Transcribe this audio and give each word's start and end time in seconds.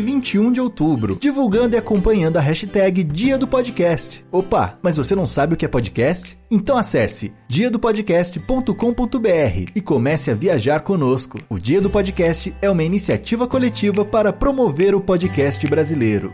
21 0.00 0.52
de 0.52 0.60
outubro, 0.60 1.18
divulgando 1.20 1.74
e 1.74 1.78
acompanhando 1.78 2.36
a 2.36 2.40
hashtag 2.40 3.02
Dia 3.04 3.36
do 3.36 3.46
Podcast. 3.46 4.24
Opa, 4.30 4.78
mas 4.82 4.96
você 4.96 5.14
não 5.14 5.26
sabe 5.26 5.54
o 5.54 5.56
que 5.56 5.64
é 5.64 5.68
podcast? 5.68 6.38
Então 6.50 6.76
acesse 6.76 7.32
diadopodcast.com.br 7.48 9.70
e 9.74 9.80
comece 9.80 10.30
a 10.30 10.34
viajar 10.34 10.80
conosco. 10.80 11.38
O 11.48 11.58
Dia 11.58 11.80
do 11.80 11.90
Podcast 11.90 12.54
é 12.60 12.70
uma 12.70 12.84
iniciativa 12.84 13.46
coletiva 13.46 14.04
para 14.04 14.32
promover 14.32 14.94
o 14.94 15.00
podcast 15.00 15.66
brasileiro. 15.66 16.32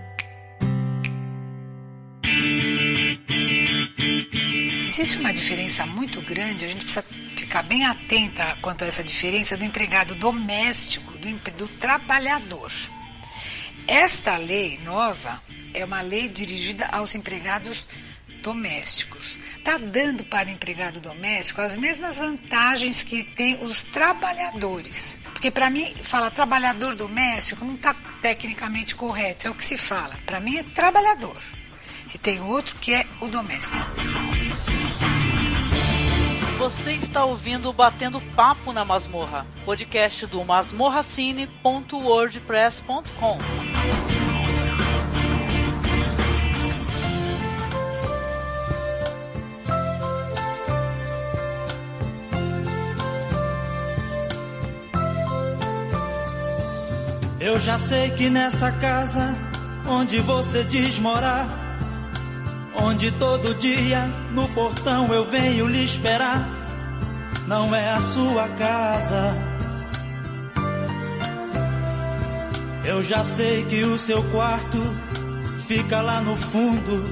Existe 4.86 5.19
uma 5.19 5.33
diferença 5.33 5.86
muito 5.86 6.20
grande, 6.22 6.64
a 6.64 6.69
gente 6.69 6.84
precisa 6.84 7.05
ficar 7.36 7.62
bem 7.62 7.86
atenta 7.86 8.56
quanto 8.61 8.84
a 8.84 8.88
essa 8.88 9.05
diferença 9.05 9.56
do 9.56 9.64
empregado 9.64 10.14
doméstico, 10.14 11.12
do, 11.12 11.28
do 11.56 11.69
trabalhador. 11.78 12.70
Esta 13.88 14.37
lei 14.37 14.78
nova 14.84 15.41
é 15.73 15.83
uma 15.83 16.02
lei 16.02 16.28
dirigida 16.28 16.84
aos 16.89 17.14
empregados 17.14 17.89
domésticos. 18.42 19.39
Está 19.56 19.78
dando 19.78 20.25
para 20.25 20.50
o 20.50 20.53
empregado 20.53 21.00
doméstico 21.00 21.62
as 21.62 21.78
mesmas 21.78 22.19
vantagens 22.19 23.03
que 23.03 23.25
tem 23.25 23.59
os 23.64 23.83
trabalhadores. 23.83 25.22
Porque 25.33 25.50
para 25.50 25.70
mim, 25.70 25.94
falar 26.03 26.31
trabalhador 26.31 26.94
doméstico 26.94 27.64
não 27.64 27.77
está 27.77 27.94
tecnicamente 28.20 28.94
correto, 28.94 29.47
é 29.47 29.50
o 29.50 29.55
que 29.55 29.64
se 29.64 29.78
fala. 29.78 30.19
Para 30.27 30.39
mim 30.39 30.59
é 30.59 30.62
trabalhador. 30.62 31.41
E 32.14 32.19
tem 32.19 32.42
outro 32.42 32.77
que 32.77 32.92
é 32.92 33.06
o 33.22 33.27
doméstico. 33.27 33.75
Você 36.59 36.92
está 36.92 37.25
ouvindo 37.25 37.73
Batendo 37.73 38.20
Papo 38.34 38.73
na 38.73 38.84
Masmorra, 38.84 39.47
podcast 39.64 40.27
do 40.27 40.45
masmorracine.wordpress.com. 40.45 43.39
Eu 57.39 57.56
já 57.61 57.78
sei 57.78 58.11
que 58.11 58.28
nessa 58.28 58.72
casa 58.72 59.33
onde 59.87 60.19
você 60.19 60.65
diz 60.65 60.98
morar, 60.98 61.67
onde 62.83 63.11
todo 63.12 63.55
dia 63.55 64.07
no 64.33 64.48
portão 64.51 65.12
eu 65.12 65.25
venho 65.25 65.67
lhe 65.67 65.84
esperar, 65.84 66.48
não 67.47 67.75
é 67.75 67.91
a 67.91 68.01
sua 68.01 68.48
casa. 68.51 69.34
Eu 72.84 73.03
já 73.03 73.23
sei 73.25 73.65
que 73.67 73.83
o 73.83 73.99
seu 73.99 74.23
quarto 74.31 74.79
fica 75.67 76.01
lá 76.01 76.21
no 76.21 76.37
fundo. 76.37 77.05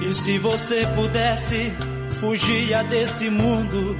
E 0.00 0.14
se 0.14 0.38
você 0.38 0.86
pudesse, 0.94 1.70
fugia 2.12 2.82
desse 2.84 3.28
mundo 3.28 3.98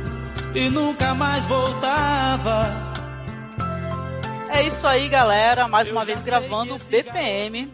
e 0.54 0.70
nunca 0.70 1.14
mais 1.14 1.46
voltava. 1.46 2.70
É 4.48 4.62
isso 4.62 4.86
aí, 4.86 5.08
galera. 5.08 5.68
Mais 5.68 5.90
uma 5.90 6.04
vez 6.04 6.24
gravando 6.24 6.74
o 6.74 6.78
BPM, 6.78 7.68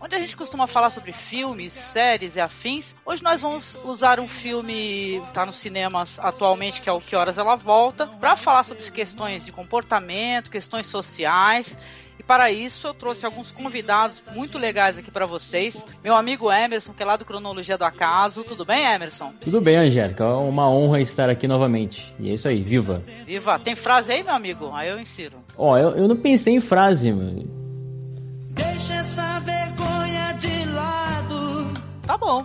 onde 0.00 0.16
a 0.16 0.18
gente 0.18 0.36
costuma 0.36 0.66
falar 0.66 0.90
sobre 0.90 1.12
filmes, 1.12 1.72
séries 1.72 2.36
e 2.36 2.40
afins. 2.40 2.96
Hoje 3.04 3.22
nós 3.22 3.42
vamos 3.42 3.78
usar 3.84 4.18
um 4.18 4.26
filme 4.26 5.22
que 5.26 5.32
tá 5.34 5.44
nos 5.44 5.56
cinemas 5.56 6.18
atualmente, 6.18 6.80
que 6.80 6.88
é 6.88 6.92
o 6.92 7.00
Que 7.00 7.14
Horas 7.14 7.36
Ela 7.36 7.56
Volta, 7.56 8.06
para 8.06 8.34
falar 8.36 8.62
sobre 8.62 8.82
questões 8.90 9.44
de 9.44 9.52
comportamento, 9.52 10.50
questões 10.50 10.86
sociais. 10.86 11.76
E 12.18 12.22
para 12.22 12.50
isso 12.50 12.86
eu 12.86 12.92
trouxe 12.92 13.24
alguns 13.24 13.50
convidados 13.50 14.28
muito 14.34 14.58
legais 14.58 14.98
aqui 14.98 15.10
para 15.10 15.24
vocês. 15.24 15.86
Meu 16.04 16.14
amigo 16.14 16.52
Emerson, 16.52 16.92
que 16.92 17.02
é 17.02 17.06
lá 17.06 17.16
do 17.16 17.24
Cronologia 17.24 17.78
do 17.78 17.84
Acaso. 17.84 18.44
Tudo 18.44 18.64
bem, 18.64 18.84
Emerson? 18.84 19.32
Tudo 19.40 19.58
bem, 19.58 19.76
Angélica. 19.76 20.24
É 20.24 20.26
uma 20.26 20.68
honra 20.68 21.00
estar 21.00 21.30
aqui 21.30 21.48
novamente. 21.48 22.14
E 22.18 22.30
é 22.30 22.34
isso 22.34 22.46
aí, 22.46 22.62
viva! 22.62 23.02
Viva! 23.24 23.58
Tem 23.58 23.74
frase 23.74 24.12
aí, 24.12 24.22
meu 24.22 24.34
amigo? 24.34 24.70
Aí 24.74 24.90
eu 24.90 25.00
insiro. 25.00 25.38
Ó, 25.56 25.78
eu, 25.78 25.96
eu 25.96 26.06
não 26.06 26.16
pensei 26.16 26.54
em 26.54 26.60
frase, 26.60 27.10
mano. 27.10 27.48
Deixa 28.50 28.92
essa. 28.92 29.19
Tá 32.10 32.18
bom. 32.18 32.44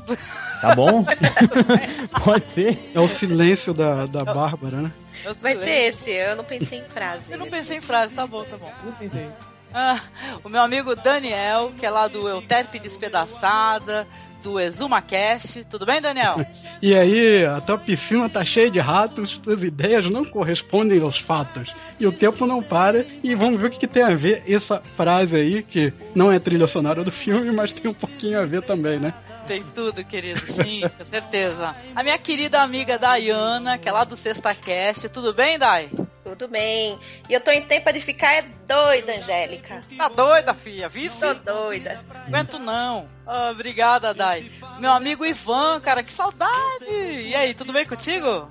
Tá 0.62 0.76
bom? 0.76 1.04
Pode 2.24 2.46
ser. 2.46 2.78
É 2.94 3.00
o 3.00 3.08
silêncio 3.08 3.74
da, 3.74 4.06
da 4.06 4.24
Bárbara, 4.24 4.80
né? 4.80 4.94
Eu 5.24 5.34
Vai 5.34 5.56
ser 5.56 5.88
esse, 5.88 6.12
eu 6.12 6.36
não 6.36 6.44
pensei 6.44 6.80
em 6.80 6.84
frase. 6.84 7.34
Eu 7.34 7.40
não 7.40 7.50
pensei 7.50 7.78
em 7.78 7.82
frase, 7.82 8.14
tá 8.14 8.28
bom, 8.28 8.44
tá 8.44 8.58
bom. 8.58 8.72
Não 8.84 8.92
pensei. 8.94 9.28
Ah, 9.74 10.00
o 10.44 10.50
meu 10.50 10.62
amigo 10.62 10.96
Daniel, 10.96 11.74
que 11.76 11.86
é 11.86 11.90
lá 11.90 12.08
do 12.08 12.30
Euterpe 12.30 12.78
Despedaçada, 12.78 14.08
do 14.46 14.60
ExumaCast. 14.60 15.64
Tudo 15.66 15.88
bem, 15.88 16.00
Daniel? 16.00 16.46
E 16.82 16.94
aí, 16.94 17.44
a 17.44 17.60
tua 17.60 17.80
piscina 17.80 18.30
tá 18.30 18.46
cheia 18.46 18.70
de 18.70 18.80
ratos, 18.80 19.40
tuas 19.40 19.64
ideias 19.64 20.08
não 20.08 20.24
correspondem 20.24 21.02
aos 21.02 21.18
fatos. 21.18 21.74
E 22.00 22.06
o 22.06 22.12
tempo 22.12 22.46
não 22.46 22.62
para, 22.62 23.04
e 23.24 23.34
vamos 23.34 23.60
ver 23.60 23.68
o 23.68 23.72
que, 23.72 23.80
que 23.80 23.88
tem 23.88 24.04
a 24.04 24.16
ver 24.16 24.44
essa 24.48 24.82
frase 24.96 25.36
aí, 25.36 25.64
que 25.64 25.92
não 26.14 26.32
é 26.32 26.38
trilha 26.38 26.68
sonora 26.68 27.04
do 27.04 27.12
filme, 27.12 27.52
mas 27.52 27.74
tem 27.74 27.90
um 27.90 27.94
pouquinho 27.94 28.40
a 28.40 28.46
ver 28.46 28.62
também, 28.62 29.00
né? 29.00 29.16
Tem 29.48 29.64
tudo, 29.64 30.04
querido, 30.04 30.46
sim, 30.46 30.82
com 30.96 31.04
certeza. 31.04 31.76
A 31.96 32.04
minha 32.04 32.18
querida 32.20 32.62
amiga 32.62 33.00
Dayana, 33.00 33.80
que 33.80 33.90
é 33.90 33.92
lá 33.92 34.04
do 34.04 34.16
Sexta 34.16 34.54
Cast. 34.54 35.10
Tudo 35.10 35.34
bem, 35.34 35.58
Day? 35.58 35.90
Tudo 36.26 36.48
bem. 36.48 37.00
E 37.30 37.34
eu 37.34 37.40
tô 37.40 37.52
em 37.52 37.62
tempo 37.62 37.94
de 37.94 38.02
ficar 38.02 38.34
é 38.34 38.42
doida, 38.68 39.16
Angélica. 39.16 39.82
Tá 39.96 40.08
doida, 40.08 40.56
filha? 40.56 40.90
Vice? 40.90 41.22
Tô 41.22 41.54
doida. 41.54 42.04
Aguento 42.26 42.58
não. 42.58 43.06
Ah, 43.28 43.52
obrigada, 43.52 44.12
Dai. 44.12 44.50
Meu 44.80 44.92
amigo 44.92 45.24
Ivan, 45.24 45.80
cara, 45.82 46.02
que 46.02 46.12
saudade. 46.12 46.90
E 46.90 47.36
aí, 47.36 47.54
tudo 47.54 47.72
bem 47.72 47.86
contigo? 47.86 48.50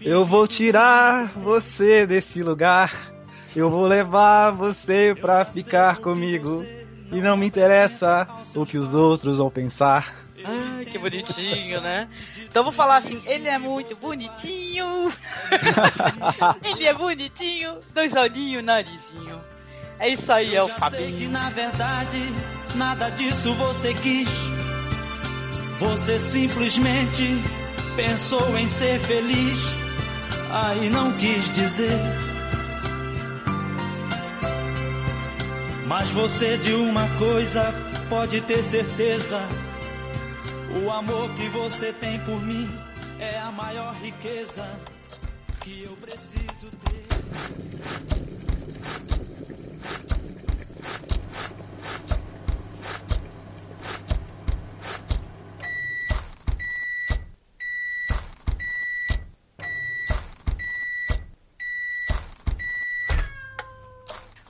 Eu 0.00 0.24
vou 0.24 0.46
tirar 0.46 1.26
você 1.34 2.06
desse 2.06 2.40
lugar. 2.40 3.12
Eu 3.54 3.68
vou 3.68 3.84
levar 3.84 4.52
você 4.52 5.12
pra 5.20 5.44
ficar 5.44 5.96
comigo. 5.96 6.64
E 7.10 7.20
não 7.20 7.36
me 7.36 7.46
interessa 7.46 8.28
o 8.54 8.64
que 8.64 8.78
os 8.78 8.94
outros 8.94 9.38
vão 9.38 9.50
pensar. 9.50 10.17
Ai, 10.44 10.84
que 10.84 10.98
bonitinho, 10.98 11.80
né? 11.80 12.08
Então 12.38 12.60
eu 12.60 12.64
vou 12.64 12.72
falar 12.72 12.96
assim, 12.96 13.20
ele 13.26 13.48
é 13.48 13.58
muito 13.58 13.96
bonitinho. 13.96 15.12
ele 16.64 16.86
é 16.86 16.94
bonitinho, 16.94 17.78
dois 17.92 18.14
olhinhos, 18.14 18.62
narizinho. 18.62 19.42
É 19.98 20.08
isso 20.08 20.32
aí, 20.32 20.54
é 20.54 20.62
o 20.62 20.68
Já 20.68 20.90
sei 20.90 21.06
que 21.06 21.10
Fabinho. 21.10 21.30
na 21.30 21.50
verdade 21.50 22.18
nada 22.74 23.10
disso 23.10 23.52
você 23.54 23.92
quis. 23.94 24.28
Você 25.78 26.18
simplesmente 26.20 27.24
pensou 27.96 28.56
em 28.56 28.68
ser 28.68 28.98
feliz. 29.00 29.58
Aí 30.50 30.88
não 30.90 31.12
quis 31.12 31.52
dizer. 31.52 31.98
Mas 35.86 36.10
você 36.10 36.56
de 36.58 36.72
uma 36.72 37.08
coisa 37.18 37.74
pode 38.08 38.40
ter 38.42 38.62
certeza. 38.62 39.40
O 40.70 40.90
amor 40.90 41.30
que 41.34 41.48
você 41.48 41.92
tem 41.94 42.18
por 42.20 42.40
mim 42.42 42.68
é 43.18 43.38
a 43.38 43.50
maior 43.50 43.94
riqueza 43.94 44.68
que 45.60 45.84
eu 45.84 45.96
preciso 45.96 46.70
ter. 46.84 48.27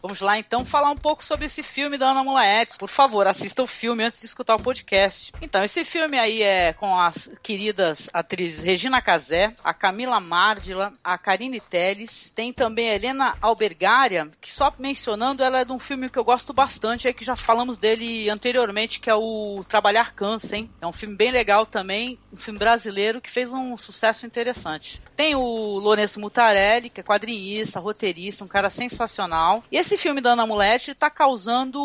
Vamos 0.01 0.21
lá 0.21 0.39
então 0.39 0.65
falar 0.65 0.91
um 0.91 0.97
pouco 0.97 1.25
sobre 1.25 1.47
esse 1.47 1.63
filme 1.63 1.99
da 1.99 2.11
Ana 2.11 2.23
Mulaetes. 2.23 2.77
Por 2.77 2.89
favor, 2.89 3.27
assista 3.27 3.63
o 3.63 3.67
filme 3.67 4.05
antes 4.05 4.21
de 4.21 4.27
escutar 4.27 4.55
o 4.55 4.63
podcast. 4.63 5.33
Então, 5.43 5.63
esse 5.63 5.85
filme 5.85 6.19
aí 6.19 6.43
é 6.43 6.73
com 6.73 6.99
as 6.99 7.31
queridas 7.43 8.09
atrizes 8.13 8.63
Regina 8.63 9.03
Casé, 9.03 9.55
a 9.65 9.75
Camila 9.75 10.21
Mardila, 10.21 10.93
a 11.03 11.19
Karine 11.19 11.61
Telles, 11.61 12.31
tem 12.35 12.53
também 12.53 12.91
a 12.91 12.95
Helena 12.95 13.37
Albergaria, 13.41 14.29
que 14.41 14.51
só 14.51 14.73
mencionando, 14.79 15.43
ela 15.43 15.61
é 15.61 15.65
de 15.65 15.73
um 15.73 15.79
filme 15.79 16.09
que 16.09 16.19
eu 16.19 16.25
gosto 16.25 16.53
bastante, 16.53 17.09
é 17.09 17.13
que 17.13 17.25
já 17.25 17.35
falamos 17.35 17.79
dele 17.79 18.31
anteriormente, 18.31 19.01
que 19.01 19.11
é 19.11 19.15
o 19.15 19.65
Trabalhar 19.69 20.15
Cansa, 20.15 20.57
hein? 20.57 20.71
É 20.81 20.87
um 20.87 20.93
filme 20.93 21.17
bem 21.17 21.31
legal 21.31 21.67
também, 21.67 22.19
um 22.33 22.37
filme 22.37 22.59
brasileiro 22.59 23.21
que 23.21 23.31
fez 23.31 23.53
um 23.53 23.77
sucesso 23.77 24.27
interessante. 24.27 25.03
Tem 25.17 25.35
o 25.35 25.79
Lourenço 25.79 26.21
Mutarelli, 26.21 26.91
que 26.91 27.01
é 27.01 27.05
quadrinista, 27.05 27.81
roteirista, 27.81 28.45
um 28.45 28.49
cara 28.49 28.71
sensacional. 28.71 29.65
E 29.71 29.77
esse 29.77 29.88
filme 29.97 30.21
da 30.21 30.33
Ana 30.33 30.47
Mulete 30.47 30.95
tá 30.95 31.11
causando 31.11 31.83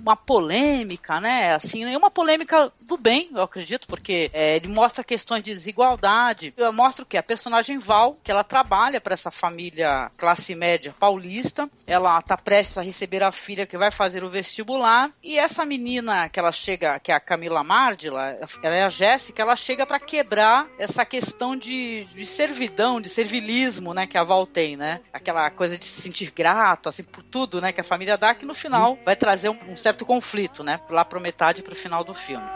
uma 0.00 0.16
polêmica, 0.16 1.20
né? 1.20 1.54
Assim, 1.54 1.84
uma 1.96 2.10
polêmica 2.10 2.72
do 2.82 2.96
bem, 2.96 3.28
eu 3.32 3.42
acredito, 3.42 3.86
porque 3.86 4.30
é, 4.32 4.56
ele 4.56 4.68
mostra 4.68 5.04
questões 5.04 5.42
de 5.42 5.52
desigualdade. 5.52 6.54
Mostra 6.72 7.02
o 7.02 7.06
que? 7.06 7.16
A 7.16 7.22
personagem 7.22 7.78
Val, 7.78 8.16
que 8.22 8.30
ela 8.30 8.44
trabalha 8.44 9.00
para 9.00 9.14
essa 9.14 9.30
família 9.30 10.10
classe 10.16 10.54
média 10.54 10.94
paulista. 10.98 11.68
Ela 11.86 12.20
tá 12.22 12.36
prestes 12.36 12.78
a 12.78 12.82
receber 12.82 13.22
a 13.22 13.32
filha 13.32 13.66
que 13.66 13.76
vai 13.78 13.90
fazer 13.90 14.24
o 14.24 14.28
vestibular. 14.28 15.10
E 15.22 15.38
essa 15.38 15.64
menina 15.64 16.28
que 16.28 16.38
ela 16.38 16.52
chega, 16.52 16.98
que 16.98 17.12
é 17.12 17.14
a 17.14 17.20
Camila 17.20 17.62
Mardila, 17.62 18.38
ela 18.62 18.74
é 18.74 18.84
a 18.84 18.88
Jéssica, 18.88 19.42
ela 19.42 19.56
chega 19.56 19.86
para 19.86 20.00
quebrar 20.00 20.66
essa 20.78 21.04
questão 21.04 21.56
de, 21.56 22.06
de 22.12 22.26
servidão, 22.26 23.00
de 23.00 23.08
servilismo, 23.08 23.94
né? 23.94 24.06
Que 24.06 24.18
a 24.18 24.24
Val 24.24 24.46
tem, 24.46 24.76
né? 24.76 25.00
Aquela 25.12 25.50
coisa 25.50 25.76
de 25.76 25.84
se 25.84 26.02
sentir 26.02 26.30
grato, 26.30 26.88
assim, 26.88 27.02
tudo, 27.20 27.60
né? 27.60 27.72
Que 27.72 27.80
a 27.80 27.84
família 27.84 28.16
dá, 28.16 28.32
que 28.34 28.46
no 28.46 28.54
final 28.54 28.96
vai 29.04 29.16
trazer 29.16 29.48
um, 29.48 29.58
um 29.68 29.76
certo 29.76 30.06
conflito, 30.06 30.62
né? 30.62 30.80
Lá 30.88 31.04
pro 31.04 31.20
metade 31.20 31.62
pro 31.62 31.74
final 31.74 32.04
do 32.04 32.14
filme. 32.14 32.46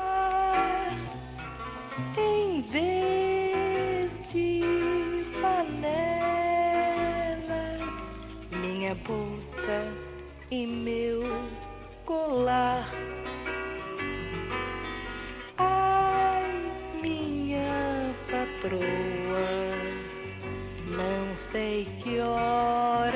Em 2.16 2.62
vez 2.62 4.12
de 4.32 4.62
panelas, 5.40 5.82
minha 8.52 8.94
bolsa 8.94 9.92
e 10.50 10.66
meu 10.66 11.22
colar. 12.04 12.92
Ai, 15.58 16.70
minha 17.02 18.14
patroa, 18.30 18.78
não 20.86 21.36
sei 21.50 21.86
que 22.02 22.20
horas 22.20 23.15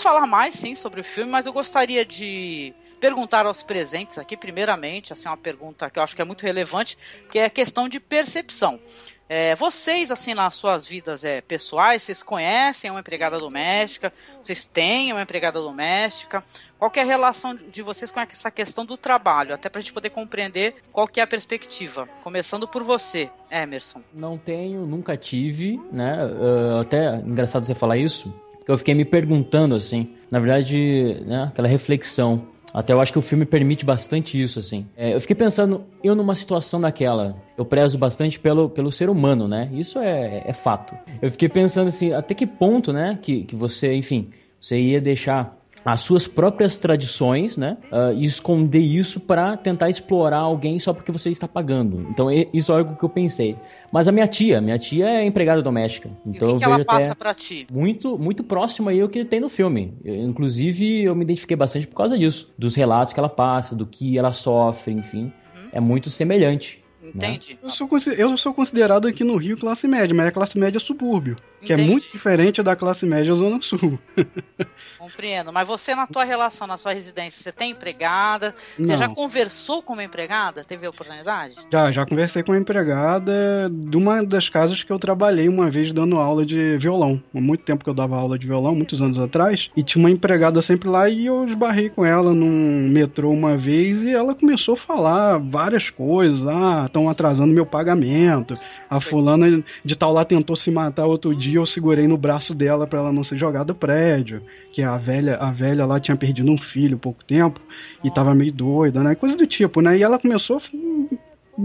Vamos 0.00 0.14
falar 0.14 0.26
mais, 0.26 0.54
sim, 0.54 0.74
sobre 0.74 1.02
o 1.02 1.04
filme, 1.04 1.30
mas 1.30 1.44
eu 1.44 1.52
gostaria 1.52 2.06
de 2.06 2.72
perguntar 2.98 3.44
aos 3.44 3.62
presentes 3.62 4.16
aqui, 4.16 4.34
primeiramente, 4.34 5.12
assim, 5.12 5.28
uma 5.28 5.36
pergunta 5.36 5.90
que 5.90 5.98
eu 5.98 6.02
acho 6.02 6.16
que 6.16 6.22
é 6.22 6.24
muito 6.24 6.40
relevante, 6.42 6.96
que 7.30 7.38
é 7.38 7.44
a 7.44 7.50
questão 7.50 7.86
de 7.86 8.00
percepção. 8.00 8.80
É, 9.28 9.54
vocês, 9.54 10.10
assim, 10.10 10.32
nas 10.32 10.54
suas 10.54 10.86
vidas 10.86 11.22
é, 11.22 11.42
pessoais, 11.42 12.02
vocês 12.02 12.22
conhecem 12.22 12.90
uma 12.90 13.00
empregada 13.00 13.38
doméstica? 13.38 14.10
Vocês 14.42 14.64
têm 14.64 15.12
uma 15.12 15.20
empregada 15.20 15.60
doméstica? 15.60 16.42
Qual 16.78 16.90
é 16.96 17.00
a 17.00 17.04
relação 17.04 17.54
de 17.54 17.82
vocês 17.82 18.10
com 18.10 18.20
essa 18.20 18.50
questão 18.50 18.86
do 18.86 18.96
trabalho? 18.96 19.52
Até 19.52 19.68
para 19.68 19.80
a 19.80 19.82
gente 19.82 19.92
poder 19.92 20.08
compreender 20.08 20.76
qual 20.90 21.06
que 21.06 21.20
é 21.20 21.22
a 21.22 21.26
perspectiva. 21.26 22.08
Começando 22.22 22.66
por 22.66 22.82
você, 22.82 23.28
Emerson. 23.50 24.00
Não 24.14 24.38
tenho, 24.38 24.86
nunca 24.86 25.14
tive, 25.14 25.78
né? 25.92 26.24
Uh, 26.24 26.80
até 26.80 27.16
engraçado 27.16 27.66
você 27.66 27.74
falar 27.74 27.98
isso, 27.98 28.34
porque 28.70 28.72
eu 28.72 28.78
fiquei 28.78 28.94
me 28.94 29.04
perguntando, 29.04 29.74
assim, 29.74 30.10
na 30.30 30.38
verdade, 30.38 31.22
né, 31.26 31.44
aquela 31.48 31.66
reflexão. 31.66 32.46
Até 32.72 32.92
eu 32.92 33.00
acho 33.00 33.12
que 33.12 33.18
o 33.18 33.22
filme 33.22 33.44
permite 33.44 33.84
bastante 33.84 34.40
isso, 34.40 34.60
assim. 34.60 34.86
É, 34.96 35.12
eu 35.12 35.20
fiquei 35.20 35.34
pensando, 35.34 35.84
eu 36.04 36.14
numa 36.14 36.36
situação 36.36 36.80
daquela, 36.80 37.36
eu 37.58 37.64
prezo 37.64 37.98
bastante 37.98 38.38
pelo, 38.38 38.70
pelo 38.70 38.92
ser 38.92 39.10
humano, 39.10 39.48
né? 39.48 39.68
Isso 39.72 39.98
é, 39.98 40.44
é 40.46 40.52
fato. 40.52 40.94
Eu 41.20 41.32
fiquei 41.32 41.48
pensando, 41.48 41.88
assim, 41.88 42.12
até 42.12 42.32
que 42.32 42.46
ponto, 42.46 42.92
né, 42.92 43.18
que, 43.20 43.42
que 43.42 43.56
você, 43.56 43.92
enfim, 43.92 44.30
você 44.60 44.80
ia 44.80 45.00
deixar 45.00 45.59
as 45.84 46.00
suas 46.02 46.26
próprias 46.26 46.78
tradições, 46.78 47.56
né? 47.56 47.76
Uh, 47.90 48.14
e 48.14 48.24
esconder 48.24 48.80
isso 48.80 49.20
para 49.20 49.56
tentar 49.56 49.88
explorar 49.88 50.38
alguém 50.38 50.78
só 50.78 50.92
porque 50.92 51.10
você 51.10 51.30
está 51.30 51.48
pagando. 51.48 52.06
Então, 52.10 52.28
isso 52.52 52.72
é 52.72 52.78
algo 52.78 52.96
que 52.96 53.04
eu 53.04 53.08
pensei. 53.08 53.56
Mas 53.92 54.06
a 54.06 54.12
minha 54.12 54.26
tia, 54.26 54.60
minha 54.60 54.78
tia 54.78 55.06
é 55.06 55.26
empregada 55.26 55.60
doméstica. 55.62 56.10
Então 56.24 56.50
e 56.50 56.52
o 56.52 56.54
que, 56.54 56.60
que 56.60 56.64
ela 56.64 56.84
passa 56.84 57.14
para 57.14 57.34
ti? 57.34 57.66
Muito, 57.72 58.16
muito 58.16 58.44
próximo 58.44 58.88
aí 58.88 59.00
ao 59.00 59.08
que 59.08 59.24
tem 59.24 59.40
no 59.40 59.48
filme. 59.48 59.94
Eu, 60.04 60.14
inclusive, 60.14 61.04
eu 61.04 61.14
me 61.14 61.24
identifiquei 61.24 61.56
bastante 61.56 61.86
por 61.86 61.96
causa 61.96 62.16
disso, 62.16 62.52
dos 62.56 62.74
relatos 62.74 63.12
que 63.12 63.18
ela 63.18 63.28
passa, 63.28 63.74
do 63.74 63.86
que 63.86 64.16
ela 64.16 64.32
sofre, 64.32 64.92
enfim. 64.92 65.24
Uhum. 65.24 65.68
É 65.72 65.80
muito 65.80 66.08
semelhante. 66.08 66.79
Entendi. 67.14 67.54
Né? 67.54 67.58
Eu, 67.62 67.70
sou, 67.70 67.88
eu 68.16 68.38
sou 68.38 68.54
considerado 68.54 69.06
aqui 69.06 69.24
no 69.24 69.36
Rio 69.36 69.58
classe 69.58 69.86
média, 69.86 70.14
mas 70.14 70.26
é 70.26 70.30
classe 70.30 70.58
média 70.58 70.80
subúrbio. 70.80 71.36
Que 71.62 71.74
é 71.74 71.76
muito 71.76 72.10
diferente 72.10 72.62
da 72.62 72.74
classe 72.74 73.04
média 73.04 73.34
Zona 73.34 73.60
Sul. 73.60 73.98
Compreendo. 74.98 75.52
Mas 75.52 75.68
você, 75.68 75.94
na 75.94 76.06
tua 76.06 76.24
relação, 76.24 76.66
na 76.66 76.76
sua 76.76 76.92
residência, 76.92 77.42
você 77.42 77.52
tem 77.52 77.72
empregada? 77.72 78.54
Você 78.76 78.92
Não. 78.92 78.96
já 78.96 79.08
conversou 79.08 79.82
com 79.82 79.92
uma 79.92 80.04
empregada? 80.04 80.64
Teve 80.64 80.86
a 80.86 80.90
oportunidade? 80.90 81.54
Já, 81.70 81.92
já 81.92 82.06
conversei 82.06 82.42
com 82.42 82.52
uma 82.52 82.58
empregada 82.58 83.70
de 83.70 83.96
uma 83.96 84.24
das 84.24 84.48
casas 84.48 84.82
que 84.82 84.90
eu 84.90 84.98
trabalhei 84.98 85.48
uma 85.48 85.70
vez 85.70 85.92
dando 85.92 86.16
aula 86.16 86.46
de 86.46 86.78
violão. 86.78 87.22
Há 87.34 87.40
muito 87.40 87.64
tempo 87.64 87.84
que 87.84 87.90
eu 87.90 87.94
dava 87.94 88.16
aula 88.16 88.38
de 88.38 88.46
violão, 88.46 88.74
muitos 88.74 89.00
anos 89.00 89.18
atrás. 89.18 89.70
E 89.76 89.82
tinha 89.82 90.02
uma 90.02 90.10
empregada 90.10 90.62
sempre 90.62 90.88
lá 90.88 91.08
e 91.08 91.26
eu 91.26 91.46
esbarrei 91.46 91.90
com 91.90 92.04
ela 92.04 92.32
num 92.32 92.88
metrô 92.88 93.30
uma 93.30 93.56
vez 93.56 94.02
e 94.02 94.12
ela 94.12 94.34
começou 94.34 94.74
a 94.74 94.78
falar 94.78 95.38
várias 95.38 95.90
coisas. 95.90 96.46
Ah, 96.46 96.88
estão 97.00 97.08
atrasando 97.08 97.52
meu 97.52 97.64
pagamento. 97.64 98.54
A 98.88 99.00
fulana 99.00 99.62
de 99.84 99.96
tal 99.96 100.12
lá 100.12 100.24
tentou 100.24 100.56
se 100.56 100.70
matar 100.70 101.06
outro 101.06 101.34
dia, 101.34 101.58
eu 101.58 101.66
segurei 101.66 102.06
no 102.06 102.16
braço 102.16 102.54
dela 102.54 102.86
para 102.86 102.98
ela 102.98 103.12
não 103.12 103.24
ser 103.24 103.38
jogada 103.38 103.66
do 103.66 103.74
prédio. 103.74 104.42
Que 104.72 104.82
a 104.82 104.96
velha, 104.96 105.36
a 105.36 105.50
velha 105.50 105.86
lá 105.86 105.98
tinha 105.98 106.16
perdido 106.16 106.50
um 106.50 106.58
filho 106.58 106.96
há 106.96 107.00
pouco 107.00 107.24
tempo 107.24 107.60
e 108.04 108.10
tava 108.10 108.34
meio 108.34 108.52
doida, 108.52 109.02
né? 109.02 109.14
Coisa 109.14 109.36
do 109.36 109.46
tipo, 109.46 109.80
né? 109.80 109.96
E 109.96 110.02
ela 110.02 110.18
começou 110.18 110.60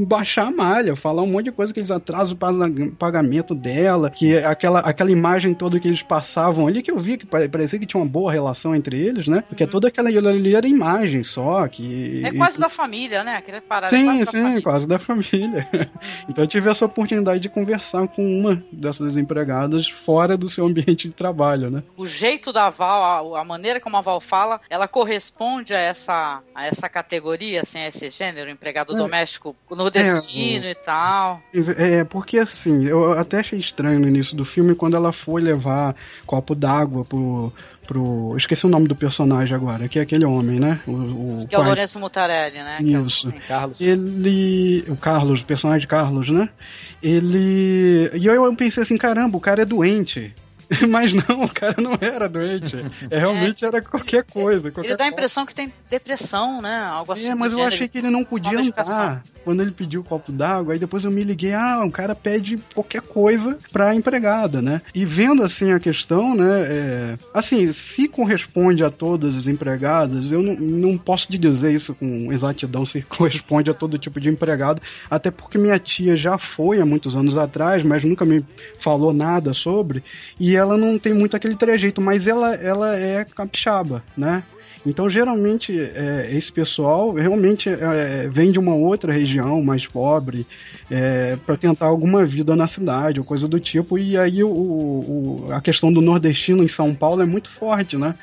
baixar 0.05 0.47
a 0.47 0.51
malha, 0.51 0.95
falar 0.95 1.21
um 1.21 1.31
monte 1.31 1.45
de 1.45 1.51
coisa 1.51 1.73
que 1.73 1.79
eles 1.79 1.91
atrasam 1.91 2.37
o 2.37 2.95
pagamento 2.95 3.53
dela, 3.53 4.09
que 4.09 4.37
aquela, 4.37 4.79
aquela 4.79 5.11
imagem 5.11 5.53
toda 5.53 5.79
que 5.79 5.87
eles 5.87 6.01
passavam 6.01 6.67
ali, 6.67 6.81
que 6.81 6.91
eu 6.91 6.99
vi 6.99 7.17
que 7.17 7.25
parecia 7.25 7.79
que 7.79 7.85
tinha 7.85 8.01
uma 8.01 8.09
boa 8.09 8.31
relação 8.31 8.75
entre 8.75 8.99
eles, 8.99 9.27
né? 9.27 9.43
Porque 9.47 9.63
uhum. 9.63 9.69
toda 9.69 9.87
aquela 9.87 10.09
ali 10.09 10.55
era 10.55 10.67
imagem 10.67 11.23
só, 11.23 11.67
que... 11.67 12.23
É 12.25 12.31
quase 12.31 12.57
e... 12.57 12.61
da 12.61 12.69
família, 12.69 13.23
né? 13.23 13.35
Aquele 13.35 13.61
parada 13.61 13.95
sim, 13.95 14.05
quase 14.05 14.25
sim, 14.31 14.55
da 14.55 14.61
quase 14.61 14.87
da 14.87 14.99
família. 14.99 15.67
Então 16.29 16.43
eu 16.43 16.47
tive 16.47 16.69
essa 16.69 16.85
oportunidade 16.85 17.39
de 17.39 17.49
conversar 17.49 18.07
com 18.07 18.23
uma 18.23 18.63
dessas 18.71 19.17
empregadas 19.17 19.89
fora 19.89 20.37
do 20.37 20.49
seu 20.49 20.65
ambiente 20.65 21.07
de 21.07 21.13
trabalho, 21.13 21.69
né? 21.69 21.83
O 21.97 22.05
jeito 22.05 22.51
da 22.51 22.69
Val, 22.69 23.35
a, 23.35 23.41
a 23.41 23.43
maneira 23.43 23.79
como 23.79 23.97
a 23.97 24.01
Val 24.01 24.19
fala, 24.19 24.59
ela 24.69 24.87
corresponde 24.87 25.73
a 25.73 25.79
essa, 25.79 26.41
a 26.53 26.67
essa 26.67 26.89
categoria, 26.89 27.61
assim, 27.61 27.79
a 27.79 27.87
esse 27.87 28.09
gênero, 28.09 28.49
empregado 28.49 28.93
é. 28.95 28.97
doméstico 28.97 29.55
no 29.69 29.84
nordestino 29.85 30.65
é, 30.65 30.71
e 30.71 30.75
tal. 30.75 31.41
É, 31.77 32.03
porque 32.03 32.37
assim, 32.37 32.85
eu 32.85 33.13
até 33.13 33.39
achei 33.39 33.59
estranho 33.59 33.99
no 33.99 34.07
início 34.07 34.35
do 34.35 34.45
filme 34.45 34.75
quando 34.75 34.95
ela 34.95 35.11
foi 35.11 35.41
levar 35.41 35.95
copo 36.25 36.55
d'água 36.55 37.05
pro, 37.05 37.53
pro. 37.85 38.35
Esqueci 38.37 38.65
o 38.65 38.69
nome 38.69 38.87
do 38.87 38.95
personagem 38.95 39.55
agora, 39.55 39.87
que 39.87 39.99
é 39.99 40.01
aquele 40.01 40.25
homem, 40.25 40.59
né? 40.59 40.79
O, 40.87 41.41
o 41.41 41.47
que 41.47 41.55
é 41.55 41.59
o 41.59 41.63
Lourenço 41.63 41.99
Mutarelli, 41.99 42.57
né? 42.57 42.77
Isso. 42.81 43.29
É 43.29 43.37
o... 43.37 43.47
Carlos. 43.47 43.81
Ele. 43.81 44.85
O 44.87 44.95
Carlos, 44.95 45.41
o 45.41 45.45
personagem 45.45 45.87
Carlos, 45.87 46.29
né? 46.29 46.49
Ele. 47.01 48.09
E 48.13 48.25
eu, 48.25 48.45
eu 48.45 48.55
pensei 48.55 48.83
assim, 48.83 48.97
caramba, 48.97 49.37
o 49.37 49.41
cara 49.41 49.61
é 49.61 49.65
doente. 49.65 50.33
Mas 50.89 51.13
não, 51.13 51.43
o 51.43 51.49
cara 51.49 51.75
não 51.77 51.97
era 51.99 52.27
doente. 52.27 52.75
É, 53.09 53.19
realmente 53.19 53.63
é. 53.63 53.67
era 53.67 53.81
qualquer 53.81 54.23
coisa. 54.23 54.71
Qualquer 54.71 54.89
ele 54.89 54.97
dá 54.97 55.05
a 55.05 55.07
impressão 55.07 55.45
que 55.45 55.53
tem 55.53 55.71
depressão, 55.89 56.61
né? 56.61 56.85
Algo 56.85 57.13
assim. 57.13 57.29
É, 57.29 57.35
mas 57.35 57.53
eu 57.53 57.63
achei 57.63 57.87
que 57.87 57.97
ele 57.97 58.09
não 58.09 58.23
podia 58.23 58.59
andar 58.59 59.23
quando 59.43 59.61
ele 59.61 59.71
pediu 59.71 60.01
o 60.01 60.03
copo 60.03 60.31
d'água. 60.31 60.73
Aí 60.73 60.79
depois 60.79 61.03
eu 61.03 61.11
me 61.11 61.23
liguei, 61.23 61.53
ah, 61.53 61.83
o 61.85 61.91
cara 61.91 62.15
pede 62.15 62.57
qualquer 62.73 63.01
coisa 63.01 63.57
pra 63.71 63.95
empregada, 63.95 64.61
né? 64.61 64.81
E 64.93 65.05
vendo 65.05 65.43
assim 65.43 65.71
a 65.71 65.79
questão, 65.79 66.35
né? 66.35 66.63
É, 66.65 67.17
assim, 67.33 67.71
se 67.71 68.07
corresponde 68.07 68.83
a 68.83 68.89
todas 68.89 69.35
as 69.35 69.47
empregadas, 69.47 70.31
eu 70.31 70.41
não, 70.41 70.55
não 70.55 70.97
posso 70.97 71.27
te 71.27 71.37
dizer 71.37 71.73
isso 71.73 71.93
com 71.93 72.31
exatidão 72.31 72.85
se 72.85 73.01
corresponde 73.07 73.69
a 73.69 73.73
todo 73.73 73.99
tipo 73.99 74.19
de 74.19 74.29
empregado, 74.29 74.81
até 75.09 75.29
porque 75.29 75.57
minha 75.57 75.77
tia 75.77 76.17
já 76.17 76.37
foi 76.37 76.81
há 76.81 76.85
muitos 76.85 77.15
anos 77.15 77.37
atrás, 77.37 77.83
mas 77.83 78.03
nunca 78.03 78.25
me 78.25 78.43
falou 78.79 79.13
nada 79.13 79.53
sobre. 79.53 80.03
E 80.39 80.54
ela 80.55 80.77
não 80.77 80.97
tem 80.97 81.13
muito 81.13 81.35
aquele 81.35 81.55
trejeito, 81.55 82.01
mas 82.01 82.27
ela, 82.27 82.55
ela 82.55 82.95
é 82.95 83.25
capixaba, 83.25 84.03
né? 84.15 84.43
Então, 84.85 85.09
geralmente, 85.09 85.77
é, 85.79 86.29
esse 86.31 86.51
pessoal 86.51 87.13
realmente 87.13 87.69
é, 87.69 88.27
vem 88.29 88.51
de 88.51 88.59
uma 88.59 88.73
outra 88.73 89.11
região 89.11 89.63
mais 89.63 89.85
pobre 89.85 90.45
é, 90.89 91.35
para 91.45 91.57
tentar 91.57 91.87
alguma 91.87 92.25
vida 92.25 92.55
na 92.55 92.67
cidade 92.67 93.19
ou 93.19 93.25
coisa 93.25 93.47
do 93.47 93.59
tipo. 93.59 93.97
E 93.97 94.17
aí 94.17 94.43
o, 94.43 94.49
o, 94.49 95.47
a 95.51 95.61
questão 95.61 95.91
do 95.91 96.01
nordestino 96.01 96.63
em 96.63 96.67
São 96.67 96.93
Paulo 96.93 97.21
é 97.21 97.25
muito 97.25 97.49
forte, 97.49 97.97
né? 97.97 98.13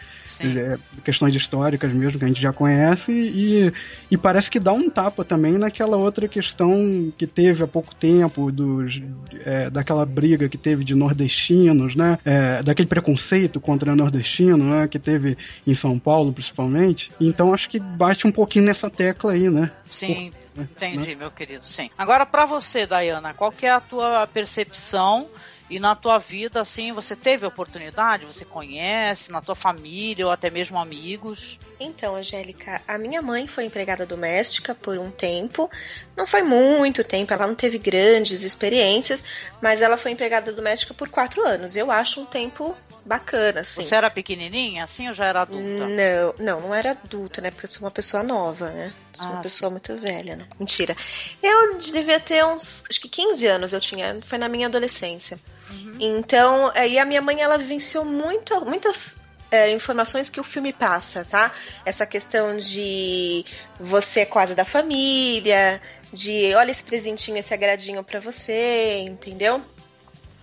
É, 0.41 0.79
questões 1.05 1.37
históricas 1.37 1.93
mesmo 1.93 2.19
que 2.19 2.25
a 2.25 2.29
gente 2.29 2.41
já 2.41 2.53
conhece 2.53 3.13
e, 3.13 3.73
e 4.11 4.17
parece 4.17 4.51
que 4.51 4.59
dá 4.59 4.73
um 4.73 4.89
tapa 4.89 5.25
também 5.25 5.59
naquela 5.59 5.97
outra 5.97 6.27
questão 6.27 7.13
que 7.19 7.27
teve 7.27 7.63
há 7.63 7.67
pouco 7.67 7.95
tempo 7.95 8.51
dos, 8.51 9.01
é, 9.45 9.69
daquela 9.69 10.07
briga 10.07 10.49
que 10.49 10.57
teve 10.57 10.85
de 10.85 10.95
nordestinos, 10.95 11.95
né? 11.95 12.19
É, 12.25 12.63
daquele 12.63 12.89
preconceito 12.89 13.61
contra 13.61 13.95
nordestino, 13.95 14.65
né? 14.65 14.89
Que 14.89 14.99
teve 14.99 15.37
em 15.67 15.75
São 15.75 15.99
Paulo 15.99 16.33
principalmente. 16.43 17.13
Então 17.21 17.55
acho 17.55 17.71
que 17.71 17.79
bate 17.79 18.27
um 18.27 18.33
pouquinho 18.33 18.65
nessa 18.65 18.91
tecla 18.91 19.33
aí, 19.33 19.49
né? 19.49 19.71
Sim. 19.85 20.33
Entendi, 20.55 21.15
meu 21.15 21.31
querido, 21.31 21.65
sim. 21.65 21.89
Agora, 21.97 22.27
para 22.27 22.45
você, 22.45 22.87
Dayana, 22.87 23.33
qual 23.33 23.51
que 23.51 23.65
é 23.65 23.71
a 23.71 23.81
tua 23.81 24.27
percepção 24.27 25.27
e 25.71 25.81
na 25.81 25.95
tua 25.95 26.19
vida, 26.19 26.61
assim, 26.61 26.93
você 26.93 27.17
teve 27.17 27.47
oportunidade? 27.47 28.27
Você 28.27 28.45
conhece 28.45 29.33
na 29.33 29.41
tua 29.41 29.55
família 29.55 30.27
ou 30.27 30.33
até 30.33 30.51
mesmo 30.51 30.79
amigos? 30.79 31.59
Então, 31.81 32.15
Angélica, 32.15 32.81
a 32.87 32.99
minha 32.99 33.23
mãe 33.23 33.47
foi 33.47 33.65
empregada 33.65 34.05
doméstica 34.05 34.75
por 34.75 34.99
um 34.99 35.11
tempo. 35.11 35.71
Não 36.17 36.27
foi 36.27 36.43
muito 36.43 37.03
tempo, 37.03 37.33
ela 37.33 37.47
não 37.47 37.55
teve 37.55 37.79
grandes 37.79 38.43
experiências, 38.43 39.25
mas 39.61 39.81
ela 39.81 39.97
foi 39.97 40.11
empregada 40.11 40.53
doméstica 40.53 40.93
por 40.93 41.09
quatro 41.09 41.43
anos. 41.43 41.75
Eu 41.75 41.91
acho 41.91 42.21
um 42.21 42.27
tempo 42.27 42.77
bacana, 43.05 43.61
assim. 43.61 43.83
Você 43.83 43.95
era 43.95 44.11
pequenininha, 44.11 44.85
assim, 44.85 45.09
ou 45.09 45.15
já 45.15 45.25
era 45.27 45.43
adulta? 45.43 45.89
Não, 45.89 46.35
não, 46.39 46.61
não 46.61 46.75
era 46.75 46.93
adulta, 46.93 47.41
né? 47.41 47.51
Porque 47.51 47.67
eu 47.67 47.71
sou 47.71 47.83
uma 47.83 47.91
pessoa 47.91 48.23
nova, 48.23 48.71
né? 48.71 48.93
Sou 49.13 49.27
ah, 49.27 49.31
uma 49.31 49.43
pessoa 49.43 49.69
sim. 49.69 49.73
muito 49.73 49.97
velha, 50.01 50.37
né? 50.37 50.47
Mentira. 50.59 50.97
Eu 51.43 51.79
devia 51.79 52.21
ter 52.21 52.45
uns, 52.45 52.85
acho 52.89 53.01
que 53.01 53.09
15 53.09 53.47
anos 53.47 53.73
eu 53.73 53.81
tinha, 53.81 54.15
foi 54.23 54.39
na 54.39 54.49
minha 54.49 54.67
adolescência. 54.67 55.39
Uhum. 55.73 55.93
Então, 55.99 56.73
e 56.75 56.99
a 56.99 57.05
minha 57.05 57.23
mãe, 57.23 57.41
ela 57.41 57.57
vivenciou 57.57 58.05
muito, 58.05 58.61
muitas 58.65 59.23
é, 59.51 59.71
informações 59.71 60.31
que 60.31 60.41
o 60.41 60.45
filme 60.45 60.73
passa, 60.73 61.25
tá? 61.25 61.53
Essa 61.85 62.07
questão 62.07 62.57
de 62.57 63.45
você 63.79 64.21
é 64.21 64.27
quase 64.27 64.55
da 64.55 64.65
família, 64.65 65.81
de 66.13 66.55
olha 66.55 66.71
esse 66.71 66.83
presentinho, 66.83 67.37
esse 67.37 67.53
agradinho 67.53 68.03
para 68.03 68.21
você, 68.21 69.01
entendeu? 69.07 69.63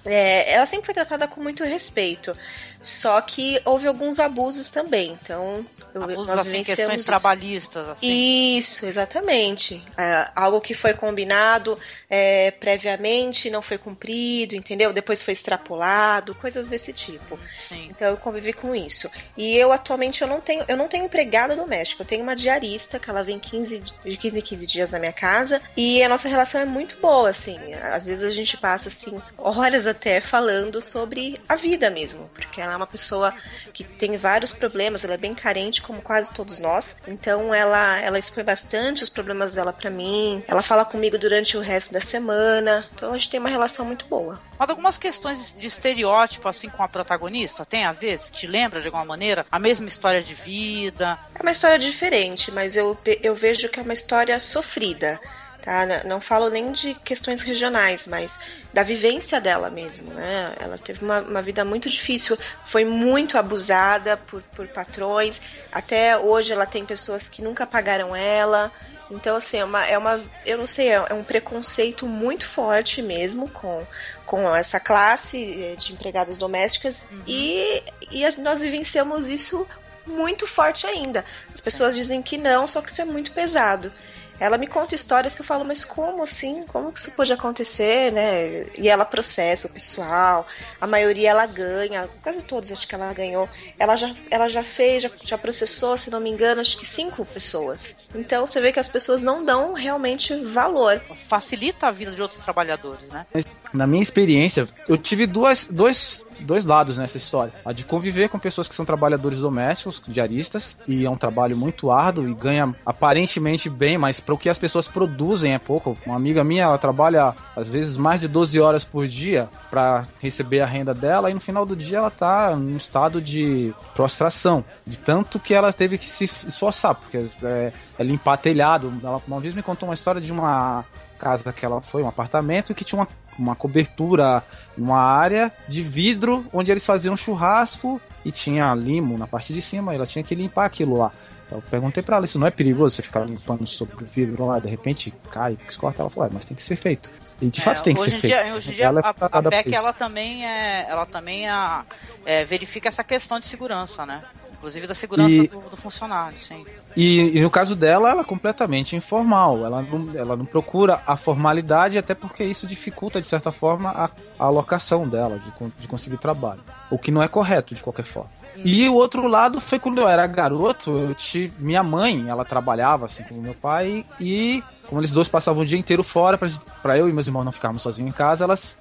É, 0.05 0.53
ela 0.53 0.65
sempre 0.65 0.85
foi 0.85 0.93
tratada 0.93 1.27
com 1.27 1.41
muito 1.41 1.63
respeito. 1.63 2.35
Só 2.81 3.19
que 3.21 3.61
houve 3.65 3.87
alguns 3.87 4.19
abusos 4.19 4.69
também. 4.69 5.17
Então, 5.21 5.65
abusos 5.95 6.27
nós 6.27 6.39
assim, 6.39 6.63
questões 6.63 7.01
isso. 7.01 7.05
trabalhistas, 7.05 7.89
assim. 7.89 8.57
Isso, 8.57 8.85
exatamente. 8.85 9.83
É, 9.97 10.29
algo 10.35 10.61
que 10.61 10.73
foi 10.73 10.93
combinado 10.93 11.77
é, 12.09 12.51
previamente 12.51 13.49
não 13.49 13.61
foi 13.61 13.77
cumprido, 13.77 14.55
entendeu? 14.55 14.93
Depois 14.93 15.21
foi 15.21 15.33
extrapolado, 15.33 16.33
coisas 16.35 16.67
desse 16.67 16.93
tipo. 16.93 17.37
Sim. 17.57 17.89
Então 17.89 18.07
eu 18.07 18.17
convivi 18.17 18.53
com 18.53 18.73
isso. 18.73 19.09
E 19.37 19.55
eu 19.55 19.71
atualmente 19.71 20.21
eu 20.21 20.27
não 20.27 20.41
tenho, 20.41 20.63
eu 20.67 20.77
não 20.77 20.87
tenho 20.87 21.05
empregada 21.05 21.55
doméstica, 21.55 22.03
eu 22.03 22.07
tenho 22.07 22.23
uma 22.23 22.35
diarista 22.35 22.97
que 22.97 23.09
ela 23.09 23.23
vem 23.23 23.39
15, 23.39 23.79
de 24.05 24.17
15 24.17 24.39
em 24.39 24.41
15 24.41 24.65
dias 24.65 24.91
na 24.91 24.99
minha 24.99 25.13
casa 25.13 25.61
e 25.75 26.01
a 26.01 26.09
nossa 26.09 26.27
relação 26.27 26.61
é 26.61 26.65
muito 26.65 26.97
boa, 26.97 27.29
assim. 27.29 27.57
Às 27.73 28.05
vezes 28.05 28.23
a 28.23 28.33
gente 28.33 28.57
passa 28.57 28.87
assim 28.87 29.21
horas 29.37 29.85
até 29.85 30.19
falando 30.19 30.81
sobre 30.81 31.39
a 31.47 31.55
vida 31.55 31.89
mesmo, 31.89 32.29
porque 32.33 32.61
ela 32.61 32.68
é 32.71 32.75
uma 32.75 32.87
pessoa 32.87 33.33
que 33.73 33.83
tem 33.83 34.17
vários 34.17 34.51
problemas, 34.51 35.03
ela 35.03 35.13
é 35.13 35.17
bem 35.17 35.33
carente, 35.33 35.81
como 35.81 36.01
quase 36.01 36.33
todos 36.33 36.59
nós. 36.59 36.95
Então 37.07 37.53
ela, 37.53 37.97
ela 37.99 38.19
expõe 38.19 38.43
bastante 38.43 39.03
os 39.03 39.09
problemas 39.09 39.53
dela 39.53 39.73
para 39.73 39.89
mim. 39.89 40.43
Ela 40.47 40.61
fala 40.61 40.85
comigo 40.85 41.17
durante 41.17 41.57
o 41.57 41.61
resto 41.61 41.93
da 41.93 42.01
semana. 42.01 42.87
Então 42.93 43.11
a 43.11 43.17
gente 43.17 43.29
tem 43.29 43.39
uma 43.39 43.49
relação 43.49 43.85
muito 43.85 44.05
boa. 44.05 44.39
Mas 44.57 44.69
algumas 44.69 44.97
questões 44.97 45.55
de 45.57 45.67
estereótipo, 45.67 46.47
assim, 46.47 46.69
com 46.69 46.83
a 46.83 46.87
protagonista, 46.87 47.65
tem 47.65 47.85
a 47.85 47.91
ver? 47.91 48.17
Se 48.19 48.31
te 48.31 48.47
lembra 48.47 48.81
de 48.81 48.87
alguma 48.87 49.05
maneira? 49.05 49.45
A 49.51 49.59
mesma 49.59 49.87
história 49.87 50.21
de 50.21 50.33
vida? 50.33 51.17
É 51.35 51.41
uma 51.41 51.51
história 51.51 51.79
diferente, 51.79 52.51
mas 52.51 52.75
eu, 52.75 52.97
eu 53.23 53.35
vejo 53.35 53.69
que 53.69 53.79
é 53.79 53.83
uma 53.83 53.93
história 53.93 54.39
sofrida. 54.39 55.19
Tá? 55.61 55.85
Não 56.05 56.21
falo 56.21 56.49
nem 56.49 56.71
de 56.71 56.93
questões 56.93 57.41
regionais, 57.41 58.07
mas 58.07 58.39
da 58.73 58.81
vivência 58.81 59.41
dela 59.41 59.69
mesmo. 59.69 60.11
Né? 60.13 60.55
Ela 60.59 60.77
teve 60.77 61.03
uma, 61.03 61.19
uma 61.19 61.41
vida 61.41 61.65
muito 61.65 61.89
difícil, 61.89 62.37
foi 62.65 62.85
muito 62.85 63.37
abusada 63.37 64.15
por, 64.15 64.41
por 64.55 64.67
patrões. 64.67 65.41
Até 65.71 66.17
hoje 66.17 66.53
ela 66.53 66.65
tem 66.65 66.85
pessoas 66.85 67.27
que 67.27 67.41
nunca 67.41 67.67
pagaram 67.67 68.15
ela. 68.15 68.71
Então, 69.11 69.35
assim, 69.35 69.57
é 69.57 69.65
uma, 69.65 69.85
é 69.85 69.97
uma 69.97 70.21
eu 70.45 70.57
não 70.57 70.67
sei, 70.67 70.89
é 70.89 71.13
um 71.13 71.23
preconceito 71.23 72.05
muito 72.05 72.47
forte 72.47 73.01
mesmo 73.01 73.49
com, 73.49 73.85
com 74.25 74.55
essa 74.55 74.79
classe 74.79 75.37
eh, 75.37 75.75
de 75.75 75.93
empregadas 75.93 76.37
domésticas 76.37 77.07
uhum. 77.11 77.23
e, 77.25 77.81
e 78.11 78.23
nós 78.37 78.61
vivenciamos 78.61 79.27
isso 79.27 79.67
muito 80.05 80.45
forte 80.45 80.85
ainda. 80.85 81.25
As 81.53 81.59
pessoas 81.59 81.95
dizem 81.95 82.21
que 82.21 82.37
não, 82.37 82.67
só 82.67 82.81
que 82.81 82.91
isso 82.91 83.01
é 83.01 83.05
muito 83.05 83.31
pesado. 83.31 83.91
Ela 84.39 84.57
me 84.57 84.67
conta 84.67 84.95
histórias 84.95 85.35
que 85.35 85.41
eu 85.41 85.45
falo, 85.45 85.65
mas 85.65 85.83
como 85.83 86.23
assim? 86.23 86.65
Como 86.67 86.91
que 86.91 86.99
isso 86.99 87.11
pode 87.11 87.33
acontecer, 87.33 88.11
né? 88.11 88.65
E 88.77 88.87
ela 88.87 89.05
processa 89.05 89.67
o 89.67 89.71
pessoal, 89.71 90.47
a 90.79 90.87
maioria 90.87 91.29
ela 91.29 91.45
ganha, 91.45 92.07
quase 92.23 92.41
todos 92.43 92.71
acho 92.71 92.87
que 92.87 92.95
ela 92.95 93.13
ganhou. 93.13 93.49
Ela 93.77 93.95
já, 93.95 94.13
ela 94.29 94.49
já 94.49 94.63
fez, 94.63 95.03
já, 95.03 95.11
já 95.23 95.37
processou, 95.37 95.97
se 95.97 96.09
não 96.09 96.19
me 96.19 96.29
engano, 96.29 96.61
acho 96.61 96.77
que 96.77 96.85
cinco 96.85 97.25
pessoas. 97.25 97.95
Então 98.15 98.45
você 98.45 98.61
vê 98.61 98.71
que 98.71 98.79
as 98.79 98.89
pessoas 98.89 99.21
não 99.21 99.43
dão 99.43 99.73
realmente 99.73 100.33
valor. 100.45 100.99
Facilita 101.13 101.87
a 101.87 101.91
vida 101.91 102.11
de 102.11 102.21
outros 102.21 102.41
trabalhadores, 102.41 103.07
né? 103.09 103.25
Na 103.73 103.85
minha 103.85 104.01
experiência, 104.01 104.67
eu 104.87 104.97
tive 104.97 105.25
duas, 105.25 105.67
dois 105.69 106.23
dois 106.39 106.65
lados 106.65 106.97
nessa 106.97 107.17
história. 107.17 107.53
A 107.65 107.71
de 107.71 107.83
conviver 107.83 108.29
com 108.29 108.39
pessoas 108.39 108.67
que 108.67 108.75
são 108.75 108.85
trabalhadores 108.85 109.39
domésticos, 109.39 110.01
diaristas, 110.07 110.81
e 110.87 111.05
é 111.05 111.09
um 111.09 111.17
trabalho 111.17 111.57
muito 111.57 111.91
árduo 111.91 112.27
e 112.27 112.33
ganha 112.33 112.73
aparentemente 112.85 113.69
bem, 113.69 113.97
mas 113.97 114.19
para 114.19 114.33
o 114.33 114.37
que 114.37 114.49
as 114.49 114.57
pessoas 114.57 114.87
produzem 114.87 115.53
é 115.53 115.59
pouco. 115.59 115.97
Uma 116.05 116.15
amiga 116.15 116.43
minha, 116.43 116.63
ela 116.63 116.77
trabalha 116.77 117.33
às 117.55 117.67
vezes 117.67 117.97
mais 117.97 118.21
de 118.21 118.27
12 118.27 118.59
horas 118.59 118.83
por 118.83 119.07
dia 119.07 119.49
para 119.69 120.07
receber 120.21 120.61
a 120.61 120.65
renda 120.65 120.93
dela 120.93 121.29
e 121.29 121.33
no 121.33 121.39
final 121.39 121.65
do 121.65 121.75
dia 121.75 121.97
ela 121.97 122.11
tá 122.11 122.55
num 122.55 122.77
estado 122.77 123.21
de 123.21 123.73
prostração, 123.93 124.63
de 124.85 124.97
tanto 124.97 125.39
que 125.39 125.53
ela 125.53 125.71
teve 125.73 125.97
que 125.97 126.09
se 126.09 126.25
esforçar, 126.47 126.95
porque 126.95 127.17
é, 127.43 127.73
é 127.97 128.03
limpar 128.03 128.37
telhado. 128.37 128.93
Ela 129.03 129.21
uma 129.27 129.39
vez 129.39 129.53
me 129.53 129.61
contou 129.61 129.87
uma 129.87 129.95
história 129.95 130.21
de 130.21 130.31
uma 130.31 130.85
casa 131.19 131.51
que 131.51 131.65
ela 131.65 131.81
foi, 131.81 132.01
um 132.01 132.07
apartamento, 132.07 132.73
que 132.73 132.85
tinha 132.85 132.99
uma, 132.99 133.07
uma 133.37 133.55
cobertura, 133.55 134.43
uma 134.77 134.99
área 134.99 135.51
de 135.67 135.83
vidro 135.83 136.45
onde 136.53 136.71
eles 136.71 136.85
faziam 136.85 137.17
churrasco 137.17 138.01
e 138.23 138.31
tinha 138.31 138.73
limo 138.73 139.17
na 139.17 139.27
parte 139.27 139.53
de 139.53 139.61
cima, 139.61 139.91
e 139.91 139.95
ela 139.95 140.07
tinha 140.07 140.23
que 140.23 140.33
limpar 140.33 140.65
aquilo 140.65 140.97
lá. 140.97 141.11
Eu 141.51 141.63
perguntei 141.69 142.03
pra 142.03 142.17
ela, 142.17 142.25
isso 142.25 142.37
não 142.37 142.47
é 142.47 142.51
perigoso 142.51 142.95
você 142.95 143.01
ficar 143.01 143.21
limpando 143.21 143.65
sobre 143.65 144.03
o 144.03 144.07
vidro 144.07 144.45
lá, 144.45 144.59
de 144.59 144.69
repente 144.69 145.11
cai, 145.31 145.57
corta, 145.77 146.03
ela 146.03 146.09
falou, 146.09 146.29
é, 146.29 146.33
mas 146.33 146.45
tem 146.45 146.55
que 146.55 146.63
ser 146.63 146.75
feito. 146.75 147.09
E 147.41 147.47
de 147.47 147.59
é, 147.59 147.63
fato 147.63 147.83
tem 147.83 147.95
que 147.95 148.01
ser 148.01 148.21
dia, 148.21 148.41
feito. 148.41 148.55
Hoje 148.55 148.71
em 148.71 148.73
dia 148.75 148.85
ela 148.85 148.99
é 148.99 149.03
a, 149.03 149.39
a 149.39 149.43
PEC 149.43 149.73
ela 149.73 149.93
também, 149.93 150.45
é, 150.45 150.85
ela 150.87 151.05
também 151.05 151.49
é, 151.49 151.81
é, 152.25 152.43
verifica 152.43 152.87
essa 152.87 153.03
questão 153.03 153.39
de 153.39 153.45
segurança, 153.47 154.05
né? 154.05 154.21
Inclusive 154.59 154.87
da 154.87 154.93
segurança 154.93 155.35
e, 155.35 155.47
do, 155.47 155.57
do, 155.69 155.77
funcionário, 155.77 156.37
sim. 156.37 156.65
E, 156.95 157.37
e, 157.37 157.41
no 157.41 157.49
caso 157.49 157.77
dela, 157.77 158.09
ela 158.09 158.21
é 158.21 158.25
completamente 158.25 158.93
informal. 158.93 159.65
Ela 159.65 159.81
não, 159.81 160.09
ela 160.13 160.35
não 160.35 160.43
procura 160.43 161.01
a 161.07 161.15
formalidade, 161.15 161.97
até 161.97 162.13
porque 162.13 162.43
isso 162.43 162.67
dificulta, 162.67 163.21
de 163.21 163.27
certa 163.27 163.53
forma, 163.53 163.89
a, 163.89 164.09
a 164.37 164.45
alocação 164.45 165.07
dela 165.07 165.39
de, 165.39 165.71
de 165.79 165.87
conseguir 165.87 166.17
trabalho. 166.17 166.59
O 166.91 166.99
que 166.99 167.09
não 167.09 167.23
é 167.23 167.27
correto, 167.29 167.73
de 167.73 167.81
qualquer 167.81 168.05
forma. 168.05 168.29
E 168.57 168.89
o 168.89 168.95
outro 168.95 169.27
lado 169.27 169.61
foi 169.61 169.79
quando 169.79 170.01
eu 170.01 170.07
era 170.09 170.27
garoto, 170.27 170.91
eu 170.91 171.15
tive, 171.15 171.53
minha 171.63 171.81
mãe, 171.81 172.27
ela 172.27 172.43
trabalhava 172.43 173.05
assim 173.05 173.23
como 173.23 173.41
meu 173.41 173.53
pai, 173.53 174.05
e 174.19 174.61
como 174.87 174.99
eles 174.99 175.11
dois 175.11 175.29
passavam 175.29 175.63
o 175.63 175.65
dia 175.65 175.77
inteiro 175.77 176.03
fora, 176.03 176.37
para 176.81 176.97
eu 176.97 177.07
e 177.07 177.13
meus 177.13 177.27
irmãos 177.27 177.45
não 177.45 177.51
ficarmos 177.53 177.81
sozinhos 177.81 178.11
em 178.11 178.13
casa, 178.13 178.43
elas 178.43 178.75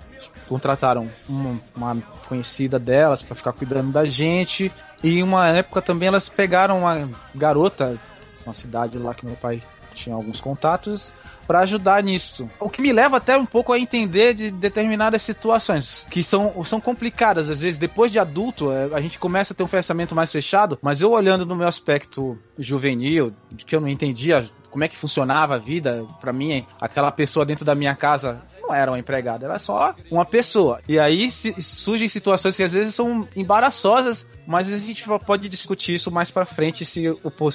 contrataram 0.49 1.09
uma, 1.29 1.61
uma 1.77 1.97
conhecida 2.29 2.79
delas 2.79 3.23
para 3.23 3.37
ficar 3.37 3.53
cuidando 3.53 3.93
da 3.93 4.07
gente. 4.07 4.73
E 5.03 5.23
uma 5.23 5.49
época 5.49 5.81
também 5.81 6.09
elas 6.09 6.29
pegaram 6.29 6.81
uma 6.81 7.09
garota, 7.35 7.97
uma 8.45 8.55
cidade 8.55 8.99
lá 8.99 9.15
que 9.15 9.25
meu 9.25 9.37
pai 9.37 9.63
tinha 9.95 10.15
alguns 10.15 10.41
contatos, 10.41 11.13
para 11.49 11.61
ajudar 11.61 12.03
nisso. 12.03 12.49
O 12.61 12.69
que 12.69 12.83
me 12.83 12.93
leva 12.93 13.17
até 13.17 13.37
um 13.37 13.47
pouco 13.47 13.73
a 13.73 13.79
entender 13.79 14.35
de 14.35 14.51
determinadas 14.51 15.23
situações 15.23 16.05
que 16.11 16.23
são, 16.23 16.63
são 16.67 16.79
complicadas. 16.79 17.49
Às 17.49 17.61
vezes, 17.61 17.79
depois 17.79 18.13
de 18.13 18.19
adulto, 18.19 18.71
é, 18.71 18.91
a 18.93 19.01
gente 19.01 19.19
começa 19.19 19.55
a 19.55 19.57
ter 19.57 19.63
um 19.63 19.69
pensamento 19.69 20.15
mais 20.15 20.31
fechado, 20.31 20.79
mas 20.83 21.01
eu 21.01 21.11
olhando 21.11 21.47
no 21.47 21.57
meu 21.57 21.67
aspecto 21.67 22.39
juvenil, 22.59 23.33
que 23.67 23.75
eu 23.75 23.81
não 23.81 23.89
entendia 23.89 24.49
como 24.71 24.85
é 24.85 24.89
que 24.89 24.99
funcionava 24.99 25.55
a 25.55 25.59
vida, 25.59 26.05
para 26.21 26.33
mim, 26.33 26.67
aquela 26.79 27.11
pessoa 27.11 27.47
dentro 27.47 27.65
da 27.65 27.75
minha 27.75 27.97
casa 27.97 28.43
não 28.69 28.75
era 28.75 28.91
uma 28.91 28.99
empregada, 28.99 29.47
ela 29.47 29.55
é 29.55 29.59
só 29.59 29.95
uma 30.11 30.25
pessoa. 30.25 30.81
E 30.89 30.99
aí 30.99 31.31
se, 31.31 31.55
surgem 31.61 32.07
situações 32.07 32.57
que 32.57 32.63
às 32.63 32.73
vezes 32.73 32.95
são 32.95 33.27
embaraçosas, 33.35 34.27
mas 34.47 34.71
a 34.73 34.79
gente 34.79 35.05
pode 35.25 35.49
discutir 35.49 35.95
isso 35.95 36.11
mais 36.11 36.31
para 36.31 36.45
frente 36.45 36.85
se 36.85 37.05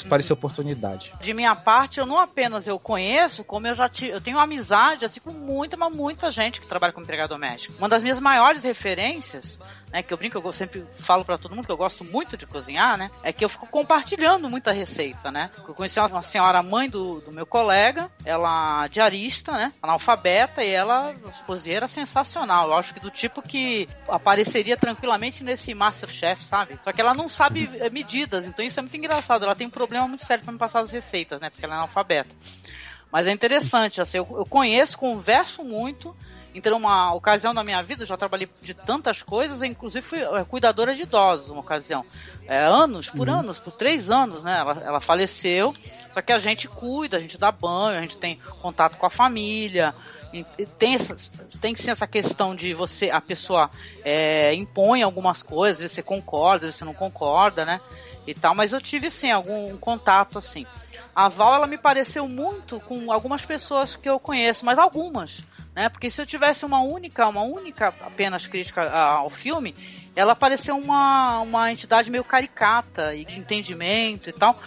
parecer 0.10 0.34
oportunidade. 0.34 1.12
De 1.22 1.34
minha 1.34 1.56
parte, 1.56 2.00
eu 2.00 2.06
não 2.06 2.18
apenas 2.18 2.68
eu 2.68 2.80
conheço, 2.80 3.44
como 3.44 3.68
eu 3.68 3.74
já 3.74 3.88
tive, 3.88 4.14
eu 4.14 4.22
tenho 4.22 4.40
amizade 4.40 5.06
assim 5.06 5.20
com 5.20 5.32
muita, 5.32 5.78
mas 5.78 5.96
muita 5.96 6.32
gente 6.32 6.60
que 6.60 6.68
trabalha 6.68 6.94
como 6.94 7.04
empregada 7.04 7.30
doméstica. 7.30 7.76
Uma 7.78 7.90
das 7.90 8.02
minhas 8.02 8.20
maiores 8.20 8.64
referências 8.64 9.60
né, 9.94 10.02
que 10.02 10.12
eu 10.12 10.18
brinco, 10.18 10.40
eu 10.40 10.52
sempre 10.52 10.84
falo 10.98 11.24
para 11.24 11.38
todo 11.38 11.56
mundo 11.56 11.66
que 11.68 11.72
eu 11.72 11.78
gosto 11.78 12.04
muito 12.04 12.36
de 12.36 12.48
cozinhar, 12.48 12.98
né, 12.98 13.12
é 13.22 13.32
que 13.32 13.46
eu 13.46 13.50
fico 13.50 13.68
compartilhando 13.68 14.50
muita 14.50 14.72
receita, 14.72 15.32
né. 15.32 15.52
Eu 15.68 15.76
conheci 15.76 16.00
uma 16.00 16.24
senhora 16.24 16.64
mãe 16.64 16.90
do, 16.90 17.22
do 17.22 17.32
meu 17.32 17.46
colega, 17.46 18.10
ela 18.26 18.88
diarista, 18.88 19.52
né, 19.52 19.72
analfabeta, 19.82 20.64
e 20.64 20.70
ela 20.70 21.14
cozinheira 21.46 21.88
sensacional. 21.88 22.70
Eu 22.70 22.74
acho 22.74 22.94
que 22.94 23.00
do 23.00 23.12
tipo 23.12 23.42
que 23.42 23.88
apareceria 24.08 24.76
tranquilamente 24.76 25.44
nesse 25.44 25.76
Masterchef, 25.76 26.44
sabe? 26.44 26.80
Só 26.82 26.92
que 26.92 27.00
ela 27.00 27.14
não 27.14 27.30
sabe 27.30 27.70
eh, 27.80 27.90
medidas, 27.92 28.48
então 28.48 28.66
isso 28.66 28.80
é 28.80 28.82
muito 28.82 28.98
engraçado. 28.98 29.44
Ela 29.44 29.56
tem 29.56 29.68
um 29.68 29.70
problema 29.70 30.08
muito 30.08 30.26
sério 30.26 30.44
para 30.44 30.54
me 30.54 30.58
passar 30.58 30.80
as 30.80 30.90
receitas, 30.90 31.40
né, 31.40 31.52
porque 31.52 31.64
ela 31.64 31.76
é 31.76 31.78
analfabeta. 31.78 32.36
Mas 33.12 33.28
é 33.28 33.32
interessante, 33.32 34.02
assim, 34.02 34.18
eu, 34.18 34.28
eu 34.38 34.46
conheço, 34.46 34.98
converso 34.98 35.64
muito, 35.64 36.16
então, 36.54 36.78
uma 36.78 37.14
ocasião 37.14 37.54
da 37.54 37.64
minha 37.64 37.82
vida, 37.82 38.04
eu 38.04 38.08
já 38.08 38.16
trabalhei 38.16 38.48
de 38.62 38.74
tantas 38.74 39.24
coisas, 39.24 39.64
inclusive 39.64 40.06
fui 40.06 40.22
é, 40.22 40.44
cuidadora 40.44 40.94
de 40.94 41.04
idosos, 41.04 41.50
uma 41.50 41.62
ocasião. 41.62 42.06
É, 42.46 42.64
anos, 42.64 43.10
por 43.10 43.28
uhum. 43.28 43.40
anos, 43.40 43.60
por 43.60 43.72
três 43.72 44.12
anos, 44.12 44.44
né? 44.44 44.60
Ela, 44.60 44.82
ela 44.86 45.00
faleceu, 45.00 45.74
só 46.12 46.22
que 46.22 46.32
a 46.32 46.38
gente 46.38 46.68
cuida, 46.68 47.18
a 47.18 47.20
gente 47.20 47.38
dá 47.38 47.52
banho, 47.52 47.98
a 47.98 48.02
gente 48.02 48.18
tem 48.18 48.38
contato 48.62 48.98
com 48.98 49.06
a 49.06 49.10
família, 49.10 49.96
tem, 50.78 50.96
essa, 50.96 51.16
tem 51.60 51.76
sim 51.76 51.92
essa 51.92 52.08
questão 52.08 52.56
de 52.56 52.74
você, 52.74 53.10
a 53.10 53.22
pessoa 53.22 53.70
é, 54.04 54.54
impõe 54.54 55.04
algumas 55.04 55.42
coisas, 55.42 55.92
você 55.92 56.02
concorda, 56.02 56.72
você 56.72 56.86
não 56.86 56.94
concorda, 56.94 57.66
né? 57.66 57.80
E 58.26 58.34
tal, 58.34 58.56
mas 58.56 58.74
eu 58.74 58.82
tive 58.82 59.10
sim 59.10 59.32
algum 59.32 59.76
contato 59.78 60.38
assim. 60.38 60.66
A 61.16 61.28
Val, 61.30 61.56
ela 61.56 61.68
me 61.68 61.78
pareceu 61.78 62.28
muito 62.28 62.80
com 62.80 63.12
algumas 63.12 63.46
pessoas 63.46 63.96
que 63.96 64.10
eu 64.10 64.20
conheço, 64.20 64.66
mas 64.66 64.80
algumas 64.80 65.44
né? 65.76 65.90
Porque 65.90 66.10
se 66.10 66.22
eu 66.22 66.26
tivesse 66.26 66.66
uma 66.66 66.82
única, 66.82 67.28
uma 67.28 67.42
única 67.42 67.88
apenas 67.88 68.48
crítica 68.48 68.90
ao 68.90 69.30
filme, 69.30 69.76
ela 70.16 70.36
pareceu 70.36 70.78
uma, 70.78 71.40
uma 71.40 71.72
entidade 71.72 72.12
meio 72.12 72.24
caricata 72.24 73.16
e 73.16 73.26
de 73.26 73.40
entendimento 73.40 74.30
e 74.30 74.34
tal, 74.34 74.60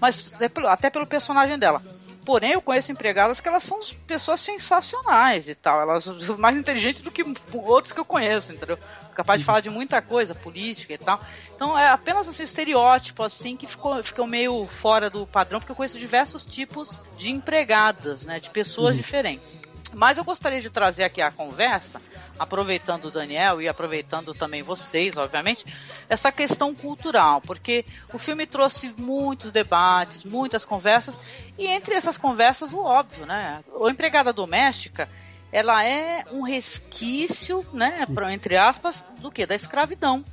mas 0.00 0.32
até 0.68 0.90
pelo 0.90 1.06
personagem 1.06 1.58
dela. 1.58 1.82
Porém, 2.24 2.52
eu 2.52 2.62
conheço 2.62 2.92
empregadas 2.92 3.40
que 3.40 3.48
elas 3.48 3.64
são 3.64 3.80
pessoas 4.06 4.40
sensacionais 4.40 5.48
e 5.48 5.56
tal. 5.56 5.80
Elas 5.80 6.04
são 6.04 6.38
mais 6.38 6.56
inteligentes 6.56 7.02
do 7.02 7.10
que 7.10 7.24
outros 7.52 7.92
que 7.92 7.98
eu 7.98 8.04
conheço, 8.04 8.52
entendeu? 8.52 8.78
Capaz 9.12 9.40
de 9.40 9.44
falar 9.44 9.60
de 9.60 9.68
muita 9.68 10.00
coisa, 10.00 10.32
política 10.32 10.94
e 10.94 10.98
tal. 10.98 11.20
Então 11.54 11.76
é 11.76 11.88
apenas 11.88 12.28
assim, 12.28 12.42
um 12.42 12.44
estereótipo 12.44 13.24
assim 13.24 13.56
que 13.56 13.66
ficou, 13.66 14.00
ficou 14.04 14.24
meio 14.24 14.68
fora 14.68 15.10
do 15.10 15.26
padrão, 15.26 15.58
porque 15.58 15.72
eu 15.72 15.76
conheço 15.76 15.98
diversos 15.98 16.44
tipos 16.44 17.02
de 17.16 17.32
empregadas, 17.32 18.24
né? 18.24 18.38
De 18.38 18.50
pessoas 18.50 18.94
uhum. 18.94 19.02
diferentes. 19.02 19.58
Mas 19.94 20.18
eu 20.18 20.24
gostaria 20.24 20.60
de 20.60 20.70
trazer 20.70 21.04
aqui 21.04 21.20
a 21.20 21.30
conversa, 21.30 22.00
aproveitando 22.38 23.06
o 23.06 23.10
Daniel 23.10 23.60
e 23.60 23.68
aproveitando 23.68 24.32
também 24.32 24.62
vocês, 24.62 25.16
obviamente, 25.16 25.64
essa 26.08 26.32
questão 26.32 26.74
cultural, 26.74 27.40
porque 27.40 27.84
o 28.12 28.18
filme 28.18 28.46
trouxe 28.46 28.92
muitos 28.96 29.52
debates, 29.52 30.24
muitas 30.24 30.64
conversas, 30.64 31.20
e 31.58 31.66
entre 31.66 31.94
essas 31.94 32.16
conversas, 32.16 32.72
o 32.72 32.80
óbvio, 32.80 33.26
né? 33.26 33.62
A 33.80 33.90
empregada 33.90 34.32
doméstica, 34.32 35.08
ela 35.52 35.86
é 35.86 36.24
um 36.32 36.42
resquício, 36.42 37.64
né, 37.72 38.06
entre 38.32 38.56
aspas, 38.56 39.06
do 39.18 39.30
que? 39.30 39.44
Da 39.44 39.54
escravidão 39.54 40.24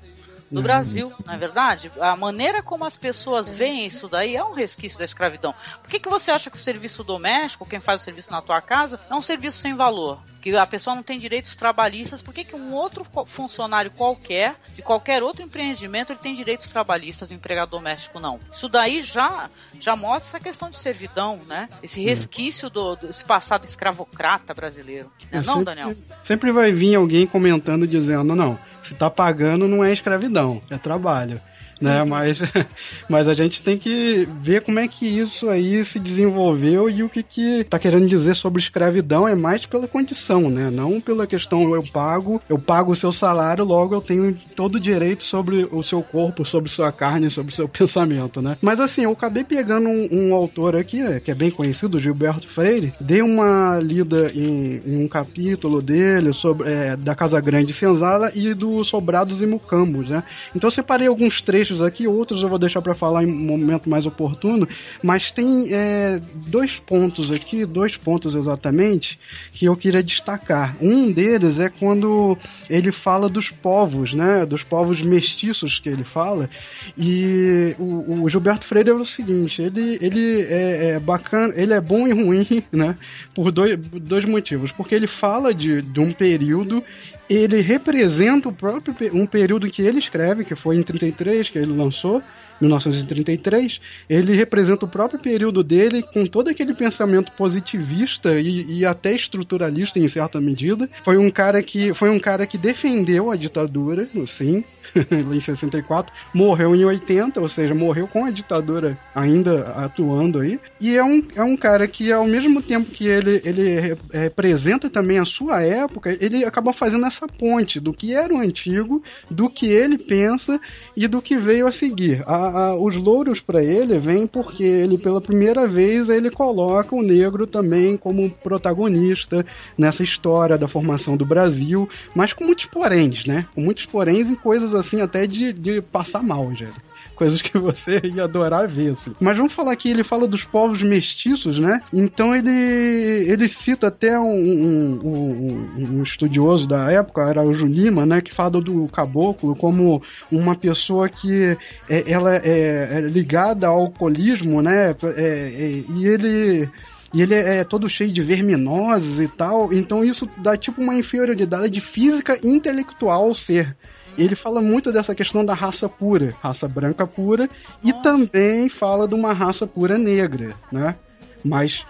no 0.51 0.59
uhum. 0.59 0.63
Brasil, 0.63 1.13
não 1.25 1.33
é 1.33 1.37
verdade? 1.37 1.91
A 1.99 2.15
maneira 2.15 2.61
como 2.61 2.85
as 2.85 2.97
pessoas 2.97 3.47
veem 3.47 3.85
isso 3.85 4.07
daí 4.07 4.35
é 4.35 4.43
um 4.43 4.53
resquício 4.53 4.97
da 4.97 5.05
escravidão. 5.05 5.53
Por 5.81 5.89
que, 5.89 5.99
que 5.99 6.09
você 6.09 6.31
acha 6.31 6.49
que 6.49 6.57
o 6.57 6.59
serviço 6.59 7.03
doméstico, 7.03 7.65
quem 7.65 7.79
faz 7.79 8.01
o 8.01 8.03
serviço 8.03 8.31
na 8.31 8.41
tua 8.41 8.61
casa, 8.61 8.99
é 9.09 9.15
um 9.15 9.21
serviço 9.21 9.59
sem 9.59 9.75
valor? 9.75 10.19
Que 10.41 10.55
a 10.55 10.65
pessoa 10.65 10.95
não 10.95 11.03
tem 11.03 11.19
direitos 11.19 11.55
trabalhistas, 11.55 12.21
por 12.21 12.33
que, 12.33 12.45
que 12.45 12.55
um 12.55 12.73
outro 12.73 13.05
funcionário 13.25 13.91
qualquer, 13.91 14.55
de 14.73 14.81
qualquer 14.81 15.21
outro 15.21 15.43
empreendimento, 15.43 16.13
ele 16.13 16.19
tem 16.19 16.33
direitos 16.33 16.69
trabalhistas 16.69 17.29
o 17.29 17.33
empregado 17.33 17.71
doméstico 17.71 18.19
não? 18.19 18.39
Isso 18.51 18.69
daí 18.69 19.01
já, 19.01 19.49
já 19.79 19.95
mostra 19.95 20.29
essa 20.29 20.39
questão 20.39 20.69
de 20.69 20.77
servidão, 20.77 21.41
né? 21.45 21.67
Esse 21.83 22.01
resquício 22.01 22.69
do, 22.69 22.95
desse 22.95 23.25
passado 23.25 23.65
escravocrata 23.65 24.53
brasileiro. 24.53 25.11
Não, 25.29 25.39
é 25.39 25.43
não 25.43 25.55
sempre, 25.55 25.65
Daniel? 25.65 25.95
Sempre 26.23 26.51
vai 26.51 26.71
vir 26.71 26.95
alguém 26.95 27.27
comentando 27.27 27.85
dizendo, 27.85 28.33
não, 28.33 28.57
se 28.89 28.95
tá 28.95 29.07
pagando 29.07 29.67
não 29.67 29.83
é 29.83 29.93
escravidão, 29.93 30.59
é 30.67 30.77
trabalho 30.79 31.39
né? 31.79 32.01
Uhum. 32.01 32.09
Mas, 32.09 32.39
mas 33.09 33.27
a 33.27 33.33
gente 33.33 33.61
tem 33.61 33.77
que 33.77 34.27
ver 34.41 34.61
como 34.61 34.79
é 34.79 34.87
que 34.87 35.05
isso 35.05 35.49
aí 35.49 35.83
se 35.83 35.99
desenvolveu 35.99 36.89
e 36.89 37.03
o 37.03 37.09
que 37.09 37.23
que 37.23 37.63
tá 37.63 37.79
querendo 37.79 38.07
dizer 38.07 38.35
sobre 38.35 38.61
escravidão 38.61 39.27
é 39.27 39.35
mais 39.35 39.65
pela 39.65 39.87
condição, 39.87 40.49
né? 40.49 40.69
Não 40.71 40.99
pela 40.99 41.27
questão 41.27 41.73
eu 41.73 41.83
pago, 41.83 42.41
eu 42.49 42.57
pago 42.57 42.91
o 42.91 42.95
seu 42.95 43.11
salário, 43.11 43.63
logo 43.63 43.95
eu 43.95 44.01
tenho 44.01 44.35
todo 44.55 44.75
o 44.75 44.79
direito 44.79 45.23
sobre 45.23 45.67
o 45.71 45.83
seu 45.83 46.01
corpo, 46.01 46.45
sobre 46.45 46.69
sua 46.69 46.91
carne, 46.91 47.29
sobre 47.29 47.51
o 47.51 47.55
seu 47.55 47.67
pensamento, 47.69 48.41
né? 48.41 48.57
Mas 48.61 48.79
assim, 48.79 49.03
eu 49.03 49.11
acabei 49.11 49.43
pegando 49.43 49.87
um, 49.87 50.07
um 50.11 50.33
autor 50.33 50.75
aqui, 50.75 51.19
que 51.21 51.31
é 51.31 51.35
bem 51.35 51.51
conhecido, 51.51 51.99
Gilberto 51.99 52.47
Freire, 52.47 52.93
dei 52.99 53.21
uma 53.21 53.79
lida 53.79 54.31
em, 54.33 54.81
em 54.85 55.03
um 55.03 55.07
capítulo 55.07 55.81
dele 55.81 56.33
sobre 56.33 56.69
é, 56.69 56.95
da 56.95 57.15
Casa 57.15 57.39
Grande 57.39 57.73
Senzala 57.73 58.31
e 58.33 58.53
do 58.53 58.83
Sobrados 58.83 59.41
e 59.41 59.45
Mucambos, 59.45 60.09
né? 60.09 60.23
Então 60.55 60.67
eu 60.67 60.71
separei 60.71 61.07
alguns 61.07 61.41
trechos 61.41 61.68
trechos 61.69 61.81
aqui, 61.81 62.07
outros 62.07 62.41
eu 62.41 62.49
vou 62.49 62.57
deixar 62.57 62.81
para 62.81 62.95
falar 62.95 63.23
em 63.23 63.27
um 63.27 63.35
momento 63.35 63.89
mais 63.89 64.05
oportuno, 64.05 64.67
mas 65.03 65.31
tem 65.31 65.67
é, 65.71 66.19
dois 66.47 66.77
pontos 66.77 67.31
aqui, 67.31 67.65
dois 67.65 67.95
pontos 67.95 68.33
exatamente, 68.33 69.19
que 69.53 69.65
eu 69.65 69.75
queria 69.75 70.01
destacar. 70.01 70.75
Um 70.81 71.11
deles 71.11 71.59
é 71.59 71.69
quando 71.69 72.37
ele 72.69 72.91
fala 72.91 73.29
dos 73.29 73.49
povos, 73.49 74.13
né, 74.13 74.45
dos 74.45 74.63
povos 74.63 75.01
mestiços 75.01 75.79
que 75.79 75.89
ele 75.89 76.03
fala, 76.03 76.49
e 76.97 77.75
o, 77.77 78.23
o 78.23 78.29
Gilberto 78.29 78.65
Freire 78.65 78.89
é 78.89 78.93
o 78.93 79.05
seguinte, 79.05 79.61
ele, 79.61 79.97
ele 80.01 80.41
é, 80.41 80.91
é, 80.91 80.99
bacana, 80.99 81.53
ele 81.55 81.73
é 81.73 81.81
bom 81.81 82.07
e 82.07 82.11
ruim, 82.11 82.63
né, 82.71 82.95
por 83.33 83.51
dois, 83.51 83.77
dois 83.77 84.25
motivos, 84.25 84.71
porque 84.71 84.95
ele 84.95 85.07
fala 85.07 85.53
de, 85.53 85.81
de 85.81 85.99
um 85.99 86.11
período 86.11 86.83
ele 87.29 87.61
representa 87.61 88.49
o 88.49 88.53
próprio 88.53 88.95
um 89.13 89.25
período 89.25 89.69
que 89.69 89.83
ele 89.83 89.99
escreve, 89.99 90.43
que 90.43 90.55
foi 90.55 90.77
em 90.77 90.83
33 90.83 91.49
que 91.49 91.59
ele 91.59 91.71
lançou, 91.71 92.23
1933, 92.61 93.79
ele 94.09 94.35
representa 94.35 94.85
o 94.85 94.87
próprio 94.87 95.19
período 95.19 95.63
dele 95.63 96.01
com 96.01 96.25
todo 96.25 96.49
aquele 96.49 96.73
pensamento 96.73 97.31
positivista 97.33 98.39
e, 98.39 98.79
e, 98.79 98.85
até 98.85 99.13
estruturalista 99.13 99.99
em 99.99 100.07
certa 100.07 100.39
medida. 100.41 100.89
Foi 101.03 101.17
um 101.17 101.29
cara 101.29 101.61
que 101.63 101.93
foi 101.93 102.09
um 102.09 102.19
cara 102.19 102.45
que 102.45 102.57
defendeu 102.57 103.31
a 103.31 103.35
ditadura, 103.35 104.07
sim, 104.27 104.63
em 105.33 105.39
64, 105.39 106.13
morreu 106.33 106.75
em 106.75 106.83
80, 106.85 107.39
ou 107.39 107.49
seja, 107.49 107.73
morreu 107.73 108.07
com 108.07 108.25
a 108.25 108.31
ditadura 108.31 108.97
ainda 109.13 109.69
atuando 109.69 110.39
aí. 110.39 110.59
E 110.79 110.95
é 110.95 111.03
um, 111.03 111.23
é 111.35 111.43
um 111.43 111.55
cara 111.55 111.87
que, 111.87 112.11
ao 112.11 112.25
mesmo 112.25 112.61
tempo 112.61 112.91
que 112.91 113.07
ele, 113.07 113.41
ele 113.43 113.97
representa 114.11 114.89
também 114.89 115.19
a 115.19 115.25
sua 115.25 115.61
época, 115.61 116.17
ele 116.19 116.45
acaba 116.45 116.73
fazendo 116.73 117.05
essa 117.05 117.27
ponte 117.27 117.79
do 117.79 117.93
que 117.93 118.13
era 118.13 118.33
o 118.33 118.39
antigo, 118.39 119.03
do 119.29 119.49
que 119.49 119.67
ele 119.67 119.97
pensa 119.97 120.59
e 120.95 121.07
do 121.07 121.21
que 121.21 121.37
veio 121.37 121.67
a 121.67 121.71
seguir. 121.71 122.23
A, 122.25 122.48
a, 122.49 122.75
os 122.75 122.95
louros 122.95 123.39
para 123.39 123.63
ele 123.63 123.97
vêm 123.97 124.27
porque 124.27 124.63
ele, 124.63 124.97
pela 124.97 125.21
primeira 125.21 125.67
vez, 125.67 126.09
ele 126.09 126.29
coloca 126.29 126.95
o 126.95 127.01
negro 127.01 127.47
também 127.47 127.95
como 127.95 128.29
protagonista 128.29 129.45
nessa 129.77 130.03
história 130.03 130.57
da 130.57 130.67
formação 130.67 131.15
do 131.15 131.25
Brasil, 131.25 131.87
mas 132.13 132.33
com 132.33 132.43
muitos 132.43 132.65
poréns, 132.65 133.25
né? 133.25 133.45
Com 133.55 133.61
muitos 133.61 133.85
poréns 133.85 134.29
e 134.29 134.35
coisas 134.35 134.75
assim 134.75 135.01
até 135.01 135.25
de, 135.25 135.53
de 135.53 135.81
passar 135.81 136.21
mal, 136.21 136.53
gente 136.53 136.88
coisas 137.19 137.41
que 137.41 137.57
você 137.57 137.99
ia 138.15 138.23
adorar 138.23 138.65
ver, 138.65 138.93
assim. 138.93 139.13
Mas 139.19 139.37
vamos 139.37 139.51
falar 139.51 139.73
aqui, 139.73 139.91
ele 139.91 140.05
fala 140.05 140.25
dos 140.25 140.41
povos 140.41 140.81
mestiços, 140.81 141.59
né? 141.59 141.81
Então 141.93 142.33
ele, 142.33 142.49
ele 142.49 143.49
cita 143.49 143.87
até 143.87 144.17
um, 144.17 144.23
um, 144.23 144.99
um, 145.03 145.99
um 145.99 146.03
estudioso 146.03 146.65
da 146.65 146.89
época, 146.89 147.21
era 147.23 147.43
o 147.43 147.51
Lima, 147.51 148.05
né? 148.05 148.21
Que 148.21 148.33
fala 148.33 148.61
do 148.61 148.87
caboclo 148.87 149.53
como 149.53 150.01
uma 150.31 150.55
pessoa 150.55 151.09
que 151.09 151.57
é, 151.89 152.09
ela 152.09 152.37
é, 152.37 152.89
é 152.93 153.01
ligada 153.01 153.67
ao 153.67 153.81
alcoolismo, 153.81 154.61
né? 154.61 154.95
É, 155.03 155.17
é, 155.17 155.83
e 155.93 156.07
ele 156.07 156.69
e 157.11 157.21
ele 157.21 157.33
é, 157.33 157.57
é 157.57 157.63
todo 157.63 157.89
cheio 157.89 158.13
de 158.13 158.21
verminoses 158.21 159.19
e 159.19 159.27
tal, 159.27 159.73
então 159.73 160.05
isso 160.05 160.29
dá 160.37 160.55
tipo 160.55 160.79
uma 160.79 160.93
inferioridade 160.95 161.81
física 161.81 162.39
e 162.41 162.47
intelectual 162.47 163.25
ao 163.25 163.33
ser 163.33 163.75
ele 164.17 164.35
fala 164.35 164.61
muito 164.61 164.91
dessa 164.91 165.15
questão 165.15 165.43
da 165.45 165.53
raça 165.53 165.87
pura, 165.87 166.33
raça 166.41 166.67
branca 166.67 167.05
pura, 167.07 167.49
e 167.83 167.93
também 167.93 168.69
fala 168.69 169.07
de 169.07 169.13
uma 169.13 169.33
raça 169.33 169.65
pura 169.65 169.97
negra, 169.97 170.55
né? 170.71 170.95
Mas 171.43 171.85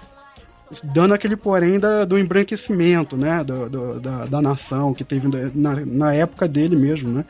dando 0.83 1.13
aquele 1.13 1.35
porém 1.35 1.79
da, 1.79 2.05
do 2.05 2.17
embranquecimento, 2.17 3.17
né, 3.17 3.43
do, 3.43 3.69
do, 3.69 3.99
da, 3.99 4.25
da 4.25 4.41
nação 4.41 4.93
que 4.93 5.03
teve 5.03 5.27
na, 5.53 5.75
na 5.85 6.13
época 6.13 6.47
dele 6.47 6.75
mesmo, 6.75 7.09
né. 7.09 7.25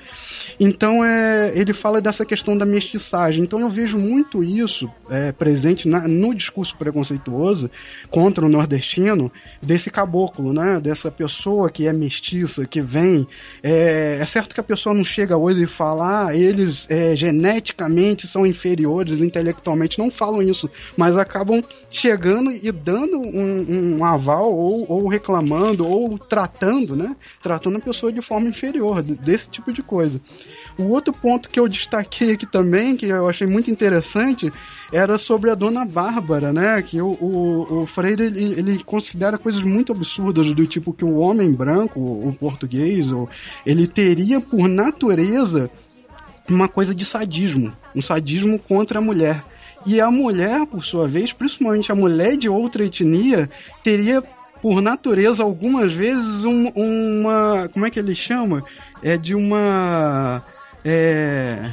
Então 0.59 1.03
é, 1.03 1.51
ele 1.55 1.73
fala 1.73 2.01
dessa 2.01 2.25
questão 2.25 2.57
da 2.57 2.65
mestiçagem. 2.65 3.43
Então 3.43 3.59
eu 3.59 3.69
vejo 3.69 3.97
muito 3.97 4.43
isso 4.43 4.89
é, 5.09 5.31
presente 5.31 5.87
na, 5.87 6.07
no 6.07 6.33
discurso 6.33 6.75
preconceituoso 6.77 7.69
contra 8.09 8.45
o 8.45 8.49
nordestino 8.49 9.31
desse 9.61 9.89
caboclo, 9.89 10.53
né, 10.53 10.79
dessa 10.79 11.09
pessoa 11.09 11.69
que 11.69 11.87
é 11.87 11.93
mestiça, 11.93 12.65
que 12.65 12.81
vem. 12.81 13.27
É, 13.63 14.17
é 14.19 14.25
certo 14.25 14.53
que 14.53 14.61
a 14.61 14.63
pessoa 14.63 14.93
não 14.93 15.05
chega 15.05 15.37
hoje 15.37 15.63
e 15.63 15.67
fala, 15.67 16.27
ah, 16.27 16.35
eles 16.35 16.85
é, 16.89 17.15
geneticamente 17.15 18.27
são 18.27 18.45
inferiores 18.45 19.19
intelectualmente, 19.19 19.99
não 19.99 20.11
falam 20.11 20.41
isso, 20.41 20.69
mas 20.97 21.17
acabam 21.17 21.61
chegando 21.89 22.51
e 22.51 22.71
dando 22.71 23.28
um, 23.29 23.97
um 23.97 24.05
aval 24.05 24.53
ou, 24.53 24.85
ou, 24.89 25.07
reclamando 25.07 25.87
ou 25.87 26.17
tratando, 26.17 26.95
né? 26.95 27.15
Tratando 27.41 27.77
a 27.77 27.81
pessoa 27.81 28.11
de 28.11 28.21
forma 28.21 28.47
inferior, 28.47 29.01
desse 29.01 29.49
tipo 29.49 29.71
de 29.71 29.81
coisa. 29.81 30.19
O 30.77 30.89
outro 30.89 31.13
ponto 31.13 31.49
que 31.49 31.59
eu 31.59 31.67
destaquei 31.67 32.33
aqui 32.33 32.45
também, 32.45 32.95
que 32.95 33.05
eu 33.07 33.27
achei 33.27 33.45
muito 33.45 33.69
interessante, 33.69 34.51
era 34.91 35.17
sobre 35.17 35.51
a 35.51 35.55
Dona 35.55 35.85
Bárbara, 35.85 36.51
né? 36.53 36.81
Que 36.81 37.01
o, 37.01 37.09
o, 37.09 37.81
o 37.81 37.85
Freire 37.85 38.23
ele, 38.23 38.59
ele, 38.59 38.83
considera 38.83 39.37
coisas 39.37 39.61
muito 39.61 39.91
absurdas, 39.91 40.51
do 40.53 40.65
tipo 40.65 40.93
que 40.93 41.05
o 41.05 41.17
homem 41.17 41.51
branco, 41.51 41.99
o 41.99 42.35
português, 42.39 43.07
ele 43.65 43.87
teria 43.87 44.39
por 44.39 44.67
natureza 44.67 45.69
uma 46.49 46.67
coisa 46.67 46.95
de 46.95 47.05
sadismo, 47.05 47.71
um 47.95 48.01
sadismo 48.01 48.57
contra 48.57 48.99
a 48.99 49.01
mulher. 49.01 49.43
E 49.85 49.99
a 50.01 50.11
mulher, 50.11 50.65
por 50.65 50.83
sua 50.83 51.07
vez, 51.07 51.31
principalmente 51.31 51.91
a 51.91 51.95
mulher 51.95 52.37
de 52.37 52.49
outra 52.49 52.83
etnia, 52.83 53.49
teria 53.83 54.21
por 54.61 54.81
natureza 54.81 55.43
algumas 55.43 55.93
vezes 55.93 56.43
um, 56.43 56.67
uma. 56.75 57.69
Como 57.69 57.85
é 57.85 57.89
que 57.89 57.99
ele 57.99 58.15
chama? 58.15 58.63
É 59.01 59.17
de 59.17 59.33
uma. 59.33 60.43
É, 60.83 61.71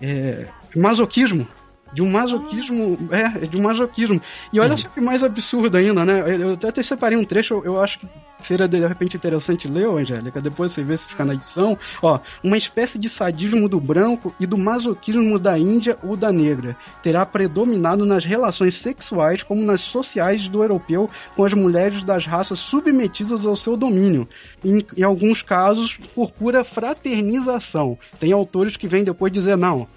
é, 0.00 0.46
masoquismo 0.74 1.46
de 1.92 2.02
um 2.02 2.10
masoquismo, 2.10 2.98
é, 3.10 3.46
de 3.46 3.56
um 3.56 3.62
masoquismo. 3.62 4.20
E 4.52 4.58
olha 4.58 4.72
uhum. 4.72 4.78
só 4.78 4.88
que 4.88 5.00
mais 5.00 5.22
absurdo 5.22 5.76
ainda, 5.76 6.04
né? 6.04 6.24
Eu 6.40 6.68
até 6.68 6.82
separei 6.82 7.18
um 7.18 7.24
trecho, 7.24 7.62
eu 7.64 7.80
acho 7.80 7.98
que 7.98 8.06
seria 8.40 8.66
de 8.66 8.78
repente 8.86 9.16
interessante 9.16 9.68
ler, 9.68 9.86
Angélica, 9.86 10.40
depois 10.40 10.72
você 10.72 10.82
vê 10.82 10.96
se 10.96 11.06
fica 11.06 11.24
na 11.24 11.34
edição. 11.34 11.78
Ó, 12.02 12.18
uma 12.42 12.58
espécie 12.58 12.98
de 12.98 13.08
sadismo 13.08 13.68
do 13.68 13.80
branco 13.80 14.34
e 14.38 14.46
do 14.46 14.58
masoquismo 14.58 15.38
da 15.38 15.58
Índia 15.58 15.96
ou 16.02 16.16
da 16.16 16.32
negra 16.32 16.76
terá 17.02 17.24
predominado 17.24 18.04
nas 18.04 18.24
relações 18.24 18.74
sexuais 18.74 19.42
como 19.42 19.62
nas 19.62 19.82
sociais 19.82 20.48
do 20.48 20.62
europeu 20.62 21.08
com 21.36 21.44
as 21.44 21.52
mulheres 21.52 22.04
das 22.04 22.26
raças 22.26 22.58
submetidas 22.58 23.46
ao 23.46 23.56
seu 23.56 23.76
domínio. 23.76 24.28
Em, 24.64 24.84
em 24.96 25.02
alguns 25.02 25.42
casos, 25.42 25.96
por 26.14 26.30
pura 26.30 26.64
fraternização. 26.64 27.98
Tem 28.18 28.32
autores 28.32 28.76
que 28.76 28.88
vêm 28.88 29.04
depois 29.04 29.32
dizer, 29.32 29.56
não, 29.56 29.88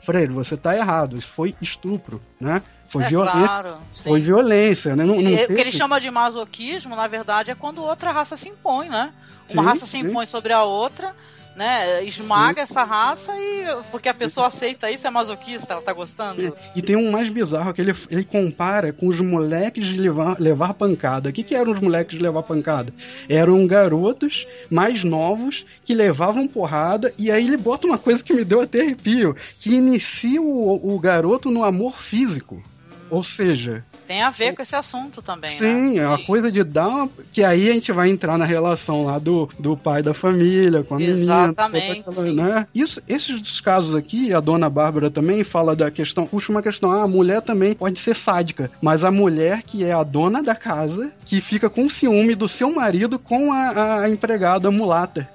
Freire, 0.00 0.32
você 0.32 0.54
está 0.54 0.76
errado, 0.76 1.16
isso 1.16 1.28
foi 1.28 1.54
estupro, 1.60 2.20
né? 2.40 2.62
Foi 2.88 3.02
é, 3.02 3.08
violência. 3.08 3.40
Claro, 3.40 3.76
foi 3.92 4.20
violência, 4.20 4.94
né? 4.94 5.04
Não, 5.04 5.16
não 5.16 5.32
O 5.32 5.46
que 5.46 5.60
ele 5.60 5.70
chama 5.70 6.00
de 6.00 6.10
masoquismo, 6.10 6.94
na 6.94 7.06
verdade, 7.06 7.50
é 7.50 7.54
quando 7.54 7.82
outra 7.82 8.12
raça 8.12 8.36
se 8.36 8.48
impõe, 8.48 8.88
né? 8.88 9.12
Uma 9.50 9.62
sim, 9.62 9.68
raça 9.68 9.86
se 9.86 9.98
impõe 9.98 10.26
sim. 10.26 10.30
sobre 10.32 10.52
a 10.52 10.62
outra 10.62 11.14
né? 11.56 12.04
Esmaga 12.04 12.62
essa 12.62 12.84
raça 12.84 13.32
e 13.36 13.64
porque 13.90 14.08
a 14.08 14.14
pessoa 14.14 14.48
aceita 14.48 14.90
isso, 14.90 15.06
é 15.06 15.10
masoquista, 15.10 15.72
ela 15.72 15.82
tá 15.82 15.92
gostando. 15.92 16.40
E, 16.40 16.78
e 16.78 16.82
tem 16.82 16.96
um 16.96 17.10
mais 17.10 17.28
bizarro 17.28 17.72
que 17.72 17.80
ele, 17.80 17.94
ele 18.10 18.24
compara 18.24 18.92
com 18.92 19.08
os 19.08 19.20
moleques 19.20 19.86
de 19.86 19.96
levar, 19.98 20.40
levar 20.40 20.74
pancada. 20.74 21.30
O 21.30 21.32
que, 21.32 21.42
que 21.42 21.54
eram 21.54 21.72
os 21.72 21.80
moleques 21.80 22.16
de 22.16 22.22
levar 22.22 22.42
pancada? 22.42 22.92
Eram 23.28 23.66
garotos 23.66 24.46
mais 24.70 25.04
novos 25.04 25.64
que 25.84 25.94
levavam 25.94 26.48
porrada 26.48 27.12
e 27.16 27.30
aí 27.30 27.46
ele 27.46 27.56
bota 27.56 27.86
uma 27.86 27.98
coisa 27.98 28.22
que 28.22 28.32
me 28.32 28.44
deu 28.44 28.60
até 28.60 28.80
arrepio, 28.82 29.36
que 29.58 29.74
inicia 29.74 30.40
o, 30.40 30.94
o 30.94 30.98
garoto 30.98 31.50
no 31.50 31.64
amor 31.64 32.02
físico. 32.02 32.62
Ou 33.10 33.22
seja, 33.22 33.84
tem 34.06 34.22
a 34.22 34.30
ver 34.30 34.54
com 34.54 34.62
esse 34.62 34.76
assunto 34.76 35.22
também, 35.22 35.58
Sim, 35.58 35.94
né? 35.94 36.02
é 36.02 36.06
uma 36.06 36.18
coisa 36.18 36.50
de 36.50 36.62
dar 36.62 36.88
uma... 36.88 37.10
Que 37.32 37.42
aí 37.42 37.68
a 37.68 37.72
gente 37.72 37.92
vai 37.92 38.08
entrar 38.08 38.38
na 38.38 38.44
relação 38.44 39.04
lá 39.04 39.18
do, 39.18 39.48
do 39.58 39.76
pai 39.76 40.02
da 40.02 40.14
família 40.14 40.82
com 40.82 40.96
a 40.96 41.02
Exatamente, 41.02 41.86
menina. 41.86 42.04
Exatamente. 42.06 42.36
Né? 42.36 42.66
Isso, 42.74 43.02
esses 43.08 43.60
casos 43.60 43.94
aqui, 43.94 44.32
a 44.32 44.40
dona 44.40 44.68
Bárbara 44.68 45.10
também 45.10 45.42
fala 45.44 45.74
da 45.74 45.90
questão, 45.90 46.26
puxa 46.26 46.52
uma 46.52 46.62
questão, 46.62 46.92
ah, 46.92 47.02
a 47.02 47.08
mulher 47.08 47.40
também 47.42 47.74
pode 47.74 47.98
ser 47.98 48.14
sádica, 48.14 48.70
mas 48.80 49.02
a 49.04 49.10
mulher 49.10 49.62
que 49.62 49.84
é 49.84 49.92
a 49.92 50.02
dona 50.02 50.42
da 50.42 50.54
casa, 50.54 51.12
que 51.24 51.40
fica 51.40 51.70
com 51.70 51.88
ciúme 51.88 52.34
do 52.34 52.48
seu 52.48 52.72
marido 52.72 53.18
com 53.18 53.52
a, 53.52 54.00
a 54.02 54.10
empregada 54.10 54.70
mulata. 54.70 55.28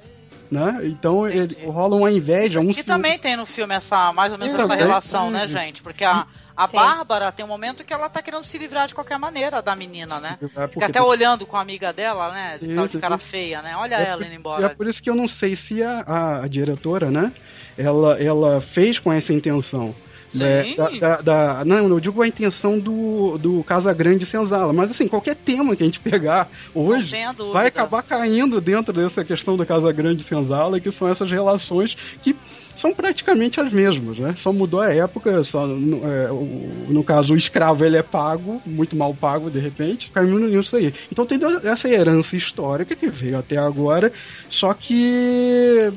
Né? 0.51 0.81
Então 0.85 1.27
ele, 1.27 1.63
rola 1.65 1.95
uma 1.95 2.11
inveja. 2.11 2.59
Um 2.59 2.71
e 2.71 2.83
também 2.83 3.19
tem 3.19 3.35
no 3.35 3.45
filme 3.45 3.75
essa 3.75 4.11
mais 4.11 4.33
ou 4.33 4.39
menos 4.39 4.55
é, 4.55 4.61
essa 4.61 4.73
relação, 4.73 5.29
né, 5.29 5.47
gente? 5.47 5.83
Porque 5.83 6.03
a, 6.03 6.25
a. 6.57 6.65
Bárbara 6.65 7.31
tem 7.31 7.45
um 7.45 7.47
momento 7.47 7.83
que 7.83 7.93
ela 7.93 8.09
tá 8.09 8.19
querendo 8.19 8.43
se 8.43 8.57
livrar 8.57 8.87
de 8.87 8.95
qualquer 8.95 9.19
maneira 9.19 9.61
da 9.61 9.75
menina, 9.75 10.19
né? 10.19 10.39
Fica 10.71 10.87
até 10.87 10.99
olhando 10.99 11.45
com 11.45 11.55
a 11.55 11.61
amiga 11.61 11.93
dela, 11.93 12.31
né? 12.31 12.57
De 12.57 12.65
isso, 12.65 12.75
tal 12.75 12.87
de 12.87 12.97
cara 12.97 13.15
isso. 13.15 13.25
feia, 13.25 13.61
né? 13.61 13.75
Olha 13.77 13.95
é 13.95 14.07
ela 14.07 14.25
indo 14.25 14.33
embora. 14.33 14.65
É 14.65 14.69
por 14.69 14.87
isso 14.87 15.03
que 15.03 15.09
eu 15.09 15.15
não 15.15 15.27
sei 15.27 15.55
se 15.55 15.83
a, 15.83 16.01
a, 16.01 16.43
a 16.43 16.47
diretora, 16.47 17.11
né? 17.11 17.31
Ela, 17.77 18.19
ela 18.19 18.59
fez 18.59 18.97
com 18.97 19.13
essa 19.13 19.31
intenção. 19.31 19.93
Né, 20.35 20.75
da, 20.75 20.89
da, 20.89 21.21
da, 21.21 21.65
não, 21.65 21.87
eu 21.87 21.99
digo 21.99 22.21
a 22.21 22.27
intenção 22.27 22.77
do, 22.77 23.37
do 23.37 23.63
Casa 23.63 23.91
Grande 23.93 24.25
Senzala, 24.25 24.71
mas 24.71 24.91
assim, 24.91 25.07
qualquer 25.07 25.35
tema 25.35 25.75
que 25.75 25.81
a 25.81 25.85
gente 25.85 25.99
pegar 25.99 26.49
hoje 26.73 27.15
vai 27.51 27.67
acabar 27.67 28.03
caindo 28.03 28.61
dentro 28.61 28.93
dessa 28.93 29.23
questão 29.23 29.57
do 29.57 29.65
Casa 29.65 29.91
Grande 29.91 30.23
Senzala, 30.23 30.79
que 30.79 30.91
são 30.91 31.07
essas 31.07 31.31
relações 31.31 31.97
que 32.21 32.35
são 32.79 32.93
praticamente 32.93 33.59
as 33.59 33.73
mesmas, 33.73 34.17
né? 34.17 34.33
Só 34.37 34.53
mudou 34.53 34.79
a 34.79 34.89
época, 34.89 35.43
só 35.43 35.67
no, 35.67 36.09
é, 36.09 36.31
o, 36.31 36.85
no 36.87 37.03
caso 37.03 37.33
o 37.33 37.37
escravo 37.37 37.83
ele 37.83 37.97
é 37.97 38.01
pago, 38.01 38.61
muito 38.65 38.95
mal 38.95 39.13
pago 39.13 39.51
de 39.51 39.59
repente, 39.59 40.09
caminho 40.11 40.47
nisso 40.47 40.77
aí. 40.77 40.93
Então 41.11 41.25
tem 41.25 41.37
essa 41.63 41.89
herança 41.89 42.37
histórica 42.37 42.95
que 42.95 43.09
veio 43.09 43.37
até 43.37 43.57
agora, 43.57 44.13
só 44.49 44.73
que 44.73 45.91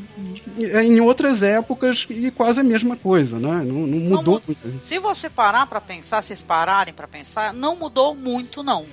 é 0.59 0.83
em 0.83 1.01
outras 1.01 1.42
épocas 1.42 2.05
e 2.11 2.33
quase 2.33 2.59
a 2.59 2.64
mesma 2.64 2.97
coisa, 2.97 3.38
né? 3.38 3.62
Não, 3.64 3.87
não 3.87 3.99
mudou 3.99 4.35
não, 4.35 4.42
muito. 4.45 4.85
Se 4.85 4.99
você 4.99 5.31
parar 5.31 5.66
para 5.66 5.81
pensar, 5.81 6.21
se 6.23 6.45
pararem 6.45 6.92
para 6.92 7.07
pensar, 7.07 7.55
não 7.55 7.77
mudou 7.77 8.12
muito 8.12 8.62
não. 8.64 8.85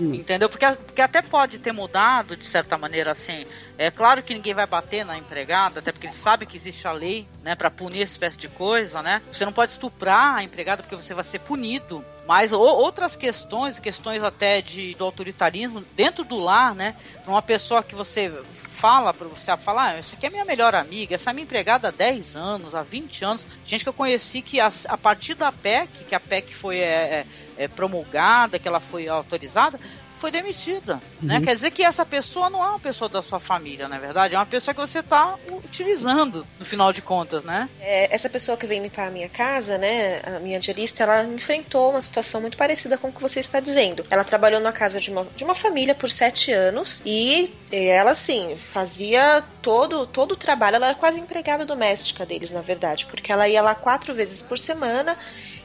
Hum. 0.00 0.14
Entendeu? 0.14 0.48
Porque, 0.48 0.66
porque 0.66 1.00
até 1.00 1.22
pode 1.22 1.58
ter 1.58 1.72
mudado, 1.72 2.36
de 2.36 2.44
certa 2.44 2.76
maneira, 2.76 3.12
assim. 3.12 3.46
É 3.78 3.90
claro 3.90 4.22
que 4.22 4.34
ninguém 4.34 4.54
vai 4.54 4.66
bater 4.66 5.04
na 5.04 5.18
empregada, 5.18 5.80
até 5.80 5.92
porque 5.92 6.06
eles 6.06 6.16
sabem 6.16 6.48
que 6.48 6.56
existe 6.56 6.86
a 6.88 6.92
lei, 6.92 7.26
né, 7.42 7.54
para 7.54 7.70
punir 7.70 8.02
essa 8.02 8.12
espécie 8.12 8.38
de 8.38 8.48
coisa, 8.48 9.02
né? 9.02 9.20
Você 9.30 9.44
não 9.44 9.52
pode 9.52 9.72
estuprar 9.72 10.36
a 10.36 10.42
empregada 10.42 10.82
porque 10.82 10.96
você 10.96 11.12
vai 11.12 11.24
ser 11.24 11.40
punido. 11.40 12.04
Mas 12.26 12.52
o, 12.52 12.60
outras 12.60 13.14
questões, 13.14 13.78
questões 13.78 14.22
até 14.22 14.60
de, 14.60 14.94
do 14.94 15.04
autoritarismo 15.04 15.84
dentro 15.94 16.24
do 16.24 16.38
lar, 16.38 16.74
né? 16.74 16.96
Pra 17.22 17.32
uma 17.32 17.42
pessoa 17.42 17.82
que 17.82 17.94
você 17.94 18.32
fala 18.76 19.14
para 19.14 19.26
você 19.26 19.56
falar, 19.56 19.94
ah, 19.94 19.96
essa 19.96 20.16
aqui 20.16 20.26
é 20.26 20.30
minha 20.30 20.44
melhor 20.44 20.74
amiga, 20.74 21.14
essa 21.14 21.30
é 21.30 21.32
minha 21.32 21.44
empregada 21.44 21.88
há 21.88 21.90
10 21.90 22.36
anos, 22.36 22.74
há 22.74 22.82
20 22.82 23.24
anos, 23.24 23.46
gente 23.64 23.82
que 23.82 23.88
eu 23.88 23.94
conheci 23.94 24.42
que 24.42 24.60
a, 24.60 24.68
a 24.88 24.98
partir 24.98 25.34
da 25.34 25.50
PEC, 25.50 26.04
que 26.04 26.14
a 26.14 26.20
PEC 26.20 26.54
foi 26.54 26.78
é, 26.78 26.82
é, 26.84 27.26
é, 27.56 27.68
promulgada, 27.68 28.58
que 28.58 28.68
ela 28.68 28.80
foi 28.80 29.08
autorizada, 29.08 29.78
foi 30.16 30.30
demitida, 30.30 30.94
né? 30.94 31.00
uhum. 31.34 31.40
né? 31.40 31.40
Quer 31.44 31.54
dizer 31.54 31.70
que 31.70 31.82
essa 31.82 32.04
pessoa 32.04 32.48
não 32.48 32.64
é 32.64 32.68
uma 32.70 32.80
pessoa 32.80 33.08
da 33.08 33.22
sua 33.22 33.38
família, 33.38 33.88
na 33.88 33.96
é 33.96 33.98
verdade, 33.98 34.34
é 34.34 34.38
uma 34.38 34.46
pessoa 34.46 34.74
que 34.74 34.80
você 34.80 35.00
está 35.00 35.36
utilizando, 35.64 36.46
no 36.58 36.64
final 36.64 36.92
de 36.92 37.02
contas, 37.02 37.44
né? 37.44 37.68
É, 37.80 38.14
essa 38.14 38.28
pessoa 38.28 38.56
que 38.56 38.66
vem 38.66 38.82
limpar 38.82 39.08
a 39.08 39.10
minha 39.10 39.28
casa, 39.28 39.76
né, 39.76 40.20
a 40.24 40.40
minha 40.40 40.58
diarista, 40.58 41.02
ela 41.02 41.24
enfrentou 41.24 41.90
uma 41.90 42.00
situação 42.00 42.40
muito 42.40 42.56
parecida 42.56 42.96
com 42.96 43.08
o 43.08 43.12
que 43.12 43.20
você 43.20 43.40
está 43.40 43.60
dizendo. 43.60 44.06
Ela 44.10 44.24
trabalhou 44.24 44.60
na 44.60 44.72
casa 44.72 44.98
de 44.98 45.10
uma, 45.10 45.26
de 45.36 45.44
uma 45.44 45.54
família 45.54 45.94
por 45.94 46.10
sete 46.10 46.50
anos 46.50 47.02
e 47.04 47.52
ela, 47.70 48.12
assim, 48.12 48.56
fazia 48.72 49.44
todo, 49.60 50.06
todo 50.06 50.32
o 50.32 50.36
trabalho, 50.36 50.76
ela 50.76 50.88
era 50.88 50.94
quase 50.94 51.20
empregada 51.20 51.66
doméstica 51.66 52.24
deles, 52.24 52.50
na 52.50 52.62
verdade, 52.62 53.06
porque 53.06 53.30
ela 53.30 53.48
ia 53.48 53.60
lá 53.60 53.74
quatro 53.74 54.14
vezes 54.14 54.40
por 54.40 54.58
semana 54.58 55.16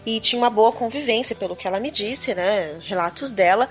e 0.06 0.20
tinha 0.20 0.42
uma 0.42 0.50
boa 0.50 0.72
convivência, 0.72 1.36
pelo 1.36 1.56
que 1.56 1.68
ela 1.68 1.80
me 1.80 1.92
disse, 1.92 2.34
né? 2.34 2.80
Relatos 2.86 3.32
dela. 3.32 3.70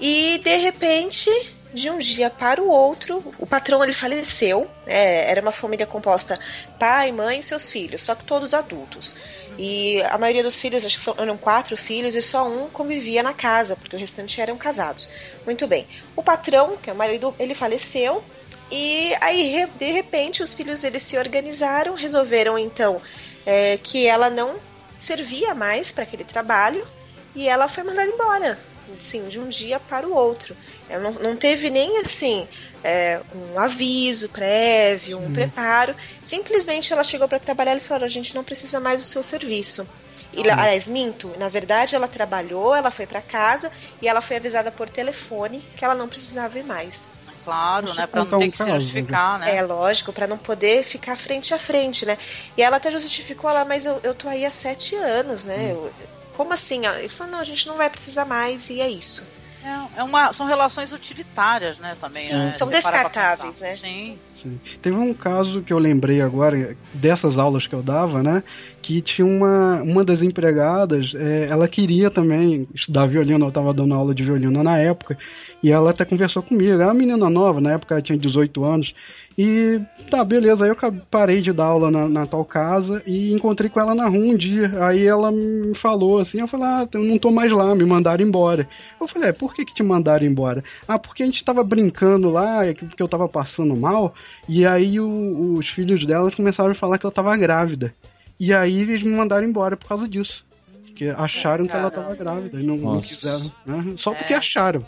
E 0.00 0.38
de 0.42 0.56
repente, 0.56 1.30
de 1.72 1.90
um 1.90 1.98
dia 1.98 2.30
para 2.30 2.62
o 2.62 2.68
outro, 2.68 3.22
o 3.38 3.46
patrão 3.46 3.82
ele 3.82 3.92
faleceu. 3.92 4.68
É, 4.86 5.30
era 5.30 5.40
uma 5.40 5.52
família 5.52 5.86
composta 5.86 6.38
pai, 6.78 7.10
mãe 7.12 7.40
e 7.40 7.42
seus 7.42 7.70
filhos, 7.70 8.02
só 8.02 8.14
que 8.14 8.24
todos 8.24 8.54
adultos. 8.54 9.14
E 9.58 10.02
a 10.02 10.18
maioria 10.18 10.42
dos 10.42 10.60
filhos, 10.60 10.84
acho 10.84 11.00
que 11.00 11.20
eram 11.20 11.36
quatro 11.36 11.76
filhos, 11.76 12.14
e 12.14 12.22
só 12.22 12.46
um 12.46 12.68
convivia 12.68 13.22
na 13.22 13.32
casa, 13.32 13.76
porque 13.76 13.94
o 13.94 13.98
restante 13.98 14.40
eram 14.40 14.56
casados. 14.56 15.08
Muito 15.44 15.66
bem. 15.66 15.86
O 16.16 16.22
patrão, 16.22 16.76
que 16.76 16.90
é 16.90 16.92
o 16.92 16.96
marido, 16.96 17.34
ele 17.38 17.54
faleceu. 17.54 18.22
E 18.70 19.14
aí, 19.20 19.68
de 19.78 19.92
repente, 19.92 20.42
os 20.42 20.52
filhos 20.54 20.82
eles 20.82 21.02
se 21.02 21.16
organizaram, 21.16 21.94
resolveram 21.94 22.58
então 22.58 23.00
é, 23.46 23.78
que 23.82 24.06
ela 24.06 24.28
não 24.28 24.56
servia 25.04 25.54
mais 25.54 25.92
para 25.92 26.04
aquele 26.04 26.24
trabalho 26.24 26.86
e 27.34 27.48
ela 27.48 27.68
foi 27.68 27.84
mandada 27.84 28.10
embora. 28.10 28.58
sim, 28.98 29.28
de 29.28 29.38
um 29.38 29.48
dia 29.48 29.78
para 29.78 30.06
o 30.06 30.14
outro. 30.14 30.56
Ela 30.88 31.02
não, 31.02 31.12
não 31.12 31.36
teve 31.36 31.70
nem 31.70 31.98
assim 31.98 32.46
é, 32.82 33.20
um 33.34 33.58
aviso 33.58 34.28
prévio, 34.28 35.18
um 35.18 35.32
preparo. 35.32 35.94
Simplesmente 36.22 36.92
ela 36.92 37.02
chegou 37.02 37.28
para 37.28 37.38
trabalhar 37.38 37.72
e 37.72 37.74
eles 37.74 37.86
falaram: 37.86 38.06
a 38.06 38.10
gente 38.10 38.34
não 38.34 38.44
precisa 38.44 38.78
mais 38.80 39.00
do 39.00 39.06
seu 39.06 39.22
serviço. 39.22 39.88
E, 40.36 40.50
aliás, 40.50 40.88
minto, 40.88 41.32
na 41.38 41.48
verdade 41.48 41.94
ela 41.94 42.08
trabalhou, 42.08 42.74
ela 42.74 42.90
foi 42.90 43.06
para 43.06 43.22
casa 43.22 43.70
e 44.02 44.08
ela 44.08 44.20
foi 44.20 44.36
avisada 44.36 44.72
por 44.72 44.88
telefone 44.88 45.62
que 45.76 45.84
ela 45.84 45.94
não 45.94 46.08
precisava 46.08 46.58
ir 46.58 46.64
mais. 46.64 47.08
Claro, 47.44 47.86
Deixa 47.86 48.00
né? 48.00 48.06
Pra 48.06 48.24
não 48.24 48.30
ter 48.30 48.36
um 48.36 48.50
que 48.50 48.56
se 48.56 48.70
justificar, 48.70 49.38
né? 49.38 49.56
É 49.56 49.62
lógico, 49.62 50.12
para 50.12 50.26
não 50.26 50.38
poder 50.38 50.84
ficar 50.84 51.16
frente 51.16 51.52
a 51.52 51.58
frente, 51.58 52.06
né? 52.06 52.16
E 52.56 52.62
ela 52.62 52.76
até 52.78 52.90
justificou 52.90 53.52
lá, 53.52 53.64
mas 53.64 53.84
eu, 53.84 54.00
eu 54.02 54.14
tô 54.14 54.28
aí 54.28 54.44
há 54.44 54.50
sete 54.50 54.96
anos, 54.96 55.44
né? 55.44 55.72
Eu- 55.72 55.92
como 56.36 56.52
assim? 56.52 56.84
Ele 56.86 57.08
falou, 57.08 57.34
não, 57.34 57.38
a 57.40 57.44
gente 57.44 57.66
não 57.68 57.76
vai 57.76 57.88
precisar 57.88 58.24
mais 58.24 58.68
e 58.68 58.80
é 58.80 58.88
isso. 58.88 59.22
É, 59.64 60.00
é 60.00 60.04
uma, 60.04 60.30
são 60.32 60.46
relações 60.46 60.92
utilitárias, 60.92 61.78
né, 61.78 61.96
também. 61.98 62.22
Sim, 62.22 62.34
né? 62.34 62.52
são 62.52 62.68
descartáveis, 62.68 63.60
né? 63.60 63.76
Sim. 63.76 64.18
Sim. 64.34 64.60
Teve 64.82 64.96
um 64.96 65.14
caso 65.14 65.62
que 65.62 65.72
eu 65.72 65.78
lembrei 65.78 66.20
agora, 66.20 66.76
dessas 66.92 67.38
aulas 67.38 67.66
que 67.66 67.74
eu 67.74 67.82
dava, 67.82 68.22
né? 68.22 68.42
Que 68.82 69.00
tinha 69.00 69.26
uma, 69.26 69.80
uma 69.82 70.04
das 70.04 70.20
empregadas, 70.20 71.14
é, 71.14 71.46
ela 71.48 71.66
queria 71.66 72.10
também 72.10 72.68
estudar 72.74 73.06
violino, 73.06 73.46
eu 73.46 73.48
estava 73.48 73.72
dando 73.72 73.94
aula 73.94 74.14
de 74.14 74.22
violino 74.22 74.62
na 74.62 74.78
época, 74.78 75.16
e 75.62 75.72
ela 75.72 75.90
até 75.90 76.04
conversou 76.04 76.42
comigo, 76.42 76.74
era 76.74 76.86
uma 76.86 76.94
menina 76.94 77.30
nova, 77.30 77.58
na 77.58 77.72
época 77.72 77.94
ela 77.94 78.02
tinha 78.02 78.18
18 78.18 78.62
anos, 78.64 78.94
e 79.36 79.80
tá, 80.10 80.22
beleza, 80.24 80.64
aí 80.64 80.70
eu 80.70 80.76
parei 81.10 81.40
de 81.40 81.52
dar 81.52 81.64
aula 81.64 81.90
na, 81.90 82.08
na 82.08 82.24
tal 82.26 82.44
casa 82.44 83.02
e 83.06 83.32
encontrei 83.32 83.68
com 83.68 83.80
ela 83.80 83.94
na 83.94 84.06
rua 84.06 84.20
um 84.20 84.36
dia. 84.36 84.70
Aí 84.84 85.04
ela 85.06 85.32
me 85.32 85.74
falou 85.74 86.18
assim, 86.18 86.40
eu 86.40 86.46
falei, 86.48 86.66
ah, 86.66 86.88
eu 86.92 87.02
não 87.02 87.18
tô 87.18 87.30
mais 87.32 87.50
lá, 87.50 87.74
me 87.74 87.84
mandaram 87.84 88.24
embora. 88.24 88.68
Eu 89.00 89.08
falei, 89.08 89.30
é, 89.30 89.32
por 89.32 89.52
que 89.54 89.64
que 89.64 89.74
te 89.74 89.82
mandaram 89.82 90.24
embora? 90.24 90.62
Ah, 90.86 90.98
porque 90.98 91.22
a 91.22 91.26
gente 91.26 91.44
tava 91.44 91.64
brincando 91.64 92.30
lá, 92.30 92.64
é 92.64 92.72
que- 92.74 92.84
porque 92.86 93.02
eu 93.02 93.08
tava 93.08 93.28
passando 93.28 93.76
mal, 93.76 94.14
e 94.48 94.64
aí 94.64 95.00
o- 95.00 95.54
os 95.58 95.68
filhos 95.68 96.06
dela 96.06 96.30
começaram 96.30 96.70
a 96.70 96.74
falar 96.74 96.98
que 96.98 97.04
eu 97.06 97.10
tava 97.10 97.36
grávida. 97.36 97.92
E 98.38 98.52
aí 98.52 98.80
eles 98.82 99.02
me 99.02 99.10
mandaram 99.10 99.46
embora 99.46 99.76
por 99.76 99.88
causa 99.88 100.08
disso. 100.08 100.44
Porque 100.86 101.06
acharam 101.16 101.66
que 101.66 101.72
ela 101.76 101.90
tava 101.90 102.14
grávida 102.14 102.60
e 102.60 102.62
não, 102.62 102.76
não 102.76 103.00
quiseram. 103.00 103.50
né? 103.66 103.94
Só 103.96 104.14
porque 104.14 104.32
É. 104.32 104.36
acharam. 104.36 104.80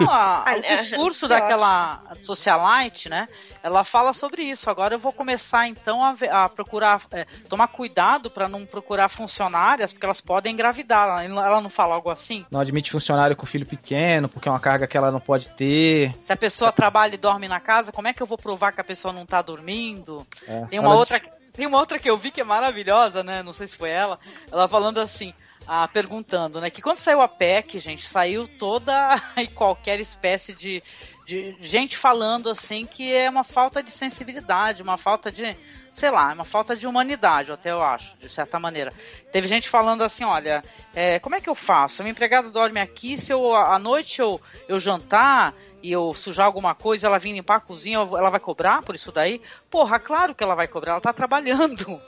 Não, 0.00 0.10
a- 0.10 0.44
o 0.56 0.58
é, 0.58 0.60
discurso 0.76 1.26
daquela 1.28 2.02
socialite, 2.22 3.08
né? 3.08 3.28
Ela 3.62 3.84
fala 3.84 4.12
sobre 4.12 4.42
isso. 4.42 4.70
Agora 4.70 4.94
eu 4.94 4.98
vou 4.98 5.12
começar 5.12 5.66
então 5.66 6.02
a, 6.04 6.12
ver- 6.12 6.30
a 6.30 6.48
procurar, 6.48 7.00
é, 7.12 7.24
tomar 7.48 7.68
cuidado 7.68 8.30
para 8.30 8.48
não 8.48 8.64
procurar 8.64 9.08
funcionárias, 9.08 9.92
porque 9.92 10.06
elas 10.06 10.20
podem 10.20 10.52
engravidar. 10.52 11.24
Ela 11.24 11.46
ela 11.46 11.60
não 11.60 11.70
fala 11.70 11.94
algo 11.94 12.10
assim? 12.10 12.44
Não 12.50 12.60
admite 12.60 12.90
funcionário 12.90 13.36
com 13.36 13.46
filho 13.46 13.66
pequeno, 13.66 14.28
porque 14.28 14.48
é 14.48 14.52
uma 14.52 14.60
carga 14.60 14.86
que 14.86 14.96
ela 14.96 15.10
não 15.10 15.20
pode 15.20 15.48
ter. 15.50 16.12
Se 16.20 16.32
a 16.32 16.36
pessoa 16.36 16.70
trabalha 16.72 17.14
e 17.14 17.18
dorme 17.18 17.48
na 17.48 17.60
casa, 17.60 17.90
como 17.92 18.08
é 18.08 18.12
que 18.12 18.22
eu 18.22 18.26
vou 18.26 18.38
provar 18.38 18.72
que 18.72 18.80
a 18.80 18.84
pessoa 18.84 19.12
não 19.12 19.26
tá 19.26 19.42
dormindo? 19.42 20.26
É, 20.46 20.66
Tem 20.66 20.78
uma 20.78 20.94
outra, 20.94 21.20
tem 21.52 21.66
uma 21.66 21.78
outra 21.78 21.98
que 21.98 22.08
eu 22.08 22.16
vi 22.16 22.30
que 22.30 22.40
é 22.40 22.44
maravilhosa, 22.44 23.22
né? 23.22 23.42
Não 23.42 23.52
sei 23.52 23.66
se 23.66 23.76
foi 23.76 23.90
ela. 23.90 24.18
Ela 24.50 24.68
falando 24.68 24.98
assim, 24.98 25.34
ah, 25.70 25.86
perguntando, 25.86 26.62
né? 26.62 26.70
Que 26.70 26.80
quando 26.80 26.96
saiu 26.96 27.20
a 27.20 27.28
PEC, 27.28 27.78
gente, 27.78 28.06
saiu 28.06 28.48
toda 28.48 28.92
e 29.36 29.46
qualquer 29.46 30.00
espécie 30.00 30.54
de, 30.54 30.82
de 31.26 31.54
gente 31.60 31.94
falando 31.94 32.48
assim 32.48 32.86
que 32.86 33.14
é 33.14 33.28
uma 33.28 33.44
falta 33.44 33.82
de 33.82 33.90
sensibilidade, 33.90 34.82
uma 34.82 34.96
falta 34.96 35.30
de, 35.30 35.54
sei 35.92 36.10
lá, 36.10 36.32
uma 36.32 36.46
falta 36.46 36.74
de 36.74 36.86
humanidade, 36.86 37.52
até 37.52 37.70
eu 37.70 37.82
acho, 37.82 38.16
de 38.16 38.30
certa 38.30 38.58
maneira. 38.58 38.94
Teve 39.30 39.46
gente 39.46 39.68
falando 39.68 40.02
assim, 40.02 40.24
olha, 40.24 40.64
é, 40.94 41.18
como 41.18 41.34
é 41.36 41.40
que 41.40 41.50
eu 41.50 41.54
faço? 41.54 42.00
A 42.00 42.02
minha 42.02 42.12
empregada 42.12 42.48
dorme 42.48 42.80
aqui, 42.80 43.18
se 43.18 43.30
eu 43.30 43.54
à 43.54 43.78
noite 43.78 44.20
eu, 44.20 44.40
eu 44.66 44.80
jantar 44.80 45.54
e 45.82 45.92
eu 45.92 46.12
sujar 46.14 46.46
alguma 46.46 46.74
coisa, 46.74 47.06
ela 47.06 47.18
vir 47.18 47.32
limpar 47.32 47.56
a 47.56 47.60
cozinha, 47.60 47.98
ela 47.98 48.30
vai 48.30 48.40
cobrar 48.40 48.82
por 48.82 48.94
isso 48.94 49.12
daí? 49.12 49.40
Porra, 49.70 49.98
claro 49.98 50.34
que 50.34 50.42
ela 50.42 50.54
vai 50.54 50.66
cobrar, 50.66 50.92
ela 50.92 51.00
tá 51.00 51.12
trabalhando. 51.12 52.00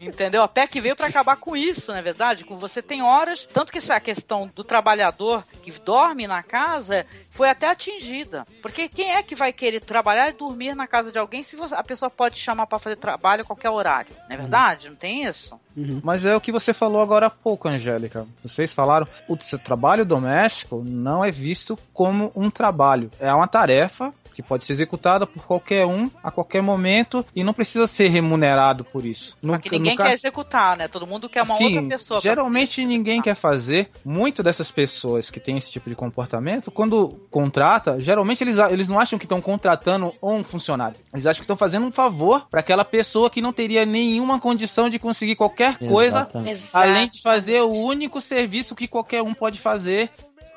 Entendeu? 0.00 0.42
A 0.42 0.48
PEC 0.48 0.80
veio 0.80 0.96
para 0.96 1.06
acabar 1.06 1.36
com 1.36 1.56
isso, 1.56 1.92
não 1.92 1.98
é 1.98 2.02
verdade? 2.02 2.44
Com 2.44 2.56
você 2.56 2.82
tem 2.82 3.02
horas, 3.02 3.46
tanto 3.46 3.72
que 3.72 3.78
essa 3.78 3.98
questão 4.00 4.50
do 4.54 4.64
trabalhador 4.64 5.44
que 5.62 5.70
dorme 5.80 6.26
na 6.26 6.42
casa 6.42 7.06
foi 7.30 7.48
até 7.48 7.68
atingida. 7.68 8.46
Porque 8.60 8.88
quem 8.88 9.12
é 9.12 9.22
que 9.22 9.34
vai 9.34 9.52
querer 9.52 9.80
trabalhar 9.80 10.28
e 10.28 10.32
dormir 10.32 10.74
na 10.74 10.86
casa 10.86 11.12
de 11.12 11.18
alguém 11.18 11.42
se 11.42 11.56
você- 11.56 11.74
a 11.74 11.84
pessoa 11.84 12.10
pode 12.10 12.36
chamar 12.38 12.66
para 12.66 12.78
fazer 12.78 12.96
trabalho 12.96 13.42
a 13.42 13.46
qualquer 13.46 13.70
horário? 13.70 14.14
Não 14.28 14.34
é 14.34 14.38
verdade? 14.38 14.88
Não 14.88 14.96
tem 14.96 15.24
isso? 15.24 15.58
Mas 16.02 16.24
é 16.24 16.34
o 16.34 16.40
que 16.40 16.52
você 16.52 16.72
falou 16.72 17.00
agora 17.00 17.26
há 17.26 17.30
pouco, 17.30 17.68
Angélica. 17.68 18.26
Vocês 18.42 18.72
falaram, 18.72 19.06
o 19.28 19.40
seu 19.40 19.58
trabalho 19.58 20.04
doméstico 20.04 20.82
não 20.84 21.24
é 21.24 21.30
visto 21.30 21.78
como 21.92 22.32
um 22.34 22.50
trabalho. 22.50 23.10
É 23.18 23.32
uma 23.32 23.48
tarefa 23.48 24.12
que 24.34 24.42
pode 24.42 24.64
ser 24.64 24.72
executada 24.74 25.26
por 25.26 25.44
qualquer 25.46 25.86
um 25.86 26.10
a 26.22 26.30
qualquer 26.30 26.62
momento 26.62 27.24
e 27.34 27.44
não 27.44 27.54
precisa 27.54 27.86
ser 27.86 28.08
remunerado 28.08 28.84
por 28.84 29.04
isso. 29.06 29.36
Só 29.44 29.58
que 29.58 29.70
ninguém 29.70 29.96
quer 29.96 30.12
executar, 30.12 30.76
né? 30.76 30.88
Todo 30.88 31.06
mundo 31.06 31.28
quer 31.28 31.42
uma 31.42 31.56
Sim, 31.56 31.66
outra 31.66 31.88
pessoa. 31.88 32.20
Geralmente 32.20 32.82
fazer- 32.82 32.86
ninguém 32.86 33.22
quer 33.22 33.36
fazer. 33.36 33.88
Muito 34.04 34.42
dessas 34.42 34.70
pessoas 34.70 35.30
que 35.30 35.40
têm 35.40 35.56
esse 35.56 35.70
tipo 35.70 35.88
de 35.88 35.94
comportamento, 35.96 36.70
quando 36.70 37.08
contrata, 37.30 38.00
geralmente 38.00 38.42
eles, 38.42 38.56
eles 38.70 38.88
não 38.88 38.98
acham 38.98 39.18
que 39.18 39.24
estão 39.24 39.40
contratando 39.40 40.12
um 40.22 40.42
funcionário. 40.42 40.96
Eles 41.12 41.26
acham 41.26 41.38
que 41.38 41.44
estão 41.44 41.56
fazendo 41.56 41.86
um 41.86 41.92
favor 41.92 42.46
para 42.50 42.60
aquela 42.60 42.84
pessoa 42.84 43.30
que 43.30 43.40
não 43.40 43.52
teria 43.52 43.86
nenhuma 43.86 44.40
condição 44.40 44.88
de 44.88 44.98
conseguir 44.98 45.36
qualquer 45.36 45.78
coisa 45.78 46.18
Exatamente. 46.20 46.70
além 46.74 47.08
de 47.08 47.22
fazer 47.22 47.60
o 47.60 47.68
único 47.68 48.20
serviço 48.20 48.74
que 48.74 48.88
qualquer 48.88 49.22
um 49.22 49.32
pode 49.34 49.60
fazer. 49.60 50.10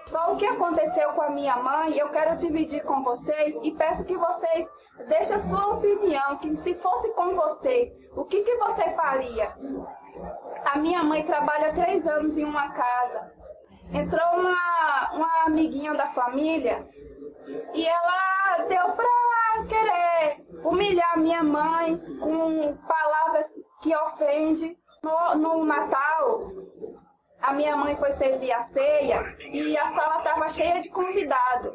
Só 0.09 0.33
o 0.33 0.37
que 0.37 0.45
aconteceu 0.45 1.11
com 1.13 1.21
a 1.21 1.29
minha 1.29 1.57
mãe, 1.57 1.97
eu 1.97 2.09
quero 2.09 2.37
dividir 2.37 2.83
com 2.83 3.03
vocês 3.03 3.55
e 3.61 3.71
peço 3.71 4.05
que 4.05 4.15
vocês 4.15 4.67
deixem 5.07 5.35
a 5.35 5.41
sua 5.47 5.75
opinião, 5.75 6.37
que 6.37 6.55
se 6.63 6.73
fosse 6.75 7.09
com 7.13 7.35
você, 7.35 7.93
o 8.15 8.23
que, 8.25 8.41
que 8.43 8.55
você 8.55 8.89
faria? 8.91 9.53
A 10.65 10.77
minha 10.77 11.03
mãe 11.03 11.25
trabalha 11.25 11.73
três 11.73 12.05
anos 12.07 12.37
em 12.37 12.43
uma 12.43 12.69
casa. 12.69 13.31
Entrou 13.93 14.39
uma, 14.39 15.11
uma 15.13 15.45
amiguinha 15.45 15.93
da 15.93 16.07
família 16.07 16.87
e 17.73 17.85
ela 17.85 18.65
deu 18.67 18.93
pra 18.93 19.65
querer 19.67 20.45
humilhar 20.63 21.17
minha 21.17 21.43
mãe 21.43 21.97
com 22.19 22.75
palavras 22.87 23.47
que 23.81 23.95
ofendem. 23.95 24.77
No, 25.03 25.35
no 25.35 25.63
Natal, 25.63 26.51
a 27.41 27.53
minha 27.53 27.75
mãe 27.77 27.95
foi 27.97 28.13
servir 28.13 28.51
a 28.51 28.65
ceia 28.65 29.35
e 29.39 29.77
a 29.77 29.93
sala 29.93 30.17
estava 30.17 30.49
cheia 30.49 30.81
de 30.81 30.89
convidados. 30.89 31.73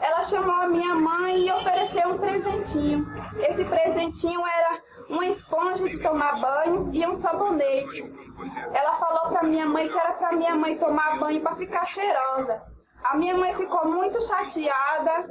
Ela 0.00 0.24
chamou 0.24 0.54
a 0.54 0.66
minha 0.66 0.94
mãe 0.94 1.46
e 1.46 1.52
ofereceu 1.52 2.10
um 2.10 2.18
presentinho. 2.18 3.06
Esse 3.38 3.64
presentinho 3.64 4.40
era 4.46 4.82
uma 5.08 5.26
esponja 5.26 5.88
de 5.88 5.98
tomar 5.98 6.40
banho 6.40 6.90
e 6.92 7.06
um 7.06 7.20
sabonete. 7.20 8.12
Ela 8.72 8.96
falou 8.96 9.30
para 9.30 9.44
minha 9.44 9.66
mãe 9.66 9.88
que 9.88 9.98
era 9.98 10.14
para 10.14 10.32
minha 10.32 10.56
mãe 10.56 10.76
tomar 10.76 11.18
banho 11.18 11.40
para 11.40 11.56
ficar 11.56 11.86
cheirosa. 11.86 12.62
A 13.04 13.16
minha 13.16 13.36
mãe 13.36 13.54
ficou 13.54 13.86
muito 13.86 14.20
chateada 14.26 15.26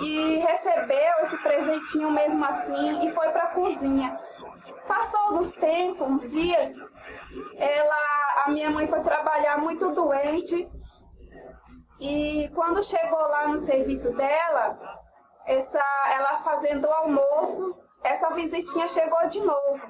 e 0.00 0.38
recebeu 0.38 1.12
esse 1.24 1.36
presentinho 1.42 2.10
mesmo 2.10 2.44
assim 2.44 3.06
e 3.06 3.12
foi 3.14 3.28
para 3.28 3.42
a 3.44 3.50
cozinha. 3.50 4.18
Passou 4.86 5.38
dos 5.38 5.54
tempos, 5.56 6.08
uns 6.08 6.30
dias, 6.30 6.74
ela, 7.56 8.44
a 8.44 8.50
minha 8.50 8.70
mãe 8.70 8.86
foi 8.88 9.00
trabalhar 9.00 9.58
muito 9.58 9.90
doente 9.92 10.68
e 12.00 12.48
quando 12.54 12.82
chegou 12.84 13.18
lá 13.18 13.48
no 13.48 13.66
serviço 13.66 14.12
dela, 14.12 14.78
essa, 15.44 15.84
ela 16.12 16.42
fazendo 16.42 16.86
o 16.86 16.92
almoço, 16.92 17.76
essa 18.04 18.30
visitinha 18.34 18.86
chegou 18.88 19.26
de 19.28 19.40
novo. 19.40 19.80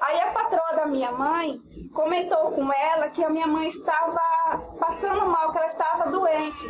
Aí 0.00 0.20
a 0.20 0.30
patroa 0.30 0.76
da 0.76 0.86
minha 0.86 1.10
mãe 1.10 1.58
comentou 1.92 2.52
com 2.52 2.72
ela 2.72 3.10
que 3.10 3.24
a 3.24 3.30
minha 3.30 3.48
mãe 3.48 3.68
estava 3.68 4.20
passando 4.78 5.26
mal, 5.26 5.50
que 5.50 5.58
ela 5.58 5.66
estava 5.66 6.10
doente. 6.10 6.66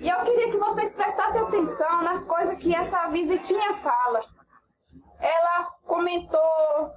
E 0.00 0.08
eu 0.08 0.20
queria 0.20 0.50
que 0.50 0.56
vocês 0.56 0.92
prestassem 0.94 1.40
atenção 1.40 2.02
nas 2.02 2.24
coisas 2.24 2.58
que 2.58 2.74
essa 2.74 3.08
visitinha 3.08 3.74
fala. 3.78 4.20
Ela 5.20 5.64
comentou 5.86 6.92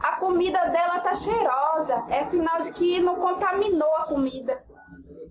a 0.00 0.16
comida 0.16 0.58
dela 0.70 1.00
tá 1.00 1.14
cheirosa. 1.16 2.04
É 2.08 2.24
sinal 2.30 2.62
de 2.62 2.72
que 2.72 3.00
não 3.00 3.16
contaminou 3.16 3.94
a 3.96 4.04
comida. 4.04 4.62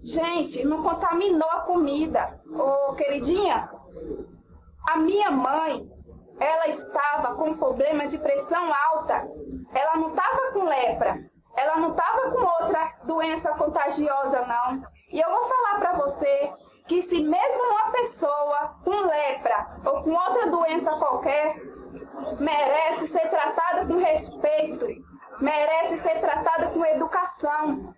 Gente, 0.03 0.63
não 0.63 0.83
contaminou 0.83 1.49
a 1.49 1.61
comida. 1.61 2.39
Ô, 2.47 2.93
queridinha, 2.93 3.69
a 4.89 4.97
minha 4.97 5.31
mãe, 5.31 5.89
ela 6.39 6.67
estava 6.69 7.35
com 7.35 7.57
problema 7.57 8.07
de 8.07 8.17
pressão 8.17 8.69
alta. 8.91 9.27
Ela 9.73 9.95
não 9.97 10.09
estava 10.09 10.51
com 10.53 10.63
lepra. 10.63 11.19
Ela 11.57 11.77
não 11.77 11.91
estava 11.91 12.31
com 12.31 12.63
outra 12.63 12.93
doença 13.03 13.49
contagiosa, 13.55 14.45
não. 14.45 14.83
E 15.11 15.19
eu 15.19 15.29
vou 15.29 15.49
falar 15.49 15.79
para 15.79 15.93
você 15.93 16.53
que 16.87 17.01
se 17.03 17.21
mesmo 17.21 17.63
uma 17.63 17.91
pessoa 17.91 18.75
com 18.83 18.91
lepra 18.91 19.67
ou 19.85 20.03
com 20.03 20.11
outra 20.11 20.49
doença 20.49 20.91
qualquer 20.91 21.55
merece 22.39 23.07
ser 23.11 23.29
tratada 23.29 23.85
com 23.85 23.97
respeito, 23.97 24.85
merece 25.39 26.01
ser 26.01 26.19
tratada 26.19 26.67
com 26.67 26.85
educação. 26.85 27.93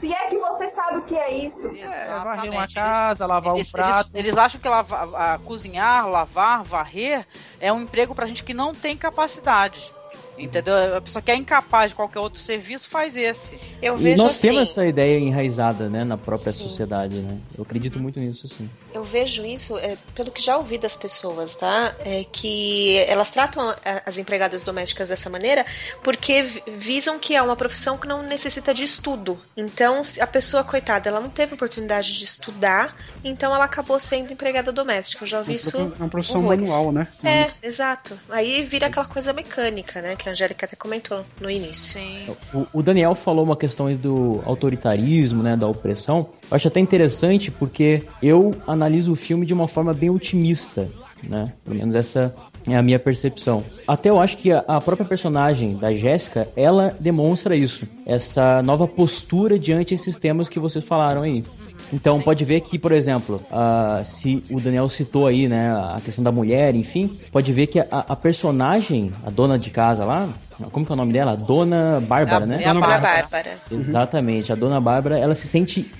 Se 0.00 0.12
é 0.12 0.26
que 0.26 0.36
você 0.38 0.68
sabe 0.72 0.98
o 0.98 1.02
que 1.02 1.16
é 1.16 1.30
isso? 1.46 1.58
É, 1.76 2.08
varrer 2.24 2.50
uma 2.50 2.66
casa, 2.66 3.24
lavar 3.24 3.54
Eles, 3.54 3.68
um 3.68 3.72
prato. 3.72 4.10
eles- 4.14 4.26
eles 4.26 4.38
acham 4.38 4.60
que 4.60 4.68
lava- 4.68 5.16
a- 5.34 5.38
cozinhar, 5.38 6.08
lavar, 6.08 6.64
varrer 6.64 7.24
é 7.60 7.72
um 7.72 7.82
emprego 7.82 8.12
pra 8.12 8.26
gente 8.26 8.42
que 8.42 8.52
não 8.52 8.74
tem 8.74 8.96
capacidade. 8.96 9.94
Entendeu? 10.38 10.96
A 10.96 11.00
pessoa 11.00 11.22
que 11.22 11.30
é 11.30 11.36
incapaz 11.36 11.90
de 11.90 11.94
qualquer 11.94 12.18
outro 12.20 12.40
serviço 12.40 12.88
faz 12.88 13.16
esse. 13.16 13.58
Eu 13.82 13.96
E 13.96 14.02
vejo 14.02 14.16
nós 14.22 14.32
assim, 14.32 14.48
temos 14.48 14.70
essa 14.70 14.86
ideia 14.86 15.18
enraizada, 15.18 15.88
né, 15.90 16.04
na 16.04 16.16
própria 16.16 16.52
Sim. 16.52 16.62
sociedade, 16.68 17.14
né? 17.16 17.38
Eu 17.56 17.62
acredito 17.62 17.98
muito 18.00 18.18
nisso, 18.18 18.48
sim. 18.48 18.68
eu 18.94 19.04
vejo 19.04 19.44
isso, 19.44 19.76
é, 19.78 19.96
pelo 20.14 20.30
que 20.30 20.42
já 20.42 20.56
ouvi 20.56 20.78
das 20.78 20.96
pessoas, 20.96 21.54
tá? 21.54 21.94
É 22.04 22.24
que 22.30 22.96
elas 23.08 23.30
tratam 23.30 23.74
as 24.06 24.18
empregadas 24.18 24.62
domésticas 24.62 25.08
dessa 25.08 25.28
maneira 25.28 25.64
porque 26.02 26.42
vi- 26.42 26.62
visam 26.66 27.18
que 27.18 27.34
é 27.36 27.42
uma 27.42 27.56
profissão 27.56 27.98
que 27.98 28.06
não 28.08 28.22
necessita 28.22 28.72
de 28.72 28.84
estudo. 28.84 29.38
Então, 29.56 30.00
a 30.20 30.26
pessoa, 30.26 30.64
coitada, 30.64 31.08
ela 31.08 31.20
não 31.20 31.30
teve 31.30 31.54
oportunidade 31.54 32.16
de 32.16 32.24
estudar, 32.24 32.96
então 33.22 33.54
ela 33.54 33.64
acabou 33.64 33.98
sendo 34.00 34.32
empregada 34.32 34.72
doméstica. 34.72 35.24
Eu 35.24 35.28
já 35.28 35.38
ouvi 35.40 35.54
isso. 35.54 35.76
É 35.76 35.80
uma 36.02 36.08
profissão 36.08 36.40
horrores. 36.40 36.62
manual, 36.62 36.92
né? 36.92 37.08
É, 37.22 37.50
exato. 37.66 38.18
Aí 38.28 38.62
vira 38.64 38.86
aquela 38.86 39.06
coisa 39.06 39.32
mecânica, 39.32 40.00
né? 40.00 40.16
Que 40.22 40.28
a 40.28 40.32
Angélica 40.32 40.66
até 40.66 40.76
comentou 40.76 41.24
no 41.40 41.50
início. 41.50 42.00
Sim. 42.00 42.36
O, 42.54 42.78
o 42.78 42.82
Daniel 42.82 43.12
falou 43.14 43.44
uma 43.44 43.56
questão 43.56 43.88
aí 43.88 43.96
do 43.96 44.40
autoritarismo, 44.44 45.42
né, 45.42 45.56
da 45.56 45.66
opressão. 45.66 46.28
Eu 46.48 46.54
acho 46.54 46.68
até 46.68 46.78
interessante 46.78 47.50
porque 47.50 48.04
eu 48.22 48.54
analiso 48.64 49.12
o 49.12 49.16
filme 49.16 49.44
de 49.44 49.52
uma 49.52 49.66
forma 49.66 49.92
bem 49.92 50.10
otimista, 50.10 50.88
né? 51.24 51.52
Pelo 51.64 51.76
menos 51.76 51.96
essa 51.96 52.32
é 52.66 52.76
a 52.76 52.82
minha 52.82 52.98
percepção. 52.98 53.64
Até 53.86 54.10
eu 54.10 54.20
acho 54.20 54.36
que 54.38 54.52
a, 54.52 54.60
a 54.60 54.80
própria 54.80 55.06
personagem 55.06 55.76
da 55.76 55.92
Jéssica, 55.92 56.48
ela 56.54 56.94
demonstra 57.00 57.56
isso, 57.56 57.88
essa 58.06 58.62
nova 58.62 58.86
postura 58.86 59.58
diante 59.58 59.94
esses 59.94 60.16
temas 60.16 60.48
que 60.48 60.60
vocês 60.60 60.84
falaram 60.84 61.22
aí. 61.22 61.44
Então 61.92 62.20
pode 62.22 62.44
ver 62.44 62.60
que, 62.62 62.78
por 62.78 62.90
exemplo, 62.92 63.40
ah, 63.50 64.00
se 64.04 64.42
o 64.50 64.58
Daniel 64.60 64.88
citou 64.88 65.26
aí, 65.26 65.46
né, 65.48 65.70
a 65.70 66.00
questão 66.02 66.24
da 66.24 66.32
mulher, 66.32 66.74
enfim, 66.74 67.10
pode 67.30 67.52
ver 67.52 67.66
que 67.66 67.78
a, 67.80 67.86
a 67.90 68.16
personagem, 68.16 69.10
a 69.24 69.30
dona 69.30 69.58
de 69.58 69.68
casa 69.70 70.04
lá, 70.04 70.28
como 70.70 70.86
que 70.86 70.92
é 70.92 70.94
o 70.94 70.96
nome 70.96 71.12
dela? 71.12 71.32
A 71.32 71.36
Dona 71.36 72.00
Bárbara, 72.00 72.44
a- 72.44 72.46
né? 72.46 72.62
é 72.62 72.68
a 72.68 72.72
Dona 72.72 72.86
Bárbara. 72.86 73.22
Bárbara. 73.30 73.58
Exatamente, 73.70 74.52
a 74.52 74.54
Dona 74.54 74.80
Bárbara, 74.80 75.18
ela 75.18 75.34
se 75.34 75.46
sente 75.48 75.90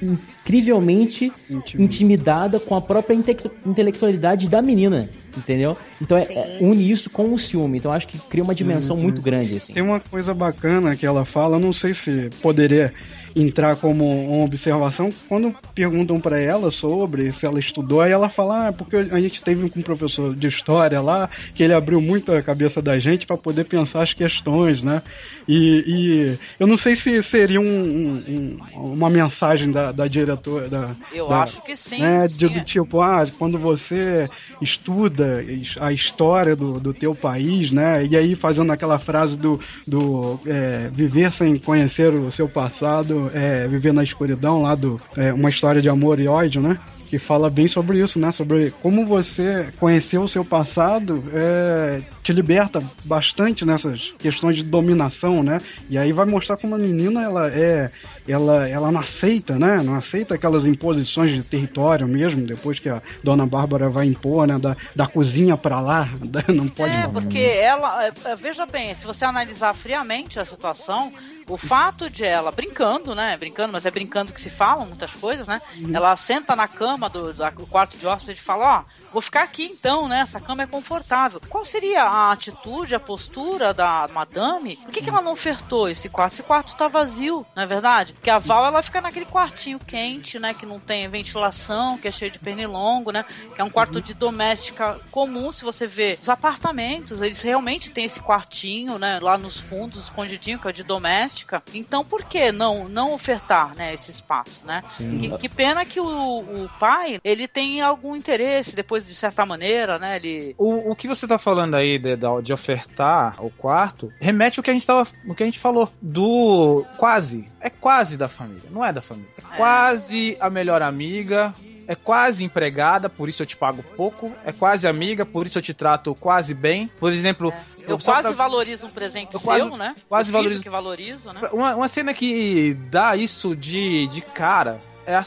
incrivelmente 0.47 1.27
Intimidada. 1.51 1.83
intimidada 1.83 2.61
com 2.61 2.75
a 2.77 2.81
própria 2.81 3.15
inte- 3.15 3.51
intelectualidade 3.67 4.49
da 4.49 4.61
menina, 4.63 5.09
entendeu? 5.37 5.77
Então 6.01 6.17
é, 6.17 6.25
Sim. 6.25 6.35
é- 6.35 6.59
une 6.61 6.91
isso 6.91 7.11
com 7.11 7.33
o 7.33 7.39
ciúme, 7.39 7.79
então 7.79 7.93
acho 7.93 8.07
que 8.09 8.19
cria 8.19 8.43
uma 8.45 8.55
dimensão 8.55 8.97
muito 8.97 9.21
grande, 9.21 9.57
assim. 9.57 9.73
Tem 9.73 9.83
uma 9.83 10.01
coisa 10.01 10.33
bacana 10.35 10.97
que 10.97 11.07
ela 11.07 11.25
fala, 11.25 11.57
eu 11.57 11.61
não 11.61 11.73
sei 11.73 11.95
se 11.95 12.31
poderia 12.41 12.93
entrar 13.35 13.77
como 13.77 14.05
uma 14.35 14.45
observação, 14.45 15.13
quando 15.29 15.55
perguntam 15.75 16.21
pra 16.21 16.41
ela 16.41 16.71
sobre 16.71 17.33
se 17.33 17.47
ela 17.47 17.59
estudou, 17.59 18.01
aí 18.01 18.13
ela 18.13 18.29
fala, 18.29 18.69
ah, 18.69 18.73
porque 18.73 18.97
a 18.97 19.21
gente 19.21 19.43
teve 19.43 19.65
um 19.65 19.83
professor 19.83 20.35
de 20.35 20.49
história 20.49 21.01
lá, 21.01 21.29
que 21.55 21.63
ele 21.63 21.73
abriu 21.75 22.01
muito 22.01 22.33
a 22.33 22.43
cabeça 22.43 22.81
da 22.83 22.99
gente 22.99 23.27
pra 23.27 23.37
poder 23.37 23.65
pensar 23.65 24.03
as 24.03 24.13
questões, 24.13 24.83
né? 24.83 25.03
E, 25.49 25.85
e 25.87 26.39
eu 26.61 26.67
não 26.67 26.77
sei 26.77 26.95
se 26.95 27.23
seria 27.23 27.61
um- 27.61 27.65
um- 27.65 28.59
um- 28.77 28.93
uma 28.93 29.11
mensagem 29.11 29.71
da, 29.71 29.91
da 29.93 30.07
diretora, 30.07 30.69
da, 30.69 30.97
Eu 31.13 31.29
da- 31.29 31.43
acho 31.43 31.63
que 31.63 31.75
sim. 31.77 32.01
né, 32.01 32.29
sim. 32.29 32.47
do 32.49 32.61
tipo, 32.65 33.01
ah, 33.01 33.27
quando 33.39 33.59
você 33.59 34.29
estuda 34.61 35.45
a 35.81 35.93
história 35.93 36.55
do, 36.57 36.79
do 36.81 36.95
teu 36.95 37.15
país, 37.15 37.73
né, 37.73 38.07
e 38.07 38.17
aí 38.17 38.35
fazendo 38.35 38.73
aquela 38.73 38.99
frase 38.99 39.37
do, 39.37 39.59
do 39.87 40.39
é, 40.47 40.89
viver 40.93 41.31
sem 41.33 41.57
conhecer 41.57 42.13
o 42.15 42.31
seu 42.31 42.49
passado, 42.49 43.22
é, 43.35 43.67
viver 43.69 43.93
na 43.93 44.03
escuridão, 44.03 44.63
lá 44.63 44.75
do 44.75 45.01
é, 45.17 45.33
Uma 45.33 45.51
História 45.51 45.81
de 45.83 45.89
Amor 45.89 46.19
e 46.21 46.27
Ódio, 46.29 46.61
né, 46.61 46.79
que 47.07 47.19
fala 47.19 47.51
bem 47.51 47.69
sobre 47.69 48.03
isso, 48.03 48.19
né, 48.19 48.31
sobre 48.33 48.73
como 48.83 49.07
você 49.07 49.71
conhecer 49.79 50.19
o 50.19 50.27
seu 50.27 50.45
passado 50.45 51.23
é, 51.35 52.01
te 52.23 52.33
liberta 52.33 52.83
bastante 53.05 53.65
nessas 53.67 54.15
questões 54.19 54.57
de 54.57 54.63
dominação, 54.63 55.43
né, 55.43 55.61
e 55.91 55.99
aí 55.99 56.13
vai 56.13 56.25
mostrar 56.25 56.57
como 56.57 56.75
a 56.75 56.79
menina, 56.79 57.23
ela 57.23 57.49
é 57.49 57.91
ela, 58.27 58.69
ela 58.69 58.93
não 58.93 59.01
aceita, 59.01 59.59
né? 59.59 59.83
Não 59.83 59.97
aceita 59.97 60.37
aquelas 60.37 60.65
imposições 60.65 61.33
de 61.33 61.43
território 61.43 62.07
mesmo, 62.07 62.47
depois 62.47 62.79
que 62.79 62.89
a 62.89 63.03
dona 63.23 63.45
Bárbara 63.45 63.89
vai 63.89 64.07
impor, 64.07 64.47
né? 64.47 64.59
Da, 64.61 64.77
da 64.95 65.09
cozinha 65.09 65.57
pra 65.57 65.81
lá, 65.81 66.09
da- 66.21 66.45
não 66.55 66.69
pode. 66.69 66.93
É, 66.95 67.09
porque 67.09 67.39
ela. 67.39 68.07
é, 68.07 68.13
é, 68.27 68.37
Veja 68.37 68.65
bem, 68.65 68.95
se 68.95 69.07
você 69.07 69.25
analisar 69.25 69.75
friamente 69.75 70.39
a 70.39 70.45
situação, 70.45 71.13
o 71.49 71.57
fato 71.57 72.09
de 72.09 72.25
ela 72.25 72.51
brincando, 72.51 73.15
né? 73.15 73.37
Brincando, 73.37 73.73
mas 73.73 73.87
é 73.87 73.91
brincando 73.91 74.33
que 74.33 74.41
se 74.41 74.51
falam 74.51 74.87
muitas 74.87 75.15
coisas, 75.15 75.47
né? 75.49 75.61
Ela 75.93 76.15
senta 76.17 76.55
na 76.57 76.69
cama 76.69 77.09
do, 77.09 77.33
do 77.33 77.67
quarto 77.67 77.97
de 77.97 78.07
hóspede 78.07 78.39
e 78.39 78.43
fala: 78.43 78.79
Ó, 78.79 78.85
vou 79.13 79.23
ficar 79.23 79.43
aqui 79.43 79.65
então, 79.65 80.09
né? 80.09 80.21
Essa 80.21 80.41
cama 80.41 80.63
é 80.63 80.67
confortável. 80.67 81.41
Qual 81.49 81.65
seria 81.65 82.05
a 82.05 82.33
atitude, 82.33 82.95
a 82.95 83.01
postura 83.01 83.75
da 83.75 84.07
madame? 84.13 84.77
Por 84.77 84.91
que, 84.91 85.03
que 85.03 85.11
ela 85.11 85.23
não 85.23 85.33
ofertou 85.33 85.89
esse 85.89 86.09
quarto? 86.09 86.33
Esse 86.35 86.43
quarto 86.43 86.77
tá 86.77 86.89
vazio, 86.89 87.47
não 87.55 87.63
é 87.63 87.67
verdade? 87.67 88.15
Porque 88.15 88.31
a 88.31 88.39
Val 88.39 88.67
ela 88.67 88.83
fica 88.83 89.01
naquele 89.01 89.27
quartinho 89.27 89.79
quente, 89.79 90.39
né? 90.39 90.55
Que 90.55 90.67
não 90.67 90.79
tem 90.79 91.09
ventilação, 91.09 91.99
que 91.99 92.09
é 92.09 92.11
cheio 92.11 92.31
de 92.31 92.39
pernilongo, 92.39 93.13
né? 93.13 93.25
Que 93.55 93.61
é 93.61 93.65
um 93.65 93.71
quarto 93.71 94.01
de 94.01 94.15
doméstica 94.15 95.01
comum, 95.11 95.51
se 95.53 95.65
você 95.65 95.87
vê 95.87 96.19
os 96.21 96.29
apartamentos, 96.29 97.21
eles 97.23 97.43
realmente 97.43 97.91
têm 97.91 98.05
esse 98.05 98.21
quartinho, 98.21 98.99
né? 98.99 99.19
Lá 99.21 99.37
nos 99.37 99.59
fundos, 99.59 100.05
escondidinho, 100.05 100.59
que 100.59 100.69
é 100.69 100.73
de 100.73 100.83
doméstica. 100.83 101.32
Então, 101.75 102.05
por 102.05 102.25
que 102.25 102.53
não 102.53 102.89
não 102.89 103.13
ofertar, 103.13 103.75
né? 103.75 103.93
Esse 103.95 104.11
espaço, 104.11 104.61
né? 104.65 104.83
Que, 104.97 105.39
que 105.39 105.49
pena 105.49 105.85
que 105.85 106.01
o, 106.01 106.39
o 106.41 106.69
pai, 106.79 107.21
ele 107.25 107.47
tem 107.49 107.81
algum 107.81 108.15
interesse, 108.17 108.75
depois 108.77 109.07
de 109.07 109.15
certa 109.15 109.45
maneira, 109.47 109.99
né? 109.99 110.17
Ele... 110.17 110.55
O, 110.59 110.93
o 110.93 110.97
que 110.97 111.09
você 111.09 111.27
tá 111.27 111.39
falando 111.39 111.75
aí 111.75 111.99
de, 111.99 112.17
de- 112.43 112.53
ofertar 112.53 113.43
o 113.45 113.51
quarto 113.51 114.13
remete 114.21 114.59
ao 114.59 114.65
que 114.65 114.71
a 114.71 114.75
gente 114.75 114.87
tava, 114.87 115.07
o 115.27 115.35
que 115.35 115.43
a 115.43 115.47
gente 115.47 115.61
falou 115.61 115.89
do 116.01 116.85
quase, 116.97 117.45
é 117.61 117.71
quase 117.71 118.17
da 118.17 118.29
família, 118.29 118.69
não 118.71 118.85
é 118.85 118.93
da 118.93 119.01
família, 119.03 119.31
É. 119.53 119.57
quase 119.57 120.37
a 120.41 120.51
melhor 120.51 120.83
amiga, 120.83 121.55
é 121.93 121.95
quase 121.95 122.45
empregada, 122.45 123.09
por 123.09 123.29
isso 123.29 123.43
eu 123.43 123.47
te 123.47 123.57
pago 123.57 123.83
pouco, 123.97 124.33
é 124.45 124.53
quase 124.53 124.87
amiga, 124.87 125.27
por 125.27 125.47
isso 125.47 125.59
eu 125.59 125.63
te 125.63 125.75
trato 125.75 126.15
quase 126.15 126.55
bem. 126.55 126.91
Por 126.99 127.13
exemplo, 127.13 127.53
Eu 127.87 127.99
só 128.01 128.13
quase 128.13 128.29
pra- 128.29 128.37
valorizo 128.45 128.87
um 128.87 128.91
presente 128.91 129.35
Eu 129.35 129.41
seu, 129.41 129.69
quase- 129.69 129.77
né? 129.79 129.95
quase 130.09 130.29
eu 130.31 130.33
valorizo- 130.33 130.61
que 130.63 130.71
valorizo, 130.71 131.33
né? 131.33 131.41
Uma, 131.53 131.75
uma 131.77 131.89
cena 131.89 132.15
que 132.15 132.75
dá 132.91 133.15
isso 133.17 133.55
de, 133.55 134.07
de 134.09 134.21
cara 134.23 134.79
é 135.05 135.17
a, 135.17 135.25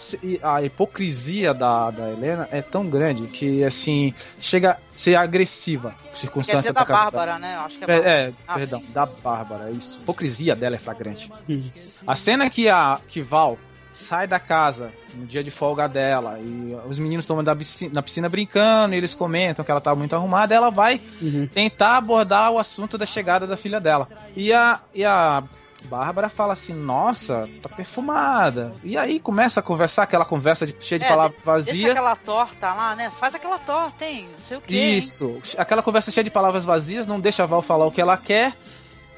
a 0.56 0.64
hipocrisia 0.64 1.54
da, 1.54 1.92
da 1.92 2.10
Helena 2.10 2.48
é 2.52 2.62
tão 2.62 2.90
grande 2.90 3.28
que 3.28 3.64
assim 3.64 4.14
chega 4.40 4.72
a 4.72 4.78
ser 4.98 5.16
agressiva. 5.18 5.94
Quer 6.12 6.16
Circunstância 6.16 6.62
dizer 6.62 6.74
da 6.74 6.86
Bárbara, 6.86 7.38
né? 7.38 7.56
Eu 7.56 7.60
acho 7.62 7.78
que 7.78 7.84
é 7.84 7.88
Bárbara. 7.88 8.10
É, 8.10 8.24
é, 8.30 8.34
Ah, 8.48 8.54
perdão, 8.56 8.80
sim, 8.80 8.86
sim. 8.86 8.94
da 8.94 9.06
Bárbara, 9.06 9.70
isso. 9.72 9.98
A 9.98 10.02
hipocrisia 10.02 10.56
dela 10.56 10.76
é 10.76 10.80
flagrante. 10.80 11.30
Hum. 11.50 11.62
A 12.08 12.16
cena 12.16 12.50
que 12.50 12.70
a 12.70 12.98
que 13.08 13.20
Val 13.22 13.58
sai 13.96 14.28
da 14.28 14.40
casa 14.40 14.92
no 15.16 15.26
dia 15.26 15.44
de 15.44 15.52
folga 15.52 15.88
dela 15.88 16.38
e 16.40 16.76
os 16.88 17.00
meninos 17.00 17.24
estão 17.26 17.38
piscina, 17.56 17.92
na 17.94 18.02
piscina 18.04 18.28
brincando 18.30 18.94
e 18.94 18.98
eles 18.98 19.14
comentam 19.16 19.64
que 19.66 19.72
ela 19.72 19.82
tá 19.82 19.96
muito 19.96 20.16
arrumada, 20.16 20.54
ela 20.54 20.70
vai 20.70 21.00
Uhum. 21.22 21.48
tentar 21.48 21.98
abordar 21.98 22.52
o 22.52 22.60
assunto 22.60 22.98
da 22.98 23.06
chegada 23.06 23.48
da 23.48 23.58
filha 23.58 23.80
dela. 23.80 24.08
E 24.36 24.54
a, 24.54 24.80
e 24.94 25.04
a 25.06 25.44
Bárbara 25.86 26.30
fala 26.30 26.54
assim: 26.54 26.74
Nossa, 26.74 27.42
tá 27.62 27.70
perfumada. 27.76 28.74
E 28.84 28.98
aí 28.98 29.20
começa 29.20 29.60
a 29.60 29.64
conversar, 29.64 30.04
aquela 30.04 30.26
conversa 30.26 30.66
de, 30.66 30.76
cheia 30.80 30.98
de 31.00 31.06
É, 31.06 31.10
palavras 31.10 31.36
Deixa 31.44 31.52
vazias. 31.72 31.92
aquela 31.92 32.16
torta 32.16 32.74
lá, 32.74 32.96
né? 32.96 33.12
Faz 33.12 33.36
aquela 33.36 33.60
torta, 33.60 34.04
hein? 34.06 34.28
Não 34.32 34.38
sei 34.40 34.58
o 34.58 34.62
que. 34.62 34.76
Isso, 34.76 35.40
aquela 35.58 35.84
conversa 35.84 36.12
cheia 36.12 36.24
de 36.24 36.32
palavras 36.32 36.66
vazias, 36.66 37.08
não 37.08 37.20
deixa 37.20 37.44
a 37.44 37.46
Val 37.46 37.62
falar 37.62 37.86
o 37.86 37.92
que 37.92 38.02
ela 38.02 38.18
quer. 38.18 38.56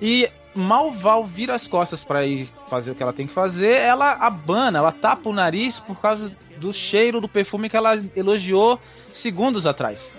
E 0.02 0.30
mal 0.58 0.92
Val 0.92 1.24
vira 1.24 1.54
as 1.54 1.68
costas 1.68 2.04
pra 2.04 2.26
ir 2.26 2.48
fazer 2.68 2.92
o 2.92 2.96
que 2.96 3.04
ela 3.04 3.14
tem 3.14 3.28
que 3.28 3.34
fazer, 3.34 3.76
ela 3.76 4.14
abana, 4.14 4.80
ela 4.80 4.92
tapa 4.92 5.30
o 5.30 5.34
nariz 5.34 5.80
por 5.80 6.00
causa 6.02 6.32
do 6.60 6.74
cheiro 6.74 7.22
do 7.22 7.28
perfume 7.28 7.70
que 7.70 7.78
ela 7.78 7.96
elogiou 8.16 8.80
segundos 9.08 9.66
atrás. 9.68 10.12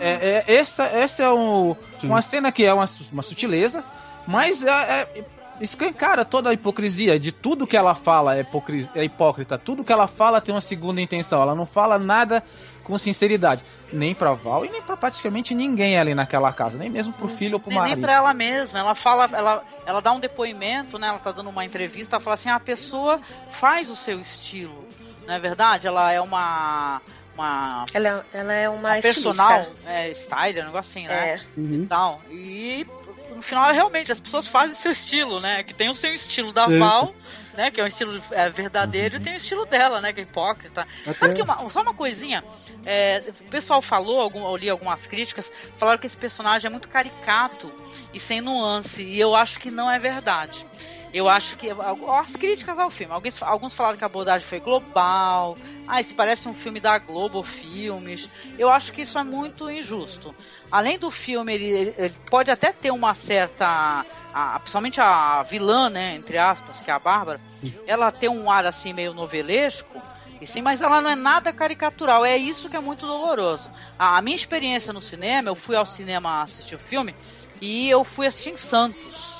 É, 0.00 0.44
é, 0.46 0.54
essa, 0.54 0.84
essa 0.84 1.22
é 1.22 1.30
um, 1.30 1.76
uma 2.02 2.20
cena 2.20 2.50
que 2.50 2.64
é 2.64 2.74
uma, 2.74 2.88
uma 3.12 3.22
sutileza, 3.22 3.84
mas 4.26 4.62
é, 4.62 4.70
é, 4.70 5.24
escancara 5.60 6.24
toda 6.24 6.50
a 6.50 6.52
hipocrisia 6.52 7.18
de 7.18 7.30
tudo 7.32 7.66
que 7.66 7.76
ela 7.76 7.94
fala 7.94 8.36
é, 8.36 8.46
é 8.94 9.04
hipócrita, 9.04 9.56
tudo 9.58 9.84
que 9.84 9.92
ela 9.92 10.06
fala 10.06 10.40
tem 10.40 10.54
uma 10.54 10.60
segunda 10.60 11.00
intenção, 11.00 11.40
ela 11.40 11.54
não 11.54 11.66
fala 11.66 11.98
nada 11.98 12.42
com 12.82 12.98
sinceridade, 12.98 13.62
nem 13.92 14.14
pra 14.14 14.32
Val 14.34 14.64
e 14.64 14.70
nem 14.70 14.82
pra 14.82 14.96
praticamente 14.96 15.54
ninguém 15.54 15.98
ali 15.98 16.14
naquela 16.14 16.52
casa, 16.52 16.76
nem 16.76 16.90
mesmo 16.90 17.12
pro 17.14 17.28
filho 17.28 17.54
ou 17.54 17.60
pro 17.60 17.70
Nem, 17.70 17.78
nem 17.78 17.88
marido. 17.90 18.04
pra 18.04 18.12
ela 18.12 18.34
mesma. 18.34 18.78
Ela 18.78 18.94
fala, 18.94 19.28
ela, 19.32 19.64
ela 19.86 20.02
dá 20.02 20.12
um 20.12 20.20
depoimento, 20.20 20.98
né? 20.98 21.08
Ela 21.08 21.18
tá 21.18 21.32
dando 21.32 21.48
uma 21.48 21.64
entrevista, 21.64 22.16
ela 22.16 22.22
fala 22.22 22.34
assim: 22.34 22.50
"Ah, 22.50 22.56
a 22.56 22.60
pessoa 22.60 23.20
faz 23.48 23.88
o 23.88 23.96
seu 23.96 24.20
estilo. 24.20 24.86
Não 25.26 25.32
é 25.34 25.38
verdade? 25.40 25.86
Ela 25.86 26.12
é 26.12 26.20
uma. 26.20 27.00
Uma, 27.36 27.84
Ela, 27.92 28.08
é- 28.08 28.38
ela 28.38 28.52
é 28.52 28.68
uma, 28.68 28.90
uma 28.92 29.00
personal, 29.02 29.66
é, 29.86 30.08
styler, 30.10 30.62
um 30.62 30.66
negócio 30.66 30.90
assim, 31.00 31.08
né? 31.08 31.30
É. 31.34 31.40
Uhum. 31.60 31.84
Tal. 31.88 32.20
E 32.30 32.86
no 33.34 33.42
final 33.42 33.72
realmente 33.72 34.10
as 34.12 34.20
pessoas 34.20 34.46
fazem 34.46 34.74
seu 34.74 34.92
estilo, 34.92 35.40
né? 35.40 35.62
Que 35.62 35.74
tem 35.74 35.90
o 35.90 35.94
seu 35.94 36.14
estilo 36.14 36.52
da 36.52 36.66
Sim. 36.66 36.78
Val, 36.78 37.14
né? 37.54 37.70
Que 37.70 37.80
é 37.80 37.84
um 37.84 37.86
estilo 37.86 38.20
é, 38.30 38.48
verdadeiro, 38.48 39.16
e 39.16 39.20
tem 39.20 39.34
o 39.34 39.36
estilo 39.36 39.64
dela, 39.66 40.00
né? 40.00 40.12
Que 40.12 40.20
é 40.20 40.22
hipócrita. 40.22 40.86
Até- 41.06 41.18
Sabe 41.18 41.34
que 41.34 41.42
uma- 41.42 41.68
só 41.70 41.82
uma 41.82 41.94
coisinha, 41.94 42.42
é, 42.84 43.22
o 43.40 43.44
pessoal 43.50 43.82
falou, 43.82 44.20
algum, 44.20 44.46
eu 44.46 44.56
li 44.56 44.70
algumas 44.70 45.06
críticas, 45.06 45.52
falaram 45.74 45.98
que 45.98 46.06
esse 46.06 46.18
personagem 46.18 46.68
é 46.68 46.70
muito 46.70 46.88
caricato 46.88 47.72
e 48.12 48.20
sem 48.20 48.40
nuance, 48.40 49.02
e 49.02 49.18
eu 49.18 49.34
acho 49.34 49.58
que 49.60 49.70
não 49.70 49.90
é 49.90 49.98
verdade. 49.98 50.66
Eu 51.14 51.28
acho 51.28 51.56
que 51.56 51.68
as 51.70 52.34
críticas 52.34 52.76
ao 52.76 52.90
filme, 52.90 53.14
alguns, 53.14 53.40
alguns 53.40 53.72
falaram 53.72 53.96
que 53.96 54.02
a 54.02 54.06
abordagem 54.06 54.46
foi 54.46 54.58
global, 54.58 55.56
ah, 55.86 56.00
isso 56.00 56.12
parece 56.14 56.48
um 56.48 56.54
filme 56.54 56.80
da 56.80 56.98
Globo 56.98 57.40
Filmes. 57.40 58.28
Eu 58.58 58.68
acho 58.68 58.92
que 58.92 59.02
isso 59.02 59.16
é 59.16 59.22
muito 59.22 59.70
injusto. 59.70 60.34
Além 60.70 60.98
do 60.98 61.12
filme, 61.12 61.54
ele, 61.54 61.94
ele 61.96 62.14
pode 62.28 62.50
até 62.50 62.72
ter 62.72 62.90
uma 62.90 63.14
certa. 63.14 64.04
A, 64.32 64.58
principalmente 64.58 65.00
a 65.00 65.40
vilã, 65.42 65.88
né? 65.88 66.16
Entre 66.16 66.36
aspas, 66.36 66.80
que 66.80 66.90
é 66.90 66.94
a 66.94 66.98
Bárbara, 66.98 67.40
ela 67.86 68.10
tem 68.10 68.28
um 68.28 68.50
ar 68.50 68.66
assim 68.66 68.92
meio 68.92 69.14
novelesco. 69.14 70.02
E 70.40 70.46
sim, 70.46 70.62
mas 70.62 70.80
ela 70.80 71.00
não 71.00 71.10
é 71.10 71.14
nada 71.14 71.52
caricatural. 71.52 72.24
É 72.24 72.36
isso 72.36 72.68
que 72.68 72.76
é 72.76 72.80
muito 72.80 73.06
doloroso. 73.06 73.70
A, 73.96 74.18
a 74.18 74.22
minha 74.22 74.34
experiência 74.34 74.92
no 74.92 75.00
cinema, 75.00 75.48
eu 75.48 75.54
fui 75.54 75.76
ao 75.76 75.86
cinema 75.86 76.42
assistir 76.42 76.74
o 76.74 76.78
filme 76.78 77.14
e 77.60 77.88
eu 77.88 78.02
fui 78.02 78.26
assistir 78.26 78.50
em 78.50 78.56
Santos. 78.56 79.33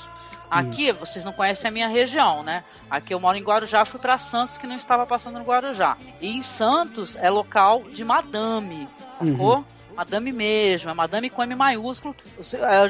Aqui, 0.49 0.91
vocês 0.91 1.25
não 1.25 1.33
conhecem 1.33 1.69
a 1.69 1.71
minha 1.71 1.87
região, 1.87 2.43
né? 2.43 2.63
Aqui 2.89 3.13
eu 3.13 3.19
moro 3.19 3.37
em 3.37 3.43
Guarujá, 3.43 3.83
fui 3.83 3.99
para 3.99 4.17
Santos 4.17 4.57
que 4.57 4.67
não 4.67 4.75
estava 4.75 5.05
passando 5.05 5.39
no 5.39 5.45
Guarujá. 5.45 5.97
E 6.21 6.37
em 6.37 6.41
Santos 6.41 7.15
é 7.15 7.29
local 7.29 7.83
de 7.83 8.05
madame, 8.05 8.87
sacou? 9.09 9.65
Madame 9.95 10.31
mesmo, 10.31 10.89
é 10.89 10.93
madame 10.93 11.29
com 11.29 11.41
M 11.43 11.55
maiúsculo. 11.55 12.15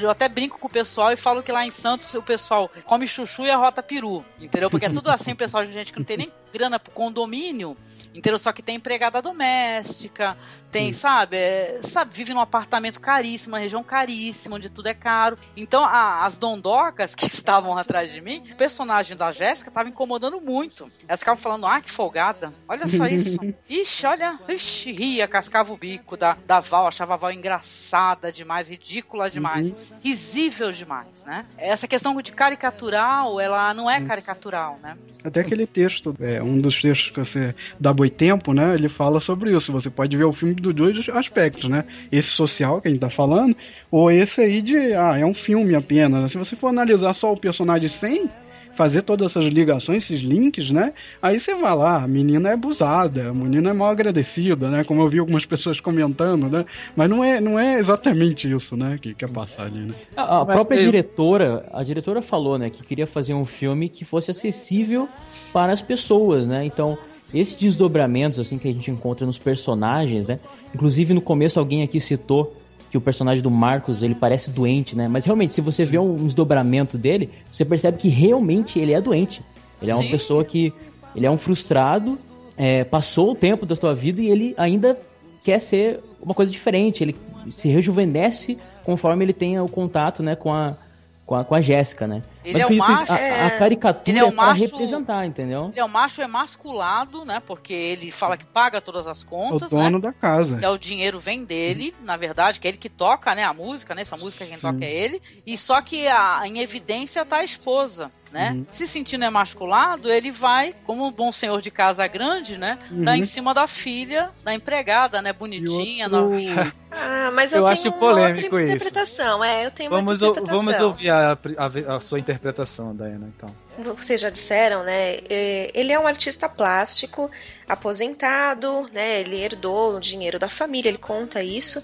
Eu 0.02 0.10
até 0.10 0.28
brinco 0.28 0.58
com 0.60 0.68
o 0.68 0.70
pessoal 0.70 1.12
e 1.12 1.16
falo 1.16 1.44
que 1.44 1.52
lá 1.52 1.66
em 1.66 1.72
Santos 1.72 2.14
o 2.16 2.22
pessoal 2.22 2.70
come 2.86 3.08
chuchu 3.08 3.46
e 3.46 3.52
arrota 3.52 3.84
peru, 3.84 4.26
entendeu? 4.40 4.70
Porque 4.70 4.86
é 4.86 4.90
tudo 4.90 5.10
assim, 5.12 5.34
o 5.34 5.36
pessoal 5.36 5.64
de 5.66 5.72
gente 5.72 5.92
que 5.94 6.00
não 6.00 6.06
tem 6.06 6.18
nem 6.18 6.32
grana 6.52 6.80
pro 6.80 6.92
condomínio, 6.92 7.76
entendeu? 8.14 8.40
Só 8.40 8.52
que 8.54 8.62
tem 8.62 8.76
empregada 8.78 9.22
doméstica, 9.22 10.38
tem, 10.72 10.92
sabe, 10.94 11.38
é, 11.38 11.80
sabe, 11.84 12.14
vive 12.16 12.34
num 12.34 12.40
apartamento 12.40 13.00
caríssimo, 13.00 13.54
uma 13.56 13.60
região 13.60 13.84
caríssima, 13.84 14.56
onde 14.56 14.70
tudo 14.70 14.88
é 14.88 14.94
caro. 14.94 15.38
Então 15.56 15.84
a- 15.84 16.24
as 16.26 16.38
dondocas 16.38 17.14
que 17.14 17.26
estavam 17.28 17.78
atrás 17.78 18.12
de 18.12 18.22
mim, 18.22 18.44
o 18.52 18.56
personagem 18.56 19.16
da 19.18 19.32
Jéssica 19.32 19.70
estava 19.70 19.90
incomodando 19.90 20.40
muito. 20.42 20.88
Elas 21.08 21.20
ficavam 21.20 21.42
falando, 21.42 21.66
ah, 21.66 21.82
que 21.82 21.92
folgada, 21.92 22.54
olha 22.68 22.88
só 22.88 23.06
isso. 23.06 23.38
Ixi, 23.70 24.06
olha, 24.08 24.40
ixi, 24.50 24.92
ria, 24.92 25.28
cascava 25.28 25.74
o 25.74 25.78
bico 25.78 26.16
da, 26.16 26.38
da 26.46 26.60
Val, 26.60 26.88
achava 26.96 27.16
a 27.16 27.18
Val 27.18 27.32
engraçada 27.32 28.32
demais, 28.32 28.70
ridícula 28.70 29.30
demais, 29.30 29.74
risível 30.04 30.72
demais, 30.72 31.26
né? 31.26 31.46
Essa 31.58 31.88
questão 31.88 32.20
de 32.22 32.32
caricatural, 32.32 33.40
ela 33.40 33.74
não 33.74 33.92
é 33.92 34.00
caricatural, 34.02 34.80
né? 34.82 34.98
Até 35.24 35.42
aquele 35.42 35.68
texto, 35.68 36.16
é, 36.20 36.42
um 36.42 36.60
dos 36.60 36.82
textos 36.82 37.12
que 37.12 37.20
você 37.20 37.54
dá 37.80 37.92
boitempo, 37.92 38.54
né? 38.54 38.74
Ele 38.74 38.88
fala 38.88 39.20
sobre 39.20 39.56
isso. 39.56 39.72
Você 39.74 39.90
pode 39.90 40.16
ver 40.16 40.24
o 40.24 40.34
filme 40.34 40.56
dos 40.56 40.74
dois 40.74 41.10
aspectos, 41.10 41.70
né? 41.70 41.84
Esse 42.12 42.30
social 42.30 42.82
que 42.82 42.88
a 42.88 42.92
gente 42.92 43.02
tá 43.02 43.10
falando, 43.10 43.56
ou 43.92 44.10
esse 44.10 44.42
aí 44.42 44.62
de, 44.62 44.94
ah, 44.94 45.18
é 45.18 45.26
um 45.26 45.34
filme 45.34 45.76
apenas. 45.76 46.32
Se 46.32 46.38
você 46.38 46.56
for 46.56 46.68
analisar 46.68 47.14
só 47.14 47.34
o 47.34 47.38
personagem 47.38 47.90
sem 47.90 48.30
fazer 48.76 49.02
todas 49.02 49.32
essas 49.32 49.46
ligações, 49.46 50.04
esses 50.04 50.22
links, 50.22 50.70
né? 50.70 50.94
Aí 51.22 51.40
você 51.40 51.56
vai 51.56 51.76
lá, 51.76 52.04
a 52.04 52.08
menina 52.08 52.50
é 52.50 52.54
abusada, 52.54 53.30
a 53.30 53.34
menina 53.34 53.70
é 53.70 53.74
mal 53.74 53.90
agradecida, 53.90 54.70
né? 54.70 54.84
Como 54.84 55.02
eu 55.02 55.10
vi 55.10 55.20
algumas 55.20 55.46
pessoas 55.48 55.80
comentando, 55.80 56.48
né? 56.50 56.66
Mas 56.96 57.10
não 57.10 57.24
é, 57.24 57.40
não 57.40 57.60
é 57.60 57.80
exatamente 57.80 58.52
isso, 58.52 58.76
né? 58.76 58.98
Que 59.02 59.14
quer 59.14 59.30
passar 59.30 59.66
ali, 59.66 59.80
né? 59.80 59.94
A, 60.16 60.42
a 60.42 60.46
própria 60.46 60.80
diretora, 60.80 61.66
a 61.72 61.84
diretora 61.84 62.22
falou, 62.22 62.58
né, 62.58 62.70
que 62.70 62.86
queria 62.86 63.08
fazer 63.08 63.34
um 63.34 63.46
filme 63.46 63.90
que 63.90 64.04
fosse 64.04 64.32
acessível 64.32 65.08
para 65.54 65.72
as 65.72 65.82
pessoas, 65.82 66.48
né? 66.48 66.66
Então, 66.66 66.98
esses 67.34 67.56
desdobramentos 67.56 68.40
assim 68.40 68.58
que 68.58 68.68
a 68.68 68.72
gente 68.72 68.92
encontra 68.92 69.26
nos 69.26 69.38
personagens, 69.38 70.28
né? 70.28 70.40
Inclusive 70.74 71.14
no 71.14 71.22
começo 71.22 71.60
alguém 71.60 71.84
aqui 71.84 72.00
citou 72.00 72.56
que 72.96 72.98
o 72.98 73.02
personagem 73.02 73.44
do 73.44 73.52
Marcos, 73.52 74.02
ele 74.04 74.16
parece 74.16 74.50
doente, 74.50 74.96
né? 74.96 75.10
Mas 75.10 75.26
realmente, 75.26 75.52
se 75.52 75.60
você 75.60 75.84
vê 75.84 76.00
um 76.00 76.16
desdobramento 76.16 76.98
dele, 76.98 77.30
você 77.52 77.66
percebe 77.66 77.98
que 77.98 78.08
realmente 78.08 78.80
ele 78.80 78.94
é 78.94 79.02
doente. 79.02 79.42
Ele 79.82 79.92
é 79.92 79.94
uma 79.94 80.04
Sim. 80.04 80.12
pessoa 80.12 80.46
que 80.46 80.74
ele 81.14 81.26
é 81.26 81.30
um 81.30 81.38
frustrado, 81.38 82.18
é, 82.56 82.86
passou 82.86 83.32
o 83.32 83.36
tempo 83.36 83.66
da 83.66 83.76
sua 83.76 83.94
vida 83.94 84.22
e 84.22 84.30
ele 84.30 84.54
ainda 84.58 84.98
quer 85.44 85.60
ser 85.60 86.00
uma 86.22 86.34
coisa 86.34 86.50
diferente. 86.50 87.04
Ele 87.04 87.16
se 87.52 87.68
rejuvenesce 87.68 88.58
conforme 88.86 89.26
ele 89.26 89.34
tenha 89.34 89.62
o 89.62 89.68
contato, 89.68 90.24
né, 90.24 90.36
com 90.38 90.54
a 90.54 90.78
com 91.26 91.34
a, 91.36 91.44
com 91.44 91.56
a 91.56 91.62
Jéssica, 91.62 92.06
né? 92.06 92.22
Ele 92.44 92.54
Mas 92.62 92.70
é 92.70 92.74
isso, 92.74 92.78
macho, 92.78 93.12
a, 93.14 93.18
é- 93.18 93.46
a 93.48 93.58
caricatura 93.58 94.10
ele 94.10 94.20
é 94.20 94.24
um 94.24 94.28
é 94.28 94.32
pra 94.32 94.46
macho- 94.46 94.62
representar, 94.64 95.26
entendeu? 95.26 95.70
Ele 95.72 95.80
é 95.80 95.84
o 95.84 95.90
macho 95.90 96.22
emasculado, 96.22 97.26
né? 97.26 97.42
Porque 97.46 97.74
ele 97.74 98.12
fala 98.12 98.38
que 98.38 98.46
paga 98.46 98.80
todas 98.80 99.08
as 99.08 99.24
É 99.24 99.26
o 99.26 99.30
contas, 99.30 99.72
dono 99.72 99.98
né? 99.98 100.00
da 100.00 100.14
casa. 100.14 100.58
Que 100.58 100.66
é 100.66 100.70
o 100.70 100.78
dinheiro 100.78 101.20
vem 101.20 101.44
dele, 101.44 101.96
na 102.04 102.16
verdade, 102.18 102.60
que 102.60 102.68
é 102.68 102.70
ele 102.72 102.78
que 102.78 102.90
toca, 102.90 103.34
né, 103.34 103.44
a 103.44 103.54
música, 103.54 103.96
né? 103.96 104.04
Essa 104.04 104.16
música 104.18 104.46
quem 104.46 104.58
toca 104.60 104.86
é 104.86 104.92
ele. 104.94 105.22
E 105.46 105.58
só 105.58 105.82
que 105.82 106.08
a, 106.08 106.42
em 106.46 106.60
evidência 106.60 107.26
tá 107.26 107.38
a 107.38 107.44
esposa, 107.44 108.12
né? 108.32 108.52
Uhum. 108.52 108.66
Se 108.70 108.86
sentindo 108.88 109.26
emasculado, 109.26 110.12
ele 110.12 110.30
vai, 110.30 110.76
como 110.86 111.06
um 111.08 111.12
bom 111.12 111.32
senhor 111.32 111.62
de 111.62 111.72
casa 111.72 112.06
grande, 112.08 112.58
né? 112.58 112.78
Tá 113.04 113.12
Uhum. 113.12 113.16
em 113.18 113.24
cima 113.24 113.54
da 113.54 113.68
filha, 113.68 114.30
da 114.44 114.54
empregada, 114.54 115.22
né? 115.22 115.34
Bonitinha, 115.34 116.06
outro- 116.06 116.22
novinha. 116.30 116.74
Ah, 116.98 117.32
mas 117.34 117.52
eu, 117.52 117.60
Eu 117.60 117.66
tenho 117.66 117.78
acho 117.80 117.88
uma 117.90 118.00
polêmico 118.00 118.44
outra 118.56 118.64
isso. 118.64 118.74
interpretação. 118.76 119.44
É, 119.44 119.66
eu 119.66 119.72
tenho 119.72 119.92
uma 119.92 119.98
Vamos, 120.00 120.22
ou- 120.22 120.30
interpretação. 120.32 120.66
vamos 120.66 120.82
ouvir 120.82 121.10
a, 121.10 121.32
a- 121.34 121.96
a 121.96 122.00
sua 122.00 122.20
interpretação, 122.20 122.96
Dayana, 122.96 123.32
então. 123.36 123.54
vocês 123.96 124.22
já 124.22 124.30
disseram, 124.30 124.84
né? 124.84 125.18
é, 125.30 125.72
Ele 125.74 125.92
é 125.92 126.00
um 126.00 126.08
artista 126.08 126.48
plástico, 126.48 127.30
aposentado, 127.68 128.88
né? 128.92 129.20
Ele 129.22 129.42
herdou 129.42 129.96
o 129.96 130.00
dinheiro 130.00 130.38
da 130.40 130.50
família, 130.50 130.90
ele 130.90 130.98
conta 130.98 131.42
isso. 131.44 131.82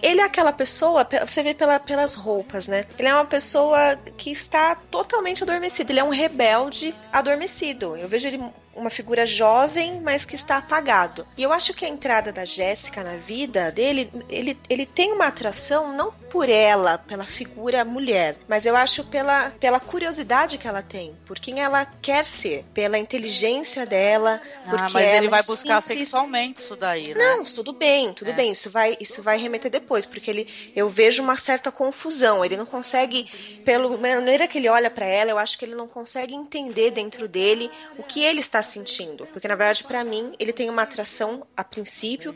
Ele 0.00 0.20
é 0.20 0.24
aquela 0.24 0.52
pessoa, 0.52 1.04
pe- 1.04 1.18
você 1.24 1.42
vê 1.42 1.54
pela, 1.54 1.80
pelas 1.80 2.14
roupas, 2.14 2.68
né? 2.68 2.84
Ele 2.98 3.08
é 3.08 3.14
uma 3.14 3.24
pessoa 3.24 3.96
que 4.16 4.30
está 4.30 4.76
totalmente 4.76 5.42
adormecido. 5.42 5.90
Ele 5.90 5.98
é 6.00 6.04
um 6.04 6.10
rebelde 6.10 6.94
adormecido. 7.12 7.96
Eu 7.96 8.06
vejo 8.08 8.28
ele 8.28 8.40
uma 8.78 8.90
figura 8.90 9.26
jovem, 9.26 10.00
mas 10.00 10.24
que 10.24 10.34
está 10.34 10.58
apagado. 10.58 11.26
E 11.36 11.42
eu 11.42 11.52
acho 11.52 11.74
que 11.74 11.84
a 11.84 11.88
entrada 11.88 12.32
da 12.32 12.44
Jéssica 12.44 13.02
na 13.02 13.16
vida 13.16 13.70
dele, 13.72 14.10
ele, 14.28 14.58
ele 14.68 14.86
tem 14.86 15.12
uma 15.12 15.26
atração 15.26 15.92
não 15.92 16.12
por 16.12 16.48
ela, 16.48 16.98
pela 16.98 17.24
figura 17.24 17.84
mulher, 17.84 18.36
mas 18.46 18.66
eu 18.66 18.76
acho 18.76 19.02
pela, 19.04 19.50
pela 19.58 19.80
curiosidade 19.80 20.58
que 20.58 20.68
ela 20.68 20.82
tem, 20.82 21.16
por 21.26 21.38
quem 21.38 21.60
ela 21.60 21.86
quer 22.02 22.24
ser, 22.24 22.64
pela 22.74 22.98
inteligência 22.98 23.86
dela. 23.86 24.40
Ah, 24.66 24.88
mas 24.92 25.06
ele 25.06 25.16
ela 25.26 25.30
vai 25.30 25.40
é 25.40 25.42
buscar 25.42 25.80
simples. 25.80 26.08
sexualmente 26.08 26.60
isso 26.60 26.76
daí, 26.76 27.14
né? 27.14 27.18
Não, 27.18 27.44
tudo 27.44 27.72
bem, 27.72 28.12
tudo 28.12 28.30
É. 28.30 28.34
bem. 28.34 28.52
Isso 28.52 28.70
vai, 28.70 28.96
isso 29.00 29.22
vai 29.22 29.38
remeter 29.38 29.70
depois, 29.70 30.04
porque 30.04 30.30
ele, 30.30 30.48
eu 30.76 30.88
vejo 30.88 31.22
uma 31.22 31.36
certa 31.36 31.72
confusão. 31.72 32.44
Ele 32.44 32.56
não 32.56 32.66
consegue, 32.66 33.26
pela 33.64 33.96
maneira 33.96 34.46
que 34.46 34.58
ele 34.58 34.68
olha 34.68 34.90
pra 34.90 35.06
ela, 35.06 35.30
eu 35.30 35.38
acho 35.38 35.58
que 35.58 35.64
ele 35.64 35.74
não 35.74 35.88
consegue 35.88 36.34
entender 36.34 36.90
dentro 36.90 37.26
dele 37.26 37.70
o 37.96 38.02
que 38.02 38.22
ele 38.22 38.40
está 38.40 38.62
sentindo, 38.68 39.26
porque 39.26 39.48
na 39.48 39.54
verdade 39.54 39.84
pra 39.84 40.04
mim 40.04 40.34
ele 40.38 40.52
tem 40.52 40.68
uma 40.70 40.82
atração 40.82 41.46
a 41.56 41.64
princípio 41.64 42.34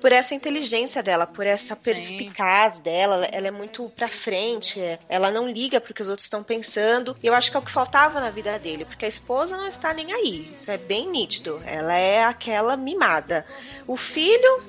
por 0.00 0.12
essa 0.12 0.34
inteligência 0.34 1.02
dela, 1.02 1.26
por 1.26 1.46
essa 1.46 1.74
perspicaz 1.74 2.78
dela, 2.78 3.26
ela 3.32 3.46
é 3.48 3.50
muito 3.50 3.88
pra 3.96 4.08
frente, 4.08 4.78
é- 4.78 4.98
ela 5.08 5.30
não 5.30 5.48
liga 5.48 5.80
pro 5.80 5.94
que 5.94 6.02
os 6.02 6.10
outros 6.10 6.26
estão 6.26 6.42
pensando. 6.42 7.16
E 7.22 7.26
eu 7.26 7.32
acho 7.34 7.50
que 7.50 7.56
é 7.56 7.60
o 7.60 7.62
que 7.62 7.70
faltava 7.72 8.20
na 8.20 8.28
vida 8.28 8.58
dele, 8.58 8.84
porque 8.84 9.06
a 9.06 9.08
esposa 9.08 9.56
não 9.56 9.66
está 9.66 9.94
nem 9.94 10.12
aí. 10.12 10.50
Isso 10.52 10.70
é 10.70 10.76
bem 10.76 11.08
nítido. 11.10 11.58
Ela 11.64 11.94
é 11.94 12.22
aquela 12.22 12.76
mimada. 12.76 13.46
O 13.86 13.96
filho, 13.96 14.62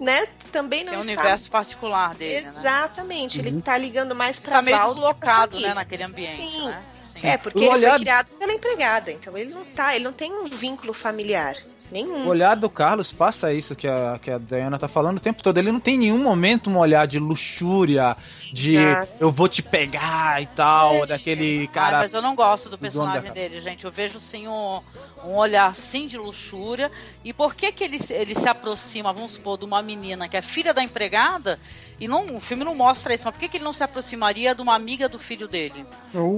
né, 0.00 0.26
também 0.50 0.82
não 0.82 0.90
Tem 0.90 0.98
um 0.98 1.02
está 1.02 1.12
universo 1.12 1.48
particular 1.50 2.14
dele, 2.16 2.34
né? 2.34 2.48
Exatamente, 2.48 3.38
ele 3.38 3.62
tá 3.62 3.78
ligando 3.78 4.16
mais 4.16 4.40
pra 4.40 4.56
Tá 4.56 4.62
meio 4.62 4.78
deslocado, 4.78 5.60
né, 5.60 5.74
naquele 5.74 6.02
ambiente, 6.02 6.32
Sim. 6.32 6.66
né? 6.66 6.82
Sim. 7.20 7.26
É, 7.28 7.36
porque 7.38 7.58
O 7.58 7.62
ele 7.62 7.70
olhar- 7.70 7.90
foi 7.96 8.00
criado 8.00 8.28
pela 8.38 8.52
empregada, 8.52 9.10
então 9.12 9.36
ele 9.36 9.52
não 9.52 9.64
tá, 9.64 9.94
ele 9.94 10.04
não 10.04 10.12
tem 10.12 10.32
um 10.32 10.44
vínculo 10.46 10.92
familiar. 10.92 11.56
Nenhum. 11.88 12.26
O 12.26 12.30
olhar 12.30 12.56
do 12.56 12.68
Carlos 12.68 13.12
passa 13.12 13.52
isso 13.52 13.76
que 13.76 13.86
a, 13.86 14.18
que 14.20 14.28
a 14.28 14.38
Diana 14.38 14.76
tá 14.76 14.88
falando 14.88 15.18
o 15.18 15.20
tempo 15.20 15.40
todo. 15.40 15.56
Ele 15.56 15.70
não 15.70 15.78
tem 15.78 15.94
em 15.94 15.98
nenhum 15.98 16.18
momento 16.20 16.68
um 16.68 16.76
olhar 16.78 17.06
de 17.06 17.16
luxúria, 17.20 18.16
de 18.52 18.76
Exato. 18.76 19.12
eu 19.20 19.30
vou 19.30 19.48
te 19.48 19.62
pegar 19.62 20.42
e 20.42 20.46
tal, 20.46 21.06
daquele 21.06 21.68
Ah, 21.70 21.72
cara. 21.72 21.98
mas 21.98 22.12
eu 22.12 22.20
não 22.20 22.34
gosto 22.34 22.68
do 22.68 22.76
personagem 22.76 23.30
dele, 23.32 23.60
gente. 23.60 23.84
Eu 23.84 23.92
vejo 23.92 24.18
sim 24.18 24.48
um, 24.48 24.80
um 25.24 25.36
olhar 25.36 25.72
sim 25.76 26.08
de 26.08 26.18
luxúria. 26.18 26.90
E 27.24 27.32
por 27.32 27.54
que 27.54 27.70
que 27.70 27.84
ele, 27.84 28.00
se- 28.00 28.14
ele 28.14 28.34
se 28.34 28.48
aproxima, 28.48 29.12
vamos 29.12 29.30
supor, 29.30 29.56
de 29.56 29.64
uma 29.64 29.80
menina 29.80 30.28
que 30.28 30.36
é 30.36 30.42
filha 30.42 30.74
da 30.74 30.82
empregada? 30.82 31.56
E 31.98 32.06
não, 32.06 32.36
o 32.36 32.40
filme 32.40 32.62
não 32.64 32.74
mostra 32.74 33.14
isso, 33.14 33.24
mas 33.24 33.34
por 33.34 33.40
que, 33.40 33.48
que 33.48 33.56
ele 33.56 33.64
não 33.64 33.72
se 33.72 33.82
aproximaria 33.82 34.54
de 34.54 34.60
uma 34.60 34.74
amiga 34.74 35.08
do 35.08 35.18
filho 35.18 35.48
dele? 35.48 35.84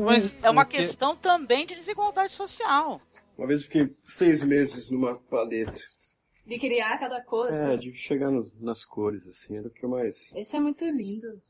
Mas 0.05 0.33
É 0.43 0.49
uma 0.51 0.65
porque- 0.65 0.77
questão 0.79 1.17
também 1.17 1.67
de 1.67 1.75
desigualdade 1.75 2.33
social. 2.33 3.01
Uma 3.37 3.47
vez 3.47 3.61
eu 3.63 3.67
fiquei 3.67 3.97
seis 4.05 4.43
meses 4.43 4.91
numa 4.91 5.19
paleta. 5.19 5.81
De 6.47 6.59
criar 6.59 6.97
cada 6.99 7.21
coisa. 7.23 7.73
É, 7.73 7.77
de 7.77 7.93
chegar 7.93 8.31
no- 8.31 8.51
nas 8.61 8.85
cores, 8.85 9.27
assim, 9.27 9.57
era 9.57 9.67
o 9.69 9.71
que 9.71 9.87
mais. 9.87 10.33
Esse 10.35 10.57
é 10.57 10.61
muito 10.61 10.85
lindo. 10.85 11.43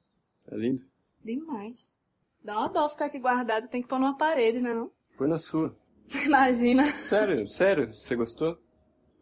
É 0.51 0.57
lindo? 0.57 0.83
Demais. 1.23 1.95
Dá 2.43 2.59
uma 2.59 2.69
dó 2.69 2.89
ficar 2.89 3.07
aqui 3.07 3.19
guardado, 3.19 3.69
tem 3.69 3.83
que 3.83 3.89
pôr 3.89 3.99
numa 3.99 4.17
parede, 4.17 4.59
não? 4.61 4.91
Põe 5.17 5.29
na 5.29 5.39
sua. 5.39 5.77
Imagina. 6.25 6.91
Sério, 7.03 7.47
sério, 7.49 7.93
você 7.95 8.17
gostou? 8.17 8.57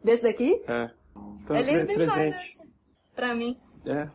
Desse 0.04 0.22
daqui? 0.22 0.62
É. 0.68 0.90
Então, 1.42 1.56
é 1.56 1.62
lindo 1.62 1.86
demais 1.86 2.12
presente. 2.12 2.36
esse. 2.36 2.70
Pra 3.14 3.34
mim. 3.34 3.58
É. 3.84 4.08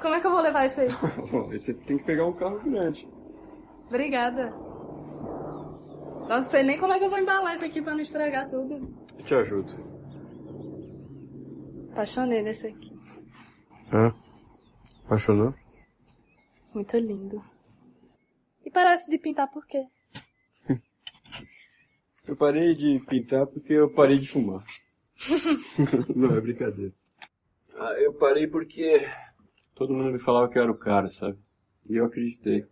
Como 0.00 0.14
é 0.14 0.20
que 0.20 0.26
eu 0.26 0.30
vou 0.30 0.40
levar 0.40 0.66
isso 0.66 0.80
aí? 0.80 0.88
Bom, 1.30 1.50
aí 1.50 1.58
você 1.58 1.74
tem 1.74 1.96
que 1.98 2.04
pegar 2.04 2.26
um 2.26 2.32
carro 2.32 2.60
grande. 2.60 3.08
Obrigada. 3.86 4.50
Não 6.28 6.44
sei 6.44 6.62
nem 6.62 6.78
como 6.78 6.92
é 6.92 6.98
que 6.98 7.04
eu 7.04 7.10
vou 7.10 7.18
embalar 7.18 7.54
isso 7.56 7.64
aqui 7.64 7.80
pra 7.80 7.94
não 7.94 8.00
estragar 8.00 8.48
tudo. 8.50 8.88
Eu 9.18 9.24
te 9.24 9.34
ajudo. 9.34 9.72
Apaixonei 11.92 12.42
nesse 12.42 12.66
aqui. 12.66 12.92
Hã? 13.92 14.14
Apaixonou? 15.06 15.54
Muito 16.74 16.96
lindo. 16.98 17.42
E 18.64 18.70
parece 18.70 19.08
de 19.10 19.18
pintar 19.18 19.50
por 19.50 19.66
quê? 19.66 19.82
Eu 22.26 22.36
parei 22.36 22.74
de 22.74 23.00
pintar 23.08 23.46
porque 23.46 23.72
eu 23.72 23.88
parei 23.90 24.18
de 24.18 24.28
fumar. 24.28 24.62
Não, 26.14 26.36
é 26.36 26.40
brincadeira. 26.42 26.92
Ah, 27.74 27.94
eu 27.94 28.12
parei 28.12 28.46
porque 28.46 29.00
todo 29.78 29.94
mundo 29.94 30.10
me 30.12 30.18
falava 30.18 30.48
que 30.50 30.58
eu 30.58 30.62
era 30.62 30.72
o 30.72 30.76
cara, 30.76 31.10
sabe? 31.12 31.38
E 31.88 31.94
eu 31.96 32.04
acreditei. 32.04 32.66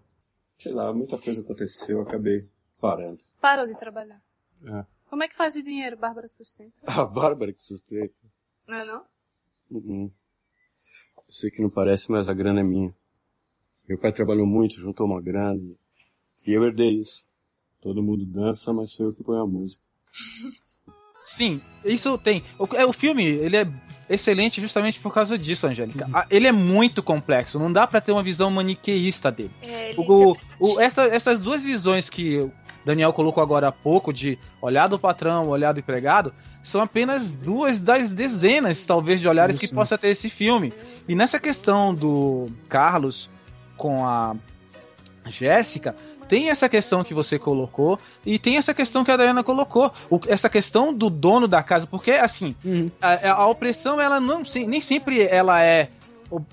Sei 0.59 0.73
lá, 0.73 0.93
muita 0.93 1.17
coisa 1.17 1.41
aconteceu, 1.41 1.99
eu 1.99 2.03
acabei 2.03 2.49
parando. 2.81 3.23
Parou 3.41 3.67
de 3.67 3.79
trabalhar. 3.79 4.21
É. 4.65 4.85
Como 5.09 5.23
é 5.23 5.29
que 5.29 5.37
faz 5.37 5.55
de 5.55 5.63
dinheiro, 5.63 5.97
Bárbara 5.97 6.27
sustenta? 6.27 6.75
A 6.85 7.05
Bárbara 7.05 7.53
que 7.53 7.61
sustenta. 7.63 8.15
Não 8.67 8.75
é 8.75 8.85
não? 8.85 9.05
Uhum. 9.71 10.11
Eu 11.17 11.33
sei 11.33 11.51
que 11.51 11.63
não 11.63 11.71
parece, 11.71 12.11
mas 12.11 12.29
a 12.29 12.35
grana 12.35 12.61
é 12.61 12.63
minha. 12.65 12.95
Meu 13.89 13.99
pai 13.99 14.13
trabalhou 14.13 14.47
muito, 14.47 14.75
juntou 14.81 15.07
uma 15.07 15.21
grana 15.21 15.57
e- 15.57 15.77
e 16.47 16.53
eu 16.53 16.65
herdei 16.65 17.01
isso. 17.01 17.25
Todo 17.81 18.03
mundo 18.03 18.25
dança, 18.27 18.73
mas 18.73 18.91
sou 18.91 19.07
eu 19.07 19.15
que 19.15 19.23
ponho 19.23 19.43
a 19.43 19.47
música. 19.47 19.85
Sim, 21.27 21.61
isso 21.85 22.17
tem. 22.19 22.43
O, 22.59 22.67
é, 22.75 22.87
o 22.87 22.93
filme, 22.93 23.25
ele 23.25 23.57
é 23.57 23.67
excelente 24.09 24.61
justamente 24.61 25.01
por 25.01 25.13
causa 25.13 25.37
disso, 25.37 25.67
Angélica. 25.67 26.09
A- 26.13 26.25
Ele 26.31 26.47
é 26.47 26.53
muito 26.53 27.03
complexo, 27.03 27.59
não 27.59 27.73
dá 27.73 27.87
pra 27.87 28.01
ter 28.01 28.13
uma 28.13 28.23
visão 28.23 28.49
maniqueísta 28.51 29.31
dele. 29.33 29.51
É, 29.61 29.91
ele 29.91 29.99
O, 29.99 30.37
o- 30.61 30.81
essa- 30.81 31.07
essas 31.07 31.41
duas 31.41 31.63
visões 31.65 32.09
que 32.09 32.39
o 32.39 32.53
Daniel 32.85 33.13
colocou 33.13 33.43
agora 33.43 33.67
há 33.69 33.73
pouco, 33.73 34.13
de 34.13 34.39
olhar 34.63 34.87
do 34.87 34.97
patrão, 34.99 35.49
olhar 35.49 35.73
do 35.73 35.81
empregado, 35.81 36.33
são 36.63 36.81
apenas 36.81 37.33
duas 37.33 37.81
das 37.81 38.13
dezenas, 38.13 38.87
talvez, 38.87 39.21
de 39.21 39.29
olhares 39.29 39.59
que 39.59 39.67
possa 39.75 39.99
ter 39.99 40.11
esse 40.11 40.31
filme. 40.31 40.73
E 41.09 41.17
nessa 41.17 41.41
questão 41.41 41.93
do 41.93 42.47
Carlos 42.69 43.29
com 43.77 44.07
a 44.07 44.37
Jéssica, 45.29 45.97
tem 46.29 46.51
essa 46.51 46.69
questão 46.69 47.03
que 47.05 47.15
você 47.15 47.39
colocou 47.39 47.99
e 48.25 48.39
tem 48.39 48.57
essa 48.57 48.75
questão 48.75 49.05
que 49.05 49.11
a 49.11 49.17
Diana 49.17 49.43
colocou, 49.45 49.91
o- 50.11 50.21
essa 50.29 50.49
questão 50.49 50.93
do 50.93 51.09
dono 51.09 51.47
da 51.49 51.63
casa, 51.63 51.87
porque 51.87 52.11
assim, 52.13 52.55
a, 53.01 53.33
a 53.33 53.47
opressão 53.49 54.01
ela 54.01 54.19
não 54.21 54.43
nem 54.67 54.81
sempre 54.81 55.23
ela 55.23 55.63
é, 55.63 55.89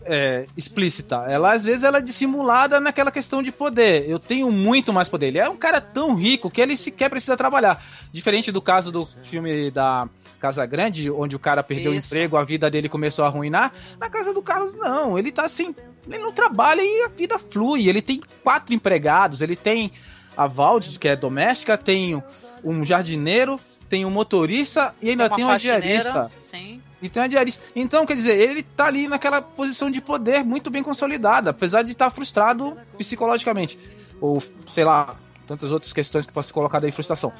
é, 0.06 0.46
explícita, 0.56 1.26
ela 1.28 1.54
às 1.54 1.64
vezes 1.64 1.84
ela 1.84 1.98
é 1.98 2.02
dissimulada 2.02 2.80
naquela 2.80 3.12
questão 3.12 3.42
de 3.42 3.52
poder. 3.52 4.10
Eu 4.10 4.20
tenho 4.20 4.52
muito 4.52 4.94
mais 4.94 5.10
poder. 5.10 5.28
Ele 5.28 5.40
é 5.40 5.50
um 5.50 5.58
cara 5.58 5.82
tão 5.82 6.16
rico 6.16 6.50
que 6.50 6.62
ele 6.62 6.78
sequer 6.78 7.10
precisa 7.10 7.36
trabalhar, 7.36 7.84
diferente 8.12 8.52
do 8.52 8.62
caso 8.62 8.92
do 8.92 9.06
filme 9.06 9.72
da 9.72 10.08
Casa 10.40 10.66
Grande, 10.66 11.10
onde 11.10 11.36
o 11.36 11.40
cara 11.40 11.64
perdeu 11.64 11.94
Isso. 11.94 12.14
o 12.14 12.16
emprego, 12.16 12.38
a 12.38 12.44
vida 12.44 12.70
dele 12.70 12.90
começou 12.90 13.26
a 13.26 13.30
arruinar. 13.30 13.74
Na 14.00 14.10
casa 14.10 14.34
do 14.34 14.42
Carlos 14.42 14.76
não, 14.76 15.18
ele 15.18 15.32
tá 15.32 15.46
assim, 15.46 15.74
ele 16.06 16.20
não 16.20 16.32
trabalha 16.32 16.82
e 16.82 17.06
a 17.06 17.08
vida 17.08 17.40
flui. 17.40 17.88
Ele 17.88 18.02
tem 18.02 18.22
quatro 18.44 18.74
empregados, 18.74 19.42
ele 19.42 19.56
tem 19.56 19.92
a 20.36 20.46
Valde, 20.46 21.00
que 21.00 21.08
é 21.08 21.16
doméstica, 21.16 21.78
tem 21.78 22.22
um 22.64 22.84
jardineiro, 22.84 23.60
tem 23.90 24.06
um 24.06 24.12
motorista 24.12 24.94
e 25.02 25.10
ainda 25.10 25.28
Uma 25.28 25.36
tem 25.36 25.46
uma 25.46 25.58
diarista. 25.58 26.32
Sim. 26.46 26.82
E 27.04 27.10
tem 27.10 27.22
uma 27.22 27.28
diarista. 27.28 27.62
Então, 27.76 28.06
quer 28.06 28.16
dizer, 28.16 28.40
ele 28.40 28.64
tá 28.64 28.86
ali 28.86 29.10
naquela 29.10 29.42
posição 29.42 29.92
de 29.92 30.00
poder 30.00 30.42
muito 30.42 30.72
bem 30.72 30.82
consolidada, 30.82 31.50
apesar 31.50 31.84
de 31.84 31.92
estar 31.92 32.10
frustrado 32.10 32.78
psicologicamente. 32.98 33.78
Ou, 34.22 34.42
sei 34.70 34.86
lá, 34.86 35.18
tantas 35.46 35.70
outras 35.70 35.92
questões 35.92 36.26
que 36.26 36.32
possa 36.32 36.48
ser 36.48 36.54
colocada 36.54 36.86
aí 36.86 36.94
frustração. 36.94 37.34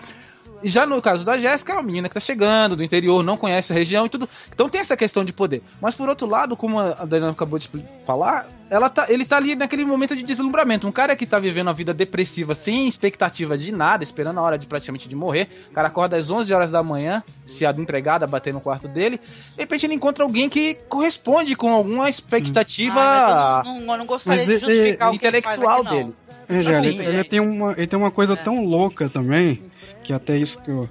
E 0.64 0.70
já 0.70 0.86
no 0.86 1.02
caso 1.02 1.26
da 1.26 1.38
Jéssica, 1.38 1.74
é 1.74 1.76
uma 1.76 1.84
menina 1.84 2.08
que 2.08 2.14
tá 2.14 2.20
chegando 2.20 2.76
do 2.76 2.84
interior, 2.84 3.22
não 3.24 3.36
conhece 3.38 3.72
a 3.72 3.76
região 3.76 4.06
e 4.06 4.10
tudo. 4.10 4.30
Então 4.54 4.70
tem 4.70 4.80
essa 4.82 4.96
questão 4.96 5.24
de 5.26 5.34
poder. 5.34 5.62
Mas 5.82 5.94
por 5.94 6.08
outro 6.08 6.26
lado, 6.28 6.56
como 6.56 6.80
a 6.80 6.94
Daniela 7.06 7.32
acabou 7.34 7.60
de 7.60 7.70
falar, 8.06 8.48
ela 8.70 8.90
tá, 8.90 9.06
ele 9.10 9.26
tá 9.26 9.38
ali 9.38 9.56
naquele 9.56 9.86
momento 9.86 10.16
de 10.16 10.24
deslumbramento. 10.24 10.88
Um 10.88 10.92
cara 10.92 11.16
que 11.16 11.26
tá 11.26 11.38
vivendo 11.38 11.68
uma 11.68 11.74
vida 11.74 11.94
depressiva, 11.94 12.56
sem 12.56 12.88
expectativa 12.88 13.58
de 13.58 13.72
nada, 13.72 14.04
esperando 14.04 14.40
a 14.40 14.42
hora 14.42 14.58
de 14.58 14.66
praticamente 14.66 15.08
de 15.10 15.16
morrer. 15.16 15.48
O 15.70 15.74
cara 15.74 15.90
acorda 15.90 16.18
às 16.18 16.30
11 16.32 16.54
horas 16.54 16.72
da 16.72 16.82
manhã, 16.82 17.22
se 17.46 17.66
a 17.66 17.72
empregada 17.72 18.26
bater 18.26 18.54
no 18.54 18.62
quarto 18.62 18.88
dele. 18.88 19.20
De 19.56 19.58
repente 19.62 19.86
ele 19.86 19.94
encontra 19.96 20.24
alguém 20.24 20.48
que 20.50 20.76
corresponde 20.88 21.56
com 21.56 21.74
alguma 21.74 22.10
expectativa 22.10 23.00
Ah, 23.02 23.62
mas 23.64 23.68
eu 23.68 23.74
não, 23.74 23.82
não, 23.82 23.94
eu 23.94 23.98
não 24.00 24.06
gostaria 24.06 24.46
Mas 24.46 24.48
de 24.48 24.52
ele- 24.54 24.60
justificar 24.74 25.14
o 25.14 25.18
que 25.18 25.26
ele 25.28 25.42
faz 25.42 25.58
intelectual 25.58 25.82
aqui, 25.82 25.90
não. 25.90 25.98
dele. 26.04 26.14
É, 26.50 26.64
cara, 26.64 26.82
Sim, 26.82 26.88
ele, 26.90 27.06
ele 27.06 27.18
é 27.20 27.24
tem 27.24 27.40
uma, 27.40 27.72
ele 27.72 27.88
tem 27.88 27.98
uma 27.98 28.12
coisa 28.12 28.36
tão 28.36 28.64
louca 28.66 29.08
também, 29.10 29.62
que 30.04 30.14
até 30.14 30.38
isso 30.38 30.58
que 30.60 30.70
eu, 30.70 30.88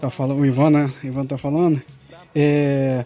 tá 0.00 0.10
falando, 0.10 0.40
o 0.40 0.46
Ivan, 0.46 0.70
né? 0.70 0.90
O 1.02 1.06
Ivan 1.06 1.26
tá 1.26 1.38
falando, 1.38 1.80
é 2.34 3.04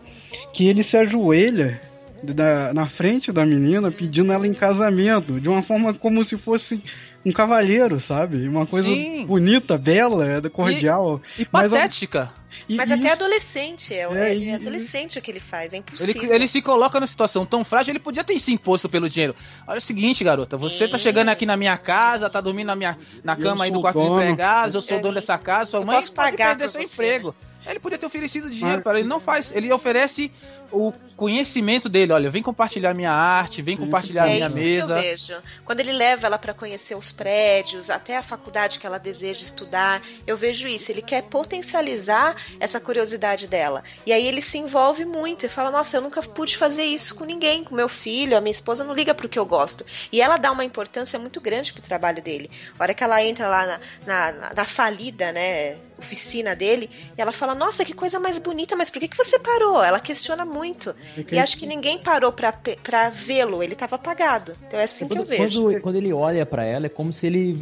que 0.53 0.67
ele 0.67 0.83
se 0.83 0.97
ajoelha 0.97 1.81
da- 2.23 2.73
na 2.73 2.87
frente 2.87 3.33
da 3.33 3.45
menina 3.45 3.91
pedindo 3.91 4.33
ela 4.33 4.47
em 4.47 4.55
casamento, 4.55 5.41
de 5.41 5.49
uma 5.49 5.63
forma 5.63 5.93
como 5.93 6.25
se 6.25 6.37
fosse 6.37 6.83
um 7.25 7.33
cavalheiro, 7.33 8.01
sabe? 8.01 8.47
Uma 8.49 8.67
coisa 8.67 8.89
Sim. 8.89 9.27
bonita, 9.27 9.79
bela, 9.79 10.27
cordial. 10.53 11.21
E 11.39 11.47
Mas, 11.51 11.73
ó, 11.73 11.77
patética. 11.77 12.31
E- 12.69 12.77
Mas 12.77 12.91
e 12.91 12.93
até 12.95 13.03
isso- 13.05 13.13
adolescente, 13.13 13.95
é, 13.95 13.99
É, 14.03 14.29
é, 14.31 14.37
e- 14.37 14.51
adolescente 14.55 15.19
o 15.19 15.23
que 15.23 15.31
ele 15.31 15.41
faz, 15.41 15.73
é 15.73 15.77
Ele, 15.77 15.81
impossível. 15.81 16.35
ele 16.35 16.49
se 16.49 16.63
coloca 16.63 16.99
numa 16.99 17.07
situação 17.07 17.45
tão 17.47 17.65
frágil, 17.65 17.93
ele 17.93 17.99
podia 17.99 18.23
ter 18.25 18.39
se 18.39 18.53
imposto 18.53 18.89
pelo 18.89 19.09
dinheiro. 19.09 19.35
Olha 19.67 19.79
o 19.79 19.81
seguinte, 19.81 20.23
garota, 20.25 20.57
você 20.57 20.87
tá 20.89 20.99
chegando 20.99 21.29
aqui 21.29 21.45
na 21.47 21.57
minha 21.57 21.77
casa, 21.77 22.29
tá 22.31 22.41
dormindo 22.41 22.69
na, 22.69 22.77
minha, 22.77 22.97
na 23.25 23.35
Eu 23.35 23.39
cama 23.41 23.65
aí 23.65 23.71
do 23.71 23.81
quarto 23.81 24.01
de 24.01 24.07
empregados, 24.07 24.75
eu 24.75 24.83
sou 24.83 24.99
É, 24.99 25.01
dono 25.01 25.15
dessa 25.15 25.37
casa, 25.39 25.71
sua 25.71 25.81
eu 25.81 25.87
mãe 25.87 25.97
posso 25.97 26.13
pode 26.15 26.31
pagar 26.31 26.57
perder 26.57 26.65
por 26.65 26.73
seu 26.73 26.83
você. 26.89 27.05
emprego. 27.05 27.35
Ele 27.67 27.79
podia 27.81 27.99
ter 27.99 28.07
oferecido 28.07 28.49
dinheiro 28.51 28.77
Mas- 28.77 28.83
para 28.85 28.99
ele, 28.99 29.09
não 29.09 29.21
faz. 29.21 29.51
Ele 29.55 29.73
oferece 29.73 30.31
o 30.71 30.93
conhecimento 31.17 31.89
dele. 31.89 32.13
Olha, 32.13 32.31
vem 32.31 32.43
compartilhar 32.43 32.95
minha 32.95 33.11
arte, 33.13 33.61
vem 33.63 33.77
compartilhar 33.77 34.27
É 34.29 34.35
minha 34.35 34.47
isso 34.47 34.57
mesa. 34.57 34.87
que 34.87 34.93
eu 34.93 35.03
vejo. 35.03 35.35
Quando 35.65 35.81
ele 35.81 35.93
leva 35.93 36.27
ela 36.27 36.39
para 36.39 36.55
conhecer 36.55 36.95
os 36.97 37.13
prédios, 37.13 37.91
até 37.91 38.17
a 38.17 38.23
faculdade 38.23 38.79
que 38.79 38.87
ela 38.87 38.99
deseja 38.99 39.43
estudar, 39.43 40.03
eu 40.27 40.37
vejo 40.37 40.67
isso. 40.67 40.91
Ele 40.91 41.03
quer 41.03 41.23
potencializar 41.25 42.37
essa 42.59 42.81
curiosidade 42.81 43.47
dela. 43.47 43.83
E 44.07 44.13
aí 44.13 44.27
ele 44.27 44.41
se 44.41 44.59
envolve 44.59 45.05
muito 45.05 45.47
e 45.47 45.49
fala: 45.49 45.71
Nossa, 45.71 45.97
eu 45.97 46.01
nunca 46.03 46.23
pude 46.23 46.57
fazer 46.57 46.85
isso 46.85 47.15
com 47.15 47.25
ninguém, 47.25 47.63
com 47.65 47.75
meu 47.75 47.89
filho, 47.89 48.37
a 48.37 48.41
minha 48.41 48.51
esposa 48.53 48.83
não 48.83 48.95
liga 48.95 49.15
pro 49.15 49.29
que 49.29 49.39
eu 49.39 49.47
gosto. 49.47 49.85
E 50.11 50.21
ela 50.21 50.37
dá 50.37 50.51
uma 50.51 50.65
importância 50.65 51.19
muito 51.19 51.41
grande 51.41 51.73
pro 51.73 51.83
trabalho 51.83 52.23
dele. 52.23 52.51
A 52.79 52.83
hora 52.83 52.95
que 52.95 53.05
ela 53.05 53.23
entra 53.23 53.47
lá 53.49 53.67
na, 53.67 54.33
na- 54.33 54.53
na 54.55 54.65
falida, 54.65 55.31
né, 55.33 55.77
oficina 56.03 56.55
dele, 56.55 56.91
e 57.17 57.21
ela 57.21 57.33
fala: 57.33 57.55
Nossa, 57.55 57.85
que 57.85 57.95
coisa 57.95 58.21
mais 58.21 58.39
bonita, 58.39 58.77
mas 58.77 58.91
por 58.91 59.01
que, 59.01 59.09
que 59.09 59.17
você 59.17 59.39
parou? 59.39 59.83
Ela 59.83 59.99
questiona 60.01 60.45
muito. 60.45 60.95
Que- 61.27 61.35
E 61.35 61.39
acho 61.39 61.57
que 61.57 61.67
ninguém 61.67 61.99
parou 61.99 62.31
pra 62.33 63.09
vê-lo, 63.11 63.63
ele 63.63 63.75
tava 63.75 63.97
apagado. 63.97 64.57
Então 64.67 64.79
é 64.79 64.85
assim 64.85 65.07
que 65.07 65.13
eu 65.13 65.17
quando, 65.19 65.27
vejo. 65.29 65.63
quando, 65.63 65.81
quando 65.81 65.97
ele 65.97 66.13
olha 66.13 66.45
pra 66.45 66.65
ela, 66.65 66.87
é 66.87 66.89
como 66.89 67.13
se 67.13 67.27
ele, 67.27 67.57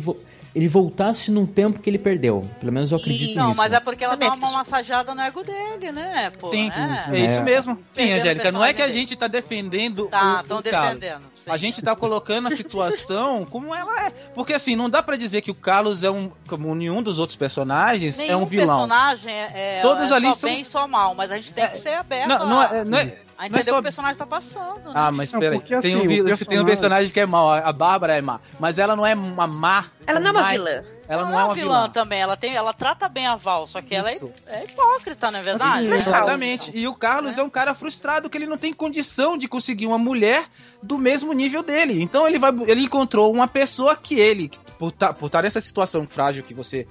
ele 0.55 0.66
voltasse 0.68 1.30
num 1.30 1.46
tempo 1.46 1.80
que 1.80 1.88
ele 1.88 1.98
perdeu. 1.98 2.44
Pelo 2.59 2.72
menos 2.72 2.90
eu 2.92 2.98
acredito 2.98 3.36
Não, 3.36 3.46
nisso. 3.48 3.57
mas 3.57 3.72
é 3.72 3.80
porque 3.80 4.03
ela 4.05 4.14
Também 4.14 4.28
dá 4.28 4.34
uma 4.34 4.51
massageada 4.51 5.14
no 5.14 5.20
ego 5.20 5.42
dele, 5.44 5.92
né? 5.92 6.30
Pô, 6.38 6.48
Sim, 6.51 6.68
né? 6.68 7.07
é 7.12 7.18
isso 7.26 7.36
É. 7.36 7.42
mesmo. 7.44 7.74
Sim, 7.76 7.82
Perdendo 7.94 8.20
Angélica, 8.20 8.53
não 8.53 8.64
é 8.64 8.72
que 8.74 8.82
a 8.82 8.88
gente 8.88 9.16
tá 9.16 9.26
defendendo 9.28 10.07
Tá, 10.09 10.36
o, 10.38 10.40
estão 10.40 10.59
o 10.59 10.62
Carlos. 10.62 10.94
defendendo. 10.98 11.22
sim. 11.34 11.51
A 11.51 11.57
gente 11.57 11.80
tá 11.82 11.94
colocando 11.94 12.48
a 12.48 12.57
situação 12.57 13.46
como 13.51 13.74
ela 13.74 14.07
é. 14.07 14.11
Porque 14.34 14.53
assim, 14.53 14.74
não 14.76 14.90
dá 14.90 15.03
pra 15.03 15.16
dizer 15.16 15.40
que 15.42 15.51
o 15.51 15.55
Carlos 15.55 16.03
é 16.05 16.11
um. 16.11 16.30
Como 16.48 16.74
nenhum 16.74 17.03
dos 17.03 17.18
outros 17.18 17.36
personagens 17.36 18.16
Nenhum 18.16 18.32
é 18.32 18.36
um 18.36 18.44
vilão. 18.46 18.66
personagem 18.66 19.32
é, 19.32 19.78
é, 19.78 19.82
Todos 19.82 20.11
é 20.11 20.14
ali 20.14 20.26
só 20.28 20.34
são- 20.34 20.51
bem 20.51 20.61
e 20.61 20.64
só 20.64 20.86
mal, 20.88 21.14
mas 21.14 21.30
a 21.30 21.36
gente 21.36 21.53
tem 21.53 21.64
É, 21.64 21.68
que 21.68 21.78
ser 21.78 21.94
aberto 21.94 22.28
Não, 22.28 22.48
não 22.48 22.61
a, 22.61 22.64
é, 22.76 22.84
não 22.84 22.98
é, 22.98 23.16
a 23.41 23.49
não 23.49 23.57
é 23.57 23.61
entender 23.61 23.64
só- 23.64 23.70
o 23.70 23.74
que 23.74 23.80
o 23.80 23.82
personagem 23.82 24.16
tá 24.18 24.26
passando. 24.26 24.84
Né? 24.84 24.93
Ah, 24.95 25.11
mas 25.11 25.32
peraí. 25.32 25.61
tem, 25.61 25.76
assim, 25.78 25.97
um, 25.97 26.01
o 26.01 26.05
tem 26.05 26.20
um 26.20 26.24
personagem- 26.26 26.66
personagem 26.66 27.12
que 27.12 27.20
é 27.20 27.26
mau. 27.26 27.51
A 27.51 27.72
Bárbara 27.72 28.16
é 28.16 28.20
má. 28.20 28.38
Mas 28.59 28.78
ela 28.78 28.95
não 28.95 29.07
é 29.07 29.14
uma 29.14 29.47
má. 29.47 29.86
Ela 30.07 30.20
não 30.20 30.28
é 30.28 30.32
uma 30.32 30.43
mais- 30.43 30.59
vilã. 30.59 30.82
Ela 31.09 31.22
não, 31.24 31.32
Ela 31.32 31.41
é 31.41 31.45
uma 31.47 31.55
vilã. 31.55 31.88
também, 31.88 32.20
ela, 32.20 32.36
tem, 32.36 32.55
ela 32.55 32.72
trata 32.72 33.09
bem 33.09 33.26
a 33.26 33.34
Val, 33.34 33.66
só 33.66 33.82
que 33.82 33.97
ela 33.97 34.11
é, 34.12 34.14
Isso. 34.14 34.32
é 34.47 34.64
hipócrita, 34.64 35.28
não 35.32 35.41
é 35.41 35.43
verdade? 35.43 35.86
Sim, 35.88 35.95
Exatamente. 35.95 36.70
E 36.72 36.86
o 36.86 36.95
Carlos 36.95 37.36
é 37.36 37.43
um 37.43 37.51
cara 37.51 37.74
frustrado 37.74 38.30
que 38.30 38.38
ele 38.38 38.47
não 38.47 38.57
tem 38.57 38.72
condição 38.72 39.36
de 39.36 39.49
conseguir 39.49 39.86
uma 39.88 39.99
mulher 39.99 40.45
do 40.80 40.97
mesmo 40.97 41.32
nível 41.32 41.64
dele. 41.64 42.01
Então 42.01 42.28
ele 42.28 42.38
vai, 42.38 42.53
ele 42.68 42.82
encontrou 42.84 43.32
uma 43.32 43.49
pessoa 43.49 43.97
que 43.97 44.14
ele, 44.14 44.53
por 44.78 44.91
estar 44.93 45.43
nessa 45.43 45.61
situação 45.61 46.07
frágil 46.07 46.45
que 46.45 46.55
você 46.55 46.86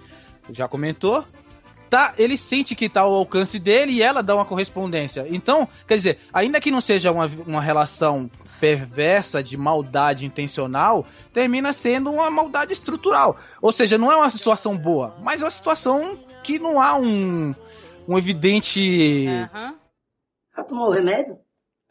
já 0.52 0.68
comentou, 0.68 1.24
tá, 1.90 2.14
ele 2.18 2.38
sente 2.38 2.76
que 2.76 2.88
tá 2.88 3.02
ao 3.02 3.14
alcance 3.14 3.58
dele 3.60 3.94
e 3.94 4.02
ela 4.02 4.22
dá 4.22 4.36
uma 4.36 4.46
correspondência. 4.46 5.26
Então, 5.30 5.68
quer 5.88 5.96
dizer, 5.96 6.20
ainda 6.34 6.62
que 6.62 6.72
não 6.72 6.80
seja 6.80 7.12
uma, 7.12 7.28
uma 7.48 7.62
relação 7.62 8.30
perversa 8.60 9.42
de 9.42 9.58
maldade 9.58 10.26
intencional, 10.26 11.06
termina 11.34 11.72
sendo 11.72 12.12
uma 12.12 12.30
maldade 12.30 12.74
estrutural. 12.74 13.38
Ou 13.62 13.72
seja, 13.72 13.98
não 13.98 14.12
é 14.12 14.16
uma 14.16 14.30
situação 14.30 14.78
boa, 14.78 15.18
mas 15.22 15.42
é 15.42 15.46
uma 15.46 15.52
situação 15.52 16.18
que 16.44 16.60
não 16.60 16.82
há 16.82 16.98
um, 16.98 17.54
um 18.08 18.18
evidente. 18.18 19.26
Já 20.56 20.64
tomou 20.64 20.88
o 20.88 20.92
remédio? 20.92 21.38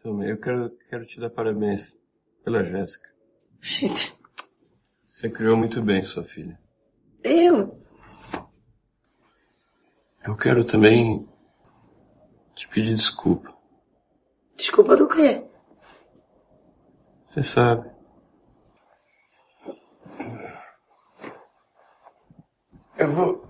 Tomei. 0.03 0.31
Eu 0.31 0.39
quero, 0.39 0.71
quero 0.89 1.07
te 1.07 1.19
dar 1.19 1.31
parabéns 1.31 1.83
pela 2.45 2.63
Jéssica. 2.63 3.09
Você 5.09 5.29
criou 5.29 5.57
muito 5.57 5.83
bem 5.83 6.03
sua 6.03 6.23
filha. 6.23 6.59
Eu? 7.25 7.88
Eu 10.29 10.37
quero 10.37 10.63
também 10.63 11.27
te 12.55 12.69
pedir 12.69 12.95
desculpa. 12.95 13.51
Desculpa 14.59 14.95
do 14.95 15.09
quê? 15.09 15.43
Você 17.31 17.43
sabe. 17.43 17.91
Eu 22.99 23.11
vou 23.11 23.43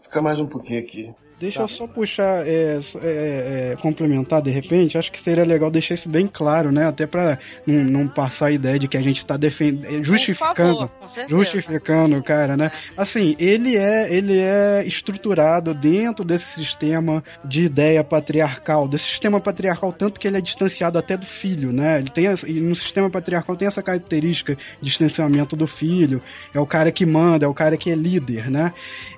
ficar 0.00 0.22
mais 0.22 0.38
um 0.38 0.46
pouquinho 0.46 0.78
aqui. 0.78 1.12
Deixa 1.40 1.60
eu 1.60 1.68
só 1.68 1.86
puxar, 1.86 2.46
é, 2.46 2.80
é, 2.96 3.72
é, 3.72 3.76
complementar 3.80 4.42
de 4.42 4.50
repente, 4.50 4.98
acho 4.98 5.12
que 5.12 5.20
seria 5.20 5.44
legal 5.44 5.70
deixar 5.70 5.94
isso 5.94 6.08
bem 6.08 6.26
claro, 6.26 6.72
né? 6.72 6.86
Até 6.86 7.06
pra 7.06 7.38
não, 7.64 7.84
não 7.84 8.08
passar 8.08 8.46
a 8.46 8.50
ideia 8.50 8.76
de 8.76 8.88
que 8.88 8.96
a 8.96 9.02
gente 9.02 9.24
tá 9.24 9.36
defendendo, 9.36 10.02
justificando, 10.02 10.88
favor, 10.88 11.28
justificando 11.28 12.16
o 12.16 12.22
cara, 12.22 12.56
né? 12.56 12.72
Assim, 12.96 13.36
ele 13.38 13.76
é, 13.76 14.12
ele 14.12 14.36
é 14.36 14.84
estruturado 14.84 15.72
dentro 15.72 16.24
desse 16.24 16.48
sistema 16.48 17.22
de 17.44 17.64
ideia 17.64 18.02
patriarcal, 18.02 18.88
desse 18.88 19.04
sistema 19.04 19.40
patriarcal, 19.40 19.92
tanto 19.92 20.18
que 20.18 20.26
ele 20.26 20.38
é 20.38 20.40
distanciado 20.40 20.98
até 20.98 21.16
do 21.16 21.26
filho, 21.26 21.72
né? 21.72 21.98
Ele 21.98 22.10
tem, 22.10 22.26
no 22.60 22.74
sistema 22.74 23.08
patriarcal 23.08 23.54
tem 23.54 23.68
essa 23.68 23.82
característica 23.82 24.54
de 24.54 24.88
distanciamento 24.88 25.54
do 25.54 25.68
filho, 25.68 26.20
é 26.52 26.58
o 26.58 26.66
cara 26.66 26.90
que 26.90 27.06
manda, 27.06 27.46
é 27.46 27.48
o 27.48 27.54
cara 27.54 27.76
que 27.76 27.92
é 27.92 27.94
líder, 27.94 28.50
né? 28.50 28.72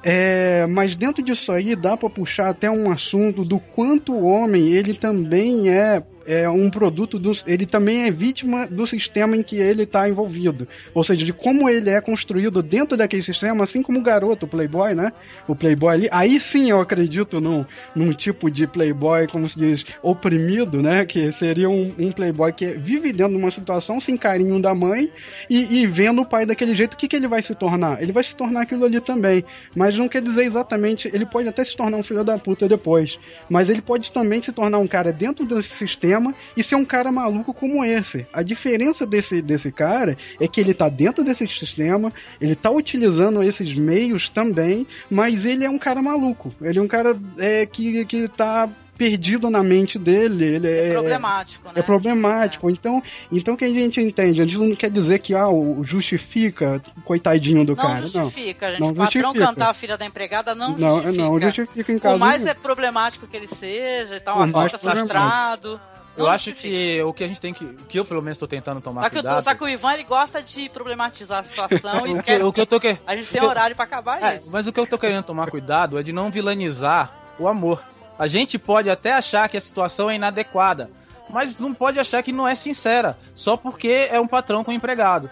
É, 0.05 0.67
mas 0.67 0.95
dentro 0.95 1.23
disso 1.23 1.51
aí 1.51 1.75
dá 1.75 1.97
pra 1.97 2.10
puxar 2.11 2.49
até 2.49 2.71
um 2.71 2.91
assunto 2.91 3.45
do 3.45 3.59
quanto 3.59 4.13
o 4.13 4.25
homem 4.25 4.73
ele 4.73 4.95
também 4.95 5.71
é 5.71 6.03
é 6.31 6.49
um 6.49 6.71
produto 6.71 7.19
do. 7.19 7.33
Ele 7.45 7.67
também 7.67 8.05
é 8.05 8.11
vítima 8.11 8.69
do 8.69 8.87
sistema 8.87 9.37
em 9.37 9.43
que 9.43 9.57
ele 9.57 9.83
está 9.83 10.09
envolvido. 10.09 10.69
Ou 10.95 11.03
seja, 11.03 11.25
de 11.25 11.33
como 11.33 11.69
ele 11.69 11.91
é 11.91 12.01
construído 12.01 12.63
dentro 12.63 12.97
daquele 12.97 13.23
sistema, 13.23 13.65
assim 13.65 13.83
como 13.83 13.99
o 13.99 14.03
garoto, 14.03 14.47
o 14.47 14.49
Playboy, 14.49 14.95
né? 14.95 15.13
O 15.49 15.57
Playboy 15.57 15.93
ali. 15.93 16.09
Aí 16.13 16.39
sim 16.39 16.71
eu 16.71 16.81
acredito 16.81 17.41
num, 17.41 17.67
num 17.97 18.13
tipo 18.13 18.49
de 18.49 18.65
Playboy, 18.65 19.27
como 19.27 19.49
se 19.49 19.59
diz, 19.59 19.85
oprimido, 20.01 20.81
né? 20.81 21.05
Que 21.05 21.33
seria 21.33 21.69
um, 21.69 21.93
um 21.99 22.13
Playboy 22.13 22.53
que 22.53 22.75
vive 22.75 23.13
dentro 23.13 23.33
de 23.33 23.43
uma 23.43 23.51
situação 23.51 24.01
sem 24.01 24.17
carinho 24.17 24.63
da 24.63 24.73
mãe 24.73 25.11
e, 25.49 25.81
e 25.81 25.87
vendo 25.89 26.23
o 26.23 26.27
pai 26.27 26.47
daquele 26.47 26.77
jeito, 26.77 26.95
o 26.95 26.97
que, 26.97 27.09
que 27.09 27.17
ele 27.17 27.27
vai 27.27 27.43
se 27.43 27.57
tornar? 27.57 28.01
Ele 28.01 28.13
vai 28.13 28.23
se 28.23 28.37
tornar 28.37 28.63
aquilo 28.63 28.85
ali 28.85 29.01
também. 29.01 29.45
Mas 29.75 29.99
não 29.99 30.09
quer 30.09 30.23
dizer 30.23 30.45
exatamente. 30.45 31.11
Ele 31.13 31.27
pode 31.27 31.49
até 31.49 31.65
se 31.65 31.77
tornar 31.77 31.97
um 31.97 32.05
filho 32.05 32.23
da 32.23 32.39
puta 32.39 32.69
depois. 32.69 33.19
Mas 33.49 33.69
ele 33.69 33.83
pode 33.83 34.13
também 34.13 34.41
se 34.41 34.53
tornar 34.53 34.79
um 34.79 34.87
cara 34.87 35.13
dentro 35.13 35.45
desse 35.45 35.77
sistema 35.77 36.20
e 36.57 36.63
ser 36.63 36.75
um 36.75 36.85
cara 36.85 37.11
maluco 37.11 37.55
como 37.55 37.85
esse. 37.85 38.27
A 38.33 38.43
diferença 38.43 39.07
desse, 39.07 39.41
desse 39.41 39.71
cara 39.73 40.17
é 40.41 40.47
que 40.47 40.61
ele 40.61 40.75
tá 40.75 40.89
dentro 40.89 41.25
desse 41.25 41.47
sistema, 41.49 42.13
ele 42.41 42.55
tá 42.55 42.71
utilizando 42.71 43.43
esses 43.43 43.75
meios 43.75 44.29
também, 44.31 44.87
mas 45.11 45.45
ele 45.45 45.65
é 45.65 45.71
um 45.71 45.79
cara 45.79 46.03
maluco. 46.03 46.53
Ele 46.61 46.79
é 46.79 46.83
um 46.83 46.89
cara 46.89 47.17
é, 47.39 47.65
que, 47.67 48.05
que 48.05 48.29
tá 48.29 48.69
perdido 48.99 49.49
na 49.49 49.63
mente 49.63 49.99
dele. 49.99 50.45
Ele 50.45 50.67
é, 50.69 50.89
É 50.89 50.93
problemático, 50.93 51.67
né? 51.69 51.73
É 51.77 51.83
problemático. 51.83 52.69
Então, 52.69 53.03
então 53.33 53.57
que 53.57 53.65
a 53.65 53.69
gente 53.73 53.99
entende? 53.99 54.43
A 54.43 54.45
gente 54.45 54.59
não 54.59 54.77
quer 54.77 54.91
dizer 54.91 55.21
que 55.21 55.35
ah, 55.35 55.49
o 55.49 55.83
justifica 55.83 56.83
coitadinho 57.03 57.65
do 57.65 57.75
Não 57.75 57.83
cara. 57.83 58.07
justifica, 58.07 58.71
gente. 58.73 58.81
não 58.81 58.89
o 58.91 58.95
patrão 58.95 59.23
justifica. 59.23 59.47
cantar 59.47 59.71
a 59.71 59.75
filha 59.75 59.97
da 59.97 60.05
empregada 60.05 60.55
não, 60.55 60.77
Não, 60.77 60.97
justifica. 61.01 61.23
não 61.23 61.41
justifica 61.41 61.93
em 61.93 61.99
Por 61.99 62.19
mais 62.19 62.45
é 62.45 62.53
problemático 62.53 63.27
que 63.27 63.37
ele 63.39 63.47
seja 63.47 64.17
e 64.17 64.21
tal, 64.21 64.37
um 64.39 64.43
artista 64.43 64.79
problemático. 64.79 65.09
frustrado. 65.09 65.81
Eu 66.21 66.31
acho 66.31 66.53
que 66.53 67.03
o 67.03 67.13
que 67.13 67.25
a 67.25 67.27
gente 67.29 67.41
tem 67.41 67.53
que. 67.55 67.65
O 67.65 67.75
que 67.89 67.99
eu 67.99 68.05
pelo 68.05 68.23
menos 68.23 68.39
tô 68.39 68.47
tentando 68.47 68.81
tomar 68.81 69.01
Só 69.03 69.09
que, 69.11 69.15
cuidado. 69.21 69.43
só 69.43 69.55
que 69.55 69.65
o 69.65 69.69
Ivan 69.69 69.95
ele 69.95 70.05
gosta 70.05 70.43
de 70.43 70.69
problematizar 70.69 71.39
a 71.41 71.43
situação 71.43 71.99
e 72.07 72.11
O 72.11 72.13
que- 72.13 72.19
esquece 72.19 72.45
o 72.45 72.53
que 72.53 72.61
eu 72.61 72.67
tô 72.67 72.79
que- 72.81 72.99
a 73.07 73.17
gente 73.17 73.29
tem 73.29 73.41
que 73.41 73.47
horário 73.47 73.75
pra 73.75 73.85
acabar 73.85 74.23
É, 74.23 74.37
isso. 74.37 74.51
mas 74.53 74.67
o 74.67 74.73
que 74.73 74.79
eu 74.81 74.87
tô 74.87 74.99
querendo 74.99 75.25
tomar 75.25 75.51
cuidado 75.51 75.99
é 75.99 76.03
de 76.03 76.13
não 76.13 76.31
vilanizar 76.31 77.13
o 77.39 77.49
amor. 77.49 77.83
A 78.19 78.27
gente 78.27 78.59
pode 78.59 78.91
até 78.91 79.13
achar 79.13 79.49
que 79.49 79.57
a 79.57 79.61
situação 79.61 80.11
é 80.11 80.15
inadequada, 80.17 80.91
mas 81.31 81.59
não 81.59 81.73
pode 81.73 81.99
achar 81.99 82.23
que 82.23 82.33
não 82.33 82.47
é 82.47 82.55
sincera, 82.55 83.17
só 83.35 83.57
porque 83.57 84.09
é 84.11 84.21
um 84.21 84.27
patrão 84.27 84.63
com 84.63 84.71
um 84.71 84.75
empregado. 84.75 85.31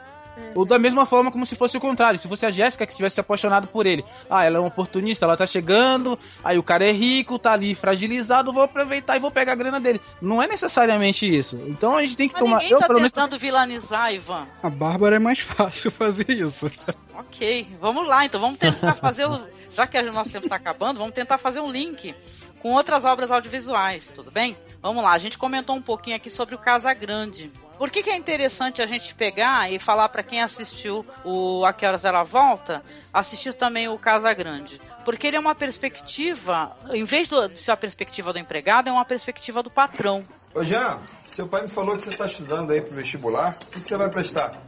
Ou 0.54 0.64
da 0.64 0.78
mesma 0.78 1.06
forma 1.06 1.30
como 1.30 1.46
se 1.46 1.54
fosse 1.54 1.76
o 1.76 1.80
contrário, 1.80 2.18
se 2.18 2.28
fosse 2.28 2.44
a 2.46 2.50
Jéssica 2.50 2.86
que 2.86 2.96
tivesse 2.96 3.14
se 3.14 3.20
apaixonado 3.20 3.68
por 3.68 3.86
ele. 3.86 4.04
Ah, 4.28 4.44
ela 4.44 4.58
é 4.58 4.60
um 4.60 4.66
oportunista, 4.66 5.24
ela 5.24 5.36
tá 5.36 5.46
chegando, 5.46 6.18
aí 6.42 6.58
o 6.58 6.62
cara 6.62 6.86
é 6.88 6.92
rico, 6.92 7.38
tá 7.38 7.52
ali 7.52 7.74
fragilizado, 7.74 8.52
vou 8.52 8.62
aproveitar 8.62 9.16
e 9.16 9.20
vou 9.20 9.30
pegar 9.30 9.52
a 9.52 9.56
grana 9.56 9.80
dele. 9.80 10.00
Não 10.20 10.42
é 10.42 10.46
necessariamente 10.46 11.26
isso. 11.26 11.56
Então 11.66 11.96
a 11.96 12.02
gente 12.02 12.16
tem 12.16 12.28
que 12.28 12.34
Mas 12.34 12.42
tomar. 12.42 12.56
ninguém 12.58 12.72
eu, 12.72 12.78
tá 12.78 12.86
pelo 12.86 12.98
menos, 12.98 13.12
tentando 13.12 13.38
vilanizar, 13.38 14.12
Ivan. 14.12 14.46
A 14.62 14.70
Bárbara 14.70 15.16
é 15.16 15.18
mais 15.18 15.40
fácil 15.40 15.90
fazer 15.90 16.28
isso. 16.30 16.70
Ok, 17.14 17.66
vamos 17.80 18.06
lá, 18.06 18.24
então 18.24 18.40
vamos 18.40 18.58
tentar 18.58 18.94
fazer 18.94 19.26
o. 19.26 19.40
Já 19.72 19.86
que 19.86 19.98
o 19.98 20.12
nosso 20.12 20.32
tempo 20.32 20.46
está 20.46 20.56
acabando, 20.56 20.98
vamos 20.98 21.14
tentar 21.14 21.38
fazer 21.38 21.60
um 21.60 21.70
link 21.70 22.14
com 22.60 22.72
outras 22.72 23.04
obras 23.04 23.30
audiovisuais, 23.30 24.10
tudo 24.14 24.30
bem? 24.30 24.56
Vamos 24.82 25.02
lá, 25.02 25.12
a 25.12 25.18
gente 25.18 25.38
comentou 25.38 25.76
um 25.76 25.82
pouquinho 25.82 26.16
aqui 26.16 26.30
sobre 26.30 26.54
o 26.54 26.58
Casa 26.58 26.92
Grande. 26.94 27.50
Por 27.78 27.90
que, 27.90 28.02
que 28.02 28.10
é 28.10 28.16
interessante 28.16 28.82
a 28.82 28.86
gente 28.86 29.14
pegar 29.14 29.70
e 29.72 29.78
falar 29.78 30.08
para 30.08 30.24
quem 30.24 30.42
assistiu 30.42 31.06
o 31.24 31.64
A 31.64 31.72
Que 31.72 31.86
Horas 31.86 32.04
Ela 32.04 32.24
Volta, 32.24 32.82
assistir 33.14 33.54
também 33.54 33.88
o 33.88 33.96
Casa 33.96 34.34
Grande? 34.34 34.80
Porque 35.04 35.28
ele 35.28 35.36
é 35.36 35.40
uma 35.40 35.54
perspectiva, 35.54 36.76
em 36.90 37.04
vez 37.04 37.28
de 37.28 37.56
ser 37.56 37.70
a 37.70 37.76
perspectiva 37.76 38.32
do 38.32 38.38
empregado, 38.38 38.88
é 38.88 38.92
uma 38.92 39.04
perspectiva 39.04 39.62
do 39.62 39.70
patrão. 39.70 40.26
Ô 40.52 40.64
Jean, 40.64 41.00
seu 41.24 41.46
pai 41.46 41.62
me 41.62 41.68
falou 41.68 41.96
que 41.96 42.02
você 42.02 42.10
está 42.10 42.26
estudando 42.26 42.72
aí 42.72 42.80
pro 42.80 42.96
vestibular. 42.96 43.56
O 43.62 43.66
que, 43.66 43.80
que 43.80 43.88
você 43.88 43.96
vai 43.96 44.10
prestar? 44.10 44.60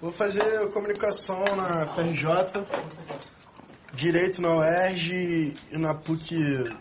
Vou 0.00 0.10
fazer 0.10 0.70
comunicação 0.70 1.44
na 1.54 1.86
FRJ, 1.86 2.64
Direito 3.92 4.40
na 4.40 4.56
UERJ 4.56 5.54
e 5.70 5.76
na 5.76 5.94
PUC. 5.94 6.74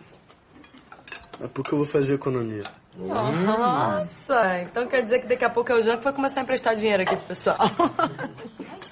Na 1.38 1.50
PUC 1.50 1.74
eu 1.74 1.80
vou 1.80 1.86
fazer 1.86 2.14
economia. 2.14 2.64
Nossa, 2.98 4.62
então 4.62 4.88
quer 4.88 5.04
dizer 5.04 5.20
que 5.20 5.28
daqui 5.28 5.46
a 5.46 5.50
pouco 5.50 5.72
é 5.72 5.76
o 5.76 5.82
Jean 5.82 5.98
que 5.98 6.04
vai 6.04 6.14
começar 6.14 6.42
a 6.42 6.44
emprestar 6.44 6.76
dinheiro 6.76 7.04
aqui 7.04 7.16
pro 7.16 7.28
pessoal. 7.28 7.58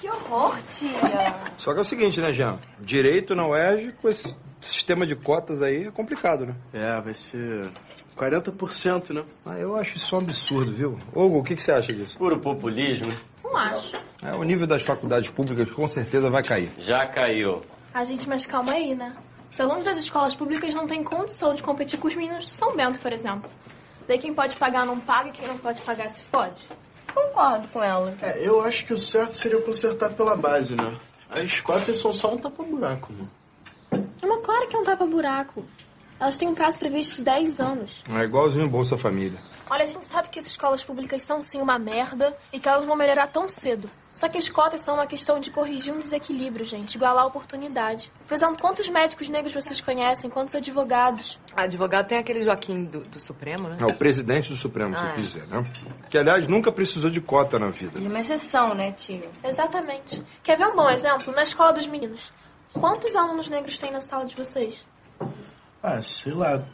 Que 0.00 0.08
horror, 0.08 0.56
tia. 0.78 1.52
Só 1.58 1.72
que 1.72 1.78
é 1.78 1.82
o 1.82 1.84
seguinte, 1.84 2.22
né, 2.22 2.32
Jean? 2.32 2.58
Direito 2.78 3.34
na 3.34 3.46
UERJ 3.46 3.92
com 4.00 4.08
esse 4.08 4.34
sistema 4.58 5.06
de 5.06 5.14
cotas 5.14 5.60
aí 5.60 5.88
é 5.88 5.90
complicado, 5.90 6.46
né? 6.46 6.54
É, 6.72 7.00
vai 7.02 7.12
ser 7.12 7.70
40%, 8.16 9.12
né? 9.12 9.24
Ah, 9.44 9.58
eu 9.58 9.76
acho 9.76 9.98
isso 9.98 10.16
um 10.16 10.20
absurdo, 10.20 10.72
viu? 10.72 10.98
Hugo, 11.14 11.40
o 11.40 11.42
que, 11.42 11.54
que 11.54 11.62
você 11.62 11.72
acha 11.72 11.92
disso? 11.92 12.16
Puro 12.16 12.40
populismo. 12.40 13.12
Não 13.44 13.54
acho. 13.54 13.94
É, 14.22 14.32
o 14.34 14.42
nível 14.42 14.66
das 14.66 14.82
faculdades 14.82 15.28
públicas 15.28 15.70
com 15.70 15.86
certeza 15.86 16.30
vai 16.30 16.42
cair. 16.42 16.70
Já 16.78 17.06
caiu. 17.06 17.60
A 17.92 18.02
gente, 18.02 18.26
mas 18.26 18.46
calma 18.46 18.72
aí, 18.72 18.94
né? 18.94 19.14
Os 19.50 19.60
alunos 19.60 19.84
das 19.84 19.98
escolas 19.98 20.34
públicas 20.34 20.72
não 20.72 20.86
têm 20.86 21.02
condição 21.02 21.54
de 21.54 21.62
competir 21.62 21.98
com 21.98 22.08
os 22.08 22.14
meninos 22.14 22.44
de 22.44 22.50
São 22.50 22.74
Bento, 22.74 23.00
por 23.00 23.12
exemplo. 23.12 23.50
Daí 24.10 24.18
quem 24.18 24.34
pode 24.34 24.56
pagar 24.56 24.84
não 24.84 24.98
paga 24.98 25.28
e 25.28 25.30
quem 25.30 25.46
não 25.46 25.56
pode 25.56 25.80
pagar 25.82 26.10
se 26.10 26.20
fode. 26.24 26.56
Concordo 27.14 27.68
com 27.68 27.80
ela. 27.80 28.12
É, 28.20 28.44
eu 28.44 28.60
acho 28.60 28.84
que 28.84 28.92
o 28.92 28.98
certo 28.98 29.36
seria 29.36 29.62
consertar 29.62 30.12
pela 30.14 30.34
base, 30.34 30.74
né? 30.74 30.98
As 31.30 31.60
cotas 31.60 31.96
são 31.98 32.12
só 32.12 32.34
um 32.34 32.36
tapa-buraco, 32.36 33.12
né? 33.12 33.28
É 34.20 34.26
uma 34.26 34.42
claro 34.42 34.66
que 34.66 34.74
é 34.74 34.80
um 34.80 34.84
tapa-buraco. 34.84 35.62
Elas 36.18 36.36
têm 36.36 36.48
um 36.48 36.56
prazo 36.56 36.76
previsto 36.80 37.18
de 37.18 37.22
10 37.22 37.60
anos. 37.60 38.02
É 38.08 38.24
igualzinho 38.24 38.68
Bolsa 38.68 38.98
Família. 38.98 39.38
Olha, 39.70 39.84
a 39.84 39.86
gente 39.86 40.04
sabe 40.06 40.28
que 40.30 40.38
as 40.40 40.46
escolas 40.46 40.82
públicas 40.82 41.22
são 41.22 41.40
sim 41.40 41.60
uma 41.62 41.78
merda 41.78 42.36
e 42.52 42.58
que 42.58 42.68
elas 42.68 42.84
vão 42.84 42.96
melhorar 42.96 43.28
tão 43.28 43.48
cedo. 43.48 43.88
Só 44.10 44.28
que 44.28 44.36
as 44.36 44.48
cotas 44.48 44.80
são 44.80 44.94
uma 44.96 45.06
questão 45.06 45.38
de 45.38 45.48
corrigir 45.52 45.94
um 45.94 45.98
desequilíbrio, 46.00 46.64
gente, 46.64 46.96
igualar 46.96 47.22
a 47.22 47.26
oportunidade. 47.28 48.10
Por 48.26 48.34
exemplo, 48.34 48.56
quantos 48.60 48.88
médicos 48.88 49.28
negros 49.28 49.52
vocês 49.54 49.80
conhecem? 49.80 50.28
Quantos 50.28 50.56
advogados? 50.56 51.38
Advogado 51.54 52.08
tem 52.08 52.18
aquele 52.18 52.42
Joaquim 52.42 52.82
do, 52.82 52.98
do 53.02 53.20
Supremo, 53.20 53.68
né? 53.68 53.76
É 53.78 53.84
o 53.84 53.94
presidente 53.96 54.50
do 54.50 54.56
Supremo, 54.56 54.96
se 54.98 55.00
Ah, 55.04 55.06
eu 55.06 55.10
é. 55.10 55.14
quis 55.14 55.32
dizer, 55.32 55.46
né? 55.46 55.64
Que, 56.10 56.18
aliás, 56.18 56.48
nunca 56.48 56.72
precisou 56.72 57.08
de 57.08 57.20
cota 57.20 57.56
na 57.56 57.68
vida. 57.70 57.96
Ele 57.98 58.06
é 58.06 58.08
uma 58.08 58.18
exceção, 58.20 58.74
né, 58.74 58.90
tio? 58.90 59.30
Exatamente. 59.44 60.20
Quer 60.42 60.58
ver 60.58 60.66
um 60.66 60.74
bom 60.74 60.90
exemplo? 60.90 61.32
Na 61.32 61.44
escola 61.44 61.72
dos 61.72 61.86
meninos. 61.86 62.32
Quantos 62.72 63.14
alunos 63.14 63.48
negros 63.48 63.78
tem 63.78 63.92
na 63.92 64.00
sala 64.00 64.24
de 64.24 64.34
vocês? 64.34 64.84
Ah, 65.80 66.02
sei 66.02 66.32
lá. 66.32 66.66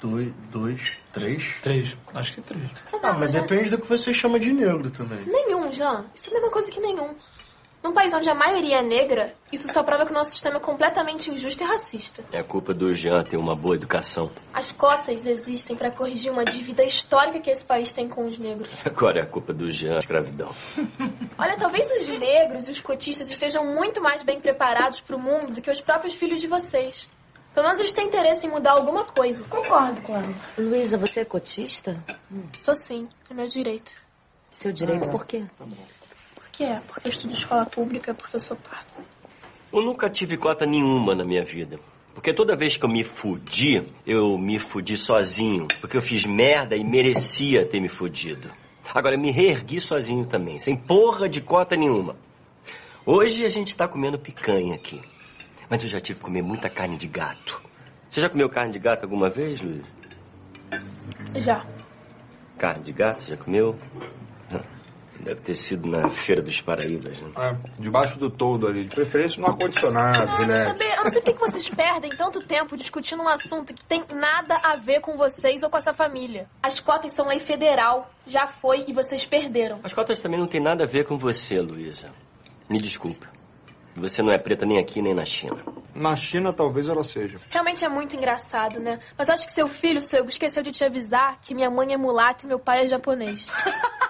Dois, 0.00 0.32
dois, 0.50 0.98
três? 1.12 1.54
Três. 1.62 1.96
Acho 2.14 2.34
que 2.34 2.40
três. 2.40 2.70
Ah, 3.02 3.12
mas 3.12 3.32
depende 3.32 3.70
do 3.70 3.78
que 3.78 3.86
você 3.86 4.12
chama 4.12 4.38
de 4.38 4.52
negro 4.52 4.90
também. 4.90 5.24
Nenhum, 5.26 5.70
Jean. 5.72 6.06
Isso 6.14 6.28
é 6.28 6.30
a 6.30 6.34
mesma 6.34 6.50
coisa 6.50 6.70
que 6.70 6.80
nenhum. 6.80 7.14
Num 7.82 7.94
país 7.94 8.12
onde 8.12 8.28
a 8.28 8.34
maioria 8.34 8.80
é 8.80 8.82
negra, 8.82 9.34
isso 9.50 9.66
só 9.72 9.82
prova 9.82 10.04
que 10.04 10.12
o 10.12 10.14
nosso 10.14 10.32
sistema 10.32 10.58
é 10.58 10.60
completamente 10.60 11.30
injusto 11.30 11.64
e 11.64 11.66
racista. 11.66 12.22
É 12.30 12.42
culpa 12.42 12.74
do 12.74 12.92
Jean 12.92 13.22
ter 13.22 13.38
uma 13.38 13.56
boa 13.56 13.74
educação. 13.74 14.30
As 14.52 14.70
cotas 14.70 15.26
existem 15.26 15.74
para 15.74 15.90
corrigir 15.90 16.30
uma 16.30 16.44
dívida 16.44 16.84
histórica 16.84 17.40
que 17.40 17.50
esse 17.50 17.64
país 17.64 17.90
tem 17.90 18.06
com 18.06 18.26
os 18.26 18.38
negros. 18.38 18.70
Agora 18.84 19.20
é 19.20 19.22
a 19.22 19.26
culpa 19.26 19.54
do 19.54 19.70
Jean, 19.70 19.96
a 19.96 19.98
escravidão. 19.98 20.54
Olha, 21.38 21.56
talvez 21.56 21.90
os 21.90 22.06
negros 22.06 22.68
e 22.68 22.70
os 22.70 22.80
cotistas 22.80 23.30
estejam 23.30 23.64
muito 23.64 24.02
mais 24.02 24.22
bem 24.22 24.38
preparados 24.38 25.00
para 25.00 25.16
o 25.16 25.18
mundo 25.18 25.50
do 25.50 25.62
que 25.62 25.70
os 25.70 25.80
próprios 25.80 26.12
filhos 26.12 26.38
de 26.38 26.46
vocês. 26.46 27.08
Pelo 27.54 27.66
menos 27.66 27.80
eles 27.80 27.92
têm 27.92 28.06
interesse 28.06 28.46
em 28.46 28.50
mudar 28.50 28.72
alguma 28.72 29.04
coisa. 29.04 29.42
Concordo 29.44 30.00
com 30.02 30.14
ela. 30.14 30.34
Luísa, 30.56 30.96
você 30.96 31.20
é 31.20 31.24
cotista? 31.24 32.02
Sou 32.54 32.74
sim, 32.76 33.08
é 33.28 33.34
meu 33.34 33.46
direito. 33.48 33.90
Seu 34.50 34.72
direito, 34.72 35.08
Ah. 35.08 35.10
por 35.10 35.26
quê? 35.26 35.44
Por 35.58 36.48
que 36.52 36.64
é? 36.64 36.80
Porque 36.80 37.08
eu 37.08 37.10
estudo 37.12 37.32
escola 37.34 37.66
pública, 37.66 38.14
porque 38.14 38.36
eu 38.36 38.40
sou 38.40 38.56
parda. 38.56 38.86
Eu 39.72 39.82
nunca 39.82 40.08
tive 40.08 40.36
cota 40.36 40.64
nenhuma 40.66 41.14
na 41.14 41.24
minha 41.24 41.44
vida. 41.44 41.78
Porque 42.14 42.32
toda 42.34 42.56
vez 42.56 42.76
que 42.76 42.84
eu 42.84 42.88
me 42.90 43.04
fudi, 43.04 43.82
eu 44.06 44.36
me 44.36 44.58
fudi 44.58 44.96
sozinho. 44.96 45.68
Porque 45.80 45.96
eu 45.96 46.02
fiz 46.02 46.24
merda 46.26 46.76
e 46.76 46.84
merecia 46.84 47.64
ter 47.66 47.80
me 47.80 47.88
fudido. 47.88 48.50
Agora, 48.92 49.14
eu 49.14 49.20
me 49.20 49.30
reergui 49.30 49.80
sozinho 49.80 50.26
também, 50.26 50.58
sem 50.58 50.76
porra 50.76 51.28
de 51.28 51.40
cota 51.40 51.76
nenhuma. 51.76 52.16
Hoje 53.06 53.44
a 53.44 53.48
gente 53.48 53.76
tá 53.76 53.86
comendo 53.86 54.18
picanha 54.18 54.74
aqui. 54.74 55.00
Mas 55.70 55.84
eu 55.84 55.88
já 55.88 56.00
tive 56.00 56.18
que 56.18 56.24
comer 56.24 56.42
muita 56.42 56.68
carne 56.68 56.96
de 56.96 57.06
gato. 57.06 57.62
Você 58.08 58.20
já 58.20 58.28
comeu 58.28 58.48
carne 58.50 58.72
de 58.72 58.78
gato 58.80 59.04
alguma 59.04 59.30
vez, 59.30 59.60
Luiz? 59.60 59.86
Já. 61.36 61.64
Carne 62.58 62.82
de 62.82 62.92
gato, 62.92 63.24
já 63.24 63.36
comeu? 63.36 63.78
Deve 65.20 65.40
ter 65.42 65.54
sido 65.54 65.88
na 65.88 66.08
Feira 66.08 66.40
dos 66.40 66.62
Paraíbas, 66.62 67.20
né? 67.20 67.30
É, 67.36 67.80
debaixo 67.80 68.18
do 68.18 68.30
toldo 68.30 68.66
ali. 68.66 68.84
De 68.84 68.94
preferência 68.94 69.38
no 69.40 69.48
ar-condicionado, 69.48 70.18
Eu 70.18 70.26
não, 70.26 70.36
relax. 70.38 70.64
saber, 70.64 70.96
eu 70.96 71.04
não 71.04 71.10
sei 71.10 71.20
por 71.20 71.26
que 71.26 71.32
que 71.34 71.40
vocês 71.40 71.68
perdem 71.68 72.10
tanto 72.10 72.40
tempo 72.40 72.74
discutindo 72.76 73.22
um 73.22 73.28
assunto 73.28 73.74
que 73.74 73.84
tem 73.84 74.02
nada 74.14 74.56
a 74.62 74.76
ver 74.76 75.00
com 75.00 75.18
vocês 75.18 75.62
ou 75.62 75.68
com 75.68 75.76
essa 75.76 75.92
família. 75.92 76.48
As 76.62 76.80
cotas 76.80 77.12
são 77.12 77.28
lei 77.28 77.38
federal, 77.38 78.10
já 78.26 78.46
foi 78.46 78.86
e 78.88 78.94
vocês 78.94 79.24
perderam. 79.26 79.78
As 79.84 79.92
cotas 79.92 80.18
também 80.20 80.40
não 80.40 80.46
tem 80.46 80.60
nada 80.60 80.84
a 80.84 80.86
ver 80.86 81.04
com 81.04 81.18
você, 81.18 81.60
Luísa. 81.60 82.10
Me 82.68 82.80
desculpa. 82.80 83.28
Você 83.94 84.22
não 84.22 84.32
é 84.32 84.38
preta 84.38 84.64
nem 84.64 84.78
aqui 84.78 85.02
nem 85.02 85.14
na 85.14 85.24
China. 85.24 85.62
Na 85.94 86.14
China, 86.16 86.52
talvez 86.52 86.88
ela 86.88 87.02
seja. 87.02 87.40
Realmente 87.50 87.84
é 87.84 87.88
muito 87.88 88.16
engraçado, 88.16 88.78
né? 88.78 89.00
Mas 89.18 89.28
acho 89.28 89.44
que 89.44 89.52
seu 89.52 89.68
filho, 89.68 90.00
seu, 90.00 90.24
esqueceu 90.24 90.62
de 90.62 90.70
te 90.70 90.84
avisar 90.84 91.40
que 91.40 91.54
minha 91.54 91.70
mãe 91.70 91.92
é 91.92 91.96
mulata 91.96 92.44
e 92.44 92.48
meu 92.48 92.58
pai 92.58 92.84
é 92.84 92.86
japonês. 92.86 93.48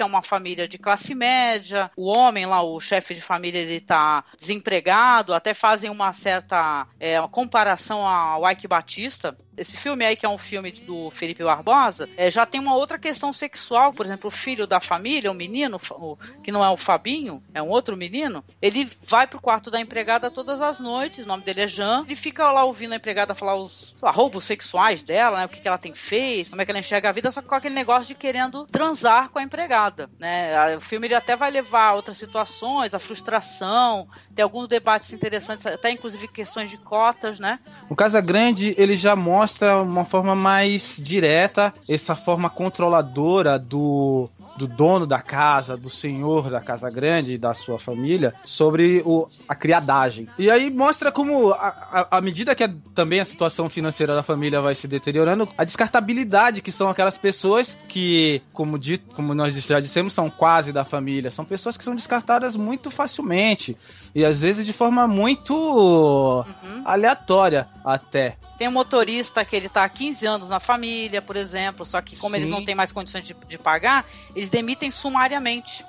que 0.00 0.02
é 0.02 0.06
uma 0.06 0.22
família 0.22 0.66
de 0.66 0.78
classe 0.78 1.14
média. 1.14 1.90
O 1.94 2.08
homem 2.08 2.46
lá, 2.46 2.62
o 2.62 2.80
chefe 2.80 3.14
de 3.14 3.20
família, 3.20 3.58
ele 3.58 3.80
tá 3.80 4.24
desempregado. 4.38 5.34
Até 5.34 5.52
fazem 5.52 5.90
uma 5.90 6.10
certa 6.10 6.86
é, 6.98 7.20
uma 7.20 7.28
comparação 7.28 8.06
ao 8.06 8.50
Ike 8.50 8.66
Batista. 8.66 9.36
Esse 9.60 9.76
filme 9.76 10.04
aí, 10.06 10.16
que 10.16 10.24
é 10.24 10.28
um 10.28 10.38
filme 10.38 10.72
do 10.72 11.10
Felipe 11.10 11.44
Barbosa, 11.44 12.08
é, 12.16 12.30
já 12.30 12.46
tem 12.46 12.58
uma 12.60 12.74
outra 12.74 12.98
questão 12.98 13.30
sexual. 13.32 13.92
Por 13.92 14.06
exemplo, 14.06 14.28
o 14.28 14.30
filho 14.30 14.66
da 14.66 14.80
família, 14.80 15.30
o 15.30 15.34
menino, 15.34 15.78
o- 15.90 16.16
que 16.42 16.50
não 16.50 16.64
é 16.64 16.70
o 16.70 16.76
Fabinho, 16.78 17.42
é 17.52 17.62
um 17.62 17.68
outro 17.68 17.94
menino, 17.96 18.42
ele 18.62 18.88
vai 19.02 19.26
pro 19.26 19.38
quarto 19.40 19.70
da 19.70 19.78
empregada 19.78 20.30
todas 20.30 20.62
as 20.62 20.80
noites, 20.80 21.24
o 21.26 21.28
nome 21.28 21.42
dele 21.42 21.60
é 21.60 21.66
Jean, 21.66 22.04
ele 22.06 22.16
fica 22.16 22.50
lá 22.50 22.64
ouvindo 22.64 22.92
a 22.92 22.96
empregada 22.96 23.34
falar 23.34 23.54
os 23.56 23.94
lá, 24.00 24.10
roubos 24.10 24.44
sexuais 24.44 25.02
dela, 25.02 25.38
né, 25.40 25.44
o 25.44 25.48
que, 25.50 25.60
que 25.60 25.68
ela 25.68 25.76
tem 25.76 25.92
feito, 25.94 26.48
como 26.50 26.62
é 26.62 26.64
que 26.64 26.70
ela 26.70 26.80
enxerga 26.80 27.10
a 27.10 27.12
vida, 27.12 27.30
só 27.30 27.42
que 27.42 27.48
com 27.48 27.54
aquele 27.54 27.74
negócio 27.74 28.08
de 28.08 28.14
querendo 28.14 28.66
transar 28.66 29.28
com 29.28 29.38
a 29.38 29.42
empregada, 29.42 30.08
né? 30.18 30.74
O 30.76 30.80
filme 30.80 31.06
ele 31.06 31.14
até 31.14 31.36
vai 31.36 31.50
levar 31.50 31.88
a 31.88 31.94
outras 31.94 32.16
situações, 32.16 32.94
a 32.94 32.98
frustração, 32.98 34.08
tem 34.34 34.42
alguns 34.42 34.68
debates 34.68 35.12
interessantes, 35.12 35.66
até 35.66 35.90
inclusive 35.90 36.26
questões 36.28 36.70
de 36.70 36.78
cotas, 36.78 37.38
né? 37.38 37.58
O 37.90 37.96
Casa 37.96 38.20
Grande, 38.20 38.74
ele 38.78 38.96
já 38.96 39.14
mostra 39.14 39.49
uma 39.82 40.04
forma 40.04 40.34
mais 40.34 40.96
direta, 40.98 41.72
essa 41.88 42.14
forma 42.14 42.48
controladora 42.50 43.58
do, 43.58 44.28
do 44.60 44.66
dono 44.68 45.06
da 45.06 45.22
casa, 45.22 45.74
do 45.74 45.88
senhor 45.88 46.50
da 46.50 46.60
Casa 46.60 46.90
Grande 46.90 47.32
e 47.32 47.38
da 47.38 47.54
sua 47.54 47.78
família, 47.78 48.34
sobre 48.44 49.00
o, 49.06 49.26
a 49.48 49.54
criadagem. 49.54 50.28
E 50.38 50.50
aí 50.50 50.68
mostra 50.68 51.10
como, 51.10 51.54
à 51.54 52.20
medida 52.22 52.54
que 52.54 52.62
a- 52.62 52.70
também 52.94 53.20
a 53.20 53.24
situação 53.24 53.70
financeira 53.70 54.14
da 54.14 54.22
família 54.22 54.60
vai 54.60 54.74
se 54.74 54.86
deteriorando, 54.86 55.48
a 55.56 55.64
descartabilidade 55.64 56.60
que 56.60 56.70
são 56.70 56.90
aquelas 56.90 57.16
pessoas 57.16 57.74
que, 57.88 58.42
como, 58.52 58.78
dito, 58.78 59.14
como 59.14 59.34
nós 59.34 59.54
já 59.54 59.80
dissemos, 59.80 60.12
são 60.12 60.28
quase 60.28 60.72
da 60.72 60.84
família. 60.84 61.30
São 61.30 61.44
pessoas 61.44 61.78
que 61.78 61.84
são 61.84 61.96
descartadas 61.96 62.54
muito 62.54 62.90
facilmente. 62.90 63.74
E 64.14 64.24
às 64.24 64.40
vezes 64.42 64.66
de 64.66 64.72
forma 64.74 65.08
muito 65.08 66.44
aleatória 66.84 67.66
até. 67.84 68.36
Tem 68.58 68.68
um 68.68 68.72
motorista 68.72 69.42
que 69.42 69.56
ele 69.56 69.70
tá 69.70 69.84
há 69.84 69.88
15 69.88 70.26
anos 70.26 70.48
na 70.50 70.60
família, 70.60 71.22
por 71.22 71.34
exemplo, 71.34 71.86
só 71.86 72.00
que 72.02 72.14
como 72.16 72.36
eles 72.36 72.48
Sim. 72.48 72.54
não 72.54 72.62
têm 72.62 72.74
mais 72.74 72.92
condições 72.92 73.24
de, 73.24 73.34
de 73.48 73.56
pagar, 73.56 74.04
eles 74.36 74.49
demitem 74.50 74.90
sumariamente 74.90 75.84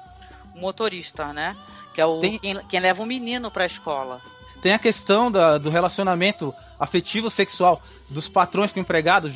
o 0.55 0.59
motorista, 0.61 1.33
né? 1.33 1.55
Que 1.93 1.99
é 2.01 2.05
o 2.05 2.19
Tem- 2.19 2.39
quem, 2.39 2.65
quem 2.67 2.79
leva 2.79 3.01
o 3.03 3.05
menino 3.05 3.49
pra 3.51 3.65
escola. 3.65 4.21
Tem 4.61 4.73
a 4.73 4.79
questão 4.79 5.31
da- 5.31 5.57
do 5.57 5.69
relacionamento 5.69 6.53
afetivo 6.79 7.29
sexual 7.29 7.81
dos 8.09 8.27
patrões 8.27 8.71
com 8.71 8.79
empregados, 8.79 9.33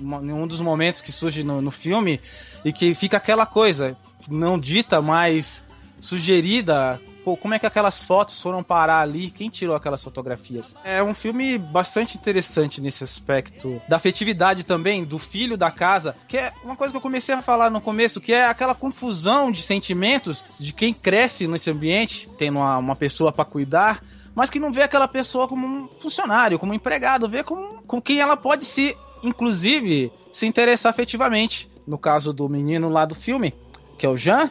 em 0.00 0.32
um 0.32 0.46
dos 0.46 0.60
momentos 0.60 1.00
que 1.00 1.10
surge 1.10 1.42
no, 1.42 1.60
no 1.62 1.70
filme, 1.70 2.20
e 2.64 2.72
que 2.72 2.94
fica 2.94 3.16
aquela 3.16 3.46
coisa 3.46 3.96
não 4.28 4.58
dita, 4.58 5.00
mas 5.00 5.62
sugerida. 6.00 7.00
Pô, 7.24 7.36
como 7.36 7.54
é 7.54 7.58
que 7.58 7.66
aquelas 7.66 8.02
fotos 8.02 8.40
foram 8.40 8.62
parar 8.62 9.00
ali? 9.00 9.30
Quem 9.30 9.50
tirou 9.50 9.74
aquelas 9.74 10.02
fotografias? 10.02 10.74
É 10.84 11.02
um 11.02 11.14
filme 11.14 11.58
bastante 11.58 12.16
interessante 12.16 12.80
nesse 12.80 13.04
aspecto. 13.04 13.80
Da 13.88 13.96
afetividade 13.96 14.64
também, 14.64 15.04
do 15.04 15.18
filho 15.18 15.56
da 15.56 15.70
casa, 15.70 16.14
que 16.26 16.36
é 16.36 16.52
uma 16.64 16.76
coisa 16.76 16.92
que 16.92 16.96
eu 16.96 17.02
comecei 17.02 17.34
a 17.34 17.42
falar 17.42 17.70
no 17.70 17.80
começo, 17.80 18.20
que 18.20 18.32
é 18.32 18.46
aquela 18.46 18.74
confusão 18.74 19.50
de 19.50 19.62
sentimentos 19.62 20.44
de 20.58 20.72
quem 20.72 20.94
cresce 20.94 21.46
nesse 21.46 21.70
ambiente, 21.70 22.28
tendo 22.38 22.58
uma, 22.58 22.78
uma 22.78 22.96
pessoa 22.96 23.32
para 23.32 23.44
cuidar, 23.44 24.00
mas 24.34 24.50
que 24.50 24.60
não 24.60 24.72
vê 24.72 24.82
aquela 24.82 25.08
pessoa 25.08 25.48
como 25.48 25.66
um 25.66 25.88
funcionário, 26.00 26.58
como 26.58 26.72
um 26.72 26.74
empregado, 26.76 27.28
vê 27.28 27.42
como, 27.42 27.82
com 27.82 28.00
quem 28.00 28.20
ela 28.20 28.36
pode 28.36 28.64
se, 28.64 28.96
inclusive, 29.22 30.12
se 30.32 30.46
interessar 30.46 30.90
afetivamente. 30.90 31.68
No 31.86 31.98
caso 31.98 32.32
do 32.32 32.48
menino 32.48 32.88
lá 32.88 33.04
do 33.04 33.14
filme, 33.14 33.54
que 33.98 34.06
é 34.06 34.08
o 34.08 34.16
Jean, 34.16 34.50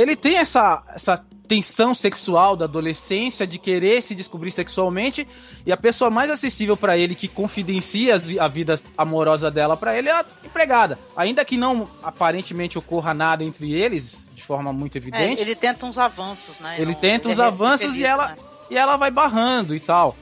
ele 0.00 0.16
tem 0.16 0.36
essa, 0.36 0.82
essa 0.94 1.24
tensão 1.48 1.92
sexual 1.94 2.56
da 2.56 2.64
adolescência, 2.66 3.46
de 3.46 3.58
querer 3.58 4.02
se 4.02 4.14
descobrir 4.14 4.50
sexualmente, 4.52 5.26
e 5.66 5.72
a 5.72 5.76
pessoa 5.76 6.08
mais 6.10 6.30
acessível 6.30 6.76
para 6.76 6.96
ele, 6.96 7.14
que 7.16 7.26
confidencia 7.26 8.14
a 8.38 8.48
vida 8.48 8.80
amorosa 8.96 9.50
dela 9.50 9.76
para 9.76 9.96
ele, 9.98 10.08
é 10.08 10.12
a 10.12 10.24
empregada. 10.44 10.96
Ainda 11.16 11.44
que 11.44 11.56
não 11.56 11.88
aparentemente 12.02 12.78
ocorra 12.78 13.12
nada 13.12 13.42
entre 13.42 13.72
eles, 13.72 14.16
de 14.34 14.42
forma 14.44 14.72
muito 14.72 14.94
É, 14.96 14.98
evidente. 14.98 15.40
ele 15.40 15.56
tenta 15.56 15.86
uns 15.86 15.98
avanços, 15.98 16.58
né? 16.60 16.76
Ele 16.78 16.92
Não- 16.92 17.00
tenta 17.00 17.28
uns 17.28 17.38
é 17.38 17.44
avanços 17.44 17.86
feliz, 17.88 18.00
e 18.00 18.04
ela, 18.04 18.28
né? 18.28 18.36
e 18.70 18.76
ela 18.78 18.96
vai 18.96 19.10
barrando 19.10 19.74
e 19.74 19.80
tal. 19.80 20.16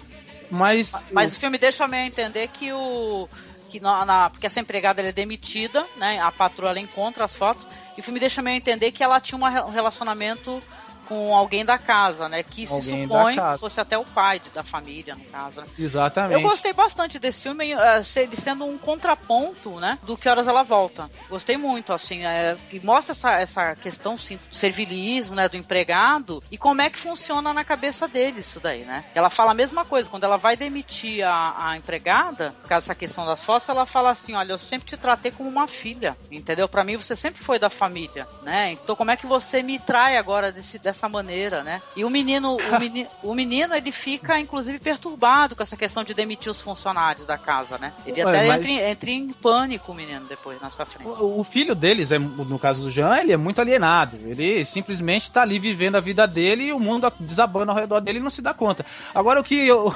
Mas. 0.50 0.90
Mas 1.12 1.36
o 1.36 1.38
filme 1.38 1.58
deixa 1.58 1.86
meio 1.86 2.04
a 2.04 2.06
entender 2.06 2.48
que 2.48 2.72
o. 2.72 3.28
Que 3.68 3.78
na, 3.80 4.02
na- 4.06 4.30
porque 4.30 4.46
essa 4.46 4.60
empregada 4.60 5.02
é 5.02 5.12
demitida, 5.12 5.84
né? 5.98 6.18
A 6.20 6.32
patroa 6.32 6.70
ela 6.70 6.80
encontra 6.80 7.22
as 7.26 7.36
fotos. 7.36 7.68
E 7.98 8.00
o 8.00 8.02
filme 8.04 8.20
deixa 8.20 8.40
meio 8.40 8.56
entender 8.56 8.92
que 8.92 9.02
ela 9.02 9.20
tinha 9.20 9.36
um 9.36 9.70
relacionamento 9.70 10.62
com 11.08 11.34
alguém 11.34 11.64
da 11.64 11.78
casa, 11.78 12.28
né? 12.28 12.42
Que 12.42 12.66
se 12.66 12.72
Alguém 12.74 13.06
da 13.08 13.14
supõe 13.14 13.36
fosse 13.58 13.80
até 13.80 13.96
o 13.96 14.04
pai 14.04 14.40
da 14.54 14.62
família, 14.62 15.14
no 15.14 15.24
caso, 15.24 15.60
né? 15.62 15.66
Exatamente. 15.78 16.34
Eu 16.34 16.40
gostei 16.42 16.72
bastante 16.72 17.18
desse 17.18 17.42
filme, 17.42 17.72
se- 18.04 18.20
ele 18.20 18.36
sendo 18.36 18.64
um 18.64 18.76
contraponto, 18.78 19.78
né, 19.80 19.98
do 20.02 20.16
Que 20.16 20.28
Horas 20.28 20.46
Ela 20.48 20.62
Volta. 20.62 21.10
Gostei 21.28 21.56
muito, 21.56 21.92
assim, 21.92 22.24
é, 22.24 22.56
que 22.68 22.84
mostra 22.84 23.12
essa, 23.12 23.32
essa 23.40 23.76
questão, 23.76 24.16
sim, 24.18 24.36
do 24.36 24.54
servilismo, 24.54 25.34
né, 25.34 25.48
do 25.48 25.56
empregado, 25.56 26.42
e 26.50 26.58
como 26.58 26.82
é 26.82 26.90
que 26.90 26.98
funciona 26.98 27.52
na 27.52 27.64
cabeça 27.64 28.08
dele 28.08 28.40
isso 28.40 28.60
daí, 28.60 28.84
né. 28.84 29.04
Ela 29.14 29.30
fala 29.30 29.52
a 29.52 29.54
mesma 29.54 29.84
coisa, 29.84 30.08
quando 30.10 30.24
ela 30.24 30.36
vai 30.36 30.56
demitir 30.56 31.24
a, 31.24 31.70
a 31.70 31.76
empregada, 31.76 32.52
por 32.62 32.68
causa 32.68 32.86
dessa 32.86 32.94
questão 32.94 33.24
das 33.26 33.44
fotos, 33.44 33.68
ela 33.68 33.86
fala 33.86 34.10
assim, 34.10 34.34
olha, 34.34 34.52
eu 34.52 34.58
sempre 34.58 34.86
te 34.88 34.96
tratei 34.96 35.30
como 35.30 35.48
uma 35.48 35.66
filha, 35.68 36.16
entendeu? 36.30 36.68
Pra 36.68 36.84
mim 36.84 36.96
você 36.96 37.14
sempre 37.16 37.42
foi 37.42 37.58
da 37.58 37.70
família, 37.70 38.26
né, 38.42 38.72
então 38.72 38.96
como 38.96 39.10
é 39.10 39.16
que 39.16 39.26
você 39.26 39.62
me 39.62 39.78
trai 39.78 40.16
agora 40.16 40.50
desse, 40.50 40.78
dessa 40.78 40.97
maneira, 41.06 41.62
né. 41.62 41.82
E 41.94 42.02
o 42.02 42.08
menino, 42.08 42.56
o 42.56 42.78
menino, 42.78 43.08
o 43.22 43.34
menino, 43.34 43.74
ele 43.74 43.92
fica, 43.92 44.40
inclusive, 44.40 44.78
perturbado 44.78 45.54
com 45.54 45.62
essa 45.62 45.76
questão 45.76 46.02
de 46.02 46.14
demitir 46.14 46.50
os 46.50 46.62
funcionários 46.62 47.26
da 47.26 47.36
casa, 47.36 47.76
né. 47.76 47.92
Ele 48.06 48.24
Ué, 48.24 48.28
até 48.30 48.46
mas- 48.48 48.56
entra, 48.56 48.70
em- 48.70 48.90
entra 48.90 49.10
em 49.10 49.32
pânico, 49.34 49.92
o 49.92 49.94
menino, 49.94 50.24
depois, 50.26 50.58
na 50.62 50.70
sua 50.70 50.86
frente. 50.86 51.06
O, 51.06 51.40
o 51.40 51.44
filho 51.44 51.74
deles, 51.74 52.10
é, 52.10 52.18
no 52.18 52.58
caso 52.58 52.84
do 52.84 52.90
Jean, 52.90 53.18
ele 53.18 53.32
é 53.32 53.36
muito 53.36 53.60
alienado. 53.60 54.16
Ele 54.24 54.64
simplesmente 54.64 55.30
tá 55.30 55.42
ali 55.42 55.58
vivendo 55.58 55.96
a 55.96 56.00
vida 56.00 56.26
dele 56.26 56.64
e 56.68 56.72
o 56.72 56.80
mundo 56.80 57.12
desabando 57.20 57.70
ao 57.72 57.76
redor 57.76 58.00
dele 58.00 58.18
e 58.18 58.22
não 58.22 58.30
se 58.30 58.40
dá 58.40 58.54
conta. 58.54 58.86
Agora 59.14 59.40
o 59.40 59.44
que 59.44 59.54
eu, 59.54 59.94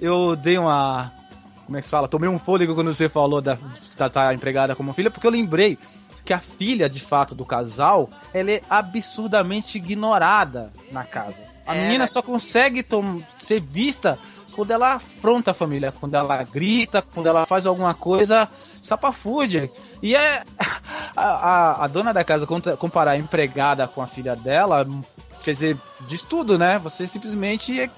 eu 0.00 0.34
dei 0.36 0.58
uma. 0.58 1.12
Como 1.64 1.76
é 1.76 1.80
que 1.80 1.86
se 1.86 1.90
fala? 1.90 2.06
Tomei 2.08 2.28
um 2.28 2.38
fôlego 2.38 2.74
quando 2.74 2.94
você 2.94 3.08
falou 3.08 3.40
da 3.40 3.54
de 3.54 3.90
tratar 3.96 4.28
a 4.28 4.34
empregada 4.34 4.76
como 4.76 4.92
filha, 4.92 5.10
porque 5.10 5.26
eu 5.26 5.30
lembrei 5.30 5.78
que 6.26 6.34
a 6.34 6.40
filha, 6.40 6.88
de 6.88 7.00
fato, 7.00 7.34
do 7.34 7.44
casal, 7.44 8.10
ela 8.34 8.50
é 8.50 8.60
absurdamente 8.68 9.78
ignorada 9.78 10.72
na 10.92 11.04
casa. 11.04 11.36
A 11.66 11.74
É, 11.74 11.82
menina 11.82 12.04
né? 12.04 12.06
só 12.08 12.20
consegue 12.20 12.84
ser 13.38 13.60
vista 13.60 14.18
quando 14.54 14.70
ela 14.72 14.94
afronta 14.94 15.52
a 15.52 15.54
família, 15.54 15.92
quando 15.92 16.14
ela 16.14 16.42
grita, 16.42 17.00
quando 17.02 17.26
ela 17.26 17.46
faz 17.46 17.64
alguma 17.66 17.94
coisa 17.94 18.48
sapafúrdia. 18.82 19.70
E 20.02 20.14
é. 20.14 20.42
A, 21.18 21.22
a, 21.28 21.84
a 21.84 21.86
dona 21.86 22.12
da 22.12 22.22
casa 22.22 22.46
comparar 22.78 23.12
a 23.12 23.16
empregada 23.16 23.88
com 23.88 24.02
a 24.02 24.06
filha 24.06 24.36
dela, 24.36 24.86
quer 25.46 25.52
dizer, 25.52 25.78
diz 26.00 26.22
tudo, 26.22 26.58
né? 26.58 26.76
Você 26.78 27.06
simplesmente. 27.06 27.80
é- 27.80 27.88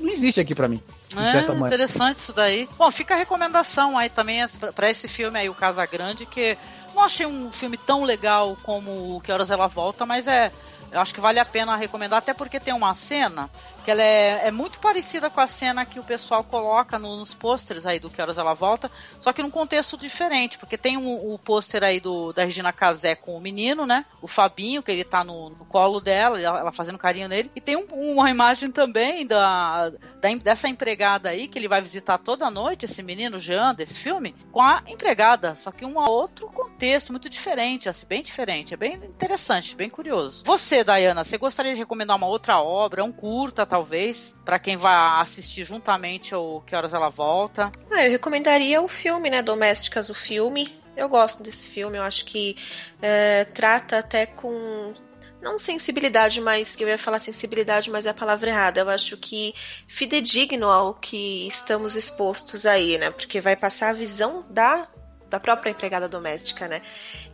não 0.00 0.10
existe 0.10 0.40
aqui 0.40 0.52
pra 0.52 0.66
mim. 0.66 0.82
É, 1.16 1.66
interessante 1.66 2.16
isso 2.16 2.32
daí. 2.32 2.68
Bom, 2.76 2.90
fica 2.90 3.14
a 3.14 3.16
recomendação 3.16 3.96
aí 3.96 4.08
também 4.08 4.44
para 4.74 4.90
esse 4.90 5.06
filme 5.06 5.38
aí, 5.38 5.48
o 5.48 5.54
Casa 5.54 5.86
Grande, 5.86 6.26
que 6.26 6.58
não 6.96 7.04
achei 7.04 7.24
um 7.24 7.52
filme 7.52 7.76
tão 7.76 8.02
legal 8.02 8.56
como 8.64 9.16
o 9.16 9.20
Que 9.20 9.30
Horas 9.30 9.52
Ela 9.52 9.68
Volta, 9.68 10.04
mas 10.04 10.26
é. 10.26 10.50
Eu 10.90 11.00
acho 11.00 11.14
que 11.14 11.20
vale 11.20 11.38
a 11.38 11.44
pena 11.44 11.76
recomendar, 11.76 12.18
até 12.18 12.32
porque 12.32 12.58
tem 12.58 12.72
uma 12.74 12.94
cena 12.94 13.50
que 13.84 13.90
ela 13.90 14.02
é, 14.02 14.48
é 14.48 14.50
muito 14.50 14.80
parecida 14.80 15.28
com 15.30 15.40
a 15.40 15.46
cena 15.46 15.84
que 15.86 15.98
o 16.00 16.04
pessoal 16.04 16.42
coloca 16.44 16.98
no- 16.98 17.16
nos 17.16 17.34
pôsteres 17.34 17.86
aí 17.86 17.98
do 17.98 18.10
Que 18.10 18.20
Horas 18.20 18.38
Ela 18.38 18.54
Volta, 18.54 18.90
só 19.20 19.32
que 19.32 19.42
num 19.42 19.50
contexto 19.50 19.96
diferente, 19.96 20.58
porque 20.58 20.76
tem 20.78 20.96
o, 20.96 21.34
o 21.34 21.38
pôster 21.38 21.82
aí 21.82 22.00
do, 22.00 22.32
da 22.32 22.44
Regina 22.44 22.72
Casé 22.72 23.14
com 23.14 23.36
o 23.36 23.40
menino, 23.40 23.86
né? 23.86 24.04
O 24.20 24.26
Fabinho, 24.28 24.82
que 24.82 24.90
ele 24.90 25.04
tá 25.04 25.22
no, 25.24 25.50
no 25.50 25.64
colo 25.66 26.00
dela, 26.00 26.40
ela, 26.40 26.72
fazendo 26.72 26.98
carinho 26.98 27.28
nele, 27.28 27.50
e 27.56 27.60
tem 27.60 27.76
um- 27.76 27.86
uma 28.12 28.30
imagem 28.30 28.70
também 28.70 29.26
da, 29.26 29.90
da 29.90 30.28
dessa 30.42 30.68
empregada 30.68 31.28
aí, 31.30 31.48
que 31.48 31.58
ele 31.58 31.68
vai 31.68 31.80
visitar 31.80 32.18
toda 32.18 32.50
noite, 32.50 32.84
esse 32.84 33.02
menino 33.02 33.38
Jean, 33.38 33.74
desse 33.74 33.98
filme, 33.98 34.34
com 34.52 34.60
a 34.60 34.82
empregada, 34.86 35.54
só 35.54 35.70
que 35.70 35.84
um 35.84 35.98
outro 35.98 36.48
contexto, 36.48 37.10
muito 37.12 37.28
diferente, 37.28 37.88
assim, 37.88 38.06
bem 38.06 38.22
diferente, 38.22 38.74
é 38.74 38.76
bem 38.76 38.94
interessante, 38.94 39.74
bem 39.74 39.88
curioso. 39.90 40.42
Você, 40.44 40.77
Dayana, 40.84 41.24
você 41.24 41.38
gostaria 41.38 41.72
de 41.72 41.78
recomendar 41.78 42.16
uma 42.16 42.26
outra 42.26 42.60
obra, 42.60 43.04
um 43.04 43.12
curta, 43.12 43.66
talvez, 43.66 44.34
para 44.44 44.58
quem 44.58 44.76
vai 44.76 45.20
assistir 45.20 45.64
juntamente 45.64 46.34
ao 46.34 46.60
Que 46.62 46.74
Horas 46.74 46.94
Ela 46.94 47.08
Volta? 47.08 47.70
Ah, 47.90 48.04
eu 48.04 48.10
recomendaria 48.10 48.80
o 48.80 48.88
filme, 48.88 49.30
né? 49.30 49.42
Domésticas, 49.42 50.10
o 50.10 50.14
filme. 50.14 50.78
Eu 50.96 51.08
gosto 51.08 51.42
desse 51.42 51.68
filme, 51.68 51.96
eu 51.96 52.02
acho 52.02 52.24
que 52.24 52.56
é, 53.00 53.44
trata 53.44 53.98
até 53.98 54.26
com. 54.26 54.94
Não 55.40 55.56
sensibilidade, 55.56 56.40
mas 56.40 56.74
que 56.74 56.82
eu 56.82 56.88
ia 56.88 56.98
falar 56.98 57.20
sensibilidade, 57.20 57.88
mas 57.88 58.06
é 58.06 58.10
a 58.10 58.14
palavra 58.14 58.50
errada. 58.50 58.80
Eu 58.80 58.88
acho 58.90 59.16
que 59.16 59.54
fidedigno 59.86 60.68
ao 60.68 60.94
que 60.94 61.46
estamos 61.46 61.94
expostos 61.94 62.66
aí, 62.66 62.98
né? 62.98 63.10
Porque 63.10 63.40
vai 63.40 63.54
passar 63.54 63.90
a 63.90 63.92
visão 63.92 64.44
da, 64.50 64.88
da 65.30 65.38
própria 65.38 65.70
empregada 65.70 66.08
doméstica, 66.08 66.66
né? 66.66 66.82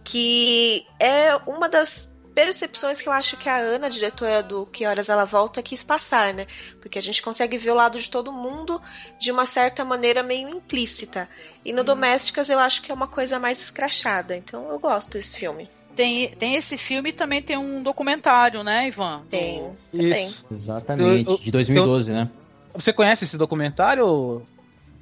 Que 0.05 0.87
é 1.01 1.35
uma 1.47 1.67
das 1.67 2.14
percepções 2.35 3.01
que 3.01 3.09
eu 3.09 3.13
acho 3.13 3.37
que 3.37 3.49
a 3.49 3.57
Ana, 3.59 3.89
diretora 3.89 4.43
do 4.43 4.67
Que 4.67 4.87
Horas 4.87 5.09
Ela 5.09 5.25
Volta, 5.25 5.63
quis 5.63 5.85
passar, 5.85 6.35
né? 6.35 6.47
Porque 6.81 6.99
a 6.99 7.03
gente 7.03 7.23
consegue 7.23 7.57
ver 7.57 7.71
o 7.71 7.75
lado 7.75 7.99
de 7.99 8.11
todo 8.11 8.33
mundo 8.33 8.81
de 9.21 9.31
uma 9.31 9.47
certa 9.47 9.85
maneira 9.85 10.23
meio 10.23 10.49
implícita. 10.49 11.29
E 11.65 11.73
no 11.73 11.85
Domésticas 11.85 12.51
eu 12.51 12.59
acho 12.59 12.83
que 12.83 12.91
é 12.91 12.95
uma 12.95 13.07
coisa 13.07 13.39
mais 13.39 13.61
escrachada. 13.61 14.37
Então 14.37 14.69
eu 14.71 14.79
gosto 14.79 15.13
desse 15.13 15.39
filme. 15.39 15.69
Tem, 15.95 16.29
tem 16.31 16.57
esse 16.57 16.77
filme 16.77 17.11
e 17.11 17.13
também 17.13 17.41
tem 17.41 17.57
um 17.57 17.81
documentário, 17.81 18.65
né, 18.65 18.89
Ivan? 18.89 19.23
Tem. 19.31 19.63
Isso. 19.93 20.45
Exatamente, 20.51 21.29
Eu- 21.31 21.37
eu- 21.37 21.41
de 21.41 21.53
2012, 21.53 22.13
né? 22.13 22.29
Você 22.75 22.93
conhece 22.93 23.25
esse 23.25 23.37
documentário? 23.39 24.43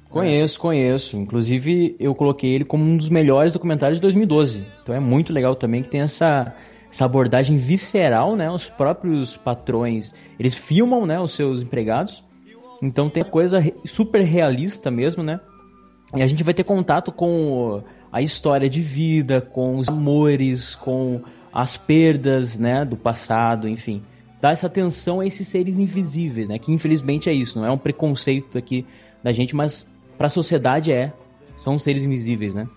Conheço, 0.07 0.59
conheço. 0.59 1.17
Inclusive, 1.17 1.95
eu 1.99 2.13
coloquei 2.13 2.51
ele 2.53 2.63
como 2.63 2.83
um 2.83 2.95
dos 2.95 3.09
melhores 3.09 3.51
documentários 3.51 3.97
de 3.97 4.01
2012. 4.03 4.63
Então 4.83 4.93
é 4.93 4.99
muito 4.99 5.33
legal 5.33 5.55
também 5.55 5.81
que 5.81 5.89
tem 5.89 6.01
essa, 6.01 6.55
essa 6.93 7.05
abordagem 7.05 7.57
visceral, 7.57 8.35
né? 8.35 8.51
Os 8.51 8.69
próprios 8.69 9.35
patrões, 9.35 10.13
eles 10.39 10.53
filmam, 10.53 11.07
né, 11.07 11.19
os 11.19 11.33
seus 11.33 11.59
empregados. 11.59 12.23
Então 12.83 13.09
tem 13.09 13.23
coisa 13.23 13.59
super 13.83 14.23
realista 14.23 14.91
mesmo, 14.91 15.23
né? 15.23 15.39
E 16.15 16.21
a 16.21 16.27
gente 16.27 16.43
vai 16.43 16.53
ter 16.53 16.63
contato 16.63 17.11
com 17.11 17.81
a 18.11 18.21
história 18.21 18.69
de 18.69 18.79
vida, 18.79 19.41
com 19.41 19.79
os 19.79 19.89
amores, 19.89 20.75
com 20.75 21.19
as 21.51 21.75
perdas, 21.75 22.59
né, 22.59 22.85
do 22.85 22.95
passado, 22.95 23.67
enfim. 23.67 24.03
Dá 24.39 24.51
essa 24.51 24.67
atenção 24.67 25.19
a 25.19 25.25
esses 25.25 25.47
seres 25.47 25.79
invisíveis, 25.79 26.49
né? 26.49 26.59
Que 26.59 26.71
infelizmente 26.71 27.27
é 27.27 27.33
isso, 27.33 27.59
não 27.59 27.65
é 27.65 27.71
um 27.71 27.77
preconceito 27.77 28.55
aqui 28.55 28.85
da 29.23 29.31
gente, 29.31 29.55
mas 29.55 29.91
para 30.15 30.27
a 30.27 30.29
sociedade 30.29 30.91
é. 30.91 31.11
São 31.55 31.79
seres 31.79 32.03
invisíveis, 32.03 32.53
né? 32.53 32.67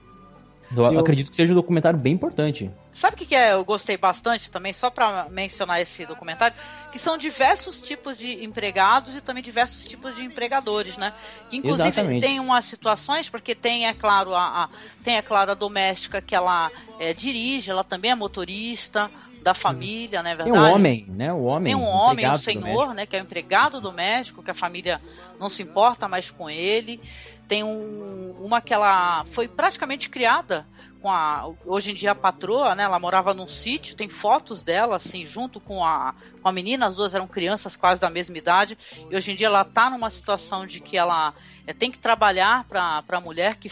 Eu, 0.75 0.93
Eu- 0.93 1.01
acredito 1.01 1.31
que 1.31 1.37
seja 1.37 1.53
um 1.53 1.57
documentário 1.57 1.99
bem 1.99 2.13
importante. 2.15 2.71
Sabe 2.93 3.15
o 3.15 3.19
que, 3.19 3.27
que 3.27 3.35
é? 3.35 3.53
Eu 3.53 3.65
gostei 3.65 3.97
bastante 3.97 4.51
também, 4.51 4.73
só 4.73 4.89
para 4.91 5.29
mencionar 5.31 5.81
esse 5.81 6.07
documentário, 6.07 6.57
que 6.91 6.99
são 6.99 7.19
diversos 7.19 7.79
tipos 7.79 8.17
de 8.17 8.43
empregados 8.43 9.15
e 9.15 9.21
também 9.21 9.43
diversos 9.43 9.85
tipos 9.85 10.17
de 10.17 10.25
empregadores, 10.25 10.97
né? 10.97 11.13
Que 11.49 11.59
inclusive 11.59 11.89
Exatamente. 11.89 12.21
tem 12.27 12.41
umas 12.41 12.65
situações, 12.65 13.29
porque 13.29 13.55
tem, 13.55 13.87
é 13.87 13.93
claro, 13.95 14.35
a, 14.35 14.65
a- 14.65 14.69
tem, 15.05 15.17
é 15.17 15.23
claro, 15.23 15.51
a 15.51 15.55
doméstica 15.55 16.23
que 16.23 16.35
ela 16.35 16.73
é, 16.99 17.13
dirige, 17.13 17.71
ela 17.71 17.85
também 17.85 18.11
é 18.11 18.15
motorista 18.15 19.11
da 19.47 19.55
família, 19.55 20.25
né? 20.25 20.35
Tem 20.35 20.47
Verdade? 20.47 20.67
um 20.67 20.75
homem, 20.75 21.07
né? 21.09 21.33
O 21.33 21.45
homem. 21.45 21.73
Tem 21.73 21.77
um 21.77 21.87
homem, 21.87 22.27
um 22.27 22.35
empregado 22.35 22.39
senhor, 22.39 22.95
né, 22.95 23.07
que 23.07 23.15
é 23.15 23.21
o 23.21 23.23
empregado 23.23 23.81
doméstico, 23.81 24.43
que 24.43 24.51
a 24.51 24.55
família 24.55 25.01
não 25.39 25.49
se 25.49 25.63
importa 25.63 26.09
mais 26.09 26.33
com 26.33 26.51
ele. 26.51 27.01
Tem 27.47 27.63
um, 27.63 28.35
uma 28.41 28.61
que 28.61 28.75
ela 28.75 29.25
foi 29.25 29.47
praticamente 29.47 30.11
criada 30.11 30.67
com 31.07 31.13
a 31.13 31.49
hoje 31.65 31.93
em 31.93 31.95
dia 31.95 32.11
a 32.11 32.15
patroa, 32.17 32.75
né? 32.75 32.83
Ela 32.83 32.99
morava 32.99 33.33
num 33.33 33.47
sítio, 33.47 33.95
tem 33.95 34.09
fotos 34.09 34.65
dela 34.65 34.97
assim 34.97 35.25
junto 35.25 35.61
com 35.61 35.85
a 35.85 36.13
com 36.43 36.49
a 36.49 36.53
menina, 36.53 36.85
as 36.87 36.97
duas 36.97 37.15
eram 37.15 37.29
crianças 37.29 37.77
quase 37.77 38.01
da 38.01 38.11
mesma 38.11 38.37
idade. 38.37 38.77
E 39.09 39.15
hoje 39.15 39.31
em 39.31 39.37
dia 39.37 39.47
ela 39.47 39.65
tá 39.65 39.89
numa 39.89 40.11
situação 40.11 40.67
de 40.67 40.81
que 40.81 40.97
ela 40.99 41.33
é, 41.65 41.73
tem 41.73 41.93
que 41.93 41.99
trabalhar 41.99 42.65
para 42.65 43.05
a 43.09 43.21
mulher 43.21 43.55
que 43.55 43.69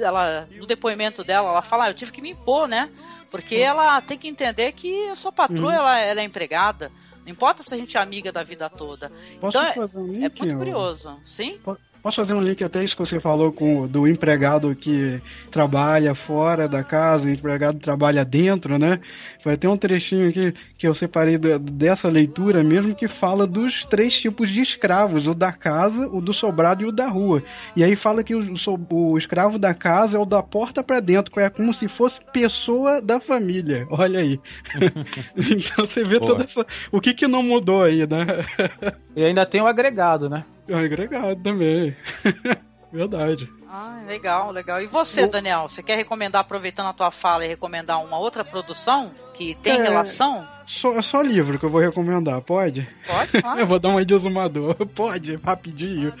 ela 0.00 0.48
no 0.50 0.64
depoimento 0.64 1.22
dela 1.22 1.50
ela 1.50 1.60
fala, 1.62 1.84
ah, 1.84 1.90
eu 1.90 1.94
tive 1.94 2.10
que 2.10 2.22
me 2.22 2.30
impor, 2.30 2.66
né? 2.66 2.90
Porque 3.30 3.56
ela 3.56 4.00
tem 4.00 4.16
que 4.16 4.26
entender 4.26 4.72
que 4.72 4.88
eu 4.88 5.14
sou 5.16 5.30
patroa, 5.30 5.70
Hum. 5.70 5.74
ela, 5.74 5.98
ela 5.98 6.20
é 6.22 6.24
empregada. 6.24 6.90
Não 7.22 7.30
importa 7.32 7.62
se 7.62 7.74
a 7.74 7.76
gente 7.76 7.98
é 7.98 8.00
amiga 8.00 8.32
da 8.32 8.42
vida 8.42 8.70
toda. 8.70 9.12
Posso 9.38 9.58
então 9.58 9.62
é- 9.62 10.24
é, 10.24 10.30
muito 10.30 10.56
curioso. 10.56 11.20
Sim? 11.26 11.60
Posso 12.02 12.16
fazer 12.16 12.32
um 12.34 12.40
link 12.40 12.62
até 12.62 12.82
isso 12.82 12.96
que 12.96 13.00
você 13.04 13.18
falou 13.20 13.52
com 13.52 13.80
o- 13.80 13.88
do 13.88 14.06
empregado 14.06 14.74
que 14.74 15.20
trabalha 15.50 16.14
fora 16.14 16.68
da 16.68 16.82
casa, 16.84 17.26
o 17.26 17.30
empregado 17.30 17.78
trabalha 17.78 18.24
dentro, 18.24 18.78
né? 18.78 19.00
Vai 19.44 19.56
ter 19.56 19.66
um 19.68 19.76
trechinho 19.76 20.28
aqui 20.28 20.54
que 20.78 20.86
eu 20.86 20.94
separei 20.94 21.36
da- 21.36 21.58
dessa 21.58 22.08
leitura 22.08 22.62
mesmo 22.62 22.94
que 22.94 23.08
fala 23.08 23.46
dos 23.46 23.84
três 23.86 24.18
tipos 24.18 24.50
de 24.50 24.60
escravos, 24.62 25.26
o 25.26 25.34
da 25.34 25.52
casa, 25.52 26.08
o 26.08 26.20
do 26.20 26.32
sobrado 26.32 26.82
e 26.82 26.86
o 26.86 26.92
da 26.92 27.08
rua. 27.08 27.42
E 27.74 27.82
aí 27.82 27.96
fala 27.96 28.22
que 28.22 28.34
o, 28.34 28.56
so- 28.56 28.78
o 28.90 29.18
escravo 29.18 29.58
da 29.58 29.74
casa 29.74 30.16
é 30.16 30.20
o 30.20 30.24
da 30.24 30.42
porta 30.42 30.82
para 30.82 31.00
dentro, 31.00 31.32
que 31.32 31.40
é 31.40 31.50
como 31.50 31.74
se 31.74 31.88
fosse 31.88 32.20
pessoa 32.32 33.02
da 33.02 33.18
família. 33.20 33.86
Olha 33.90 34.20
aí. 34.20 34.40
então 35.36 35.84
você 35.84 36.04
vê 36.04 36.18
Boa. 36.18 36.30
toda 36.32 36.44
essa. 36.44 36.64
O 36.92 37.00
que 37.00 37.12
que 37.12 37.26
não 37.26 37.42
mudou 37.42 37.82
aí, 37.82 38.06
né? 38.06 38.26
E 39.16 39.24
ainda 39.24 39.44
tem 39.44 39.60
o 39.60 39.66
agregado, 39.66 40.30
né? 40.30 40.44
É 40.68 40.74
agregado 40.74 41.42
também. 41.42 41.96
Verdade. 42.92 43.46
Ah, 43.70 44.00
legal, 44.06 44.50
legal. 44.50 44.80
E 44.80 44.86
você, 44.86 45.26
Daniel, 45.26 45.68
você 45.68 45.82
quer 45.82 45.94
recomendar, 45.96 46.40
aproveitando 46.40 46.86
a 46.86 46.92
tua 46.94 47.10
fala, 47.10 47.44
e 47.44 47.48
recomendar 47.48 48.02
uma 48.02 48.18
outra 48.18 48.42
produção 48.42 49.12
que 49.34 49.54
tem 49.56 49.74
É. 49.74 49.82
relação? 49.82 50.46
Só, 50.66 50.94
é 50.94 51.02
só 51.02 51.20
livro 51.20 51.58
que 51.58 51.66
eu 51.66 51.70
vou 51.70 51.82
recomendar, 51.82 52.40
pode? 52.40 52.88
Pode, 53.06 53.32
claro. 53.42 53.60
eu 53.60 53.66
vou 53.66 53.78
dar 53.78 53.90
uma 53.90 54.04
de 54.06 54.14
exumador. 54.14 54.74
Pode, 54.96 55.36
rapidinho. 55.36 56.14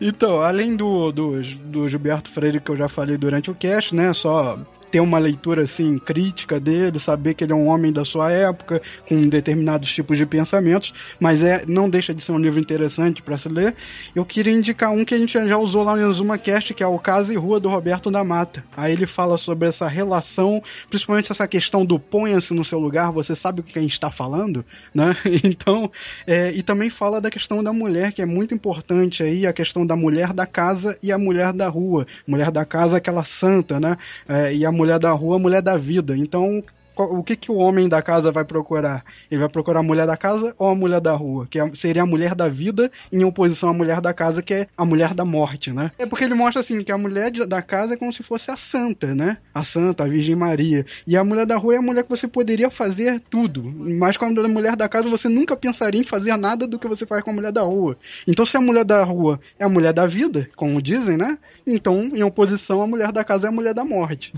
então, 0.00 0.40
além 0.40 0.76
do, 0.76 1.10
do, 1.10 1.42
do 1.42 1.88
Gilberto 1.88 2.30
Freire 2.30 2.60
que 2.60 2.70
eu 2.70 2.76
já 2.76 2.88
falei 2.88 3.16
durante 3.16 3.50
o 3.50 3.54
cast, 3.54 3.92
né? 3.94 4.12
Só 4.14 4.56
ter 4.90 5.00
uma 5.00 5.18
leitura 5.18 5.62
assim 5.62 5.98
crítica 5.98 6.58
dele, 6.58 6.98
saber 6.98 7.34
que 7.34 7.44
ele 7.44 7.52
é 7.52 7.56
um 7.56 7.68
homem 7.68 7.92
da 7.92 8.04
sua 8.04 8.30
época, 8.30 8.80
com 9.08 9.28
determinados 9.28 9.92
tipos 9.92 10.16
de 10.16 10.26
pensamentos, 10.26 10.92
mas 11.20 11.42
é 11.42 11.64
não 11.66 11.88
deixa 11.88 12.14
de 12.14 12.22
ser 12.22 12.32
um 12.32 12.38
livro 12.38 12.58
interessante 12.58 13.22
para 13.22 13.38
se 13.38 13.48
ler. 13.48 13.74
Eu 14.14 14.24
queria 14.24 14.52
indicar 14.52 14.90
um 14.90 15.04
que 15.04 15.14
a 15.14 15.18
gente 15.18 15.32
já 15.32 15.56
usou 15.56 15.82
lá 15.82 15.96
no 15.96 16.12
ZumaCast, 16.12 16.74
que 16.74 16.82
é 16.82 16.86
o 16.86 16.98
Casa 16.98 17.32
e 17.32 17.36
Rua 17.36 17.60
do 17.60 17.68
Roberto 17.68 18.10
da 18.10 18.24
Mata. 18.24 18.64
Aí 18.76 18.92
ele 18.92 19.06
fala 19.06 19.38
sobre 19.38 19.68
essa 19.68 19.86
relação, 19.86 20.62
principalmente 20.88 21.30
essa 21.30 21.46
questão 21.46 21.84
do 21.84 21.98
ponha-se 21.98 22.54
no 22.54 22.64
seu 22.64 22.78
lugar, 22.78 23.12
você 23.12 23.34
sabe 23.34 23.60
o 23.60 23.64
que 23.64 23.78
a 23.78 23.82
gente 23.82 23.92
está 23.92 24.10
falando, 24.10 24.64
né? 24.94 25.16
Então, 25.48 25.90
é, 26.26 26.52
e 26.52 26.62
também 26.62 26.90
fala 26.90 27.20
da 27.20 27.30
questão 27.30 27.62
da 27.62 27.72
mulher, 27.72 28.12
que 28.12 28.20
é 28.20 28.26
muito 28.26 28.54
importante 28.54 29.22
aí, 29.22 29.46
a 29.46 29.52
questão 29.52 29.86
da 29.86 29.96
mulher 29.96 30.32
da 30.32 30.46
casa 30.46 30.98
e 31.02 31.10
a 31.10 31.18
mulher 31.18 31.52
da 31.52 31.68
rua. 31.68 32.06
Mulher 32.26 32.50
da 32.50 32.64
casa, 32.64 32.96
aquela 32.96 33.24
santa, 33.24 33.80
né? 33.80 33.96
É, 34.28 34.54
e 34.54 34.66
a 34.66 34.72
mulher 34.78 34.98
da 34.98 35.10
rua, 35.10 35.38
mulher 35.38 35.60
da 35.60 35.76
vida. 35.76 36.16
Então, 36.16 36.62
o 37.04 37.22
que, 37.22 37.36
que 37.36 37.50
o 37.50 37.56
homem 37.56 37.88
da 37.88 38.02
casa 38.02 38.30
vai 38.32 38.44
procurar? 38.44 39.04
Ele 39.30 39.40
vai 39.40 39.48
procurar 39.48 39.80
a 39.80 39.82
mulher 39.82 40.06
da 40.06 40.16
casa 40.16 40.54
ou 40.58 40.68
a 40.68 40.74
mulher 40.74 41.00
da 41.00 41.12
rua? 41.12 41.46
Que 41.50 41.58
é- 41.60 41.70
seria 41.74 42.02
a 42.02 42.06
mulher 42.06 42.34
da 42.34 42.48
vida 42.48 42.90
em 43.12 43.24
oposição 43.24 43.68
à 43.68 43.72
mulher 43.72 44.00
da 44.00 44.12
casa, 44.12 44.42
que 44.42 44.54
é 44.54 44.66
a 44.76 44.84
mulher 44.84 45.14
da 45.14 45.24
morte, 45.24 45.72
né? 45.72 45.90
É 45.98 46.06
porque 46.06 46.24
ele 46.24 46.34
mostra 46.34 46.60
assim 46.60 46.82
que 46.82 46.92
a 46.92 46.98
mulher 46.98 47.30
da 47.46 47.62
casa 47.62 47.94
é 47.94 47.96
como 47.96 48.12
se 48.12 48.22
fosse 48.22 48.50
a 48.50 48.56
santa, 48.56 49.14
né? 49.14 49.38
A 49.54 49.64
santa, 49.64 50.04
a 50.04 50.08
Virgem 50.08 50.36
Maria. 50.36 50.84
E 51.06 51.16
a 51.16 51.24
mulher 51.24 51.46
da 51.46 51.56
rua 51.56 51.74
é 51.74 51.78
a 51.78 51.82
mulher 51.82 52.02
que 52.02 52.10
você 52.10 52.26
poderia 52.28 52.70
fazer 52.70 53.20
tudo. 53.20 53.62
Mas 53.64 54.16
com 54.16 54.24
a 54.26 54.30
mulher 54.30 54.76
da 54.76 54.88
casa 54.88 55.08
você 55.08 55.28
nunca 55.28 55.56
pensaria 55.56 56.00
em 56.00 56.04
fazer 56.04 56.36
nada 56.36 56.66
do 56.66 56.78
que 56.78 56.88
você 56.88 57.06
faz 57.06 57.22
com 57.22 57.30
a 57.30 57.34
mulher 57.34 57.52
da 57.52 57.62
rua. 57.62 57.96
Então 58.26 58.44
se 58.46 58.56
a 58.56 58.60
mulher 58.60 58.84
da 58.84 59.02
rua 59.04 59.40
é 59.58 59.64
a 59.64 59.68
mulher 59.68 59.92
da 59.92 60.06
vida, 60.06 60.48
como 60.56 60.80
dizem, 60.82 61.16
né? 61.16 61.38
Então, 61.70 62.00
em 62.14 62.22
oposição, 62.22 62.80
a 62.80 62.86
mulher 62.86 63.12
da 63.12 63.22
casa 63.22 63.46
é 63.46 63.50
a 63.50 63.52
mulher 63.52 63.74
da 63.74 63.84
morte. 63.84 64.32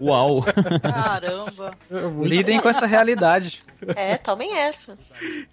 Uau! 0.00 0.42
Caramba. 0.82 1.70
Lidem 2.20 2.60
com 2.60 2.68
essa 2.68 2.86
realidade. 2.86 3.62
É, 3.96 4.16
tomem 4.16 4.56
essa. 4.58 4.98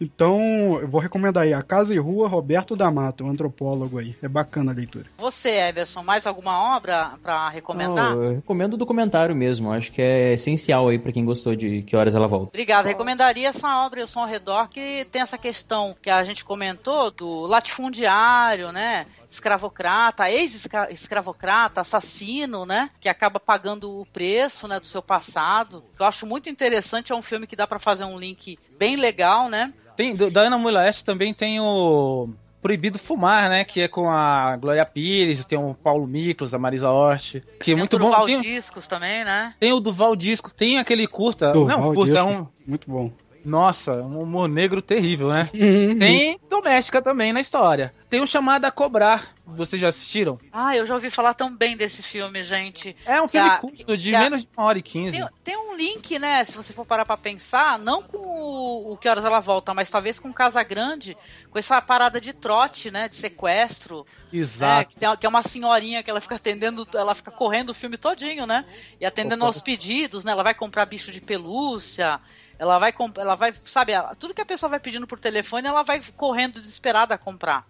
Então, 0.01 0.39
eu 0.81 0.87
vou 0.87 0.99
recomendar 0.99 1.43
aí 1.43 1.53
A 1.53 1.61
Casa 1.61 1.93
e 1.93 1.97
Rua, 1.97 2.27
Roberto 2.27 2.75
D'Amato, 2.75 3.23
um 3.23 3.29
antropólogo 3.29 3.99
aí. 3.99 4.15
É 4.21 4.27
bacana 4.27 4.71
a 4.71 4.75
leitura. 4.75 5.05
Você, 5.17 5.49
Everson, 5.49 6.03
mais 6.03 6.25
alguma 6.25 6.75
obra 6.75 7.11
pra 7.21 7.49
recomendar? 7.49 8.15
Não, 8.15 8.23
eu 8.23 8.35
recomendo 8.35 8.73
o 8.73 8.77
documentário 8.77 9.35
mesmo. 9.35 9.71
Acho 9.71 9.91
que 9.91 10.01
é 10.01 10.33
essencial 10.33 10.89
aí 10.89 10.99
pra 10.99 11.11
quem 11.11 11.23
gostou 11.23 11.55
de 11.55 11.83
Que 11.83 11.95
Horas 11.95 12.15
Ela 12.15 12.27
Volta. 12.27 12.47
Obrigada. 12.47 12.87
Recomendaria 12.87 13.47
essa 13.47 13.85
obra, 13.85 13.99
Eu 13.99 14.07
Sou 14.07 14.23
ao 14.23 14.27
Redor, 14.27 14.67
que 14.69 15.05
tem 15.11 15.21
essa 15.21 15.37
questão 15.37 15.95
que 16.01 16.09
a 16.09 16.23
gente 16.23 16.43
comentou 16.43 17.11
do 17.11 17.45
latifundiário, 17.45 18.71
né? 18.71 19.05
Escravocrata, 19.29 20.29
ex-escravocrata, 20.29 21.81
assassino, 21.81 22.65
né? 22.65 22.89
Que 22.99 23.09
acaba 23.09 23.39
pagando 23.39 24.01
o 24.01 24.05
preço, 24.05 24.67
né? 24.67 24.79
Do 24.79 24.87
seu 24.87 25.01
passado. 25.01 25.83
Que 25.95 26.01
eu 26.01 26.07
acho 26.07 26.25
muito 26.25 26.49
interessante. 26.49 27.11
É 27.11 27.15
um 27.15 27.21
filme 27.21 27.47
que 27.47 27.55
dá 27.55 27.67
pra 27.67 27.79
fazer 27.79 28.05
um 28.05 28.17
link 28.17 28.57
bem 28.77 28.95
legal, 28.95 29.49
né? 29.49 29.73
Tem, 29.95 30.15
da 30.15 30.41
Ana 30.41 30.57
Mulaeste 30.57 31.05
também 31.05 31.33
tem 31.33 31.59
o 31.59 32.27
Proibido 32.61 32.97
Fumar, 32.97 33.49
né? 33.49 33.63
Que 33.63 33.81
é 33.81 33.87
com 33.87 34.09
a 34.09 34.57
Glória 34.57 34.85
Pires, 34.85 35.45
tem 35.45 35.57
o 35.57 35.73
Paulo 35.75 36.07
Miklos, 36.07 36.53
a 36.53 36.57
Marisa 36.57 36.89
Hort. 36.89 37.41
Que 37.61 37.71
é 37.73 37.75
muito 37.75 37.97
Tem 37.97 37.99
o 37.99 38.03
bom. 38.03 38.09
Durval 38.09 38.25
Tem, 38.25 38.41
Discos 38.41 38.87
também, 38.87 39.23
né? 39.23 39.53
tem 39.59 39.71
o 39.71 39.79
Duval 39.79 40.15
Disco, 40.15 40.53
tem 40.53 40.79
aquele 40.79 41.07
curta. 41.07 41.51
Durval 41.53 41.79
não, 41.79 41.93
curta, 41.93 42.11
é 42.11 42.15
Disco, 42.15 42.29
um. 42.31 42.47
Muito 42.67 42.89
bom. 42.89 43.11
Nossa, 43.45 43.91
um 43.93 44.21
humor 44.21 44.49
negro 44.49 44.81
terrível, 44.81 45.29
né? 45.29 45.49
Uhum. 45.53 45.99
Tem 45.99 46.39
doméstica 46.49 47.01
também 47.01 47.31
na 47.31 47.39
história. 47.39 47.93
Tem 48.09 48.19
o 48.21 48.25
chamado 48.27 48.65
a 48.65 48.71
cobrar. 48.71 49.35
Vocês 49.45 49.79
já 49.79 49.89
assistiram? 49.89 50.39
Ah, 50.51 50.75
eu 50.75 50.85
já 50.87 50.95
ouvi 50.95 51.11
falar 51.11 51.35
tão 51.35 51.55
bem 51.55 51.77
desse 51.77 52.01
filme, 52.01 52.43
gente. 52.43 52.95
É 53.05 53.21
um 53.21 53.27
filme 53.27 53.47
Que 53.47 53.55
a- 53.55 53.57
curto, 53.59 53.95
de 53.97 54.09
menos 54.11 54.41
de 54.41 54.49
uma 54.57 54.65
hora 54.65 54.79
e 54.79 54.81
quinze. 54.81 55.17
Tem, 55.17 55.27
tem 55.43 55.57
um 55.57 55.75
link, 55.75 56.17
né? 56.17 56.43
Se 56.43 56.57
você 56.57 56.73
for 56.73 56.83
parar 56.85 57.05
pra 57.05 57.15
pensar, 57.15 57.77
não 57.77 58.01
com 58.01 58.17
o, 58.17 58.93
o 58.93 58.97
Que 58.97 59.07
Horas 59.07 59.23
Ela 59.23 59.39
Volta, 59.39 59.73
mas 59.75 59.91
talvez 59.91 60.19
com 60.19 60.33
Casa 60.33 60.63
Grande, 60.63 61.15
com 61.51 61.59
essa 61.59 61.79
parada 61.79 62.19
de 62.19 62.33
trote, 62.33 62.89
né? 62.89 63.07
De 63.07 63.13
sequestro. 63.15 64.07
né, 64.33 64.39
Exato. 64.39 64.89
que, 64.89 64.95
tem, 64.99 65.15
que 65.17 65.25
é 65.25 65.29
uma 65.29 65.43
senhorinha 65.43 66.01
que 66.01 66.09
ela 66.09 66.19
fica 66.19 66.35
atendendo, 66.35 66.87
ela 66.95 67.13
fica 67.13 67.29
correndo 67.29 67.69
o 67.69 67.73
filme 67.75 67.97
todinho, 67.97 68.47
né? 68.47 68.65
E 68.99 69.05
atendendo 69.05 69.43
Opa. 69.43 69.47
aos 69.47 69.61
pedidos, 69.61 70.23
né? 70.25 70.31
Ela 70.31 70.43
vai 70.43 70.55
comprar 70.55 70.85
bicho 70.87 71.11
de 71.11 71.21
pelúcia. 71.21 72.19
Ela 72.57 72.79
vai, 72.79 72.93
ela 73.17 73.35
vai, 73.35 73.53
sabe, 73.63 73.91
ela- 73.91 74.15
tudo 74.15 74.33
que 74.33 74.41
a 74.41 74.45
pessoa 74.45 74.69
vai 74.69 74.79
pedindo 74.79 75.05
por 75.05 75.19
telefone, 75.19 75.67
ela 75.67 75.83
vai 75.83 75.99
correndo 76.15 76.59
desesperada 76.59 77.13
a 77.15 77.17
comprar. 77.17 77.65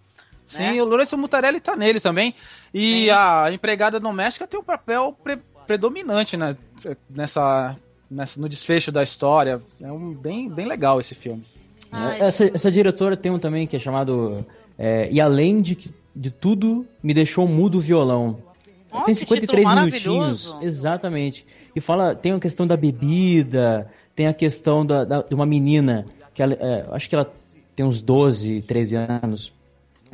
Sim, 0.48 0.62
né? 0.62 0.82
o 0.82 0.84
Lourenço 0.84 1.18
Mutarelli 1.18 1.60
tá 1.60 1.74
nele 1.74 1.98
também. 1.98 2.34
E 2.72 2.86
Sim. 3.06 3.10
a 3.10 3.50
empregada 3.52 3.98
doméstica 3.98 4.46
tem 4.46 4.60
um 4.60 4.62
papel 4.62 5.16
pre- 5.24 5.40
predominante 5.66 6.36
né, 6.36 6.56
nessa, 7.10 7.76
nessa, 8.08 8.40
no 8.40 8.48
desfecho 8.48 8.92
da 8.92 9.02
história. 9.02 9.60
É 9.82 9.90
um 9.90 10.14
bem, 10.14 10.48
bem 10.48 10.66
legal 10.68 11.00
esse 11.00 11.14
filme. 11.16 11.42
É, 11.92 12.26
Essa, 12.26 12.44
essa 12.54 12.70
diretora 12.70 13.16
tem 13.16 13.30
um 13.32 13.38
também 13.38 13.66
que 13.66 13.76
é 13.76 13.78
chamado 13.78 14.44
é, 14.78 15.08
E 15.10 15.20
Além 15.20 15.60
de, 15.62 15.92
de 16.14 16.30
Tudo 16.30 16.86
Me 17.02 17.12
Deixou 17.14 17.46
Mudo 17.48 17.78
o 17.78 17.80
Violão. 17.80 18.38
Ó, 18.90 19.02
tem 19.02 19.14
que 19.14 19.20
53 19.20 19.68
título 19.68 19.84
minutinhos. 19.84 20.56
Exatamente. 20.60 21.44
E 21.74 21.80
fala, 21.80 22.14
tem 22.14 22.32
a 22.32 22.38
questão 22.40 22.66
da 22.66 22.76
bebida, 22.76 23.90
tem 24.16 24.26
a 24.26 24.34
questão 24.34 24.84
da, 24.84 25.04
da- 25.04 25.22
de 25.22 25.34
uma 25.34 25.46
menina, 25.46 26.06
que 26.34 26.42
ela, 26.42 26.54
é, 26.54 26.86
acho 26.90 27.08
que 27.08 27.14
ela 27.14 27.30
tem 27.76 27.84
uns 27.86 28.00
12, 28.02 28.62
13 28.62 28.96
anos, 28.96 29.52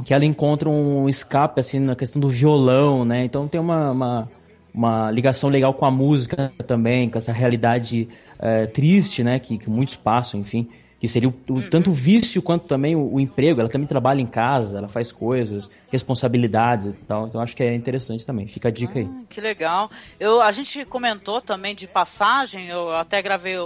que 0.04 0.12
ela 0.12 0.24
encontra 0.24 0.68
um 0.68 1.08
escape, 1.08 1.60
assim, 1.60 1.78
na 1.78 1.94
questão 1.94 2.20
do 2.20 2.28
violão, 2.28 3.04
né? 3.04 3.24
Então 3.24 3.46
tem 3.46 3.60
uma, 3.60 3.92
uma, 3.92 4.28
uma 4.74 5.10
ligação 5.10 5.48
legal 5.48 5.72
com 5.72 5.86
a 5.86 5.90
música 5.90 6.52
também, 6.66 7.08
com 7.08 7.18
essa 7.18 7.32
realidade 7.32 8.08
é, 8.38 8.66
triste, 8.66 9.22
né? 9.22 9.38
Que, 9.38 9.56
que 9.56 9.70
muitos 9.70 9.94
passam, 9.94 10.40
enfim. 10.40 10.68
Que 11.02 11.08
seria 11.08 11.28
o, 11.28 11.34
o- 11.50 11.68
tanto 11.68 11.90
o 11.90 11.92
vício 11.92 12.40
quanto 12.40 12.68
também 12.68 12.94
o, 12.94 13.14
o 13.14 13.18
emprego. 13.20 13.60
Ela 13.60 13.68
também 13.68 13.88
trabalha 13.88 14.20
em 14.20 14.26
casa, 14.26 14.78
ela 14.78 14.88
faz 14.88 15.10
coisas, 15.10 15.68
responsabilidades 15.90 16.86
e 16.86 17.04
tal. 17.06 17.26
Então 17.26 17.40
acho 17.40 17.56
que 17.56 17.62
é 17.64 17.74
interessante 17.74 18.24
também. 18.24 18.46
Fica 18.46 18.68
a 18.68 18.70
dica 18.70 19.00
aí. 19.00 19.08
Que 19.28 19.40
legal. 19.40 19.90
Eu, 20.20 20.40
a 20.40 20.52
gente 20.52 20.84
comentou 20.84 21.40
também 21.40 21.74
de 21.74 21.88
passagem, 21.88 22.68
eu 22.68 22.94
até 22.94 23.20
gravei 23.20 23.56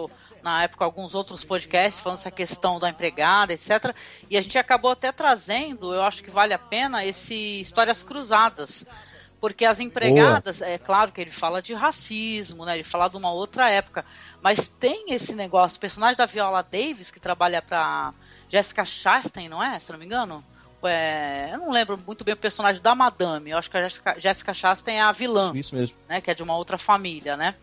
na 0.43 0.62
época 0.62 0.84
alguns 0.84 1.14
outros 1.14 1.45
podcasts 1.45 2.01
falando 2.01 2.18
essa 2.20 2.30
questão 2.30 2.78
da 2.78 2.89
empregada, 2.89 3.53
etc. 3.53 3.95
E 4.30 4.37
a 4.39 4.41
gente 4.41 4.59
acabou 4.59 4.93
até 4.93 5.12
trazendo, 5.12 5.93
eu 5.93 6.03
acho 6.03 6.22
que 6.22 6.30
vale 6.30 6.55
a 6.55 6.59
pena, 6.59 7.05
esse 7.05 7.61
Histórias 7.61 8.03
Cruzadas. 8.03 8.87
Porque 9.39 9.66
as 9.66 9.80
empregadas, 9.80 10.62
é 10.62 10.78
claro 10.78 11.12
que 11.12 11.20
ele 11.20 11.30
fala 11.30 11.61
de 11.61 11.74
racismo, 11.74 12.64
né? 12.64 12.74
Ele 12.74 12.82
fala 12.82 13.07
de 13.09 13.18
uma 13.18 13.30
outra 13.30 13.68
época. 13.68 14.03
Mas 14.43 14.68
tem 14.68 15.12
esse 15.12 15.34
negócio, 15.34 15.76
o 15.76 15.80
personagem 15.80 16.16
da 16.16 16.26
Viola 16.26 16.62
Davis, 16.62 17.11
que 17.11 17.18
trabalha 17.20 17.61
pra 17.61 18.12
Jessica 18.49 18.84
Chastain, 18.84 19.49
não 19.49 19.62
é? 19.62 19.78
Se 19.78 19.91
não 19.93 19.99
me 19.99 20.05
engano. 20.07 20.45
É, 20.84 21.51
eu 21.53 21.59
não 21.59 21.72
lembro 21.72 21.99
muito 22.07 22.22
bem 22.22 22.34
o 22.34 22.37
personagem 22.37 22.80
da 22.80 22.95
Madame. 22.95 23.51
Eu 23.51 23.59
acho 23.59 23.68
que 23.68 23.76
a 23.76 23.82
Jessica, 23.82 24.20
Jessica 24.20 24.55
Chastain 24.55 24.97
é 24.99 25.01
a 25.01 25.11
vilã 25.11 25.49
Isso, 25.49 25.59
isso 25.59 25.76
mesmo. 25.76 25.97
né, 26.09 26.20
que 26.20 26.30
é 26.30 26.34
de 26.34 26.45
uma 26.45 26.57
outra 26.57 26.78
família, 26.78 27.37
né? 27.37 27.57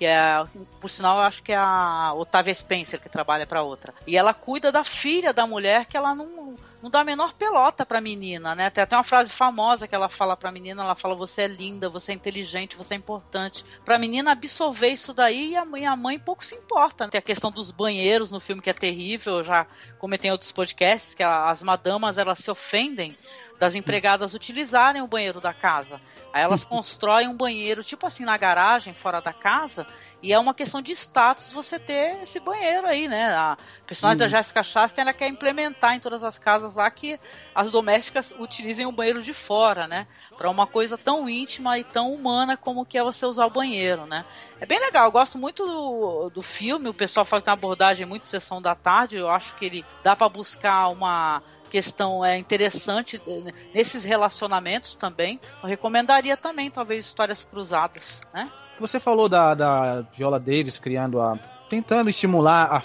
Que 0.00 0.06
é, 0.06 0.42
por 0.80 0.88
sinal, 0.88 1.18
eu 1.18 1.24
acho 1.24 1.42
que 1.42 1.52
é 1.52 1.58
a 1.58 2.14
Otávia 2.16 2.54
Spencer 2.54 2.98
que 2.98 3.10
trabalha 3.10 3.46
para 3.46 3.60
outra. 3.60 3.92
E 4.06 4.16
ela 4.16 4.32
cuida 4.32 4.72
da 4.72 4.82
filha 4.82 5.30
da 5.30 5.46
mulher 5.46 5.84
que 5.84 5.94
ela 5.94 6.14
não, 6.14 6.56
não 6.82 6.88
dá 6.88 7.00
a 7.00 7.04
menor 7.04 7.34
pelota 7.34 7.84
pra 7.84 8.00
menina, 8.00 8.54
né? 8.54 8.70
Tem 8.70 8.82
até 8.82 8.96
uma 8.96 9.04
frase 9.04 9.30
famosa 9.30 9.86
que 9.86 9.94
ela 9.94 10.08
fala 10.08 10.38
pra 10.38 10.50
menina, 10.50 10.82
ela 10.82 10.96
fala, 10.96 11.14
você 11.14 11.42
é 11.42 11.46
linda, 11.48 11.90
você 11.90 12.12
é 12.12 12.14
inteligente, 12.14 12.78
você 12.78 12.94
é 12.94 12.96
importante. 12.96 13.62
Pra 13.84 13.98
menina 13.98 14.32
absorver 14.32 14.88
isso 14.88 15.12
daí 15.12 15.50
e 15.50 15.56
a 15.56 15.66
mãe, 15.66 15.84
a 15.84 15.94
mãe 15.94 16.18
pouco 16.18 16.42
se 16.42 16.54
importa. 16.54 17.06
Tem 17.06 17.18
a 17.18 17.22
questão 17.22 17.52
dos 17.52 17.70
banheiros 17.70 18.30
no 18.30 18.40
filme 18.40 18.62
que 18.62 18.70
é 18.70 18.72
terrível, 18.72 19.36
eu 19.36 19.44
já 19.44 19.66
comentei 19.98 20.30
em 20.30 20.32
outros 20.32 20.50
podcasts, 20.50 21.12
que 21.14 21.22
as 21.22 21.62
madamas, 21.62 22.16
elas 22.16 22.38
se 22.38 22.50
ofendem 22.50 23.18
das 23.60 23.74
empregadas 23.74 24.32
utilizarem 24.32 25.02
o 25.02 25.06
banheiro 25.06 25.38
da 25.38 25.52
casa. 25.52 26.00
Aí 26.32 26.42
elas 26.42 26.64
constroem 26.64 27.28
um 27.28 27.36
banheiro, 27.36 27.84
tipo 27.84 28.06
assim, 28.06 28.24
na 28.24 28.36
garagem, 28.38 28.94
fora 28.94 29.20
da 29.20 29.34
casa, 29.34 29.86
e 30.22 30.32
é 30.32 30.38
uma 30.38 30.54
questão 30.54 30.80
de 30.80 30.92
status 30.92 31.52
você 31.52 31.78
ter 31.78 32.22
esse 32.22 32.40
banheiro 32.40 32.86
aí, 32.86 33.06
né? 33.06 33.34
A 33.34 33.58
personagem 33.86 34.18
da 34.18 34.24
Uhum. 34.24 34.30
Jessica 34.30 34.62
Chastain, 34.62 35.02
ela 35.02 35.12
quer 35.12 35.28
implementar 35.28 35.94
em 35.94 36.00
todas 36.00 36.24
as 36.24 36.38
casas 36.38 36.74
lá 36.74 36.90
que 36.90 37.20
as 37.54 37.70
domésticas 37.70 38.32
utilizem 38.38 38.86
o 38.86 38.92
banheiro 38.92 39.22
de 39.22 39.34
fora, 39.34 39.86
né? 39.86 40.06
Para 40.38 40.48
uma 40.48 40.66
coisa 40.66 40.96
tão 40.96 41.28
íntima 41.28 41.78
e 41.78 41.84
tão 41.84 42.14
humana 42.14 42.56
como 42.56 42.86
que 42.86 42.96
é 42.96 43.02
você 43.02 43.26
usar 43.26 43.44
o 43.44 43.50
banheiro, 43.50 44.06
né? 44.06 44.24
É 44.58 44.64
bem 44.64 44.80
legal, 44.80 45.04
eu 45.04 45.12
gosto 45.12 45.36
muito 45.36 45.66
do, 45.66 46.30
do 46.30 46.42
filme, 46.42 46.88
o 46.88 46.94
pessoal 46.94 47.26
fala 47.26 47.42
que 47.42 47.44
tem 47.44 47.52
uma 47.52 47.58
abordagem 47.58 48.06
muito 48.06 48.26
sessão 48.26 48.60
da 48.62 48.74
tarde, 48.74 49.18
eu 49.18 49.28
acho 49.28 49.54
que 49.56 49.66
ele 49.66 49.84
dá 50.02 50.16
para 50.16 50.28
buscar 50.30 50.88
uma 50.88 51.42
questão 51.70 52.24
é 52.24 52.36
interessante 52.36 53.22
eh, 53.26 53.52
nesses 53.74 54.04
relacionamentos 54.04 54.94
também. 54.94 55.40
Eu 55.62 55.68
recomendaria 55.68 56.36
também, 56.36 56.70
talvez, 56.70 57.06
histórias 57.06 57.44
cruzadas, 57.44 58.22
né? 58.34 58.50
Você 58.78 58.98
falou 58.98 59.28
da, 59.28 59.54
da 59.54 60.00
Viola 60.16 60.40
Davis 60.40 60.78
criando 60.78 61.20
a. 61.20 61.38
tentando 61.68 62.10
estimular 62.10 62.64
a 62.64 62.82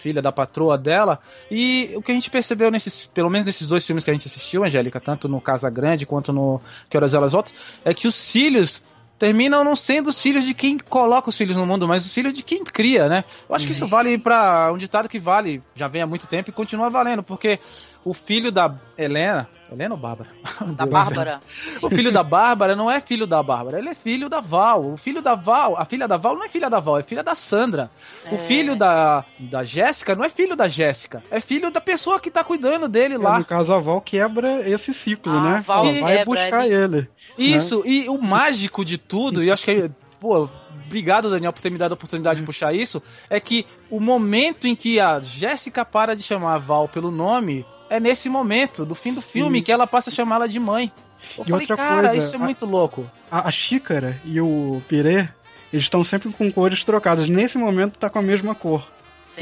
filha 0.00 0.20
da 0.22 0.32
patroa 0.32 0.76
dela. 0.76 1.18
E 1.50 1.92
o 1.96 2.02
que 2.02 2.12
a 2.12 2.14
gente 2.14 2.30
percebeu 2.30 2.70
nesses, 2.70 3.06
pelo 3.06 3.30
menos 3.30 3.46
nesses 3.46 3.66
dois 3.66 3.84
filmes 3.84 4.04
que 4.04 4.10
a 4.10 4.14
gente 4.14 4.28
assistiu, 4.28 4.64
Angélica, 4.64 5.00
tanto 5.00 5.28
no 5.28 5.40
Casa 5.40 5.70
Grande 5.70 6.06
quanto 6.06 6.32
no 6.32 6.60
Que 6.88 6.96
Horas 6.96 7.14
Elas 7.14 7.32
Voltam, 7.32 7.54
é 7.84 7.92
que 7.92 8.06
os 8.06 8.30
filhos 8.30 8.82
terminam 9.18 9.64
não 9.64 9.74
sendo 9.74 10.10
os 10.10 10.20
filhos 10.20 10.44
de 10.44 10.54
quem 10.54 10.78
coloca 10.78 11.28
os 11.28 11.36
filhos 11.36 11.56
no 11.56 11.66
mundo, 11.66 11.88
mas 11.88 12.04
os 12.04 12.12
filhos 12.12 12.34
de 12.34 12.42
quem 12.42 12.62
cria, 12.64 13.08
né? 13.08 13.24
Eu 13.48 13.54
acho 13.54 13.66
que 13.66 13.72
isso 13.72 13.86
vale 13.86 14.18
para 14.18 14.70
um 14.72 14.76
ditado 14.76 15.08
que 15.08 15.18
vale, 15.18 15.62
já 15.74 15.88
vem 15.88 16.02
há 16.02 16.06
muito 16.06 16.26
tempo 16.26 16.50
e 16.50 16.52
continua 16.52 16.90
valendo, 16.90 17.22
porque 17.22 17.58
o 18.06 18.14
filho 18.14 18.52
da 18.52 18.72
Helena, 18.96 19.48
Helena 19.70 19.94
ou 19.94 20.00
Bárbara? 20.00 20.30
Da 20.76 20.86
Bárbara. 20.86 21.40
O 21.82 21.88
filho 21.90 22.12
da 22.12 22.22
Bárbara 22.22 22.76
não 22.76 22.88
é 22.88 23.00
filho 23.00 23.26
da 23.26 23.42
Bárbara, 23.42 23.78
ele 23.80 23.88
é 23.88 23.94
filho 23.96 24.28
da 24.28 24.40
Val. 24.40 24.92
O 24.92 24.96
filho 24.96 25.20
da 25.20 25.34
Val, 25.34 25.74
a 25.76 25.84
filha 25.84 26.06
da 26.06 26.16
Val 26.16 26.36
não 26.36 26.44
é 26.44 26.48
filha 26.48 26.70
da 26.70 26.78
Val, 26.78 26.98
é 26.98 27.02
filha 27.02 27.24
da 27.24 27.34
Sandra. 27.34 27.90
O 28.30 28.36
É. 28.36 28.38
filho 28.46 28.76
da, 28.76 29.24
da 29.40 29.64
Jéssica 29.64 30.14
não 30.14 30.24
é 30.24 30.30
filho 30.30 30.54
da 30.54 30.68
Jéssica, 30.68 31.20
é 31.32 31.40
filho 31.40 31.68
da 31.70 31.80
pessoa 31.80 32.20
que 32.20 32.30
tá 32.30 32.44
cuidando 32.44 32.86
dele 32.88 33.14
É, 33.14 33.18
lá. 33.18 33.38
no 33.40 33.44
caso, 33.44 33.74
a 33.74 33.80
Val 33.80 34.00
quebra 34.00 34.68
esse 34.68 34.94
ciclo, 34.94 35.32
Ah, 35.32 35.42
né? 35.42 35.64
Val 35.66 35.86
Ela 35.86 36.00
vai 36.00 36.24
buscar 36.24 36.64
ele- 36.66 36.74
ele. 36.96 37.08
Isso, 37.36 37.82
e 37.84 38.08
o 38.08 38.16
mágico 38.22 38.84
de 38.84 38.96
tudo, 38.98 39.42
e 39.42 39.48
eu 39.48 39.52
acho 39.52 39.64
que, 39.64 39.90
pô, 40.20 40.48
obrigado, 40.86 41.28
Daniel, 41.28 41.52
por 41.52 41.60
ter 41.60 41.70
me 41.70 41.76
dado 41.76 41.90
a 41.90 41.94
oportunidade 41.94 42.38
de 42.40 42.46
puxar 42.46 42.72
isso, 42.72 43.02
é 43.28 43.40
que 43.40 43.66
o 43.90 43.98
momento 44.00 44.66
em 44.68 44.76
que 44.76 45.00
a 45.00 45.18
Jéssica 45.20 45.84
para 45.84 46.14
de 46.14 46.22
chamar 46.22 46.54
a 46.54 46.58
Val 46.58 46.86
pelo 46.88 47.10
nome 47.10 47.66
é 47.90 47.98
nesse 48.00 48.28
momento, 48.28 48.84
do 48.84 48.94
fim 48.94 49.12
do 49.14 49.20
filme, 49.22 49.62
que 49.62 49.70
ela 49.72 49.86
passa 49.86 50.10
a 50.10 50.12
chamá-la 50.12 50.46
de 50.46 50.58
mãe. 50.58 50.90
Eu 51.38 51.44
E 51.44 51.48
falei, 51.48 51.60
outra 51.62 51.76
cara, 51.76 52.08
coisa, 52.10 52.24
isso 52.24 52.34
é 52.34 52.38
a- 52.38 52.42
muito 52.42 52.66
louco. 52.66 53.10
A, 53.30 53.48
a 53.48 53.52
xícara 53.52 54.20
e 54.24 54.40
o 54.40 54.80
pirê, 54.88 55.28
eles 55.72 55.84
estão 55.84 56.04
sempre 56.04 56.30
com 56.32 56.50
cores 56.52 56.84
trocadas. 56.84 57.28
Nesse 57.28 57.58
momento 57.58 57.98
tá 57.98 58.08
com 58.10 58.18
a 58.18 58.22
mesma 58.22 58.54
cor. 58.54 58.86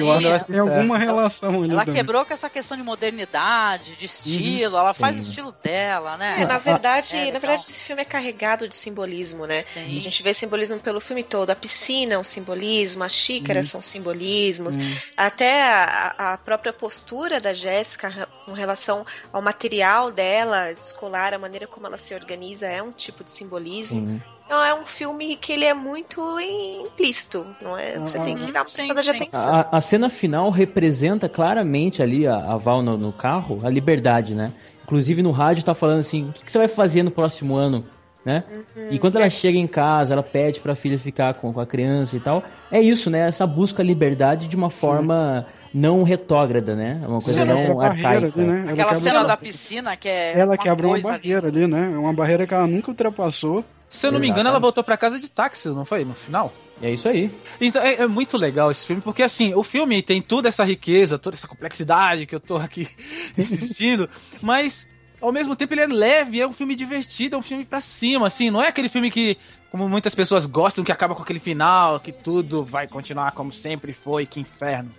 Eu 0.01 0.13
acho 0.13 0.27
é. 0.27 0.39
que 0.41 0.45
tem 0.47 0.59
alguma 0.61 0.97
Ela- 0.97 0.99
relação 1.05 1.63
ali. 1.63 1.71
Ela 1.71 1.85
também. 1.85 1.95
quebrou 2.01 2.25
com 2.25 2.33
essa 2.35 2.49
questão 2.51 2.77
de 2.77 2.83
modernidade, 2.83 3.97
de 3.97 4.07
estilo, 4.07 4.77
ela 4.77 4.93
faz 4.93 5.15
Sim. 5.17 5.21
o 5.21 5.25
estilo 5.25 5.55
dela, 5.63 6.17
né? 6.17 6.43
É, 6.43 6.47
na 6.47 6.59
verdade, 6.59 7.17
É, 7.17 7.33
na 7.33 7.39
verdade, 7.39 7.63
esse 7.63 7.79
filme 7.85 8.03
é 8.03 8.05
carregado 8.05 8.69
de 8.69 8.75
simbolismo, 8.75 9.47
né? 9.47 9.63
Sim. 9.63 9.97
A 9.97 10.01
gente 10.01 10.23
vê 10.23 10.35
simbolismo 10.35 10.79
pelo 10.79 11.01
filme 11.01 11.23
todo. 11.23 11.51
A 11.51 11.57
piscina 11.57 12.15
é 12.15 12.19
um 12.19 12.25
simbolismo, 12.25 13.05
as 13.05 13.13
xícaras 13.13 13.67
Uhum. 13.67 13.71
são 13.73 13.83
simbolismos, 13.83 14.77
Uhum. 14.77 14.97
até 15.17 15.63
a, 15.63 16.15
a 16.35 16.39
própria 16.39 16.73
postura 16.73 17.41
da 17.41 17.53
Jéssica 17.55 18.29
com 18.45 18.53
relação 18.53 19.07
ao 19.33 19.41
material 19.41 20.11
dela, 20.11 20.73
escolar, 20.73 21.33
a 21.35 21.39
maneira 21.39 21.67
como 21.67 21.87
ela 21.87 21.99
se 21.99 22.15
organiza 22.15 22.67
é 22.67 22.83
um 22.83 22.91
tipo 22.91 23.25
de 23.25 23.31
simbolismo. 23.31 24.21
Então 24.45 24.63
é 24.63 24.75
um 24.75 24.85
filme 24.85 25.37
que 25.37 25.53
ele 25.53 25.65
é 25.65 25.73
muito 25.73 26.21
implícito, 26.39 27.47
não 27.63 27.79
é? 27.79 27.99
Você 27.99 28.19
tem 28.19 28.37
que 28.37 28.53
dar 28.53 28.61
uma 28.61 28.65
prestada 28.65 29.03
de 29.03 29.11
atenção. 29.11 29.55
A, 29.55 29.69
a 29.73 29.81
cena 29.81 30.11
final 30.11 30.51
representa 30.51 31.29
claramente 31.29 32.03
ali 32.03 32.27
a, 32.27 32.37
a 32.37 32.57
Val 32.57 32.83
no, 32.83 32.99
no 32.99 33.13
carro, 33.13 33.61
a 33.65 33.71
liberdade, 33.71 34.35
né? 34.35 34.53
Inclusive 34.85 35.23
no 35.23 35.31
rádio 35.31 35.65
tá 35.65 35.73
falando 35.73 36.01
assim, 36.01 36.29
o 36.29 36.33
que, 36.33 36.45
que 36.45 36.53
você 36.53 36.59
vai 36.59 36.69
fazer 36.69 37.03
no 37.03 37.11
próximo 37.11 37.57
ano, 37.57 37.87
né? 38.23 38.45
Uhum. 38.77 38.89
E 38.91 38.99
quando 38.99 39.17
ela 39.17 39.31
chega 39.31 39.59
em 39.59 39.67
casa, 39.67 40.13
ela 40.13 40.23
pede 40.23 40.61
pra 40.61 40.75
filha 40.75 40.99
ficar 40.99 41.35
com, 41.35 41.51
com 41.51 41.61
a 41.61 41.67
criança 41.67 42.15
e 42.15 42.21
tal. 42.21 42.45
É 42.71 42.81
isso, 42.81 43.09
né? 43.09 43.27
Essa 43.27 43.47
busca 43.47 43.83
a 43.83 43.85
liberdade 43.85 44.47
de 44.47 44.57
uma 44.57 44.69
forma 44.69 45.47
não 45.75 46.05
retrógrada, 46.05 46.77
né? 46.77 47.03
Uma 47.05 47.21
coisa 47.21 47.43
Ela 47.43 47.53
não 47.55 47.75
barreira 47.75 48.09
arcaica. 48.09 48.41
ali, 48.41 48.49
né? 48.49 48.61
Ela 48.61 48.73
Aquela 48.73 48.89
quebra 48.91 49.01
cena 49.01 49.25
da 49.25 49.37
piscina 49.37 49.97
que 49.97 50.09
é. 50.09 50.39
Ela 50.39 50.57
quebra 50.57 50.87
uma 50.87 50.93
coisa 50.93 51.09
ali. 51.09 51.19
barreira 51.19 51.49
ali, 51.49 51.67
né? 51.67 51.91
É 51.93 51.99
uma 51.99 52.13
barreira 52.13 52.47
que 52.47 52.55
ela 52.55 52.67
nunca 52.69 52.91
ultrapassou. 52.93 53.65
Se 53.89 54.07
eu 54.07 54.13
não 54.13 54.21
me 54.21 54.29
engano, 54.29 54.49
ela 54.49 54.61
voltou 54.61 54.85
pra 54.85 54.97
casa 54.97 55.19
de 55.19 55.29
táxi, 55.29 55.69
não 55.69 55.85
foi? 55.85 56.05
No 56.05 56.15
final? 56.15 56.53
É 56.81 56.91
isso 56.91 57.09
aí. 57.09 57.31
Então 57.61 57.83
é, 57.83 57.95
é 57.95 58.07
muito 58.07 58.37
legal 58.37 58.71
esse 58.71 58.85
filme, 58.87 59.03
porque 59.03 59.23
assim, 59.23 59.53
o 59.55 59.65
filme 59.65 60.01
tem 60.03 60.23
toda 60.23 60.49
essa 60.49 60.65
riqueza, 60.65 61.19
toda 61.19 61.37
essa 61.37 61.47
complexidade 61.47 62.27
que 62.27 62.35
eu 62.35 62.41
tô 62.41 62.57
aqui 62.57 62.89
insistindo, 63.37 64.09
mas 64.41 64.87
ao 65.21 65.33
mesmo 65.33 65.57
tempo 65.57 65.75
ele 65.75 65.83
é 65.83 65.87
leve, 65.87 66.41
é 66.41 66.47
um 66.47 66.53
filme 66.53 66.75
divertido, 66.75 67.37
é 67.37 67.39
um 67.39 67.43
filme 67.43 67.65
pra 67.65 67.81
cima, 67.81 68.27
assim, 68.27 68.51
não 68.51 68.63
é 68.63 68.69
aquele 68.69 68.89
filme 68.89 69.11
que, 69.11 69.39
como 69.71 69.89
muitas 69.89 70.15
pessoas 70.15 70.47
gostam, 70.47 70.85
que 70.85 70.93
acaba 70.93 71.15
com 71.15 71.23
aquele 71.23 71.41
final, 71.41 72.01
que 72.01 72.13
tudo 72.13 72.65
vai 72.65 72.89
continuar 72.89 73.33
como 73.33 73.53
sempre 73.53 73.93
foi, 73.93 74.27
que 74.27 74.41
inferno. 74.41 74.91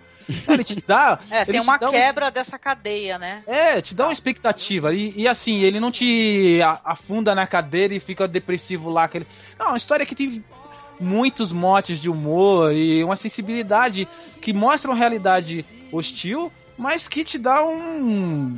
Ele 0.48 0.64
te 0.64 0.82
dá. 0.86 1.18
É, 1.30 1.44
tem 1.44 1.54
te 1.54 1.60
uma 1.60 1.76
um- 1.76 1.86
quebra 1.90 2.30
dessa 2.30 2.58
cadeia, 2.58 3.18
né? 3.18 3.42
é, 3.46 3.80
te 3.80 3.94
dá 3.94 4.06
uma 4.06 4.12
expectativa. 4.12 4.92
E, 4.92 5.12
e 5.16 5.28
assim, 5.28 5.60
ele 5.62 5.78
não 5.80 5.90
te 5.90 6.60
afunda 6.84 7.34
na 7.34 7.46
cadeira 7.46 7.94
e 7.94 8.00
fica 8.00 8.26
depressivo 8.26 8.90
lá. 8.90 9.04
Aquele... 9.04 9.26
Não, 9.58 9.66
é 9.66 9.68
uma 9.70 9.76
história 9.76 10.04
que 10.06 10.14
tem 10.14 10.44
muitos 10.98 11.52
motes 11.52 12.00
de 12.00 12.08
humor 12.08 12.72
e 12.74 13.04
uma 13.04 13.16
sensibilidade 13.16 14.08
que 14.40 14.52
mostra 14.52 14.90
uma 14.90 14.96
realidade 14.96 15.64
hostil, 15.92 16.52
mas 16.76 17.06
que 17.08 17.24
te 17.24 17.38
dá 17.38 17.64
um. 17.64 18.54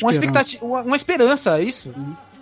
Uma 0.00 0.10
expectativa. 0.10 0.64
Uma, 0.64 0.80
uma 0.82 0.96
esperança, 0.96 1.58
é 1.60 1.64
isso. 1.64 1.94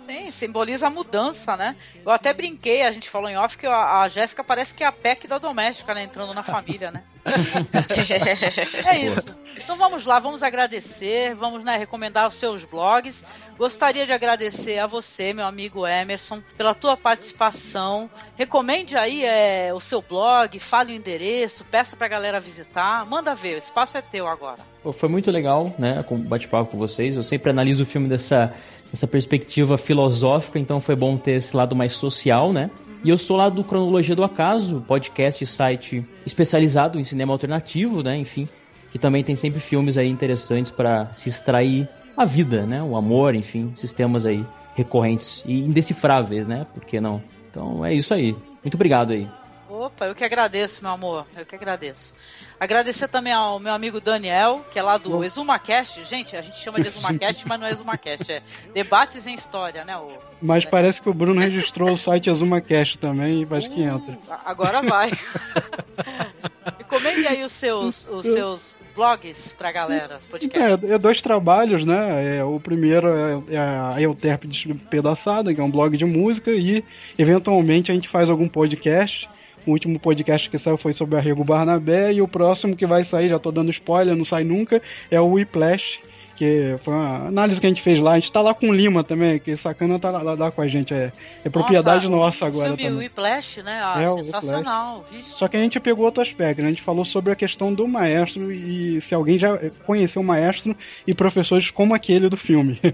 Sim, 0.05 0.31
simboliza 0.31 0.87
a 0.87 0.89
mudança, 0.89 1.55
né? 1.55 1.75
Eu 2.03 2.11
até 2.11 2.33
brinquei, 2.33 2.83
a 2.83 2.91
gente 2.91 3.09
falou 3.09 3.29
em 3.29 3.37
off 3.37 3.57
que 3.57 3.67
a, 3.67 4.01
a 4.01 4.07
Jéssica 4.07 4.43
parece 4.43 4.73
que 4.73 4.83
é 4.83 4.87
a 4.87 4.91
PEC 4.91 5.27
da 5.27 5.37
doméstica, 5.37 5.93
né? 5.93 6.03
Entrando 6.03 6.33
na 6.33 6.43
família, 6.43 6.91
né? 6.91 7.03
é 8.85 8.97
isso. 8.99 9.35
Então 9.63 9.75
vamos 9.75 10.05
lá, 10.05 10.17
vamos 10.19 10.41
agradecer, 10.41 11.35
vamos 11.35 11.63
né, 11.63 11.77
recomendar 11.77 12.27
os 12.27 12.35
seus 12.35 12.65
blogs. 12.65 13.23
Gostaria 13.57 14.05
de 14.05 14.13
agradecer 14.13 14.79
a 14.79 14.87
você, 14.87 15.33
meu 15.33 15.45
amigo 15.45 15.85
Emerson, 15.85 16.41
pela 16.57 16.73
tua 16.73 16.97
participação. 16.97 18.09
Recomende 18.35 18.97
aí 18.97 19.23
é, 19.23 19.71
o 19.73 19.79
seu 19.79 20.01
blog, 20.01 20.57
fale 20.59 20.93
o 20.93 20.95
endereço, 20.95 21.63
peça 21.65 21.95
pra 21.95 22.07
galera 22.07 22.39
visitar. 22.39 23.05
Manda 23.05 23.35
ver, 23.35 23.55
o 23.55 23.59
espaço 23.59 23.97
é 23.97 24.01
teu 24.01 24.27
agora. 24.27 24.59
Foi 24.93 25.09
muito 25.09 25.29
legal, 25.29 25.73
né, 25.77 26.03
com 26.03 26.17
bate-papo 26.17 26.71
com 26.71 26.77
vocês. 26.77 27.15
Eu 27.15 27.23
sempre 27.23 27.51
analiso 27.51 27.83
o 27.83 27.85
filme 27.85 28.07
dessa, 28.09 28.53
dessa 28.91 29.07
perspectiva 29.07 29.77
filosófica, 29.77 30.59
então 30.59 30.81
foi 30.81 30.95
bom 30.95 31.17
ter 31.17 31.33
esse 31.33 31.55
lado 31.55 31.75
mais 31.75 31.93
social, 31.93 32.51
né? 32.51 32.69
E 33.03 33.09
eu 33.09 33.17
sou 33.17 33.37
lá 33.37 33.49
do 33.49 33.63
Cronologia 33.63 34.15
do 34.15 34.23
Acaso, 34.23 34.83
podcast 34.87 35.43
e 35.43 35.47
site 35.47 36.05
especializado 36.25 36.99
em 36.99 37.03
cinema 37.03 37.33
alternativo, 37.33 38.03
né? 38.03 38.17
Enfim, 38.17 38.47
que 38.91 38.99
também 38.99 39.23
tem 39.23 39.35
sempre 39.35 39.59
filmes 39.59 39.97
aí 39.97 40.09
interessantes 40.09 40.69
para 40.69 41.07
se 41.07 41.29
extrair 41.29 41.87
a 42.15 42.25
vida, 42.25 42.65
né? 42.65 42.83
O 42.83 42.95
amor, 42.97 43.33
enfim, 43.33 43.71
sistemas 43.75 44.25
aí 44.25 44.45
recorrentes 44.75 45.43
e 45.47 45.61
indecifráveis, 45.61 46.45
né? 46.45 46.67
Por 46.73 46.83
que 46.85 46.99
não? 46.99 47.23
Então 47.49 47.85
é 47.85 47.93
isso 47.93 48.13
aí. 48.13 48.35
Muito 48.63 48.75
obrigado 48.75 49.13
aí. 49.13 49.27
Opa, 49.71 50.05
eu 50.05 50.13
que 50.13 50.25
agradeço, 50.25 50.83
meu 50.83 50.91
amor. 50.91 51.25
Eu 51.35 51.45
que 51.45 51.55
agradeço. 51.55 52.13
Agradecer 52.59 53.07
também 53.07 53.31
ao 53.31 53.57
meu 53.57 53.73
amigo 53.73 54.01
Daniel, 54.01 54.65
que 54.69 54.77
é 54.77 54.83
lá 54.83 54.97
do 54.97 55.23
ExumaCast. 55.23 56.03
Gente, 56.03 56.35
a 56.35 56.41
gente 56.41 56.57
chama 56.57 56.81
de 56.81 56.89
ExumaCast, 56.89 57.47
mas 57.47 57.59
não 57.59 57.67
é 57.67 57.71
ExumaCast, 57.71 58.31
é 58.33 58.43
Debates 58.73 59.25
em 59.25 59.33
História, 59.33 59.85
né? 59.85 59.95
O... 59.95 60.11
Mas 60.41 60.65
parece 60.65 61.01
que 61.01 61.09
o 61.09 61.13
Bruno 61.13 61.39
registrou 61.39 61.89
o 61.89 61.97
site 61.97 62.29
AzumaCast 62.29 62.99
também 62.99 63.43
e 63.43 63.55
acho 63.55 63.69
que 63.69 63.81
entra. 63.81 64.17
Agora 64.43 64.81
vai. 64.81 65.09
Recomende 66.77 67.25
aí 67.25 67.41
os 67.41 67.53
seus, 67.53 68.05
os 68.11 68.25
seus 68.25 68.77
blogs 68.93 69.53
pra 69.57 69.71
galera, 69.71 70.19
podcast. 70.29 70.85
É, 70.85 70.95
é 70.95 70.97
dois 70.97 71.21
trabalhos, 71.21 71.85
né? 71.85 72.37
É, 72.37 72.43
o 72.43 72.59
primeiro 72.59 73.07
é, 73.07 73.55
é 73.55 73.57
a 73.57 73.95
Euterpe 74.01 74.47
Despedaçada, 74.47 75.53
que 75.53 75.61
é 75.61 75.63
um 75.63 75.71
blog 75.71 75.95
de 75.95 76.05
música, 76.05 76.51
e 76.51 76.83
eventualmente 77.17 77.89
a 77.89 77.95
gente 77.95 78.09
faz 78.09 78.29
algum 78.29 78.49
podcast. 78.49 79.29
O 79.65 79.71
último 79.71 79.99
podcast 79.99 80.49
que 80.49 80.57
saiu 80.57 80.77
foi 80.77 80.93
sobre 80.93 81.17
Arrego 81.17 81.43
Barnabé, 81.43 82.13
e 82.13 82.21
o 82.21 82.27
próximo 82.27 82.75
que 82.75 82.87
vai 82.87 83.03
sair, 83.03 83.29
já 83.29 83.39
tô 83.39 83.51
dando 83.51 83.69
spoiler, 83.71 84.15
não 84.15 84.25
sai 84.25 84.43
nunca, 84.43 84.81
é 85.09 85.19
o 85.19 85.33
Whiplash, 85.33 85.99
que 86.41 86.75
foi 86.83 86.95
uma 86.95 87.27
análise 87.27 87.61
que 87.61 87.67
a 87.67 87.69
gente 87.69 87.83
fez 87.83 87.99
lá. 87.99 88.13
A 88.13 88.15
gente 88.15 88.31
tá 88.33 88.41
lá 88.41 88.51
com 88.51 88.67
o 88.67 88.73
Lima 88.73 89.03
também, 89.03 89.37
que 89.37 89.55
sacana 89.55 89.99
tá 89.99 90.09
lá, 90.09 90.33
lá 90.33 90.49
com 90.49 90.63
a 90.63 90.67
gente, 90.67 90.91
é, 90.91 91.11
é 91.45 91.49
propriedade 91.51 92.07
nossa, 92.07 92.45
o 92.45 92.47
agora 92.47 92.75
filme 92.75 92.83
também. 92.83 92.97
Whiplash, 92.97 93.61
né? 93.61 93.79
Ah, 93.83 94.01
É, 94.01 94.07
sensacional. 94.07 95.05
Só 95.21 95.47
que 95.47 95.55
a 95.55 95.59
gente 95.59 95.79
pegou 95.79 96.03
outro 96.03 96.23
aspecto, 96.23 96.59
né? 96.63 96.69
A 96.69 96.71
gente 96.71 96.81
falou 96.81 97.05
sobre 97.05 97.31
a 97.31 97.35
questão 97.35 97.71
do 97.71 97.87
maestro 97.87 98.51
e 98.51 98.99
se 99.01 99.13
alguém 99.13 99.37
já 99.37 99.55
conheceu 99.85 100.19
o 100.23 100.25
maestro 100.25 100.75
e 101.05 101.13
professores 101.13 101.69
como 101.69 101.93
aquele 101.93 102.27
do 102.27 102.37
filme. 102.37 102.81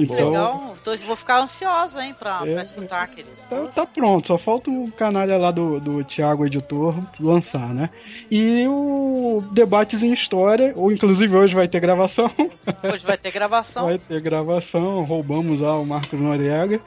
Então, 0.00 0.28
legal. 0.28 0.74
Vou 1.06 1.16
ficar 1.16 1.40
ansiosa, 1.40 2.04
hein, 2.04 2.14
pra, 2.16 2.42
É. 2.46 2.52
pra 2.52 2.62
escutar, 2.62 3.08
querido. 3.08 3.30
tá, 3.50 3.64
tá 3.66 3.84
pronto, 3.86 4.28
só 4.28 4.38
falta 4.38 4.70
o 4.70 4.90
canalha 4.92 5.36
lá 5.36 5.50
do, 5.50 5.80
do 5.80 6.04
Thiago 6.04 6.46
Editor 6.46 6.94
lançar, 7.18 7.74
né? 7.74 7.90
E 8.30 8.64
o 8.68 9.42
Debates 9.52 10.04
em 10.04 10.12
História, 10.12 10.72
ou 10.76 10.92
inclusive 10.92 11.34
hoje 11.36 11.52
vai 11.54 11.66
ter 11.66 11.80
gravação. 11.80 12.30
Hoje 12.92 13.04
vai 13.04 13.16
ter 13.16 13.30
gravação. 13.30 13.86
Vai 13.86 13.98
ter 13.98 14.20
gravação, 14.20 15.04
roubamos 15.04 15.60
lá 15.60 15.78
o 15.78 15.86
Marcos 15.86 16.18
Noriega. 16.18 16.80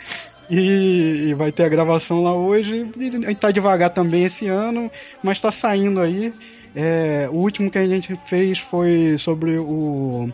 E, 0.50 1.28
e 1.30 1.34
vai 1.34 1.52
ter 1.52 1.64
a 1.64 1.70
gravação 1.70 2.24
lá 2.24 2.34
hoje. 2.34 2.92
E 2.98 3.36
tá 3.36 3.52
devagar 3.52 3.90
também 3.92 4.24
esse 4.24 4.48
ano, 4.48 4.92
mas 5.24 5.40
tá 5.40 5.52
saindo 5.52 6.02
aí. 6.02 6.34
É, 6.76 7.28
o 7.32 7.36
último 7.36 7.70
que 7.70 7.78
a 7.78 7.88
gente 7.88 8.18
fez 8.28 8.60
foi 8.60 9.18
sobre 9.18 9.58
o, 9.60 10.30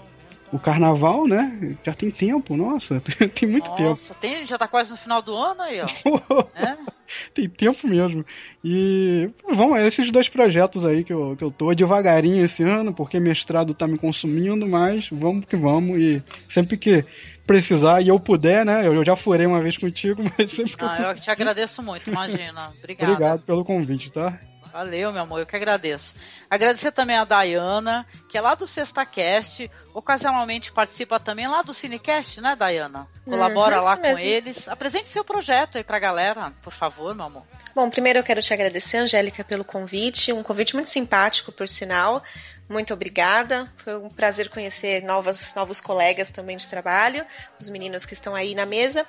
o 0.52 0.60
carnaval, 0.60 1.28
né? 1.28 1.78
Já 1.84 1.94
tem 1.94 2.10
tempo, 2.10 2.56
nossa, 2.56 3.02
tem 3.36 3.50
muito 3.50 3.70
tempo. 3.72 3.90
Nossa, 3.90 4.14
tem, 4.14 4.46
já 4.46 4.58
tá 4.58 4.68
quase 4.68 4.92
no 4.92 4.98
final 4.98 5.22
do 5.22 5.36
ano 5.36 5.62
aí, 5.62 5.82
ó. 5.82 5.88
Tem 7.34 7.48
tempo 7.48 7.88
mesmo. 7.88 8.26
E 8.62 9.30
vamos, 9.50 9.80
esses 9.80 10.12
dois 10.12 10.28
projetos 10.28 10.86
aí 10.86 11.06
que 11.06 11.14
eu, 11.14 11.38
que 11.38 11.44
eu 11.44 11.50
tô 11.50 11.74
devagarinho 11.74 12.44
esse 12.44 12.64
ano, 12.64 12.94
porque 12.94 13.18
mestrado 13.18 13.74
tá 13.74 13.88
me 13.88 13.98
consumindo, 13.98 14.68
mas 14.68 15.08
vamos 15.10 15.46
que 15.46 15.56
vamos. 15.56 15.98
E 15.98 16.22
sempre 16.50 16.78
que 16.78 17.06
precisar 17.46 18.02
e 18.02 18.10
eu 18.10 18.20
puder, 18.20 18.66
né? 18.66 18.86
Eu 18.86 19.06
já 19.06 19.16
furei 19.16 19.46
uma 19.46 19.62
vez 19.62 19.78
contigo, 19.78 20.22
mas 20.38 20.52
sempre 20.52 20.76
que 20.76 20.84
eu 20.84 20.88
Ah, 20.88 21.00
eu 21.02 21.16
te 21.16 21.32
agradeço 21.32 21.82
muito, 21.82 22.10
imagina. 22.12 22.74
Obrigada. 22.78 23.12
Obrigado 23.14 23.42
pelo 23.44 23.64
convite, 23.64 24.12
tá? 24.12 24.38
Valeu, 24.72 25.12
meu 25.12 25.22
amor, 25.24 25.40
eu 25.40 25.46
que 25.46 25.56
agradeço. 25.56 26.16
Agradecer 26.50 26.92
também 26.92 27.16
a 27.18 27.24
Dayana, 27.24 28.06
que 28.30 28.38
é 28.38 28.42
lá 28.42 28.56
do 28.56 28.68
Sexta 28.68 29.06
Cast, 29.06 29.70
ocasionalmente 29.94 30.72
participa 30.72 31.20
também 31.20 31.48
lá 31.48 31.62
do 31.62 31.74
Cinecast, 31.74 32.42
né, 32.42 32.56
Dayana? 32.56 33.08
Colabora 33.26 33.78
Uhum, 33.80 33.84
lá 33.84 33.96
com 33.96 34.02
mesmo. 34.04 34.20
eles. 34.26 34.68
Apresente 34.68 35.08
seu 35.08 35.24
projeto 35.24 35.78
aí 35.78 35.84
pra 35.84 36.00
galera, 36.00 36.54
por 36.64 36.72
favor, 36.74 37.14
meu 37.16 37.26
amor. 37.26 37.44
Bom, 37.76 37.90
primeiro 37.90 38.20
eu 38.20 38.24
quero 38.24 38.42
te 38.42 38.54
agradecer, 38.54 38.98
Angélica, 38.98 39.44
pelo 39.44 39.64
convite. 39.64 40.32
Um 40.34 40.44
convite 40.44 40.76
muito 40.76 40.90
simpático, 40.90 41.52
por 41.52 41.68
sinal. 41.68 42.24
Muito 42.70 42.94
obrigada. 42.94 43.72
Foi 43.78 43.96
um 43.98 44.10
prazer 44.10 44.50
conhecer 44.50 45.02
novas, 45.04 45.56
novos 45.56 45.80
colegas 45.80 46.30
também 46.30 46.58
de 46.58 46.68
trabalho, 46.68 47.26
os 47.60 47.70
meninos 47.70 48.06
que 48.06 48.14
estão 48.14 48.36
aí 48.36 48.54
na 48.54 48.66
mesa. 48.66 49.06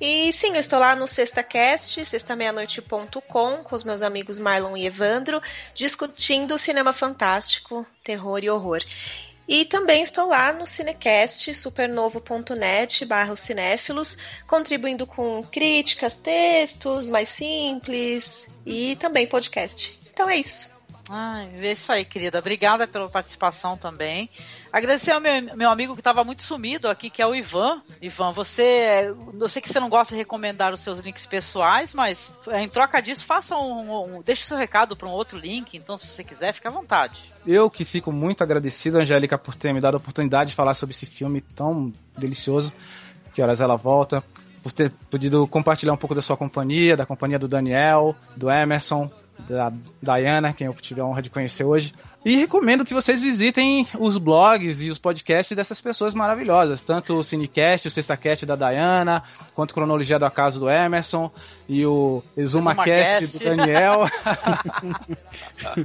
E 0.00 0.32
sim, 0.32 0.54
eu 0.54 0.60
estou 0.60 0.78
lá 0.78 0.96
no 0.96 1.06
SextaCast, 1.06 2.04
sextameianoite.com, 2.04 3.64
com 3.64 3.74
os 3.74 3.84
meus 3.84 4.02
amigos 4.02 4.38
Marlon 4.38 4.76
e 4.76 4.86
Evandro, 4.86 5.42
discutindo 5.74 6.56
cinema 6.56 6.92
fantástico, 6.92 7.86
terror 8.02 8.42
e 8.42 8.48
horror. 8.48 8.82
E 9.46 9.64
também 9.66 10.02
estou 10.02 10.28
lá 10.28 10.52
no 10.52 10.66
Cinecast, 10.66 11.54
supernovo.net 11.54 13.04
barra 13.04 13.36
cinéfilos, 13.36 14.16
contribuindo 14.46 15.06
com 15.06 15.42
críticas, 15.42 16.16
textos 16.16 17.10
mais 17.10 17.28
simples 17.28 18.48
e 18.64 18.96
também 18.96 19.26
podcast. 19.26 19.98
Então 20.10 20.30
é 20.30 20.36
isso. 20.36 20.71
Ai, 21.14 21.50
é 21.58 21.72
isso 21.72 21.92
aí, 21.92 22.06
querida. 22.06 22.38
Obrigada 22.38 22.86
pela 22.86 23.06
participação 23.06 23.76
também. 23.76 24.30
Agradecer 24.72 25.10
ao 25.10 25.20
meu, 25.20 25.54
meu 25.54 25.68
amigo 25.68 25.92
que 25.92 26.00
estava 26.00 26.24
muito 26.24 26.42
sumido 26.42 26.88
aqui, 26.88 27.10
que 27.10 27.20
é 27.20 27.26
o 27.26 27.34
Ivan. 27.34 27.82
Ivan, 28.00 28.30
você. 28.30 29.14
Eu 29.38 29.46
sei 29.46 29.60
que 29.60 29.68
você 29.68 29.78
não 29.78 29.90
gosta 29.90 30.14
de 30.14 30.18
recomendar 30.18 30.72
os 30.72 30.80
seus 30.80 31.00
links 31.00 31.26
pessoais, 31.26 31.92
mas 31.92 32.32
em 32.54 32.66
troca 32.66 32.98
disso, 33.02 33.26
faça 33.26 33.54
um. 33.58 34.16
um 34.16 34.22
deixe 34.22 34.42
seu 34.42 34.56
recado 34.56 34.96
para 34.96 35.06
um 35.06 35.10
outro 35.10 35.38
link. 35.38 35.76
Então, 35.76 35.98
se 35.98 36.08
você 36.08 36.24
quiser, 36.24 36.54
fique 36.54 36.66
à 36.66 36.70
vontade. 36.70 37.30
Eu 37.46 37.68
que 37.68 37.84
fico 37.84 38.10
muito 38.10 38.42
agradecido, 38.42 38.98
Angélica, 38.98 39.36
por 39.36 39.54
ter 39.54 39.74
me 39.74 39.82
dado 39.82 39.96
a 39.96 39.98
oportunidade 39.98 40.52
de 40.52 40.56
falar 40.56 40.72
sobre 40.72 40.94
esse 40.94 41.04
filme 41.04 41.42
tão 41.42 41.92
delicioso. 42.16 42.72
Que 43.34 43.42
horas 43.42 43.60
ela 43.60 43.76
volta. 43.76 44.24
Por 44.62 44.72
ter 44.72 44.90
podido 45.10 45.46
compartilhar 45.46 45.92
um 45.92 45.98
pouco 45.98 46.14
da 46.14 46.22
sua 46.22 46.38
companhia, 46.38 46.96
da 46.96 47.04
companhia 47.04 47.38
do 47.38 47.48
Daniel, 47.48 48.16
do 48.34 48.50
Emerson, 48.50 49.10
da 49.48 49.72
Diana, 50.00 50.52
quem 50.52 50.66
eu 50.66 50.74
tive 50.74 51.00
a 51.00 51.04
honra 51.04 51.22
de 51.22 51.30
conhecer 51.30 51.64
hoje. 51.64 51.92
E 52.24 52.36
recomendo 52.36 52.84
que 52.84 52.94
vocês 52.94 53.20
visitem 53.20 53.84
os 53.98 54.16
blogs 54.16 54.80
e 54.80 54.90
os 54.90 54.98
podcasts 54.98 55.56
dessas 55.56 55.80
pessoas 55.80 56.14
maravilhosas, 56.14 56.80
tanto 56.80 57.18
o 57.18 57.24
Cinecast, 57.24 57.88
o 57.88 57.90
Sextacast 57.90 58.46
da 58.46 58.54
Diana, 58.54 59.24
quanto 59.56 59.74
Cronologia 59.74 60.20
do 60.20 60.24
Acaso 60.24 60.60
do 60.60 60.70
Emerson 60.70 61.32
e 61.68 61.84
o 61.84 62.22
ExumaCast 62.36 63.38
do 63.38 63.56
Daniel. 63.56 64.04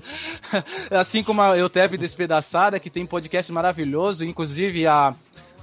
assim 0.91 1.23
como 1.23 1.41
a 1.41 1.57
Eutep 1.57 1.97
Despedaçada, 1.97 2.79
que 2.79 2.91
tem 2.91 3.03
podcast 3.03 3.51
maravilhoso, 3.51 4.23
inclusive 4.23 4.85
a, 4.85 5.15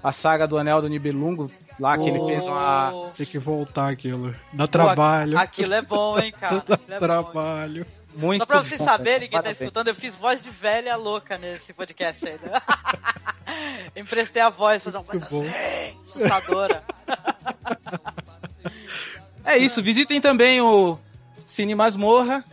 a 0.03 0.11
saga 0.11 0.45
do 0.45 0.59
Anel 0.59 0.83
do 0.83 0.89
Nibelungo, 0.89 1.53
lá 1.79 1.97
que 1.97 2.05
oh. 2.05 2.09
ele 2.09 2.27
fez 2.27 2.45
uma. 2.45 3.11
Tem 3.17 3.27
que 3.27 3.39
voltar 3.39 3.91
aquilo. 3.91 4.35
Dá 4.53 4.67
trabalho. 4.67 5.39
Aquilo 5.39 5.75
é 5.75 5.83
bom, 5.83 6.19
hein, 6.19 6.33
cara. 6.33 6.65
Dá 6.67 6.79
é 6.89 6.99
trabalho. 6.99 7.87
Muito 8.17 8.39
Só 8.39 8.47
pra 8.47 8.63
vocês 8.63 8.81
bom, 8.81 8.85
saberem, 8.85 9.29
quem 9.29 9.43
tá 9.43 9.51
escutando, 9.51 9.89
eu 9.89 9.95
fiz 9.95 10.15
voz 10.15 10.41
de 10.41 10.49
velha 10.49 10.95
louca 10.95 11.37
nesse 11.37 11.75
podcast 11.75 12.29
ainda. 12.29 12.63
Emprestei 13.97 14.41
a 14.41 14.51
voz, 14.51 14.85
fazer 14.85 14.97
uma 14.97 15.03
voz 15.03 15.23
assim, 15.23 15.51
assustadora. 16.03 16.85
é 19.45 19.59
isso, 19.59 19.83
visitem 19.83 20.21
também 20.21 20.61
o 20.61 20.97
Cine 21.45 21.75
Masmorra 21.75 22.45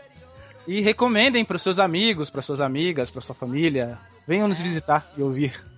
e 0.67 0.81
recomendem 0.81 1.45
para 1.45 1.59
seus 1.59 1.79
amigos, 1.79 2.29
para 2.29 2.41
suas 2.41 2.59
amigas, 2.59 3.11
para 3.11 3.21
sua 3.21 3.35
família. 3.35 3.99
Venham 4.27 4.47
nos 4.47 4.59
visitar 4.59 5.11
e 5.15 5.21
ouvir. 5.21 5.70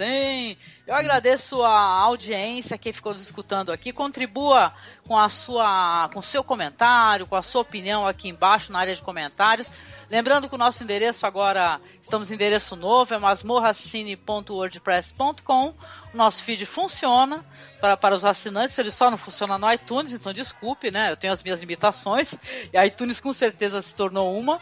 Sim, 0.00 0.56
eu 0.86 0.94
agradeço 0.94 1.62
a 1.62 1.78
audiência 1.78 2.78
que 2.78 2.90
ficou 2.90 3.12
nos 3.12 3.20
escutando 3.20 3.70
aqui. 3.70 3.92
Contribua 3.92 4.72
com 5.06 5.18
a 5.18 5.28
sua, 5.28 6.08
com 6.14 6.22
seu 6.22 6.42
comentário, 6.42 7.26
com 7.26 7.36
a 7.36 7.42
sua 7.42 7.60
opinião 7.60 8.06
aqui 8.06 8.30
embaixo 8.30 8.72
na 8.72 8.78
área 8.78 8.94
de 8.94 9.02
comentários. 9.02 9.70
Lembrando 10.10 10.48
que 10.48 10.54
o 10.54 10.58
nosso 10.58 10.82
endereço 10.82 11.26
agora, 11.26 11.78
estamos 12.00 12.30
em 12.30 12.34
endereço 12.34 12.76
novo, 12.76 13.12
é 13.12 13.18
masmorracine.wordpress.com. 13.18 15.74
O 16.14 16.16
nosso 16.16 16.44
feed 16.44 16.64
funciona 16.64 17.44
para, 17.78 17.94
para 17.94 18.14
os 18.14 18.24
assinantes, 18.24 18.78
ele 18.78 18.90
só 18.90 19.10
não 19.10 19.18
funciona 19.18 19.58
no 19.58 19.70
iTunes, 19.70 20.14
então 20.14 20.32
desculpe, 20.32 20.90
né? 20.90 21.12
Eu 21.12 21.16
tenho 21.18 21.34
as 21.34 21.42
minhas 21.42 21.60
limitações 21.60 22.38
e 22.72 22.78
a 22.78 22.86
iTunes 22.86 23.20
com 23.20 23.34
certeza 23.34 23.82
se 23.82 23.94
tornou 23.94 24.34
uma. 24.34 24.58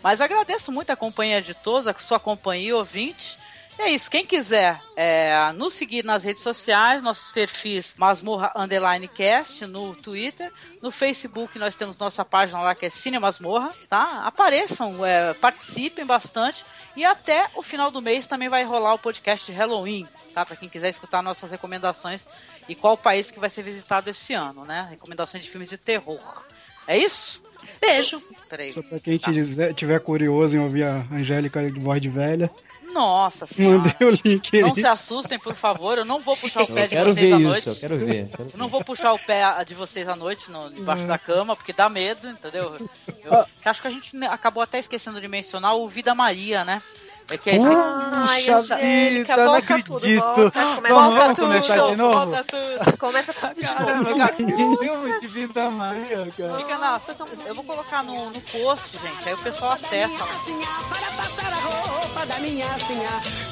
Mas 0.00 0.20
agradeço 0.20 0.70
muito 0.70 0.90
a 0.90 0.96
companhia 0.96 1.42
de 1.42 1.54
todos, 1.54 1.88
a 1.88 1.94
sua 1.98 2.20
companhia 2.20 2.76
ouvinte. 2.76 3.36
É 3.78 3.90
isso. 3.90 4.10
Quem 4.10 4.24
quiser 4.24 4.80
é, 4.96 5.52
nos 5.52 5.74
seguir 5.74 6.04
nas 6.04 6.24
redes 6.24 6.42
sociais, 6.42 7.02
nossos 7.02 7.30
perfis 7.30 7.94
Masmorra 7.98 8.50
Underline 8.56 9.06
Cast 9.06 9.66
no 9.66 9.94
Twitter, 9.94 10.50
no 10.80 10.90
Facebook 10.90 11.58
nós 11.58 11.76
temos 11.76 11.98
nossa 11.98 12.24
página 12.24 12.60
lá 12.62 12.74
que 12.74 12.86
é 12.86 12.90
Cine 12.90 13.18
Masmorra, 13.18 13.72
tá? 13.88 14.22
Apareçam, 14.24 15.04
é, 15.04 15.34
participem 15.34 16.06
bastante 16.06 16.64
e 16.96 17.04
até 17.04 17.46
o 17.54 17.62
final 17.62 17.90
do 17.90 18.00
mês 18.00 18.26
também 18.26 18.48
vai 18.48 18.64
rolar 18.64 18.94
o 18.94 18.98
podcast 18.98 19.44
de 19.44 19.56
Halloween, 19.56 20.08
tá? 20.32 20.44
Para 20.46 20.56
quem 20.56 20.68
quiser 20.68 20.88
escutar 20.88 21.22
nossas 21.22 21.50
recomendações 21.50 22.26
e 22.68 22.74
qual 22.74 22.96
país 22.96 23.30
que 23.30 23.38
vai 23.38 23.50
ser 23.50 23.62
visitado 23.62 24.08
esse 24.08 24.32
ano, 24.32 24.64
né? 24.64 24.86
Recomendações 24.90 25.44
de 25.44 25.50
filmes 25.50 25.68
de 25.68 25.76
terror. 25.76 26.44
É 26.86 26.96
isso? 26.96 27.42
Beijo. 27.80 28.22
Peraí. 28.48 28.72
Só 28.72 28.82
pra 28.82 29.00
quem 29.00 29.18
tá. 29.18 29.30
tiver 29.74 30.00
curioso 30.00 30.56
em 30.56 30.60
ouvir 30.60 30.84
a 30.84 31.04
Angélica 31.12 31.70
de 31.70 31.80
voz 31.80 32.00
de 32.00 32.08
velha, 32.08 32.50
nossa 32.96 33.46
senhora. 33.46 33.78
Mandei 33.78 34.08
o 34.08 34.10
link 34.10 34.56
aí. 34.56 34.62
Não 34.62 34.74
se 34.74 34.86
assustem, 34.86 35.38
por 35.38 35.54
favor. 35.54 35.98
Eu 35.98 36.04
não 36.04 36.18
vou 36.18 36.36
puxar 36.36 36.62
o 36.62 36.66
pé 36.66 36.86
de 36.86 36.96
vocês 36.96 37.32
à 37.32 37.38
noite. 37.38 37.58
Isso, 37.58 37.68
eu 37.68 37.76
quero 37.76 37.98
ver. 37.98 38.28
Eu 38.38 38.58
não 38.58 38.68
vou 38.68 38.82
puxar 38.82 39.12
o 39.12 39.18
pé 39.18 39.64
de 39.64 39.74
vocês 39.74 40.08
à 40.08 40.16
noite 40.16 40.50
no, 40.50 40.70
debaixo 40.70 41.02
uhum. 41.02 41.08
da 41.08 41.18
cama, 41.18 41.54
porque 41.54 41.72
dá 41.72 41.88
medo, 41.88 42.28
entendeu? 42.28 42.76
Eu, 43.24 43.32
eu 43.32 43.46
acho 43.64 43.82
que 43.82 43.88
a 43.88 43.90
gente 43.90 44.16
acabou 44.24 44.62
até 44.62 44.78
esquecendo 44.78 45.20
de 45.20 45.28
mencionar 45.28 45.76
o 45.76 45.86
Vida 45.88 46.14
Maria, 46.14 46.64
né? 46.64 46.82
É 47.28 47.36
que 47.36 47.50
é 47.50 47.56
esse... 47.56 47.74
Ai, 47.74 48.48
Angélica, 48.48 49.36
volta 49.36 49.82
tudo, 49.82 50.00
volta. 50.00 50.50
Começa 50.50 50.94
volta 50.94 51.16
vamos 51.16 51.36
tudo, 51.36 51.46
começar 51.46 51.74
de 51.74 51.96
novo? 51.96 52.12
volta 52.12 52.44
tudo. 52.44 52.98
Começa 52.98 53.34
tudo 53.34 53.54
de 53.54 53.62
Caramba, 53.62 54.10
novo. 54.10 54.32
que 54.32 54.46
filme 54.54 55.20
de 55.20 55.26
Vida 55.26 55.70
Maria, 55.70 56.32
cara. 56.36 56.54
Fica 56.54 56.78
na... 56.78 57.00
Eu 57.46 57.54
vou 57.56 57.64
colocar 57.64 58.04
no, 58.04 58.30
no 58.30 58.40
post, 58.40 58.96
gente, 58.98 59.28
aí 59.28 59.34
o 59.34 59.38
pessoal 59.38 59.72
acessa. 59.72 60.24
Para 60.24 61.24
passar 61.24 61.52
a 61.52 61.56
roupa 61.56 62.26
da 62.26 62.38
minha 62.38 62.66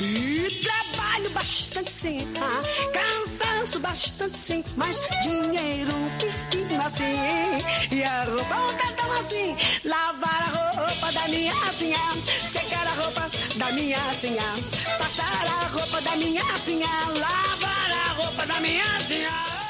E 0.01 0.63
trabalho 0.63 1.29
bastante 1.31 1.91
sim, 1.91 2.19
ah, 2.41 2.63
cansaço 2.93 3.81
bastante 3.81 4.39
sim, 4.39 4.65
mas 4.77 5.01
dinheiro 5.23 5.93
que 6.21 6.33
tinha 6.51 6.81
assim. 6.83 7.17
E 7.91 8.05
a 8.05 8.23
roupa 8.25 8.55
tá 8.79 8.93
tão 8.97 9.13
assim, 9.15 9.57
lavar 9.85 10.55
a 10.55 10.87
roupa 10.87 11.13
da 11.13 11.27
minha 11.27 11.53
senha, 11.73 11.99
secar 12.27 12.87
a 12.87 12.91
roupa 12.91 13.29
da 13.57 13.73
minha 13.73 13.99
senha, 14.15 14.43
passar 14.99 15.47
a 15.47 15.67
roupa 15.67 16.01
da 16.01 16.17
minha 16.17 16.45
senha, 16.59 16.87
lavar 17.09 17.91
a 17.91 18.13
roupa 18.13 18.47
da 18.47 18.61
minha 18.61 19.01
senha. 19.01 19.65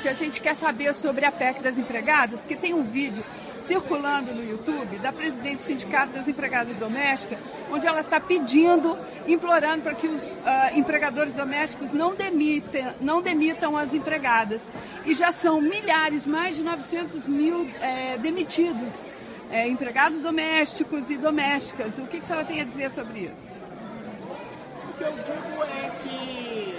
Se 0.00 0.08
a 0.08 0.14
gente 0.14 0.40
quer 0.40 0.56
saber 0.56 0.94
sobre 0.94 1.26
a 1.26 1.32
PEC 1.32 1.60
das 1.60 1.76
empregadas, 1.76 2.40
que 2.40 2.56
tem 2.56 2.72
um 2.72 2.82
vídeo 2.82 3.22
circulando 3.70 4.34
no 4.34 4.42
YouTube 4.42 4.98
da 4.98 5.12
presidente 5.12 5.58
do 5.58 5.62
Sindicato 5.62 6.12
das 6.12 6.26
Empregadas 6.26 6.74
Domésticas, 6.74 7.38
onde 7.70 7.86
ela 7.86 8.00
está 8.00 8.18
pedindo, 8.18 8.98
implorando 9.28 9.84
para 9.84 9.94
que 9.94 10.08
os 10.08 10.24
uh, 10.24 10.74
empregadores 10.74 11.32
domésticos 11.32 11.92
não 11.92 12.12
demitem, 12.12 12.92
não 13.00 13.22
demitam 13.22 13.76
as 13.76 13.94
empregadas. 13.94 14.60
E 15.06 15.14
já 15.14 15.30
são 15.30 15.60
milhares, 15.60 16.26
mais 16.26 16.56
de 16.56 16.64
900 16.64 17.28
mil 17.28 17.70
é, 17.80 18.18
demitidos 18.18 18.90
é, 19.52 19.68
empregados 19.68 20.18
domésticos 20.20 21.08
e 21.08 21.16
domésticas. 21.16 21.96
O 21.98 22.06
que, 22.08 22.18
que 22.18 22.24
a 22.24 22.26
senhora 22.26 22.44
tem 22.44 22.60
a 22.60 22.64
dizer 22.64 22.90
sobre 22.90 23.20
isso? 23.20 23.48
O 24.88 24.92
que 24.94 25.04
eu 25.04 25.12
digo 25.12 25.62
é 25.62 25.90
que 26.02 26.74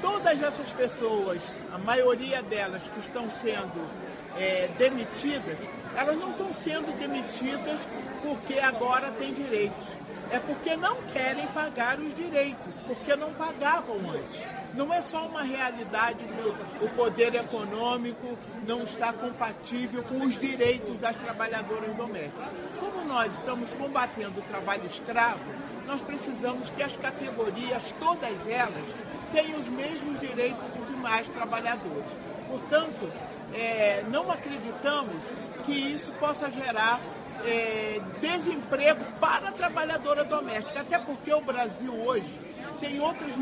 todas 0.00 0.40
essas 0.40 0.70
pessoas, 0.70 1.42
a 1.72 1.78
maioria 1.78 2.44
delas 2.44 2.80
que 2.84 3.00
estão 3.00 3.28
sendo 3.28 4.03
é, 4.36 4.68
demitidas, 4.78 5.56
elas 5.96 6.16
não 6.18 6.30
estão 6.30 6.52
sendo 6.52 6.96
demitidas 6.98 7.78
porque 8.22 8.58
agora 8.58 9.10
tem 9.12 9.32
direitos. 9.32 9.96
É 10.30 10.38
porque 10.38 10.74
não 10.74 10.96
querem 11.12 11.46
pagar 11.48 11.98
os 12.00 12.14
direitos, 12.14 12.80
porque 12.80 13.14
não 13.14 13.32
pagavam 13.34 13.96
antes 14.10 14.64
não 14.74 14.92
é 14.92 15.00
só 15.00 15.26
uma 15.26 15.42
realidade 15.42 16.18
do 16.24 16.84
o 16.84 16.88
poder 16.90 17.34
econômico 17.34 18.36
não 18.66 18.82
está 18.82 19.12
compatível 19.12 20.02
com 20.02 20.24
os 20.24 20.38
direitos 20.38 20.98
das 20.98 21.16
trabalhadoras 21.16 21.94
domésticas. 21.94 22.48
Como 22.80 23.04
nós 23.04 23.34
estamos 23.34 23.72
combatendo 23.74 24.40
o 24.40 24.42
trabalho 24.42 24.84
escravo, 24.86 25.44
nós 25.86 26.00
precisamos 26.02 26.70
que 26.70 26.82
as 26.82 26.96
categorias, 26.96 27.94
todas 28.00 28.46
elas, 28.48 28.84
tenham 29.32 29.60
os 29.60 29.68
mesmos 29.68 30.18
direitos 30.20 30.74
dos 30.74 30.88
demais 30.88 31.26
trabalhadores. 31.28 32.10
Portanto, 32.48 33.10
é, 33.54 34.04
não 34.10 34.30
acreditamos 34.30 35.16
que 35.64 35.72
isso 35.72 36.12
possa 36.12 36.50
gerar 36.50 37.00
é, 37.44 38.00
desemprego 38.20 39.04
para 39.20 39.48
a 39.48 39.52
trabalhadora 39.52 40.24
doméstica, 40.24 40.80
até 40.80 40.98
porque 40.98 41.32
o 41.32 41.40
Brasil 41.40 41.94
hoje 41.94 42.38
tem 42.80 43.00
outras 43.00 43.34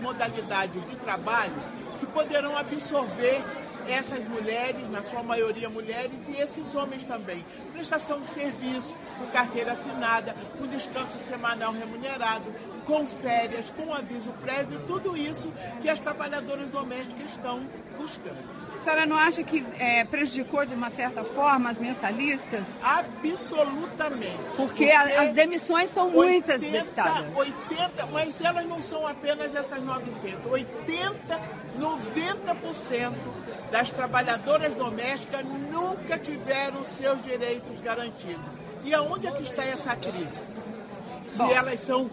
modalidades 0.00 0.84
de 0.88 0.96
trabalho 0.96 1.54
que 1.98 2.06
poderão 2.06 2.56
absorver 2.56 3.42
essas 3.88 4.26
mulheres, 4.26 4.90
na 4.90 5.02
sua 5.02 5.22
maioria 5.22 5.68
mulheres, 5.68 6.26
e 6.28 6.40
esses 6.40 6.74
homens 6.74 7.04
também. 7.04 7.44
Prestação 7.72 8.20
de 8.20 8.30
serviço, 8.30 8.94
com 9.18 9.26
carteira 9.26 9.72
assinada, 9.72 10.34
com 10.58 10.66
descanso 10.66 11.18
semanal 11.18 11.72
remunerado, 11.72 12.44
com 12.86 13.06
férias, 13.06 13.70
com 13.70 13.92
aviso 13.92 14.32
prévio, 14.42 14.80
tudo 14.86 15.16
isso 15.16 15.52
que 15.82 15.88
as 15.88 15.98
trabalhadoras 15.98 16.68
domésticas 16.68 17.30
estão 17.30 17.66
buscando. 17.98 18.63
A 18.76 18.80
senhora 18.80 19.06
não 19.06 19.16
acha 19.16 19.42
que 19.42 19.64
é, 19.78 20.04
prejudicou 20.04 20.64
de 20.66 20.74
uma 20.74 20.90
certa 20.90 21.22
forma 21.24 21.70
as 21.70 21.78
mensalistas? 21.78 22.64
Absolutamente. 22.82 24.36
Porque, 24.56 24.90
a- 24.90 25.22
as 25.22 25.32
demissões 25.32 25.90
são 25.90 26.10
muitas, 26.10 26.60
deputada. 26.60 27.28
80, 27.34 28.06
mas 28.12 28.40
elas 28.42 28.66
não 28.66 28.80
são 28.82 29.06
apenas 29.06 29.54
essas 29.54 29.82
900. 29.82 30.50
80, 30.50 31.40
90% 31.78 33.12
das 33.70 33.90
trabalhadoras 33.90 34.74
domésticas 34.74 35.44
nunca 35.70 36.18
tiveram 36.18 36.84
seus 36.84 37.22
direitos 37.24 37.80
garantidos. 37.80 38.58
E 38.84 38.94
aonde 38.94 39.26
é 39.26 39.32
que 39.32 39.42
está 39.42 39.64
essa 39.64 39.96
crise? 39.96 40.42
Se 41.24 41.38
Bom. 41.38 41.50
elas 41.50 41.80
são 41.80 42.10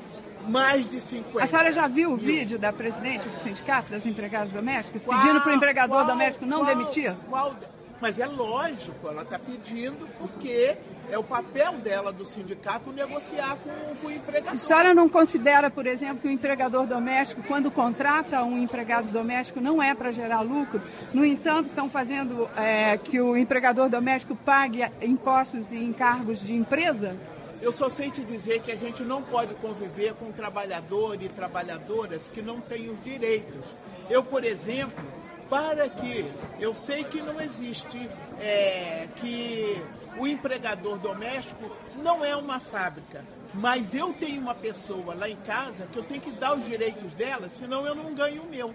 mais 0.47 0.89
de 0.89 0.99
50. 0.99 1.43
A 1.43 1.47
senhora 1.47 1.71
já 1.71 1.87
viu 1.87 2.11
o 2.13 2.17
vídeo 2.17 2.57
da 2.59 2.71
presidente 2.73 3.27
do 3.27 3.37
sindicato 3.39 3.89
das 3.91 4.05
empregadas 4.05 4.51
domésticas 4.51 5.03
Qual- 5.03 5.19
pedindo 5.19 5.41
para 5.41 5.51
o 5.51 5.55
empregador 5.55 5.97
qual- 5.97 6.07
doméstico 6.07 6.45
não 6.45 6.63
qual- 6.63 6.75
demitir? 6.75 7.13
qual- 7.29 7.55
mas 8.01 8.17
é 8.17 8.25
lógico, 8.25 9.07
ela 9.07 9.21
está 9.21 9.37
pedindo 9.37 10.07
porque 10.17 10.75
é 11.11 11.17
o 11.19 11.23
papel 11.23 11.73
dela 11.73 12.11
do 12.11 12.25
sindicato 12.25 12.91
negociar 12.91 13.57
com, 13.63 13.69
com 13.97 14.07
o 14.07 14.09
A 14.09 14.13
empregador. 14.13 14.57
senhora 14.57 14.93
não 14.95 15.07
considera, 15.07 15.69
por 15.69 15.85
exemplo, 15.85 16.17
que 16.19 16.27
o 16.27 16.31
empregador 16.31 16.87
doméstico, 16.87 17.43
quando 17.43 17.69
contrata 17.69 18.43
um 18.43 18.57
empregado 18.57 19.09
doméstico, 19.11 19.61
não 19.61 19.83
é 19.83 19.93
para 19.93 20.11
gerar 20.11 20.41
lucro? 20.41 20.81
No 21.13 21.23
entanto, 21.23 21.67
estão 21.69 21.87
fazendo 21.89 22.49
é, 22.57 22.97
que 22.97 23.21
o 23.21 23.37
empregador 23.37 23.87
doméstico 23.87 24.35
pague 24.35 24.83
impostos 25.01 25.71
e 25.71 25.77
encargos 25.83 26.39
de 26.39 26.55
empresa? 26.55 27.15
Eu 27.61 27.71
só 27.71 27.89
sei 27.89 28.09
te 28.09 28.23
dizer 28.23 28.61
que 28.61 28.71
a 28.71 28.75
gente 28.75 29.03
não 29.03 29.21
pode 29.21 29.53
conviver 29.55 30.13
com 30.15 30.31
trabalhadores 30.31 31.27
e 31.27 31.29
trabalhadoras 31.29 32.29
que 32.29 32.41
não 32.41 32.59
têm 32.59 32.89
os 32.89 33.03
direitos. 33.03 33.61
Eu, 34.09 34.23
por 34.23 34.43
exemplo, 34.43 35.03
para 35.49 35.87
que 35.89 36.25
eu 36.59 36.73
sei 36.73 37.03
que 37.03 37.21
não 37.21 37.39
existe 37.39 38.09
é, 38.39 39.07
que 39.17 39.79
o 40.17 40.25
empregador 40.25 40.97
doméstico 40.97 41.69
não 41.97 42.25
é 42.25 42.35
uma 42.35 42.59
fábrica, 42.59 43.23
mas 43.53 43.93
eu 43.93 44.13
tenho 44.13 44.41
uma 44.41 44.55
pessoa 44.55 45.13
lá 45.13 45.29
em 45.29 45.35
casa 45.37 45.87
que 45.91 45.99
eu 45.99 46.03
tenho 46.03 46.21
que 46.21 46.31
dar 46.31 46.53
os 46.53 46.65
direitos 46.65 47.13
dela, 47.13 47.47
senão 47.49 47.85
eu 47.85 47.93
não 47.93 48.13
ganho 48.13 48.41
o 48.41 48.49
meu. 48.49 48.73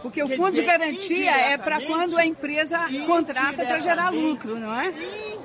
Porque 0.00 0.22
o 0.22 0.26
Quer 0.26 0.36
fundo 0.36 0.50
de 0.50 0.60
dizer, 0.60 0.66
garantia 0.66 1.30
é 1.30 1.56
para 1.56 1.80
quando 1.80 2.18
a 2.18 2.26
empresa 2.26 2.78
contrata 3.06 3.64
para 3.64 3.78
gerar 3.78 4.10
lucro, 4.10 4.54
não 4.54 4.72
é? 4.72 4.92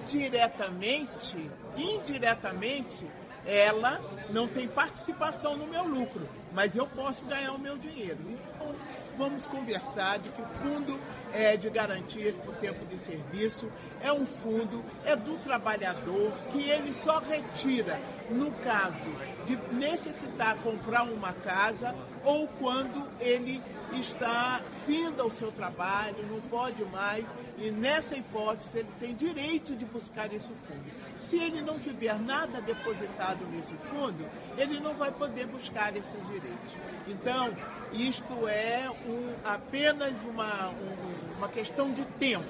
Indiretamente, 0.04 1.50
indiretamente, 1.80 3.08
ela 3.46 4.00
não 4.30 4.48
tem 4.48 4.68
participação 4.68 5.58
no 5.58 5.66
meu 5.66 5.84
lucro, 5.84 6.28
mas 6.54 6.76
eu 6.76 6.86
posso 6.86 7.24
ganhar 7.26 7.54
o 7.54 7.60
meu 7.60 7.78
dinheiro. 7.78 8.20
Então, 8.28 8.76
vamos 9.18 9.46
conversar 9.46 10.20
de 10.20 10.30
que 10.30 10.42
o 10.42 10.46
fundo 10.46 11.00
é 11.34 11.58
de 11.58 11.70
garantia 11.70 12.34
por 12.46 12.56
tempo 12.56 12.86
de 12.86 12.98
serviço 12.98 13.72
é 14.02 14.12
um 14.12 14.26
fundo, 14.26 14.84
é 15.06 15.16
do 15.16 15.38
trabalhador, 15.44 16.32
que 16.52 16.70
ele 16.70 16.94
só 16.94 17.20
retira 17.20 18.00
no 18.30 18.52
caso 18.52 19.10
de 19.46 19.56
necessitar 19.74 20.56
comprar 20.58 21.04
uma 21.04 21.34
casa 21.34 21.96
ou 22.24 22.48
quando 22.60 23.08
ele 23.20 23.62
está 23.94 24.62
findo 24.86 25.22
ao 25.22 25.32
seu 25.32 25.52
trabalho, 25.52 26.16
não 26.30 26.40
pode 26.42 26.84
mais, 26.86 27.26
e 27.58 27.72
nessa 27.72 28.16
hipótese 28.16 28.80
ele 28.80 28.90
tem 29.00 29.16
direito 29.16 29.76
de 29.76 29.86
buscar 29.86 30.32
esse 30.34 30.52
fundo. 30.68 30.84
Se 31.20 31.38
ele 31.38 31.62
não 31.62 31.80
tiver 31.80 32.18
nada 32.20 32.62
depositado 32.62 33.46
nesse 33.52 33.74
fundo, 33.90 34.26
ele 34.58 34.80
não 34.80 34.94
vai 34.94 35.12
poder 35.12 35.46
buscar 35.48 35.96
esses 35.96 36.28
direitos. 36.28 36.74
Então, 37.08 37.56
isto 37.92 38.48
é 38.48 38.90
um- 39.06 39.34
apenas 39.44 40.24
uma, 40.24 40.70
um- 40.70 41.38
uma 41.38 41.50
questão 41.50 41.92
de 41.92 42.06
tempo. 42.06 42.46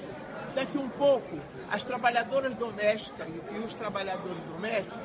Daqui 0.54 0.78
um 0.78 0.88
pouco, 0.88 1.38
as 1.70 1.82
trabalhadoras 1.82 2.54
domésticas 2.56 3.28
e 3.52 3.58
os 3.58 3.72
trabalhadores 3.74 4.38
domésticos 4.52 4.98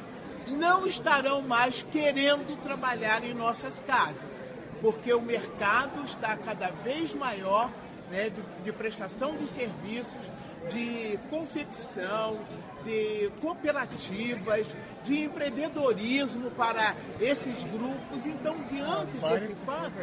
não 0.47 0.85
estarão 0.85 1.41
mais 1.41 1.83
querendo 1.91 2.55
trabalhar 2.61 3.23
em 3.23 3.33
nossas 3.33 3.79
casas, 3.79 4.34
porque 4.85 5.11
o 5.11 5.21
mercado 5.21 6.03
está 6.05 6.37
cada 6.37 6.67
vez 6.67 7.11
maior 7.15 7.71
né, 8.11 8.29
de, 8.29 8.63
de 8.65 8.71
prestação 8.71 9.35
de 9.35 9.47
serviços, 9.47 10.21
de 10.69 11.17
confecção, 11.27 12.37
de 12.83 13.31
cooperativas, 13.41 14.67
de 15.03 15.23
empreendedorismo 15.23 16.51
para 16.51 16.95
esses 17.19 17.63
grupos. 17.63 18.27
Então, 18.27 18.55
diante 18.69 19.17
desse 19.17 19.55
fato, 19.65 19.93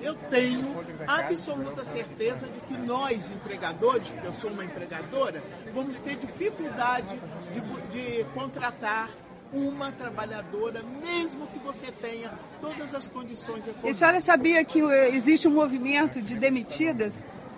eu 0.00 0.16
tenho 0.28 0.84
absoluta 1.06 1.84
certeza 1.84 2.48
de 2.48 2.60
que 2.62 2.76
nós, 2.76 3.30
empregadores, 3.30 4.08
porque 4.08 4.26
eu 4.26 4.34
sou 4.34 4.50
uma 4.50 4.64
empregadora, 4.64 5.40
vamos 5.72 6.00
ter 6.00 6.16
dificuldade 6.16 7.16
de, 7.52 7.92
de 7.92 8.24
contratar 8.34 9.08
uma 9.52 9.92
trabalhadora, 9.92 10.80
mesmo 11.04 11.46
que 11.48 11.58
você 11.58 11.92
tenha 11.92 12.30
todas 12.60 12.94
as 12.94 13.08
condições 13.08 13.58
E 13.66 13.68
a 13.68 13.70
econômicas. 13.72 13.96
senhora 13.96 14.20
sabia 14.20 14.64
que 14.64 14.80
existe 14.80 15.46
um 15.46 15.52
movimento 15.52 16.22
de 16.22 16.34
demitidas 16.36 17.12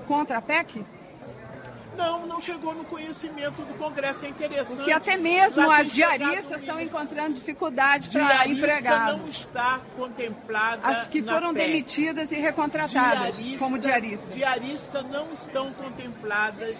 contra 0.07 0.39
a 0.39 0.43
PEC? 0.43 0.85
Não, 1.97 2.27
não 2.27 2.41
chegou 2.41 2.75
no 2.75 2.85
conhecimento 2.85 3.63
do 3.63 3.79
Congresso. 3.79 4.25
É 4.25 4.29
interessante. 4.29 4.79
Porque 4.79 4.91
até 4.91 5.17
mesmo 5.17 5.71
as 5.71 5.93
diaristas 5.93 6.61
estão 6.61 6.81
encontrando 6.81 7.35
dificuldade 7.35 8.09
para 8.11 8.25
Diarista 8.25 8.67
empregar. 8.67 9.17
não 9.17 9.29
está 9.29 9.81
contemplada 9.97 10.89
As 10.89 11.07
que 11.07 11.23
foram 11.23 11.53
demitidas 11.53 12.33
e 12.33 12.35
recontratadas 12.35 13.41
como 13.61 13.79
diaristas. 13.79 14.35
Diarista 14.35 15.03
não 15.03 15.33
estão 15.33 15.73
contempladas 15.75 16.75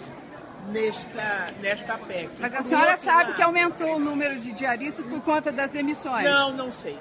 nesta, 0.67 1.53
nesta 1.61 1.97
PEC. 1.97 2.29
Mas 2.39 2.55
a 2.55 2.63
senhora 2.63 2.97
sabe 2.97 3.33
que 3.33 3.41
aumentou 3.41 3.95
o 3.95 3.99
número 3.99 4.39
de 4.39 4.53
diaristas 4.53 5.05
por 5.05 5.21
conta 5.21 5.51
das 5.51 5.69
demissões. 5.71 6.25
Não, 6.25 6.51
não 6.51 6.71
sei. 6.71 6.97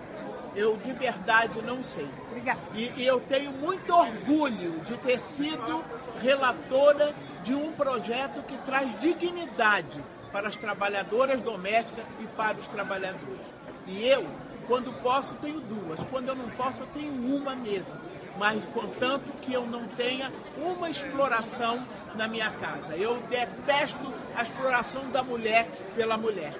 Eu 0.57 0.77
de 0.77 0.93
verdade 0.93 1.61
não 1.63 1.83
sei. 1.83 2.09
Obrigada. 2.29 2.61
E, 2.75 2.93
e 2.97 3.07
eu 3.07 3.21
tenho 3.21 3.51
muito 3.53 3.93
orgulho 3.93 4.81
de 4.81 4.97
ter 4.99 5.19
sido 5.19 5.85
relatora 6.21 7.13
de 7.43 7.55
um 7.55 7.73
projeto 7.73 8.43
que 8.45 8.57
traz 8.59 8.89
dignidade 9.01 10.03
para 10.33 10.49
as 10.49 10.57
trabalhadoras 10.57 11.41
domésticas 11.41 12.05
e 12.21 12.27
para 12.29 12.57
os 12.57 12.69
trabalhadores. 12.69 13.47
E 13.87 14.07
eu, 14.09 14.27
quando 14.67 14.93
posso, 15.03 15.35
tenho 15.35 15.61
duas. 15.61 16.01
Quando 16.11 16.29
eu 16.29 16.35
não 16.35 16.49
posso, 16.51 16.81
eu 16.81 16.87
tenho 16.89 17.13
uma 17.13 17.55
mesmo. 17.55 17.95
Mas 18.39 18.65
contanto 18.67 19.33
que 19.41 19.53
eu 19.53 19.67
não 19.67 19.85
tenha 19.87 20.31
uma 20.57 20.91
exploração 20.91 21.87
na 22.15 22.27
minha 22.27 22.51
casa. 22.51 22.97
Eu 22.97 23.21
detesto 23.31 24.13
a 24.35 24.43
exploração 24.43 25.09
da 25.11 25.23
mulher 25.23 25.69
pela 25.95 26.17
mulher. 26.17 26.53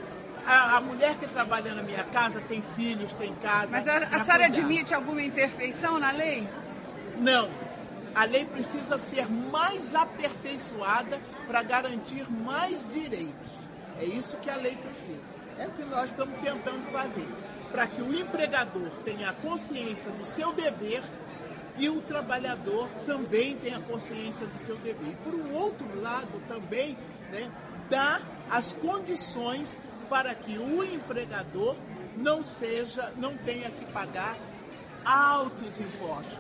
A, 0.47 0.77
a 0.77 0.81
mulher 0.81 1.17
que 1.17 1.27
trabalha 1.27 1.75
na 1.75 1.83
minha 1.83 2.05
casa 2.05 2.41
tem 2.43 2.63
filhos, 2.77 3.13
tem 3.15 3.35
casa. 3.37 3.69
Mas 3.71 3.89
a, 3.89 3.97
a 3.97 4.21
senhora 4.21 4.25
cuidar. 4.25 4.45
admite 4.45 4.95
alguma 4.95 5.23
imperfeição 5.23 5.99
na 5.99 6.11
lei? 6.11 6.47
Não. 7.17 7.49
A 8.15 8.25
lei 8.25 8.45
precisa 8.45 8.97
ser 8.99 9.29
mais 9.29 9.95
aperfeiçoada 9.95 11.21
para 11.47 11.63
garantir 11.63 12.31
mais 12.31 12.89
direitos. 12.89 13.51
É 14.01 14.05
isso 14.05 14.37
que 14.37 14.51
a 14.51 14.57
lei 14.57 14.77
precisa. 14.77 15.35
É 15.59 15.67
o 15.67 15.71
que 15.71 15.85
nós 15.85 16.11
estamos 16.11 16.39
tentando 16.41 16.91
fazer. 16.93 17.29
Para 17.73 17.87
que 17.87 18.03
o 18.03 18.15
empregador 18.15 18.91
tenha 19.05 19.33
consciência 19.33 20.11
do 20.13 20.25
seu 20.25 20.53
dever 20.53 21.03
e 21.77 21.89
o 21.89 22.01
trabalhador 22.01 22.89
também 23.07 23.57
tenha 23.57 23.81
consciência 23.81 24.47
do 24.47 24.59
seu 24.59 24.77
dever. 24.77 25.09
E, 25.09 25.17
por 25.17 25.35
um 25.35 25.53
outro 25.55 26.01
lado, 26.01 26.41
também 26.49 26.97
né, 27.31 27.51
dar 27.91 28.21
as 28.51 28.73
condições 28.73 29.77
para 30.09 30.35
que 30.35 30.59
o 30.59 30.85
empregador 30.85 31.77
não 32.17 32.43
seja, 32.43 33.13
não 33.17 33.37
tenha 33.37 33.71
que 33.71 33.85
pagar 33.87 34.37
altos 35.05 35.79
impostos. 35.79 36.39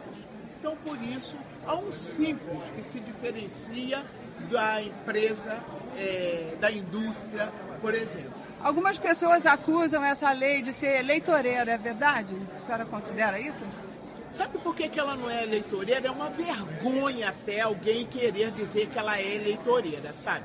Então, 0.58 0.76
por 0.76 1.00
isso, 1.02 1.36
há 1.66 1.74
um 1.74 1.92
simples 1.92 2.62
que 2.76 2.82
se 2.82 3.00
diferencia 3.00 4.04
da 4.50 4.82
empresa, 4.82 5.58
eh, 5.96 6.56
da 6.60 6.70
indústria, 6.70 7.52
por 7.80 7.94
exemplo. 7.94 8.32
Algumas 8.62 8.96
pessoas 8.96 9.44
acusam 9.44 10.02
essa 10.02 10.32
lei 10.32 10.62
de 10.62 10.72
ser 10.72 11.00
eleitoreira, 11.00 11.72
é 11.72 11.78
verdade? 11.78 12.34
A 12.62 12.66
senhora 12.66 12.86
considera 12.86 13.38
isso? 13.38 13.62
Sabe 14.34 14.58
por 14.58 14.74
que, 14.74 14.88
que 14.88 14.98
ela 14.98 15.14
não 15.14 15.30
é 15.30 15.44
eleitoreira? 15.44 16.08
É 16.08 16.10
uma 16.10 16.28
vergonha 16.28 17.28
até 17.28 17.60
alguém 17.60 18.04
querer 18.04 18.50
dizer 18.50 18.88
que 18.88 18.98
ela 18.98 19.16
é 19.16 19.36
eleitoreira, 19.36 20.12
sabe? 20.12 20.44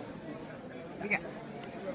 Obrigada. 0.97 1.34